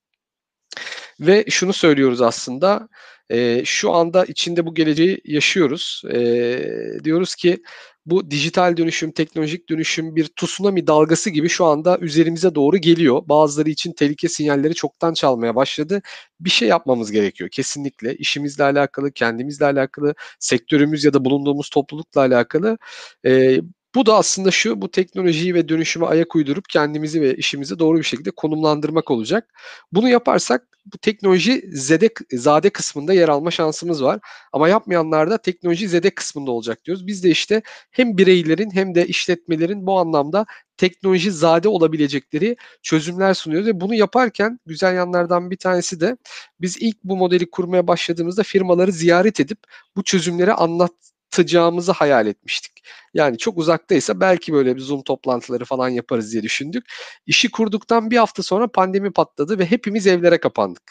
Ve 1.21 1.45
şunu 1.51 1.73
söylüyoruz 1.73 2.23
aslında, 2.23 2.89
e, 3.31 3.65
şu 3.65 3.93
anda 3.93 4.25
içinde 4.25 4.67
bu 4.67 4.75
geleceği 4.75 5.21
yaşıyoruz. 5.25 6.03
E, 6.13 7.01
diyoruz 7.05 7.35
ki 7.35 7.63
bu 8.07 8.31
dijital 8.31 8.77
dönüşüm, 8.77 9.13
teknolojik 9.13 9.69
dönüşüm 9.69 10.17
bir 10.17 10.29
tsunami 10.37 10.87
dalgası 10.87 11.31
gibi 11.31 11.49
şu 11.49 11.65
anda 11.65 11.99
üzerimize 11.99 12.55
doğru 12.55 12.77
geliyor. 12.79 13.23
Bazıları 13.29 13.71
için 13.71 13.93
tehlike 13.93 14.29
sinyalleri 14.29 14.75
çoktan 14.75 15.15
çalmaya 15.15 15.55
başladı. 15.57 16.03
Bir 16.41 16.51
şey 16.51 16.69
yapmamız 16.69 17.13
gerekiyor 17.13 17.51
kesinlikle. 17.51 18.17
İşimizle 18.17 18.65
alakalı, 18.65 19.13
kendimizle 19.13 19.65
alakalı, 19.65 20.15
sektörümüz 20.39 21.05
ya 21.05 21.13
da 21.15 21.25
bulunduğumuz 21.25 21.71
toplulukla 21.71 22.21
alakalı. 22.21 22.79
E, 23.27 23.61
bu 23.95 24.07
da 24.07 24.15
aslında 24.17 24.51
şu, 24.51 24.83
bu 24.83 24.91
teknolojiyi 24.91 25.55
ve 25.55 25.69
dönüşüme 25.69 26.07
ayak 26.07 26.37
uydurup 26.37 26.65
kendimizi 26.69 27.21
ve 27.21 27.35
işimizi 27.37 27.79
doğru 27.79 27.99
bir 27.99 28.03
şekilde 28.05 28.31
konumlandırmak 28.31 29.11
olacak. 29.11 29.53
Bunu 29.93 30.09
yaparsak 30.09 30.70
bu 30.87 30.99
teknoloji 30.99 31.65
zede, 31.73 32.11
zade 32.33 32.71
kısmında 32.71 33.13
yer 33.13 33.29
alma 33.29 33.51
şansımız 33.51 34.03
var. 34.05 34.21
Ama 34.53 34.69
yapmayanlar 34.69 35.31
da 35.31 35.39
teknoloji 35.39 35.89
zede 35.89 36.11
kısmında 36.11 36.51
olacak 36.51 36.85
diyoruz. 36.85 37.07
Biz 37.07 37.25
de 37.25 37.31
işte 37.31 37.63
hem 37.91 38.19
bireylerin 38.19 38.71
hem 38.71 38.95
de 38.95 39.07
işletmelerin 39.07 39.87
bu 39.87 39.99
anlamda 39.99 40.47
teknoloji 40.77 41.33
zade 41.33 41.69
olabilecekleri 41.69 42.57
çözümler 42.83 43.35
sunuyoruz 43.35 43.67
ve 43.69 43.81
bunu 43.81 43.95
yaparken 43.95 44.59
güzel 44.67 44.95
yanlardan 44.95 45.51
bir 45.51 45.57
tanesi 45.57 46.01
de 46.01 46.17
biz 46.61 46.77
ilk 46.81 47.05
bu 47.05 47.17
modeli 47.17 47.51
kurmaya 47.51 47.87
başladığımızda 47.87 48.43
firmaları 48.43 48.93
ziyaret 48.93 49.41
edip 49.41 49.59
bu 49.97 50.05
çözümleri 50.05 50.53
anlat 50.53 51.10
atacağımızı 51.31 51.93
hayal 51.93 52.27
etmiştik. 52.27 52.73
Yani 53.15 53.39
çok 53.39 53.59
uzaktaysa 53.59 54.21
belki 54.21 54.53
böyle 54.53 54.77
bir 54.77 54.81
Zoom 54.81 55.03
toplantıları 55.03 55.65
falan 55.65 55.89
yaparız 55.89 56.33
diye 56.33 56.43
düşündük. 56.43 56.85
İşi 57.27 57.51
kurduktan 57.51 58.11
bir 58.11 58.17
hafta 58.17 58.43
sonra 58.43 58.69
pandemi 58.69 59.13
patladı 59.13 59.59
ve 59.59 59.67
hepimiz 59.67 60.07
evlere 60.07 60.39
kapandık. 60.39 60.83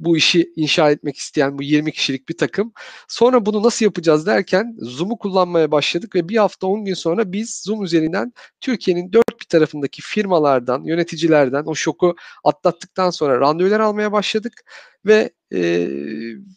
Bu 0.00 0.16
işi 0.16 0.52
inşa 0.56 0.90
etmek 0.90 1.16
isteyen 1.16 1.58
bu 1.58 1.62
20 1.62 1.92
kişilik 1.92 2.28
bir 2.28 2.36
takım. 2.36 2.72
Sonra 3.08 3.46
bunu 3.46 3.62
nasıl 3.62 3.84
yapacağız 3.84 4.26
derken 4.26 4.76
Zoom'u 4.78 5.18
kullanmaya 5.18 5.70
başladık 5.70 6.14
ve 6.14 6.28
bir 6.28 6.36
hafta 6.36 6.66
10 6.66 6.84
gün 6.84 6.94
sonra 6.94 7.32
biz 7.32 7.62
Zoom 7.64 7.84
üzerinden 7.84 8.32
Türkiye'nin 8.60 9.12
dört 9.12 9.28
bir 9.28 9.29
tarafındaki 9.50 10.02
firmalardan, 10.02 10.84
yöneticilerden 10.84 11.62
o 11.66 11.74
şoku 11.74 12.16
atlattıktan 12.44 13.10
sonra 13.10 13.40
randevular 13.40 13.80
almaya 13.80 14.12
başladık 14.12 14.64
ve 15.06 15.30
e, 15.52 15.58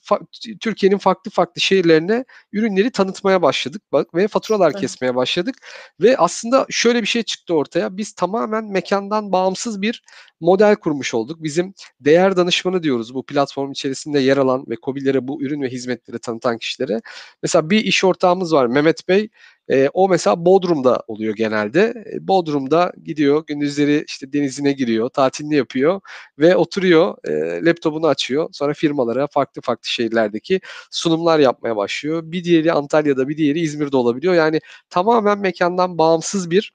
fa- 0.03 0.57
Türkiye'nin 0.59 0.97
farklı 0.97 1.31
farklı 1.31 1.61
şehirlerine 1.61 2.25
ürünleri 2.51 2.91
tanıtmaya 2.91 3.41
başladık 3.41 3.81
bak 3.91 4.15
ve 4.15 4.27
faturalar 4.27 4.71
evet. 4.71 4.81
kesmeye 4.81 5.15
başladık 5.15 5.55
ve 6.01 6.17
aslında 6.17 6.65
şöyle 6.69 7.01
bir 7.01 7.07
şey 7.07 7.23
çıktı 7.23 7.53
ortaya 7.53 7.97
biz 7.97 8.13
tamamen 8.13 8.65
mekandan 8.65 9.31
bağımsız 9.31 9.81
bir 9.81 10.03
model 10.39 10.75
kurmuş 10.75 11.13
olduk. 11.13 11.43
Bizim 11.43 11.73
değer 11.99 12.37
danışmanı 12.37 12.83
diyoruz 12.83 13.13
bu 13.13 13.25
platform 13.25 13.71
içerisinde 13.71 14.19
yer 14.19 14.37
alan 14.37 14.65
ve 14.69 14.75
COBİ'lere 14.83 15.27
bu 15.27 15.43
ürün 15.43 15.61
ve 15.61 15.69
hizmetleri 15.69 16.19
tanıtan 16.19 16.57
kişilere. 16.57 17.01
Mesela 17.43 17.69
bir 17.69 17.83
iş 17.83 18.03
ortağımız 18.03 18.53
var 18.53 18.65
Mehmet 18.65 19.07
Bey. 19.07 19.29
E, 19.72 19.90
o 19.94 20.10
mesela 20.10 20.45
Bodrum'da 20.45 21.03
oluyor 21.07 21.35
genelde. 21.35 22.03
E, 22.14 22.27
Bodrum'da 22.27 22.91
gidiyor, 23.03 23.44
gündüzleri 23.48 24.03
işte 24.07 24.34
denizine 24.34 24.72
giriyor, 24.72 25.10
tatilini 25.10 25.56
yapıyor 25.56 26.02
ve 26.40 26.56
oturuyor, 26.56 27.15
e, 27.27 27.65
laptopunu 27.65 28.07
açıyor. 28.07 28.49
Sonra 28.52 28.73
firmalara 28.73 29.27
farklı 29.27 29.61
farklı 29.61 29.88
şehirlerdeki 29.90 30.61
sunumlar 30.91 31.40
yapmaya 31.40 31.76
başlıyor. 31.77 32.22
Bir 32.26 32.44
diğeri 32.44 32.73
Antalya'da, 32.73 33.30
bir 33.30 33.38
diğeri 33.38 33.60
İzmir'de 33.60 33.98
olabiliyor. 33.98 34.34
Yani 34.34 34.60
tamamen 34.90 35.40
mekandan 35.40 35.98
bağımsız 35.98 36.52
bir 36.52 36.73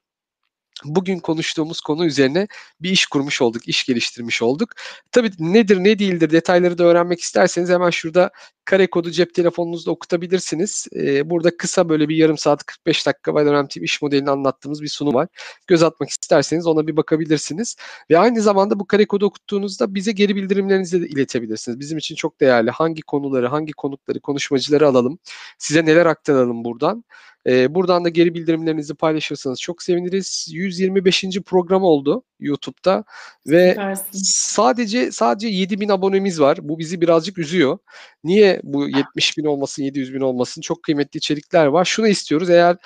bugün 0.85 1.19
konuştuğumuz 1.19 1.81
konu 1.81 2.05
üzerine 2.05 2.47
bir 2.81 2.89
iş 2.89 3.05
kurmuş 3.05 3.41
olduk, 3.41 3.67
iş 3.67 3.85
geliştirmiş 3.85 4.41
olduk. 4.41 4.69
Tabii 5.11 5.31
nedir 5.39 5.77
ne 5.83 5.99
değildir 5.99 6.29
detayları 6.29 6.77
da 6.77 6.83
öğrenmek 6.83 7.21
isterseniz 7.21 7.69
hemen 7.69 7.89
şurada 7.89 8.31
kare 8.65 8.89
kodu 8.89 9.11
cep 9.11 9.33
telefonunuzda 9.33 9.91
okutabilirsiniz. 9.91 10.87
Ee, 10.95 11.29
burada 11.29 11.57
kısa 11.57 11.89
böyle 11.89 12.09
bir 12.09 12.15
yarım 12.15 12.37
saat 12.37 12.65
45 12.65 13.05
dakika 13.05 13.33
Valorant 13.33 13.71
Team 13.71 13.83
iş 13.83 14.01
modelini 14.01 14.29
anlattığımız 14.31 14.81
bir 14.81 14.87
sunum 14.87 15.13
var. 15.13 15.27
Göz 15.67 15.83
atmak 15.83 16.09
isterseniz 16.09 16.67
ona 16.67 16.87
bir 16.87 16.97
bakabilirsiniz. 16.97 17.75
Ve 18.09 18.19
aynı 18.19 18.41
zamanda 18.41 18.79
bu 18.79 18.87
kare 18.87 19.05
kodu 19.07 19.25
okuttuğunuzda 19.25 19.95
bize 19.95 20.11
geri 20.11 20.35
bildirimlerinizi 20.35 21.01
de 21.01 21.07
iletebilirsiniz. 21.07 21.79
Bizim 21.79 21.97
için 21.97 22.15
çok 22.15 22.39
değerli. 22.41 22.71
Hangi 22.71 23.01
konuları, 23.01 23.47
hangi 23.47 23.73
konukları, 23.73 24.19
konuşmacıları 24.19 24.87
alalım, 24.87 25.19
size 25.57 25.85
neler 25.85 26.05
aktaralım 26.05 26.63
buradan. 26.63 27.03
E, 27.49 27.75
buradan 27.75 28.05
da 28.05 28.09
geri 28.09 28.33
bildirimlerinizi 28.33 28.95
paylaşırsanız 28.95 29.61
çok 29.61 29.83
seviniriz. 29.83 30.47
125. 30.51 31.25
program 31.45 31.83
oldu 31.83 32.23
YouTube'da 32.39 33.03
ve 33.47 33.69
Süpersin. 33.69 34.19
sadece 34.23 35.11
sadece 35.11 35.47
7000 35.47 35.89
abonemiz 35.89 36.41
var. 36.41 36.57
Bu 36.61 36.79
bizi 36.79 37.01
birazcık 37.01 37.37
üzüyor. 37.37 37.77
Niye 38.23 38.61
bu 38.63 38.89
70 38.89 39.37
bin 39.37 39.45
olmasın, 39.45 39.83
700 39.83 40.13
bin 40.13 40.21
olmasın? 40.21 40.61
Çok 40.61 40.83
kıymetli 40.83 41.17
içerikler 41.17 41.65
var. 41.65 41.85
Şunu 41.85 42.07
istiyoruz. 42.07 42.49
Eğer 42.49 42.77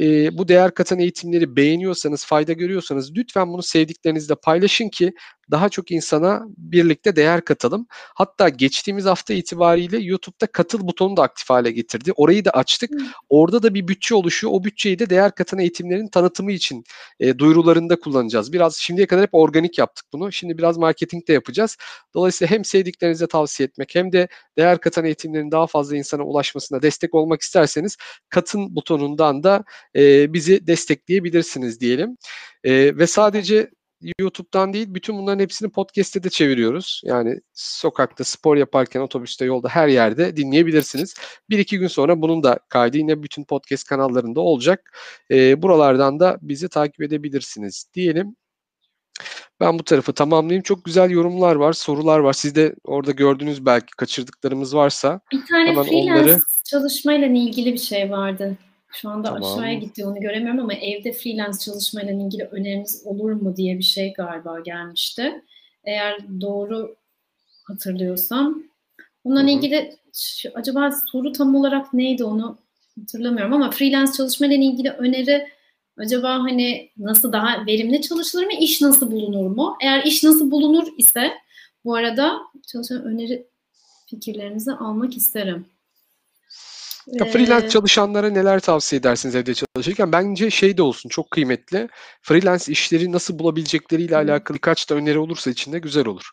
e, 0.00 0.38
bu 0.38 0.48
değer 0.48 0.74
katan 0.74 0.98
eğitimleri 0.98 1.56
beğeniyorsanız, 1.56 2.24
fayda 2.24 2.52
görüyorsanız 2.52 3.16
lütfen 3.16 3.48
bunu 3.48 3.62
sevdiklerinizle 3.62 4.34
paylaşın 4.34 4.88
ki 4.88 5.12
daha 5.50 5.68
çok 5.68 5.90
insana 5.90 6.42
birlikte 6.56 7.16
değer 7.16 7.44
katalım. 7.44 7.86
Hatta 7.90 8.48
geçtiğimiz 8.48 9.04
hafta 9.04 9.34
itibariyle 9.34 9.98
YouTube'da 9.98 10.46
katıl 10.46 10.88
butonu 10.88 11.16
da 11.16 11.22
aktif 11.22 11.50
hale 11.50 11.70
getirdi. 11.70 12.12
Orayı 12.16 12.44
da 12.44 12.50
açtık. 12.50 12.90
Hı. 12.90 13.04
Orada 13.28 13.62
da 13.62 13.74
bir 13.74 13.88
bütçe 13.88 14.14
oluşuyor. 14.14 14.52
O 14.56 14.64
bütçeyi 14.64 14.98
de 14.98 15.10
değer 15.10 15.34
katan 15.34 15.60
eğitimlerin 15.60 16.08
tanıtımı 16.08 16.52
için 16.52 16.84
e, 17.20 17.38
duyurularında 17.38 18.00
kullanacağız. 18.00 18.52
Biraz 18.52 18.76
şimdiye 18.76 19.06
kadar 19.06 19.22
hep 19.22 19.34
organik 19.34 19.78
yaptık 19.78 20.06
bunu. 20.12 20.32
Şimdi 20.32 20.58
biraz 20.58 20.76
marketing 20.78 21.28
de 21.28 21.32
yapacağız. 21.32 21.76
Dolayısıyla 22.14 22.50
hem 22.50 22.64
sevdiklerinize 22.64 23.26
tavsiye 23.26 23.66
etmek 23.66 23.94
hem 23.94 24.12
de 24.12 24.28
değer 24.58 24.80
katan 24.80 25.04
eğitimlerin 25.04 25.50
daha 25.50 25.66
fazla 25.66 25.96
insana 25.96 26.22
ulaşmasına 26.22 26.82
destek 26.82 27.14
olmak 27.14 27.42
isterseniz 27.42 27.96
katın 28.28 28.76
butonundan 28.76 29.42
da 29.42 29.64
e, 29.96 30.32
bizi 30.32 30.66
destekleyebilirsiniz 30.66 31.80
diyelim. 31.80 32.16
E, 32.64 32.98
ve 32.98 33.06
sadece 33.06 33.70
YouTube'dan 34.18 34.72
değil 34.72 34.86
bütün 34.94 35.18
bunların 35.18 35.42
hepsini 35.42 35.70
podcast'te 35.70 36.22
de 36.22 36.30
çeviriyoruz. 36.30 37.02
Yani 37.04 37.40
sokakta, 37.54 38.24
spor 38.24 38.56
yaparken, 38.56 39.00
otobüste, 39.00 39.44
yolda 39.44 39.68
her 39.68 39.88
yerde 39.88 40.36
dinleyebilirsiniz. 40.36 41.14
Bir 41.50 41.58
iki 41.58 41.78
gün 41.78 41.88
sonra 41.88 42.22
bunun 42.22 42.42
da 42.42 42.58
kaydı 42.68 42.96
yine 42.98 43.22
bütün 43.22 43.44
podcast 43.44 43.88
kanallarında 43.88 44.40
olacak. 44.40 44.98
E, 45.30 45.62
buralardan 45.62 46.20
da 46.20 46.38
bizi 46.42 46.68
takip 46.68 47.02
edebilirsiniz 47.02 47.86
diyelim. 47.94 48.36
Ben 49.60 49.78
bu 49.78 49.84
tarafı 49.84 50.12
tamamlayayım. 50.12 50.62
Çok 50.62 50.84
güzel 50.84 51.10
yorumlar 51.10 51.56
var, 51.56 51.72
sorular 51.72 52.18
var. 52.18 52.32
Siz 52.32 52.54
de 52.54 52.74
orada 52.84 53.10
gördüğünüz 53.10 53.66
belki 53.66 53.96
kaçırdıklarımız 53.96 54.74
varsa. 54.74 55.20
Bir 55.32 55.46
tane 55.46 55.70
Hemen 55.70 55.84
freelance 55.84 56.22
onları- 56.22 56.38
çalışmayla 56.64 57.26
ilgili 57.26 57.72
bir 57.72 57.78
şey 57.78 58.10
vardı. 58.10 58.56
Şu 58.92 59.08
anda 59.08 59.28
Tamam. 59.28 59.42
aşağıya 59.42 59.74
gitti 59.74 60.06
onu 60.06 60.20
göremiyorum 60.20 60.60
ama 60.60 60.74
evde 60.74 61.12
freelance 61.12 61.58
çalışmayla 61.58 62.12
ilgili 62.12 62.44
öneriniz 62.44 63.02
olur 63.06 63.32
mu 63.32 63.56
diye 63.56 63.78
bir 63.78 63.84
şey 63.84 64.12
galiba 64.12 64.60
gelmişti. 64.60 65.42
Eğer 65.84 66.40
doğru 66.40 66.96
hatırlıyorsam. 67.64 68.62
Bununla 69.24 69.40
Hı 69.40 69.44
hı. 69.44 69.50
ilgili 69.50 69.96
acaba 70.54 70.90
soru 71.12 71.32
tam 71.32 71.54
olarak 71.54 71.94
neydi 71.94 72.24
onu 72.24 72.58
hatırlamıyorum 73.00 73.52
ama 73.52 73.70
freelance 73.70 74.12
çalışmayla 74.12 74.56
ilgili 74.56 74.90
öneri 74.90 75.48
acaba 75.96 76.28
hani 76.28 76.90
nasıl 76.96 77.32
daha 77.32 77.66
verimli 77.66 78.00
çalışılır 78.02 78.44
mı, 78.46 78.52
iş 78.60 78.80
nasıl 78.82 79.12
bulunur 79.12 79.46
mu? 79.56 79.76
Eğer 79.82 80.02
iş 80.04 80.24
nasıl 80.24 80.50
bulunur 80.50 80.88
ise 80.98 81.32
bu 81.84 81.94
arada 81.94 82.38
çalışan 82.72 83.02
öneri 83.04 83.46
fikirlerinizi 84.10 84.72
almak 84.72 85.16
isterim. 85.16 85.66
Ya 87.12 87.26
Ee, 87.26 87.30
freelance 87.30 87.68
çalışanlara 87.68 88.30
neler 88.30 88.60
tavsiye 88.60 89.00
edersiniz 89.00 89.34
evde 89.34 89.54
çalışırken? 89.54 90.12
Bence 90.12 90.50
şey 90.50 90.76
de 90.76 90.82
olsun 90.82 91.08
çok 91.08 91.30
kıymetli. 91.30 91.88
Freelance 92.22 92.72
işleri 92.72 93.12
nasıl 93.12 93.38
bulabilecekleriyle 93.38 94.14
Hı. 94.14 94.18
alakalı 94.18 94.54
birkaç 94.56 94.90
da 94.90 94.94
öneri 94.94 95.18
olursa 95.18 95.50
içinde 95.50 95.78
güzel 95.78 96.06
olur. 96.06 96.30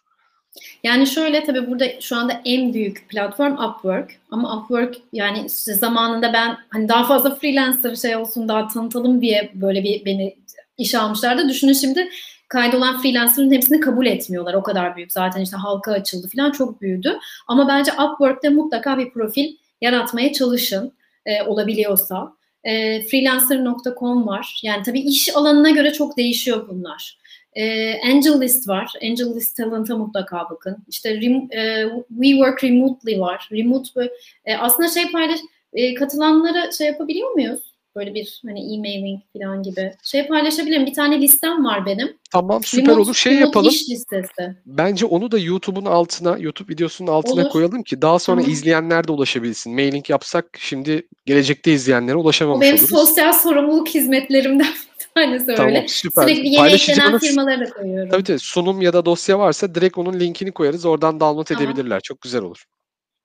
Yani 0.83 1.07
şöyle 1.07 1.43
tabii 1.43 1.67
burada 1.67 2.01
şu 2.01 2.15
anda 2.15 2.41
en 2.45 2.73
büyük 2.73 3.09
platform 3.09 3.53
Upwork 3.53 4.11
ama 4.31 4.57
Upwork 4.57 4.95
yani 5.13 5.45
işte 5.47 5.73
zamanında 5.73 6.33
ben 6.33 6.57
hani 6.69 6.89
daha 6.89 7.03
fazla 7.03 7.35
freelancer 7.35 7.95
şey 7.95 8.15
olsun 8.15 8.47
daha 8.47 8.67
tanıtalım 8.67 9.21
diye 9.21 9.51
böyle 9.53 9.83
bir 9.83 10.05
beni 10.05 10.35
iş 10.77 10.95
almışlardı. 10.95 11.49
Düşünün 11.49 11.73
şimdi 11.73 12.09
kaydolan 12.47 13.01
freelancer'ın 13.01 13.51
hepsini 13.51 13.79
kabul 13.79 14.05
etmiyorlar. 14.05 14.53
O 14.53 14.63
kadar 14.63 14.95
büyük 14.95 15.11
zaten 15.11 15.41
işte 15.41 15.57
halka 15.57 15.91
açıldı 15.91 16.29
falan 16.35 16.51
çok 16.51 16.81
büyüdü. 16.81 17.17
Ama 17.47 17.67
bence 17.67 17.91
Upwork'te 17.91 18.49
mutlaka 18.49 18.97
bir 18.97 19.09
profil 19.09 19.55
yaratmaya 19.85 20.33
çalışın 20.33 20.93
e, 21.25 21.43
olabiliyorsa. 21.43 22.33
E, 22.63 23.01
freelancer.com 23.01 24.27
var. 24.27 24.59
Yani 24.63 24.83
tabii 24.83 24.99
iş 24.99 25.35
alanına 25.35 25.69
göre 25.69 25.93
çok 25.93 26.17
değişiyor 26.17 26.67
bunlar. 26.69 27.17
E, 27.53 27.93
Angel 28.01 28.41
List 28.41 28.67
var. 28.67 28.93
Angel 29.03 29.35
List 29.35 29.57
Talent'a 29.57 29.97
mutlaka 29.97 30.47
bakın. 30.49 30.77
İşte 30.87 31.21
rem, 31.21 31.35
e, 31.51 31.85
We 32.09 32.29
Work 32.29 32.63
Remotely 32.63 33.19
var. 33.19 33.49
Remote 33.51 34.11
e, 34.45 34.55
aslında 34.55 34.89
şey 34.89 35.11
paylaş 35.11 35.39
e, 35.73 35.93
katılanlara 35.93 36.71
şey 36.71 36.87
yapabiliyor 36.87 37.31
muyuz? 37.31 37.74
Böyle 37.95 38.13
bir 38.13 38.41
hani 38.45 38.73
e-mailing 38.75 39.21
falan 39.37 39.63
gibi. 39.63 39.91
Şey 40.03 40.27
paylaşabilirim. 40.27 40.85
Bir 40.85 40.93
tane 40.93 41.21
listem 41.21 41.65
var 41.65 41.85
benim. 41.85 42.17
Tamam 42.31 42.63
süper 42.63 42.93
Remote- 42.93 42.99
olur. 42.99 43.13
Şey 43.15 43.31
remote 43.33 43.45
yapalım. 43.45 43.69
iş 43.69 43.89
listesi. 43.89 44.55
Bence 44.65 45.05
onu 45.05 45.31
da 45.31 45.39
YouTube'un 45.39 45.85
altına, 45.85 46.37
YouTube 46.37 46.73
videosunun 46.73 47.11
altına 47.11 47.41
Olur. 47.41 47.49
koyalım 47.49 47.83
ki 47.83 48.01
daha 48.01 48.19
sonra 48.19 48.37
Tamam. 48.41 48.51
izleyenler 48.51 49.07
de 49.07 49.11
ulaşabilsin. 49.11 49.73
Mailing 49.73 50.09
yapsak 50.09 50.45
şimdi 50.59 51.07
gelecekte 51.25 51.71
izleyenlere 51.73 52.15
O 52.15 52.19
ulaşamamış 52.21 52.61
benim 52.67 52.75
oluruz. 52.75 52.89
sosyal 52.89 53.33
sorumluluk 53.33 53.87
hizmetlerimden 53.89 54.67
bir 54.99 55.21
tanesi 55.21 55.43
öyle. 55.51 55.55
Tamam 55.55 55.83
süper. 55.87 56.23
Sürekli 56.23 56.49
yeni 56.49 56.67
eklenen 56.67 57.19
firmaları 57.19 57.59
da 57.65 57.69
koyuyorum. 57.69 58.09
tabii 58.09 58.23
tabii 58.23 58.39
sunum 58.39 58.81
ya 58.81 58.93
da 58.93 59.05
dosya 59.05 59.39
varsa 59.39 59.75
direkt 59.75 59.97
onun 59.97 60.19
linkini 60.19 60.51
koyarız. 60.51 60.85
Oradan 60.85 61.19
download 61.19 61.45
Tamam. 61.45 61.63
edebilirler. 61.63 61.99
Çok 61.99 62.21
güzel 62.21 62.41
olur. 62.41 62.63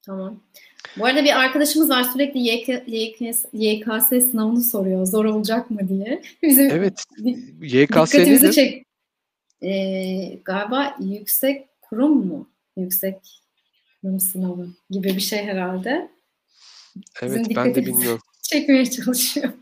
Tamam. 0.06 0.40
Bu 0.96 1.06
arada 1.06 1.24
bir 1.24 1.40
arkadaşımız 1.40 1.90
var 1.90 2.02
sürekli 2.02 2.40
YK, 2.40 2.68
YKS, 2.86 3.44
YKS 3.52 4.30
sınavını 4.30 4.62
soruyor. 4.62 5.06
Zor 5.06 5.24
olacak 5.24 5.70
mı 5.70 5.88
diye. 5.88 6.22
Bizim 6.42 6.70
Evet. 6.70 7.04
YKS 7.62 7.88
dikkatimizi 7.88 8.44
nedir? 8.44 8.52
çek. 8.52 8.86
Ee, 9.62 10.38
galiba 10.44 10.96
yüksek 11.00 11.68
kurum 11.80 12.26
mu? 12.26 12.50
Yüksek 12.76 13.42
kurum 14.00 14.20
sınavı 14.20 14.66
gibi 14.90 15.08
bir 15.08 15.20
şey 15.20 15.38
herhalde. 15.38 16.10
Bizim 17.22 17.38
Evet 17.38 17.56
ben 17.56 17.74
de 17.74 17.86
bilmiyorum. 17.86 18.20
Çekmeye 18.42 18.90
çalışıyor. 18.90 19.52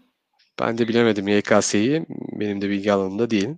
Ben 0.60 0.78
de 0.78 0.88
bilemedim 0.88 1.28
YKS'yi. 1.28 2.06
Benim 2.32 2.60
de 2.60 2.70
bilgi 2.70 2.92
alanımda 2.92 3.30
değil. 3.30 3.48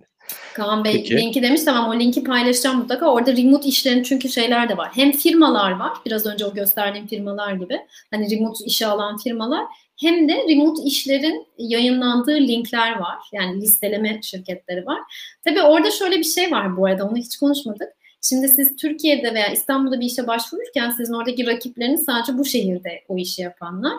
Kaan 0.53 0.83
Bey 0.83 0.93
Peki. 0.93 1.17
linki 1.17 1.41
demiş 1.41 1.63
tamam 1.63 1.89
o 1.89 1.99
linki 1.99 2.23
paylaşacağım 2.23 2.77
mutlaka. 2.77 3.05
Orada 3.05 3.37
remote 3.37 3.67
işlerin 3.67 4.03
çünkü 4.03 4.29
şeyler 4.29 4.69
de 4.69 4.77
var. 4.77 4.89
Hem 4.95 5.11
firmalar 5.11 5.71
var 5.71 5.91
biraz 6.05 6.25
önce 6.25 6.45
o 6.45 6.53
gösterdiğim 6.53 7.07
firmalar 7.07 7.53
gibi. 7.53 7.79
Hani 8.11 8.31
remote 8.31 8.65
işe 8.65 8.87
alan 8.87 9.17
firmalar. 9.17 9.65
Hem 10.01 10.29
de 10.29 10.45
remote 10.49 10.83
işlerin 10.83 11.47
yayınlandığı 11.57 12.37
linkler 12.37 12.99
var. 12.99 13.17
Yani 13.31 13.61
listeleme 13.61 14.19
şirketleri 14.23 14.85
var. 14.85 14.99
Tabii 15.43 15.61
orada 15.61 15.91
şöyle 15.91 16.17
bir 16.17 16.23
şey 16.23 16.51
var 16.51 16.77
bu 16.77 16.85
arada 16.85 17.05
onu 17.05 17.17
hiç 17.17 17.37
konuşmadık. 17.37 17.89
Şimdi 18.21 18.49
siz 18.49 18.75
Türkiye'de 18.75 19.33
veya 19.33 19.47
İstanbul'da 19.47 19.99
bir 19.99 20.05
işe 20.05 20.27
başvururken 20.27 20.89
sizin 20.89 21.13
oradaki 21.13 21.47
rakipleriniz 21.47 22.03
sadece 22.03 22.37
bu 22.37 22.45
şehirde 22.45 23.03
o 23.07 23.17
işi 23.17 23.41
yapanlar. 23.41 23.97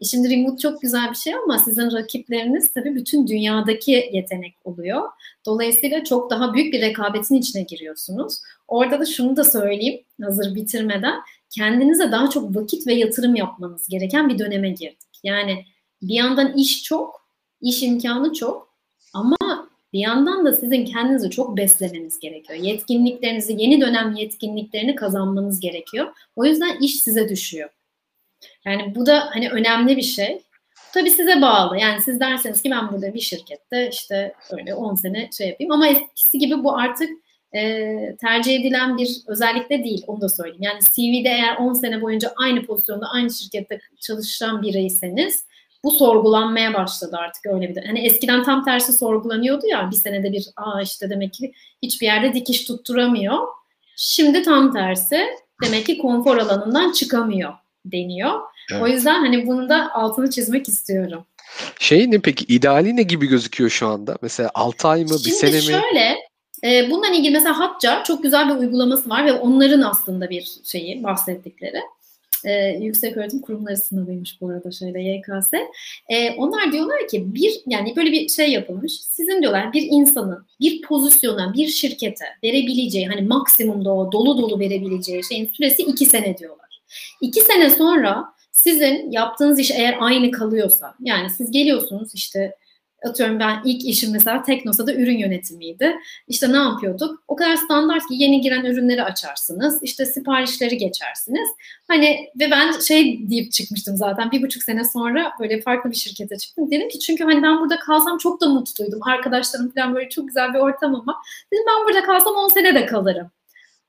E 0.00 0.04
şimdi 0.04 0.30
remote 0.30 0.58
çok 0.58 0.80
güzel 0.82 1.10
bir 1.10 1.16
şey 1.16 1.34
ama 1.34 1.58
sizin 1.58 1.92
rakipleriniz 1.92 2.72
tabii 2.72 2.94
bütün 2.94 3.26
dünyadaki 3.26 4.10
yetenek 4.12 4.54
oluyor. 4.64 5.02
Dolayısıyla 5.46 6.04
çok 6.04 6.30
daha 6.30 6.54
büyük 6.54 6.72
bir 6.72 6.80
rekabetin 6.80 7.34
içine 7.34 7.62
giriyorsunuz. 7.62 8.38
Orada 8.68 9.00
da 9.00 9.06
şunu 9.06 9.36
da 9.36 9.44
söyleyeyim 9.44 10.00
hazır 10.22 10.54
bitirmeden. 10.54 11.20
Kendinize 11.50 12.12
daha 12.12 12.30
çok 12.30 12.56
vakit 12.56 12.86
ve 12.86 12.94
yatırım 12.94 13.34
yapmanız 13.34 13.88
gereken 13.88 14.28
bir 14.28 14.38
döneme 14.38 14.70
girdik. 14.70 15.08
Yani 15.22 15.64
bir 16.02 16.14
yandan 16.14 16.52
iş 16.56 16.82
çok, 16.82 17.26
iş 17.60 17.82
imkanı 17.82 18.32
çok 18.32 18.74
ama 19.14 19.36
bir 19.92 19.98
yandan 19.98 20.46
da 20.46 20.52
sizin 20.52 20.84
kendinizi 20.84 21.30
çok 21.30 21.56
beslemeniz 21.56 22.18
gerekiyor. 22.20 22.58
Yetkinliklerinizi, 22.58 23.54
yeni 23.58 23.80
dönem 23.80 24.12
yetkinliklerini 24.12 24.94
kazanmanız 24.94 25.60
gerekiyor. 25.60 26.06
O 26.36 26.44
yüzden 26.44 26.78
iş 26.80 26.94
size 26.94 27.28
düşüyor. 27.28 27.70
Yani 28.64 28.94
bu 28.94 29.06
da 29.06 29.28
hani 29.32 29.50
önemli 29.50 29.96
bir 29.96 30.02
şey. 30.02 30.42
Tabii 30.92 31.10
size 31.10 31.42
bağlı. 31.42 31.78
Yani 31.78 32.02
siz 32.02 32.20
derseniz 32.20 32.62
ki 32.62 32.70
ben 32.70 32.92
burada 32.92 33.14
bir 33.14 33.20
şirkette 33.20 33.88
işte 33.92 34.34
öyle 34.50 34.74
10 34.74 34.94
sene 34.94 35.28
şey 35.38 35.48
yapayım. 35.48 35.72
Ama 35.72 35.88
eskisi 35.88 36.38
gibi 36.38 36.64
bu 36.64 36.76
artık 36.76 37.10
e, 37.54 38.16
tercih 38.20 38.60
edilen 38.60 38.98
bir 38.98 39.16
özellik 39.26 39.70
de 39.70 39.84
değil. 39.84 40.04
Onu 40.06 40.20
da 40.20 40.28
söyleyeyim. 40.28 40.62
Yani 40.62 40.80
CV'de 40.80 41.28
eğer 41.28 41.56
10 41.56 41.72
sene 41.72 42.02
boyunca 42.02 42.32
aynı 42.36 42.66
pozisyonda 42.66 43.06
aynı 43.06 43.30
şirkette 43.30 43.80
çalışan 44.00 44.62
biriyseniz 44.62 45.44
bu 45.84 45.90
sorgulanmaya 45.90 46.74
başladı 46.74 47.16
artık 47.20 47.46
öyle 47.46 47.68
bir 47.68 47.74
de. 47.74 47.84
Hani 47.86 48.06
eskiden 48.06 48.44
tam 48.44 48.64
tersi 48.64 48.92
sorgulanıyordu 48.92 49.66
ya 49.66 49.90
bir 49.90 49.96
senede 49.96 50.32
bir 50.32 50.46
aa 50.56 50.82
işte 50.82 51.10
demek 51.10 51.32
ki 51.32 51.52
hiçbir 51.82 52.06
yerde 52.06 52.34
dikiş 52.34 52.64
tutturamıyor. 52.64 53.38
Şimdi 53.96 54.42
tam 54.42 54.72
tersi 54.72 55.26
demek 55.62 55.86
ki 55.86 55.98
konfor 55.98 56.36
alanından 56.36 56.92
çıkamıyor 56.92 57.52
deniyor. 57.84 58.40
Evet. 58.72 58.82
O 58.82 58.86
yüzden 58.86 59.20
hani 59.20 59.46
bunu 59.46 59.68
da 59.68 59.94
altını 59.94 60.30
çizmek 60.30 60.68
istiyorum. 60.68 61.24
Şey 61.78 62.10
ne 62.10 62.18
peki? 62.18 62.44
ideali 62.44 62.96
ne 62.96 63.02
gibi 63.02 63.26
gözüküyor 63.26 63.70
şu 63.70 63.86
anda? 63.86 64.16
Mesela 64.22 64.50
6 64.54 64.88
ay 64.88 65.02
mı? 65.02 65.10
Bir 65.10 65.18
Şimdi 65.18 65.36
sene 65.36 65.56
mi? 65.56 65.62
şöyle 65.62 66.16
e, 66.64 66.90
bununla 66.90 67.08
ilgili 67.08 67.30
mesela 67.30 67.58
Hatça 67.58 68.04
çok 68.04 68.22
güzel 68.22 68.48
bir 68.48 68.54
uygulaması 68.54 69.10
var 69.10 69.26
ve 69.26 69.32
onların 69.32 69.82
aslında 69.82 70.30
bir 70.30 70.48
şeyi 70.64 71.02
bahsettikleri. 71.02 71.80
E, 72.44 72.78
yüksek 72.80 73.16
öğretim 73.16 73.40
kurumları 73.40 73.76
sınavıymış 73.76 74.40
bu 74.40 74.48
arada 74.48 74.70
şöyle 74.70 75.02
YKS. 75.02 75.52
E, 76.08 76.30
onlar 76.30 76.72
diyorlar 76.72 77.08
ki 77.08 77.34
bir 77.34 77.60
yani 77.66 77.96
böyle 77.96 78.12
bir 78.12 78.28
şey 78.28 78.50
yapılmış. 78.50 78.92
Sizin 78.92 79.42
diyorlar 79.42 79.72
bir 79.72 79.86
insanın 79.90 80.46
bir 80.60 80.82
pozisyona, 80.82 81.54
bir 81.54 81.68
şirkete 81.68 82.24
verebileceği 82.44 83.06
hani 83.06 83.22
maksimumda 83.22 83.94
o 83.94 84.12
dolu 84.12 84.38
dolu 84.38 84.60
verebileceği 84.60 85.24
şeyin 85.24 85.50
süresi 85.52 85.82
iki 85.82 86.06
sene 86.06 86.38
diyorlar. 86.38 86.80
İki 87.20 87.40
sene 87.40 87.70
sonra 87.70 88.24
sizin 88.52 89.10
yaptığınız 89.10 89.58
iş 89.58 89.70
eğer 89.70 89.96
aynı 90.00 90.30
kalıyorsa 90.30 90.94
yani 91.00 91.30
siz 91.30 91.50
geliyorsunuz 91.50 92.14
işte 92.14 92.54
atıyorum 93.04 93.40
ben 93.40 93.62
ilk 93.64 93.84
işim 93.84 94.12
mesela 94.12 94.42
Teknosa'da 94.42 94.94
ürün 94.94 95.18
yönetimiydi. 95.18 95.96
İşte 96.28 96.52
ne 96.52 96.56
yapıyorduk? 96.56 97.22
O 97.28 97.36
kadar 97.36 97.56
standart 97.56 98.08
ki 98.08 98.14
yeni 98.14 98.40
giren 98.40 98.64
ürünleri 98.64 99.02
açarsınız. 99.02 99.82
İşte 99.82 100.06
siparişleri 100.06 100.78
geçersiniz. 100.78 101.48
Hani 101.88 102.30
ve 102.40 102.50
ben 102.50 102.72
şey 102.72 103.30
deyip 103.30 103.52
çıkmıştım 103.52 103.96
zaten 103.96 104.30
bir 104.30 104.42
buçuk 104.42 104.62
sene 104.62 104.84
sonra 104.84 105.32
böyle 105.40 105.60
farklı 105.60 105.90
bir 105.90 105.96
şirkete 105.96 106.38
çıktım. 106.38 106.70
Dedim 106.70 106.88
ki 106.88 106.98
çünkü 106.98 107.24
hani 107.24 107.42
ben 107.42 107.60
burada 107.60 107.78
kalsam 107.78 108.18
çok 108.18 108.40
da 108.40 108.48
mutluydum. 108.48 109.00
Arkadaşlarım 109.02 109.72
falan 109.74 109.94
böyle 109.94 110.08
çok 110.08 110.26
güzel 110.28 110.54
bir 110.54 110.58
ortam 110.58 110.94
ama 110.94 111.22
dedim 111.52 111.64
ben 111.68 111.86
burada 111.86 112.06
kalsam 112.06 112.34
10 112.34 112.48
sene 112.48 112.74
de 112.74 112.86
kalırım. 112.86 113.30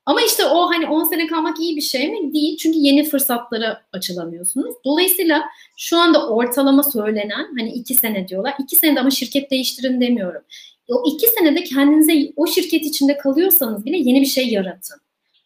Ama 0.06 0.22
işte 0.22 0.46
o 0.46 0.70
hani 0.70 0.86
10 0.86 1.04
sene 1.04 1.26
kalmak 1.26 1.60
iyi 1.60 1.76
bir 1.76 1.80
şey 1.80 2.10
mi? 2.10 2.34
Değil. 2.34 2.56
Çünkü 2.56 2.78
yeni 2.78 3.04
fırsatlara 3.04 3.82
açılamıyorsunuz. 3.92 4.74
Dolayısıyla 4.84 5.44
şu 5.76 5.96
anda 5.98 6.28
ortalama 6.28 6.82
söylenen 6.82 7.46
hani 7.58 7.72
2 7.72 7.94
sene 7.94 8.28
diyorlar. 8.28 8.54
2 8.58 8.76
senede 8.76 9.00
ama 9.00 9.10
şirket 9.10 9.50
değiştirin 9.50 10.00
demiyorum. 10.00 10.42
O 10.88 11.04
2 11.06 11.26
senede 11.26 11.64
kendinize 11.64 12.32
o 12.36 12.46
şirket 12.46 12.82
içinde 12.82 13.16
kalıyorsanız 13.16 13.84
bile 13.84 13.96
yeni 13.96 14.20
bir 14.20 14.26
şey 14.26 14.48
yaratın. 14.48 15.00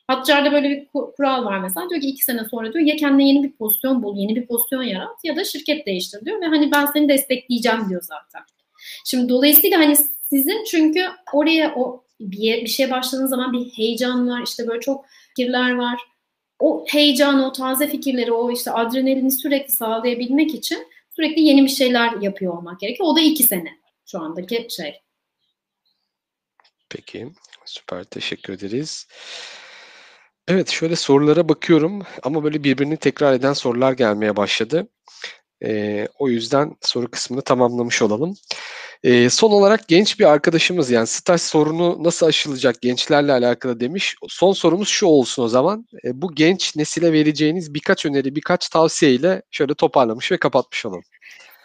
Hatcar'da 0.07 0.53
böyle 0.53 0.71
bir 0.71 0.87
kural 0.93 1.45
var 1.45 1.59
mesela. 1.59 1.91
Diyor 1.91 2.01
ki 2.01 2.09
iki 2.09 2.25
sene 2.25 2.45
sonra 2.51 2.73
diyor 2.73 2.85
ya 2.85 2.97
kendine 2.97 3.29
yeni 3.29 3.43
bir 3.43 3.53
pozisyon 3.53 4.03
bul, 4.03 4.17
yeni 4.17 4.37
bir 4.37 4.47
pozisyon 4.47 4.83
yarat 4.83 5.25
ya 5.25 5.37
da 5.37 5.45
şirket 5.45 5.87
değiştir 5.87 6.25
diyor. 6.25 6.41
Ve 6.41 6.47
hani 6.47 6.73
ben 6.73 6.87
seni 6.87 7.09
destekleyeceğim 7.09 7.89
diyor 7.89 8.03
zaten. 8.03 8.43
Şimdi 9.05 9.29
dolayısıyla 9.29 9.79
hani 9.79 9.97
sizin 10.31 10.65
çünkü 10.65 11.05
oraya 11.33 11.75
o 11.77 12.06
bir, 12.21 12.65
bir 12.65 12.67
şeye 12.67 12.91
başladığınız 12.91 13.31
zaman 13.31 13.53
bir 13.53 13.65
heyecan 13.65 14.29
var. 14.29 14.43
işte 14.47 14.69
böyle 14.69 14.81
çok 14.81 15.07
fikirler 15.29 15.75
var. 15.75 16.01
O 16.59 16.85
heyecanı, 16.89 17.47
o 17.47 17.53
taze 17.53 17.89
fikirleri, 17.89 18.33
o 18.33 18.51
işte 18.51 18.71
adrenalini 18.71 19.31
sürekli 19.31 19.73
sağlayabilmek 19.73 20.55
için 20.55 20.89
sürekli 21.17 21.43
yeni 21.43 21.65
bir 21.65 21.71
şeyler 21.71 22.21
yapıyor 22.21 22.59
olmak 22.59 22.81
gerekiyor. 22.81 23.09
O 23.09 23.17
da 23.17 23.21
iki 23.21 23.43
sene 23.43 23.79
şu 24.07 24.21
andaki 24.21 24.67
şey. 24.71 25.01
Peki, 26.89 27.33
süper 27.65 28.05
teşekkür 28.05 28.53
ederiz. 28.53 29.07
Evet, 30.49 30.69
şöyle 30.69 30.97
sorulara 30.97 31.49
bakıyorum 31.49 32.03
ama 32.23 32.45
böyle 32.45 32.65
birbirini 32.65 32.97
tekrar 32.97 33.33
eden 33.33 33.53
sorular 33.53 33.93
gelmeye 33.93 34.37
başladı. 34.37 34.89
Ee, 35.65 36.09
o 36.19 36.29
yüzden 36.29 36.77
soru 36.81 37.11
kısmını 37.11 37.43
tamamlamış 37.43 38.03
olalım. 38.03 38.37
E, 39.03 39.31
son 39.31 39.51
olarak 39.51 39.89
genç 39.89 40.21
bir 40.21 40.25
arkadaşımız 40.25 40.91
yani 40.91 41.07
staj 41.07 41.41
sorunu 41.41 42.05
nasıl 42.05 42.27
aşılacak 42.27 42.83
gençlerle 42.83 43.33
alakalı 43.33 43.81
demiş. 43.81 44.17
Son 44.29 44.53
sorumuz 44.53 44.89
şu 44.89 45.07
olsun 45.07 45.43
o 45.43 45.49
zaman. 45.49 45.87
E, 46.05 46.23
bu 46.23 46.35
genç 46.35 46.77
nesile 46.77 47.13
vereceğiniz 47.13 47.75
birkaç 47.75 48.07
öneri, 48.07 48.37
birkaç 48.37 48.69
tavsiyeyle 48.69 49.43
şöyle 49.51 49.75
toparlamış 49.75 50.33
ve 50.33 50.39
kapatmış 50.39 50.87
olalım. 50.87 51.05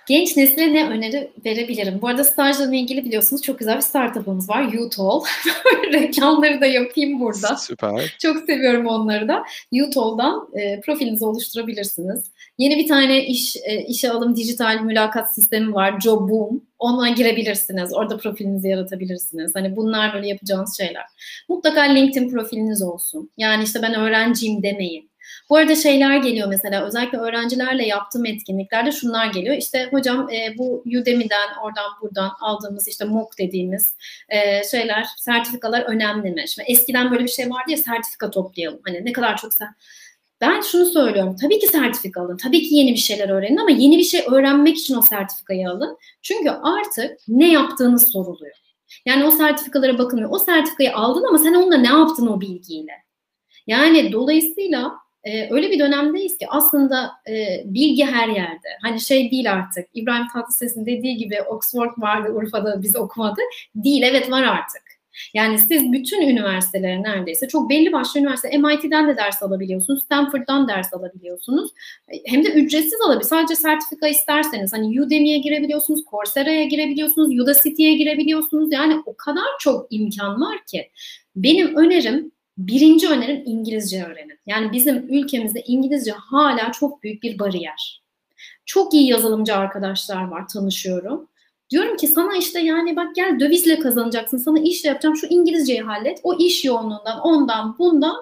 Genç 0.07 0.37
nesile 0.37 0.73
ne 0.73 0.89
öneri 0.89 1.31
verebilirim? 1.45 1.99
Bu 2.01 2.07
arada 2.07 2.23
stajla 2.23 2.75
ilgili 2.75 3.05
biliyorsunuz 3.05 3.41
çok 3.41 3.59
güzel 3.59 3.75
bir 3.75 3.81
startup'ımız 3.81 4.49
var. 4.49 4.73
Utol. 4.73 5.23
Reklamları 5.93 6.61
da 6.61 6.65
yapayım 6.65 7.19
burada. 7.19 7.55
Süper. 7.55 8.15
Çok 8.19 8.37
seviyorum 8.45 8.85
onları 8.87 9.27
da. 9.27 9.43
Utol'dan 9.87 10.49
e, 10.53 10.81
profilinizi 10.81 11.25
oluşturabilirsiniz. 11.25 12.31
Yeni 12.57 12.77
bir 12.77 12.87
tane 12.87 13.25
iş 13.25 13.55
e, 13.55 13.85
işe 13.87 14.11
alım 14.11 14.35
dijital 14.35 14.81
mülakat 14.81 15.35
sistemi 15.35 15.73
var. 15.73 15.99
Jobboom. 15.99 16.61
Ona 16.79 17.09
girebilirsiniz. 17.09 17.93
Orada 17.93 18.17
profilinizi 18.17 18.67
yaratabilirsiniz. 18.67 19.55
Hani 19.55 19.75
bunlar 19.75 20.13
böyle 20.13 20.27
yapacağınız 20.27 20.77
şeyler. 20.77 21.03
Mutlaka 21.49 21.81
LinkedIn 21.81 22.29
profiliniz 22.29 22.81
olsun. 22.81 23.31
Yani 23.37 23.63
işte 23.63 23.81
ben 23.81 23.93
öğrenciyim 23.93 24.63
demeyin 24.63 25.10
bu 25.51 25.57
arada 25.57 25.75
şeyler 25.75 26.17
geliyor 26.17 26.47
mesela 26.47 26.85
özellikle 26.85 27.17
öğrencilerle 27.17 27.85
yaptığım 27.85 28.25
etkinliklerde 28.25 28.91
şunlar 28.91 29.25
geliyor. 29.25 29.55
İşte 29.55 29.87
hocam 29.91 30.29
e, 30.29 30.57
bu 30.57 30.83
Udemy'den 31.01 31.49
oradan 31.63 31.91
buradan 32.01 32.31
aldığımız 32.41 32.87
işte 32.87 33.05
MOOC 33.05 33.37
dediğimiz 33.37 33.95
e, 34.29 34.63
şeyler, 34.63 35.07
sertifikalar 35.17 35.81
önemli 35.81 36.31
mi? 36.31 36.47
Şimdi 36.47 36.71
eskiden 36.71 37.11
böyle 37.11 37.23
bir 37.23 37.29
şey 37.29 37.49
vardı 37.49 37.71
ya 37.71 37.77
sertifika 37.77 38.31
toplayalım. 38.31 38.79
Hani 38.85 39.05
ne 39.05 39.11
kadar 39.11 39.37
çok 39.37 39.53
sen 39.53 39.75
ben 40.41 40.61
şunu 40.61 40.85
söylüyorum. 40.85 41.35
Tabii 41.41 41.59
ki 41.59 41.67
sertifika 41.67 42.21
alın. 42.21 42.37
Tabii 42.37 42.61
ki 42.61 42.75
yeni 42.75 42.91
bir 42.91 42.97
şeyler 42.97 43.29
öğrenin 43.29 43.57
ama 43.57 43.71
yeni 43.71 43.97
bir 43.97 44.03
şey 44.03 44.23
öğrenmek 44.31 44.77
için 44.77 44.95
o 44.95 45.01
sertifikayı 45.01 45.69
alın. 45.69 45.97
Çünkü 46.21 46.49
artık 46.49 47.17
ne 47.27 47.51
yaptığınız 47.51 48.11
soruluyor. 48.11 48.55
Yani 49.05 49.23
o 49.23 49.31
sertifikalara 49.31 49.97
bakılmıyor. 49.97 50.29
O 50.31 50.39
sertifikayı 50.39 50.95
aldın 50.95 51.23
ama 51.23 51.37
sen 51.37 51.53
onunla 51.53 51.77
ne 51.77 51.87
yaptın 51.87 52.27
o 52.27 52.41
bilgiyle? 52.41 52.93
Yani 53.67 54.11
dolayısıyla 54.11 55.01
e, 55.23 55.53
öyle 55.53 55.71
bir 55.71 55.79
dönemdeyiz 55.79 56.37
ki 56.37 56.45
aslında 56.49 57.11
e, 57.29 57.63
bilgi 57.65 58.05
her 58.05 58.27
yerde. 58.27 58.67
Hani 58.81 58.99
şey 58.99 59.31
değil 59.31 59.51
artık. 59.51 59.85
İbrahim 59.93 60.27
Tatlıses'in 60.33 60.85
dediği 60.85 61.17
gibi 61.17 61.41
Oxford 61.41 61.91
vardı 61.97 62.31
Urfa'da 62.33 62.81
biz 62.81 62.95
okumadık. 62.95 63.45
Değil 63.75 64.03
evet 64.03 64.31
var 64.31 64.43
artık. 64.43 64.81
Yani 65.33 65.59
siz 65.59 65.91
bütün 65.91 66.21
üniversitelere 66.21 67.03
neredeyse 67.03 67.47
çok 67.47 67.69
belli 67.69 67.93
başlı 67.93 68.19
üniversite 68.19 68.57
MIT'den 68.57 69.07
de 69.07 69.17
ders 69.17 69.43
alabiliyorsunuz, 69.43 70.03
Stanford'dan 70.03 70.67
ders 70.67 70.93
alabiliyorsunuz. 70.93 71.71
Hem 72.25 72.43
de 72.43 72.49
ücretsiz 72.49 73.01
alabiliyorsunuz. 73.01 73.29
Sadece 73.29 73.55
sertifika 73.55 74.07
isterseniz 74.07 74.73
hani 74.73 75.01
Udemy'ye 75.01 75.37
girebiliyorsunuz, 75.37 76.01
Coursera'ya 76.11 76.63
girebiliyorsunuz, 76.63 77.39
Udacity'ye 77.39 77.93
girebiliyorsunuz. 77.93 78.71
Yani 78.71 79.01
o 79.05 79.15
kadar 79.17 79.47
çok 79.59 79.87
imkan 79.89 80.41
var 80.41 80.57
ki. 80.71 80.91
Benim 81.35 81.75
önerim 81.75 82.30
Birinci 82.57 83.07
önerim 83.07 83.43
İngilizce 83.45 84.03
öğrenin. 84.03 84.39
Yani 84.45 84.71
bizim 84.71 84.95
ülkemizde 85.09 85.61
İngilizce 85.61 86.11
hala 86.11 86.71
çok 86.71 87.03
büyük 87.03 87.23
bir 87.23 87.39
bariyer. 87.39 88.01
Çok 88.65 88.93
iyi 88.93 89.07
yazılımcı 89.07 89.55
arkadaşlar 89.55 90.27
var, 90.27 90.47
tanışıyorum. 90.47 91.27
Diyorum 91.69 91.97
ki 91.97 92.07
sana 92.07 92.37
işte 92.37 92.59
yani 92.59 92.95
bak 92.95 93.15
gel 93.15 93.39
dövizle 93.39 93.79
kazanacaksın, 93.79 94.37
sana 94.37 94.59
iş 94.59 94.85
yapacağım, 94.85 95.15
şu 95.15 95.27
İngilizceyi 95.29 95.81
hallet. 95.81 96.19
O 96.23 96.37
iş 96.37 96.65
yoğunluğundan, 96.65 97.19
ondan, 97.19 97.75
bundan 97.79 98.15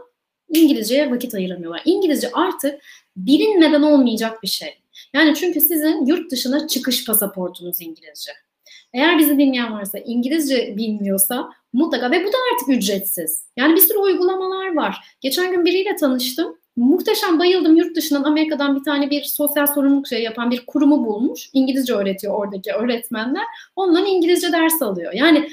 İngilizceye 0.50 1.12
vakit 1.12 1.34
ayıramıyorlar. 1.36 1.82
İngilizce 1.86 2.32
artık 2.34 2.82
bilinmeden 3.18 3.82
olmayacak 3.82 4.44
bir 4.44 4.48
şey. 4.48 4.80
Yani 5.14 5.36
çünkü 5.36 5.62
sizin 5.62 6.06
yurt 6.06 6.32
dışına 6.32 6.68
çıkış 6.68 7.06
pasaportunuz 7.06 7.82
İngilizce. 7.82 8.32
Eğer 8.94 9.18
bizi 9.20 9.38
dinleyen 9.38 9.74
varsa 9.74 10.00
İngilizce 10.00 10.78
bilmiyorsa 10.78 11.50
mutlaka 11.74 12.12
ve 12.12 12.26
bu 12.26 12.28
da 12.28 12.38
artık 12.54 12.70
ücretsiz. 12.70 13.44
Yani 13.58 13.76
bir 13.76 13.82
sürü 13.82 13.98
uygulamalar 13.98 14.76
var. 14.76 14.98
Geçen 15.22 15.52
gün 15.52 15.66
biriyle 15.66 15.96
tanıştım. 15.96 16.56
Muhteşem 16.76 17.40
bayıldım 17.40 17.76
yurt 17.76 17.96
dışından 17.96 18.24
Amerika'dan 18.24 18.76
bir 18.76 18.84
tane 18.84 19.10
bir 19.10 19.24
sosyal 19.24 19.68
sorumluluk 19.68 20.08
şey 20.08 20.24
yapan 20.24 20.52
bir 20.52 20.66
kurumu 20.66 21.06
bulmuş. 21.06 21.50
İngilizce 21.54 21.94
öğretiyor 21.94 22.34
oradaki 22.34 22.74
öğretmenler. 22.74 23.44
Ondan 23.76 24.06
İngilizce 24.06 24.52
ders 24.52 24.82
alıyor. 24.82 25.14
Yani 25.14 25.50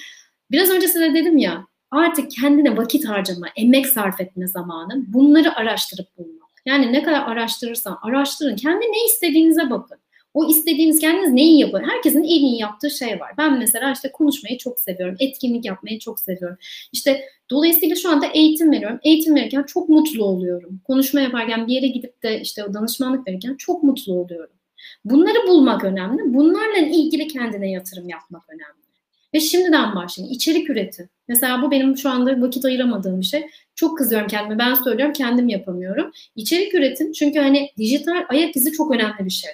biraz 0.51 0.71
önce 0.71 0.89
size 0.89 1.15
dedim 1.15 1.39
ya 1.39 1.67
artık 1.91 2.31
kendine 2.31 2.77
vakit 2.77 3.09
harcama, 3.09 3.47
emek 3.57 3.87
sarf 3.87 4.21
etme 4.21 4.47
zamanı 4.47 5.05
bunları 5.09 5.57
araştırıp 5.57 6.19
bulmak. 6.19 6.51
Yani 6.67 6.93
ne 6.93 7.03
kadar 7.03 7.23
araştırırsan 7.23 7.99
araştırın. 8.03 8.57
Kendi 8.57 8.85
ne 8.87 9.05
istediğinize 9.07 9.71
bakın. 9.71 9.99
O 10.37 10.49
istediğiniz 10.49 10.99
kendiniz 10.99 11.33
neyi 11.33 11.61
yapın? 11.61 11.83
Herkesin 11.83 12.23
en 12.23 12.27
iyi 12.27 12.61
yaptığı 12.61 12.91
şey 12.91 13.21
var. 13.21 13.33
Ben 13.39 13.59
mesela 13.59 13.93
işte 13.93 14.13
konuşmayı 14.13 14.59
çok 14.59 14.81
seviyorum. 14.81 15.17
Etkinlik 15.19 15.65
yapmayı 15.65 15.99
çok 15.99 16.21
seviyorum. 16.21 16.57
İşte 16.93 17.25
dolayısıyla 17.51 17.97
şu 17.97 18.11
anda 18.11 18.27
eğitim 18.27 18.73
veriyorum. 18.73 18.99
Eğitim 19.03 19.35
verirken 19.35 19.63
çok 19.63 19.89
mutlu 19.89 20.25
oluyorum. 20.25 20.81
Konuşma 20.87 21.21
yaparken 21.21 21.67
bir 21.67 21.73
yere 21.73 21.87
gidip 21.87 22.23
de 22.23 22.41
işte 22.41 22.65
o 22.65 22.75
danışmanlık 22.75 23.29
verirken 23.29 23.55
çok 23.55 23.83
mutlu 23.83 24.13
oluyorum. 24.13 24.57
Bunları 25.05 25.49
bulmak 25.49 25.85
önemli. 25.85 26.35
Bunlarla 26.35 26.79
ilgili 26.79 27.29
kendine 27.29 27.71
yatırım 27.71 28.09
yapmak 28.09 28.43
önemli. 28.49 28.87
Ve 29.35 29.41
şimdiden 29.41 29.95
başlayın. 29.95 30.31
İçerik 30.31 30.71
üretin. 30.71 31.09
Mesela 31.29 31.63
bu 31.63 31.71
benim 31.71 31.97
şu 31.97 32.11
anda 32.11 32.41
vakit 32.41 32.65
ayıramadığım 32.65 33.21
bir 33.21 33.27
şey. 33.27 33.47
Çok 33.75 33.99
kızıyorum 33.99 34.29
kendime. 34.29 34.59
Ben 34.59 34.75
söylüyorum 34.75 35.13
kendim 35.13 35.49
yapamıyorum. 35.49 36.13
İçerik 36.35 36.75
üretin. 36.75 37.13
Çünkü 37.13 37.39
hani 37.39 37.71
dijital 37.79 38.25
ayak 38.29 38.57
izi 38.57 38.73
çok 38.73 38.95
önemli 38.95 39.25
bir 39.25 39.31
şey. 39.31 39.51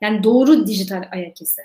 Yani 0.00 0.24
doğru 0.24 0.66
dijital 0.66 1.08
ayak 1.12 1.42
izi. 1.42 1.62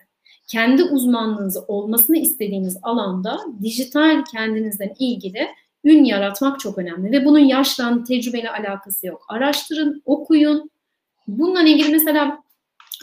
Kendi 0.48 0.84
uzmanlığınızı 0.84 1.62
olmasını 1.68 2.18
istediğiniz 2.18 2.78
alanda 2.82 3.40
dijital 3.62 4.24
kendinizden 4.32 4.96
ilgili 5.00 5.48
ün 5.84 6.04
yaratmak 6.04 6.60
çok 6.60 6.78
önemli 6.78 7.12
ve 7.12 7.26
bunun 7.26 7.40
yaşla 7.40 8.04
tecrübeyle 8.04 8.50
alakası 8.50 9.08
yok. 9.08 9.26
Araştırın, 9.30 10.02
okuyun. 10.06 10.72
Bununla 11.28 11.62
ilgili 11.62 11.90
mesela 11.90 12.44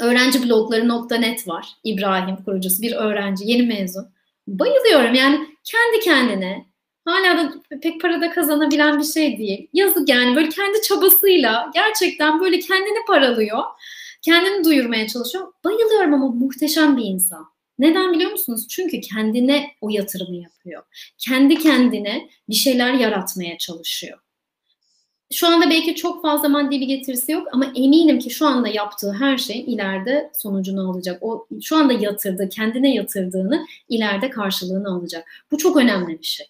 öğrenci 0.00 0.42
blogları.net 0.42 1.48
var. 1.48 1.68
İbrahim 1.84 2.36
kurucusu 2.44 2.82
bir 2.82 2.92
öğrenci, 2.92 3.44
yeni 3.50 3.62
mezun. 3.62 4.06
Bayılıyorum 4.46 5.14
yani 5.14 5.46
kendi 5.64 6.04
kendine 6.04 6.66
hala 7.04 7.38
da 7.38 7.52
pek 7.82 8.00
parada 8.00 8.30
kazanabilen 8.30 8.98
bir 8.98 9.04
şey 9.04 9.38
değil. 9.38 9.68
Yazık 9.72 10.08
yani 10.08 10.36
böyle 10.36 10.48
kendi 10.48 10.82
çabasıyla 10.82 11.70
gerçekten 11.74 12.40
böyle 12.40 12.58
kendini 12.58 13.04
paralıyor 13.06 13.62
Kendini 14.22 14.64
duyurmaya 14.64 15.06
çalışıyor. 15.08 15.52
Bayılıyorum 15.64 16.14
ama 16.14 16.28
muhteşem 16.28 16.96
bir 16.96 17.04
insan. 17.04 17.46
Neden 17.78 18.12
biliyor 18.12 18.30
musunuz? 18.30 18.66
Çünkü 18.70 19.00
kendine 19.00 19.70
o 19.80 19.88
yatırımı 19.90 20.36
yapıyor. 20.36 20.82
Kendi 21.18 21.58
kendine 21.58 22.28
bir 22.48 22.54
şeyler 22.54 22.94
yaratmaya 22.94 23.58
çalışıyor. 23.58 24.18
şu 25.32 25.48
anda 25.48 25.70
belki 25.70 25.94
çok 25.94 26.22
fazla 26.22 26.48
maddi 26.48 26.80
bir 26.80 26.86
getirisi 26.86 27.32
yok 27.32 27.48
ama 27.52 27.72
eminim 27.76 28.18
ki 28.18 28.30
şu 28.30 28.46
anda 28.46 28.68
yaptığı 28.68 29.12
her 29.12 29.38
şey 29.38 29.60
ileride 29.60 30.30
sonucunu 30.34 30.90
alacak. 30.90 31.22
O 31.22 31.46
şu 31.62 31.76
anda 31.76 31.92
yatırdığı, 31.92 32.48
kendine 32.48 32.94
yatırdığını 32.94 33.66
ileride 33.88 34.30
karşılığını 34.30 34.88
alacak. 34.88 35.28
Bu 35.50 35.58
çok 35.58 35.76
önemli 35.76 36.18
bir 36.18 36.26
şey. 36.26 36.46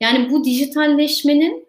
Yani 0.00 0.30
bu 0.30 0.44
dijitalleşmenin 0.44 1.68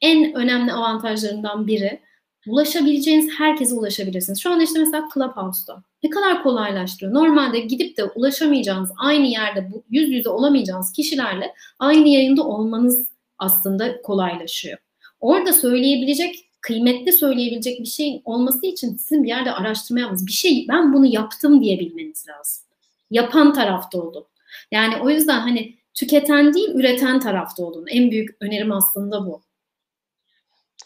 en 0.00 0.34
önemli 0.34 0.72
avantajlarından 0.72 1.66
biri 1.66 2.00
ulaşabileceğiniz 2.46 3.30
herkese 3.38 3.74
ulaşabilirsiniz. 3.74 4.40
Şu 4.40 4.50
anda 4.50 4.62
işte 4.62 4.78
mesela 4.78 5.08
Clubhouse'da 5.14 5.82
ne 6.02 6.10
kadar 6.10 6.42
kolaylaştırıyor. 6.42 7.14
Normalde 7.14 7.60
gidip 7.60 7.96
de 7.96 8.04
ulaşamayacağınız, 8.04 8.90
aynı 8.98 9.26
yerde 9.26 9.70
yüz 9.90 10.10
yüze 10.10 10.28
olamayacağınız 10.28 10.92
kişilerle 10.92 11.54
aynı 11.78 12.08
yayında 12.08 12.42
olmanız 12.42 13.08
aslında 13.38 14.02
kolaylaşıyor. 14.02 14.78
Orada 15.20 15.52
söyleyebilecek, 15.52 16.50
kıymetli 16.60 17.12
söyleyebilecek 17.12 17.80
bir 17.80 17.86
şey 17.86 18.22
olması 18.24 18.66
için 18.66 18.96
sizin 18.96 19.22
bir 19.22 19.28
yerde 19.28 19.52
araştırma 19.52 20.00
yapmanız, 20.00 20.26
bir 20.26 20.32
şey 20.32 20.66
ben 20.68 20.92
bunu 20.92 21.06
yaptım 21.06 21.62
diyebilmeniz 21.62 22.28
lazım. 22.28 22.64
Yapan 23.10 23.52
tarafta 23.52 23.98
olun. 23.98 24.24
Yani 24.70 24.94
o 25.02 25.10
yüzden 25.10 25.40
hani 25.40 25.74
tüketen 25.94 26.54
değil, 26.54 26.68
üreten 26.74 27.20
tarafta 27.20 27.64
olun. 27.64 27.86
En 27.88 28.10
büyük 28.10 28.36
önerim 28.40 28.72
aslında 28.72 29.26
bu. 29.26 29.42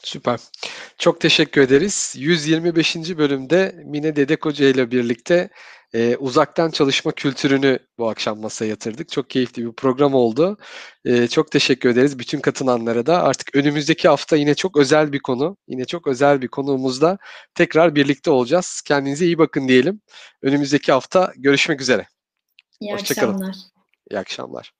Süper. 0.02 0.40
Çok 0.98 1.20
teşekkür 1.20 1.60
ederiz. 1.60 2.14
125. 2.18 2.96
bölümde 2.96 3.82
Mine 3.84 4.16
Dedekoca 4.16 4.68
ile 4.68 4.90
birlikte 4.90 5.50
e, 5.94 6.16
uzaktan 6.16 6.70
çalışma 6.70 7.12
kültürünü 7.12 7.78
bu 7.98 8.08
akşam 8.08 8.40
masaya 8.40 8.66
yatırdık. 8.66 9.08
Çok 9.08 9.30
keyifli 9.30 9.66
bir 9.66 9.72
program 9.72 10.14
oldu. 10.14 10.56
E, 11.04 11.28
çok 11.28 11.50
teşekkür 11.50 11.88
ederiz 11.88 12.18
bütün 12.18 12.40
katılanlara 12.40 13.06
da. 13.06 13.22
Artık 13.22 13.56
önümüzdeki 13.56 14.08
hafta 14.08 14.36
yine 14.36 14.54
çok 14.54 14.76
özel 14.76 15.12
bir 15.12 15.18
konu, 15.18 15.56
yine 15.68 15.84
çok 15.84 16.06
özel 16.06 16.42
bir 16.42 16.48
konuğumuzda 16.48 17.18
tekrar 17.54 17.94
birlikte 17.94 18.30
olacağız. 18.30 18.82
Kendinize 18.86 19.24
iyi 19.26 19.38
bakın 19.38 19.68
diyelim. 19.68 20.00
Önümüzdeki 20.42 20.92
hafta 20.92 21.32
görüşmek 21.36 21.80
üzere. 21.80 22.06
İyi 22.80 22.92
Hoşçakalın. 22.92 23.34
akşamlar. 23.34 23.56
İyi 24.10 24.18
akşamlar. 24.18 24.72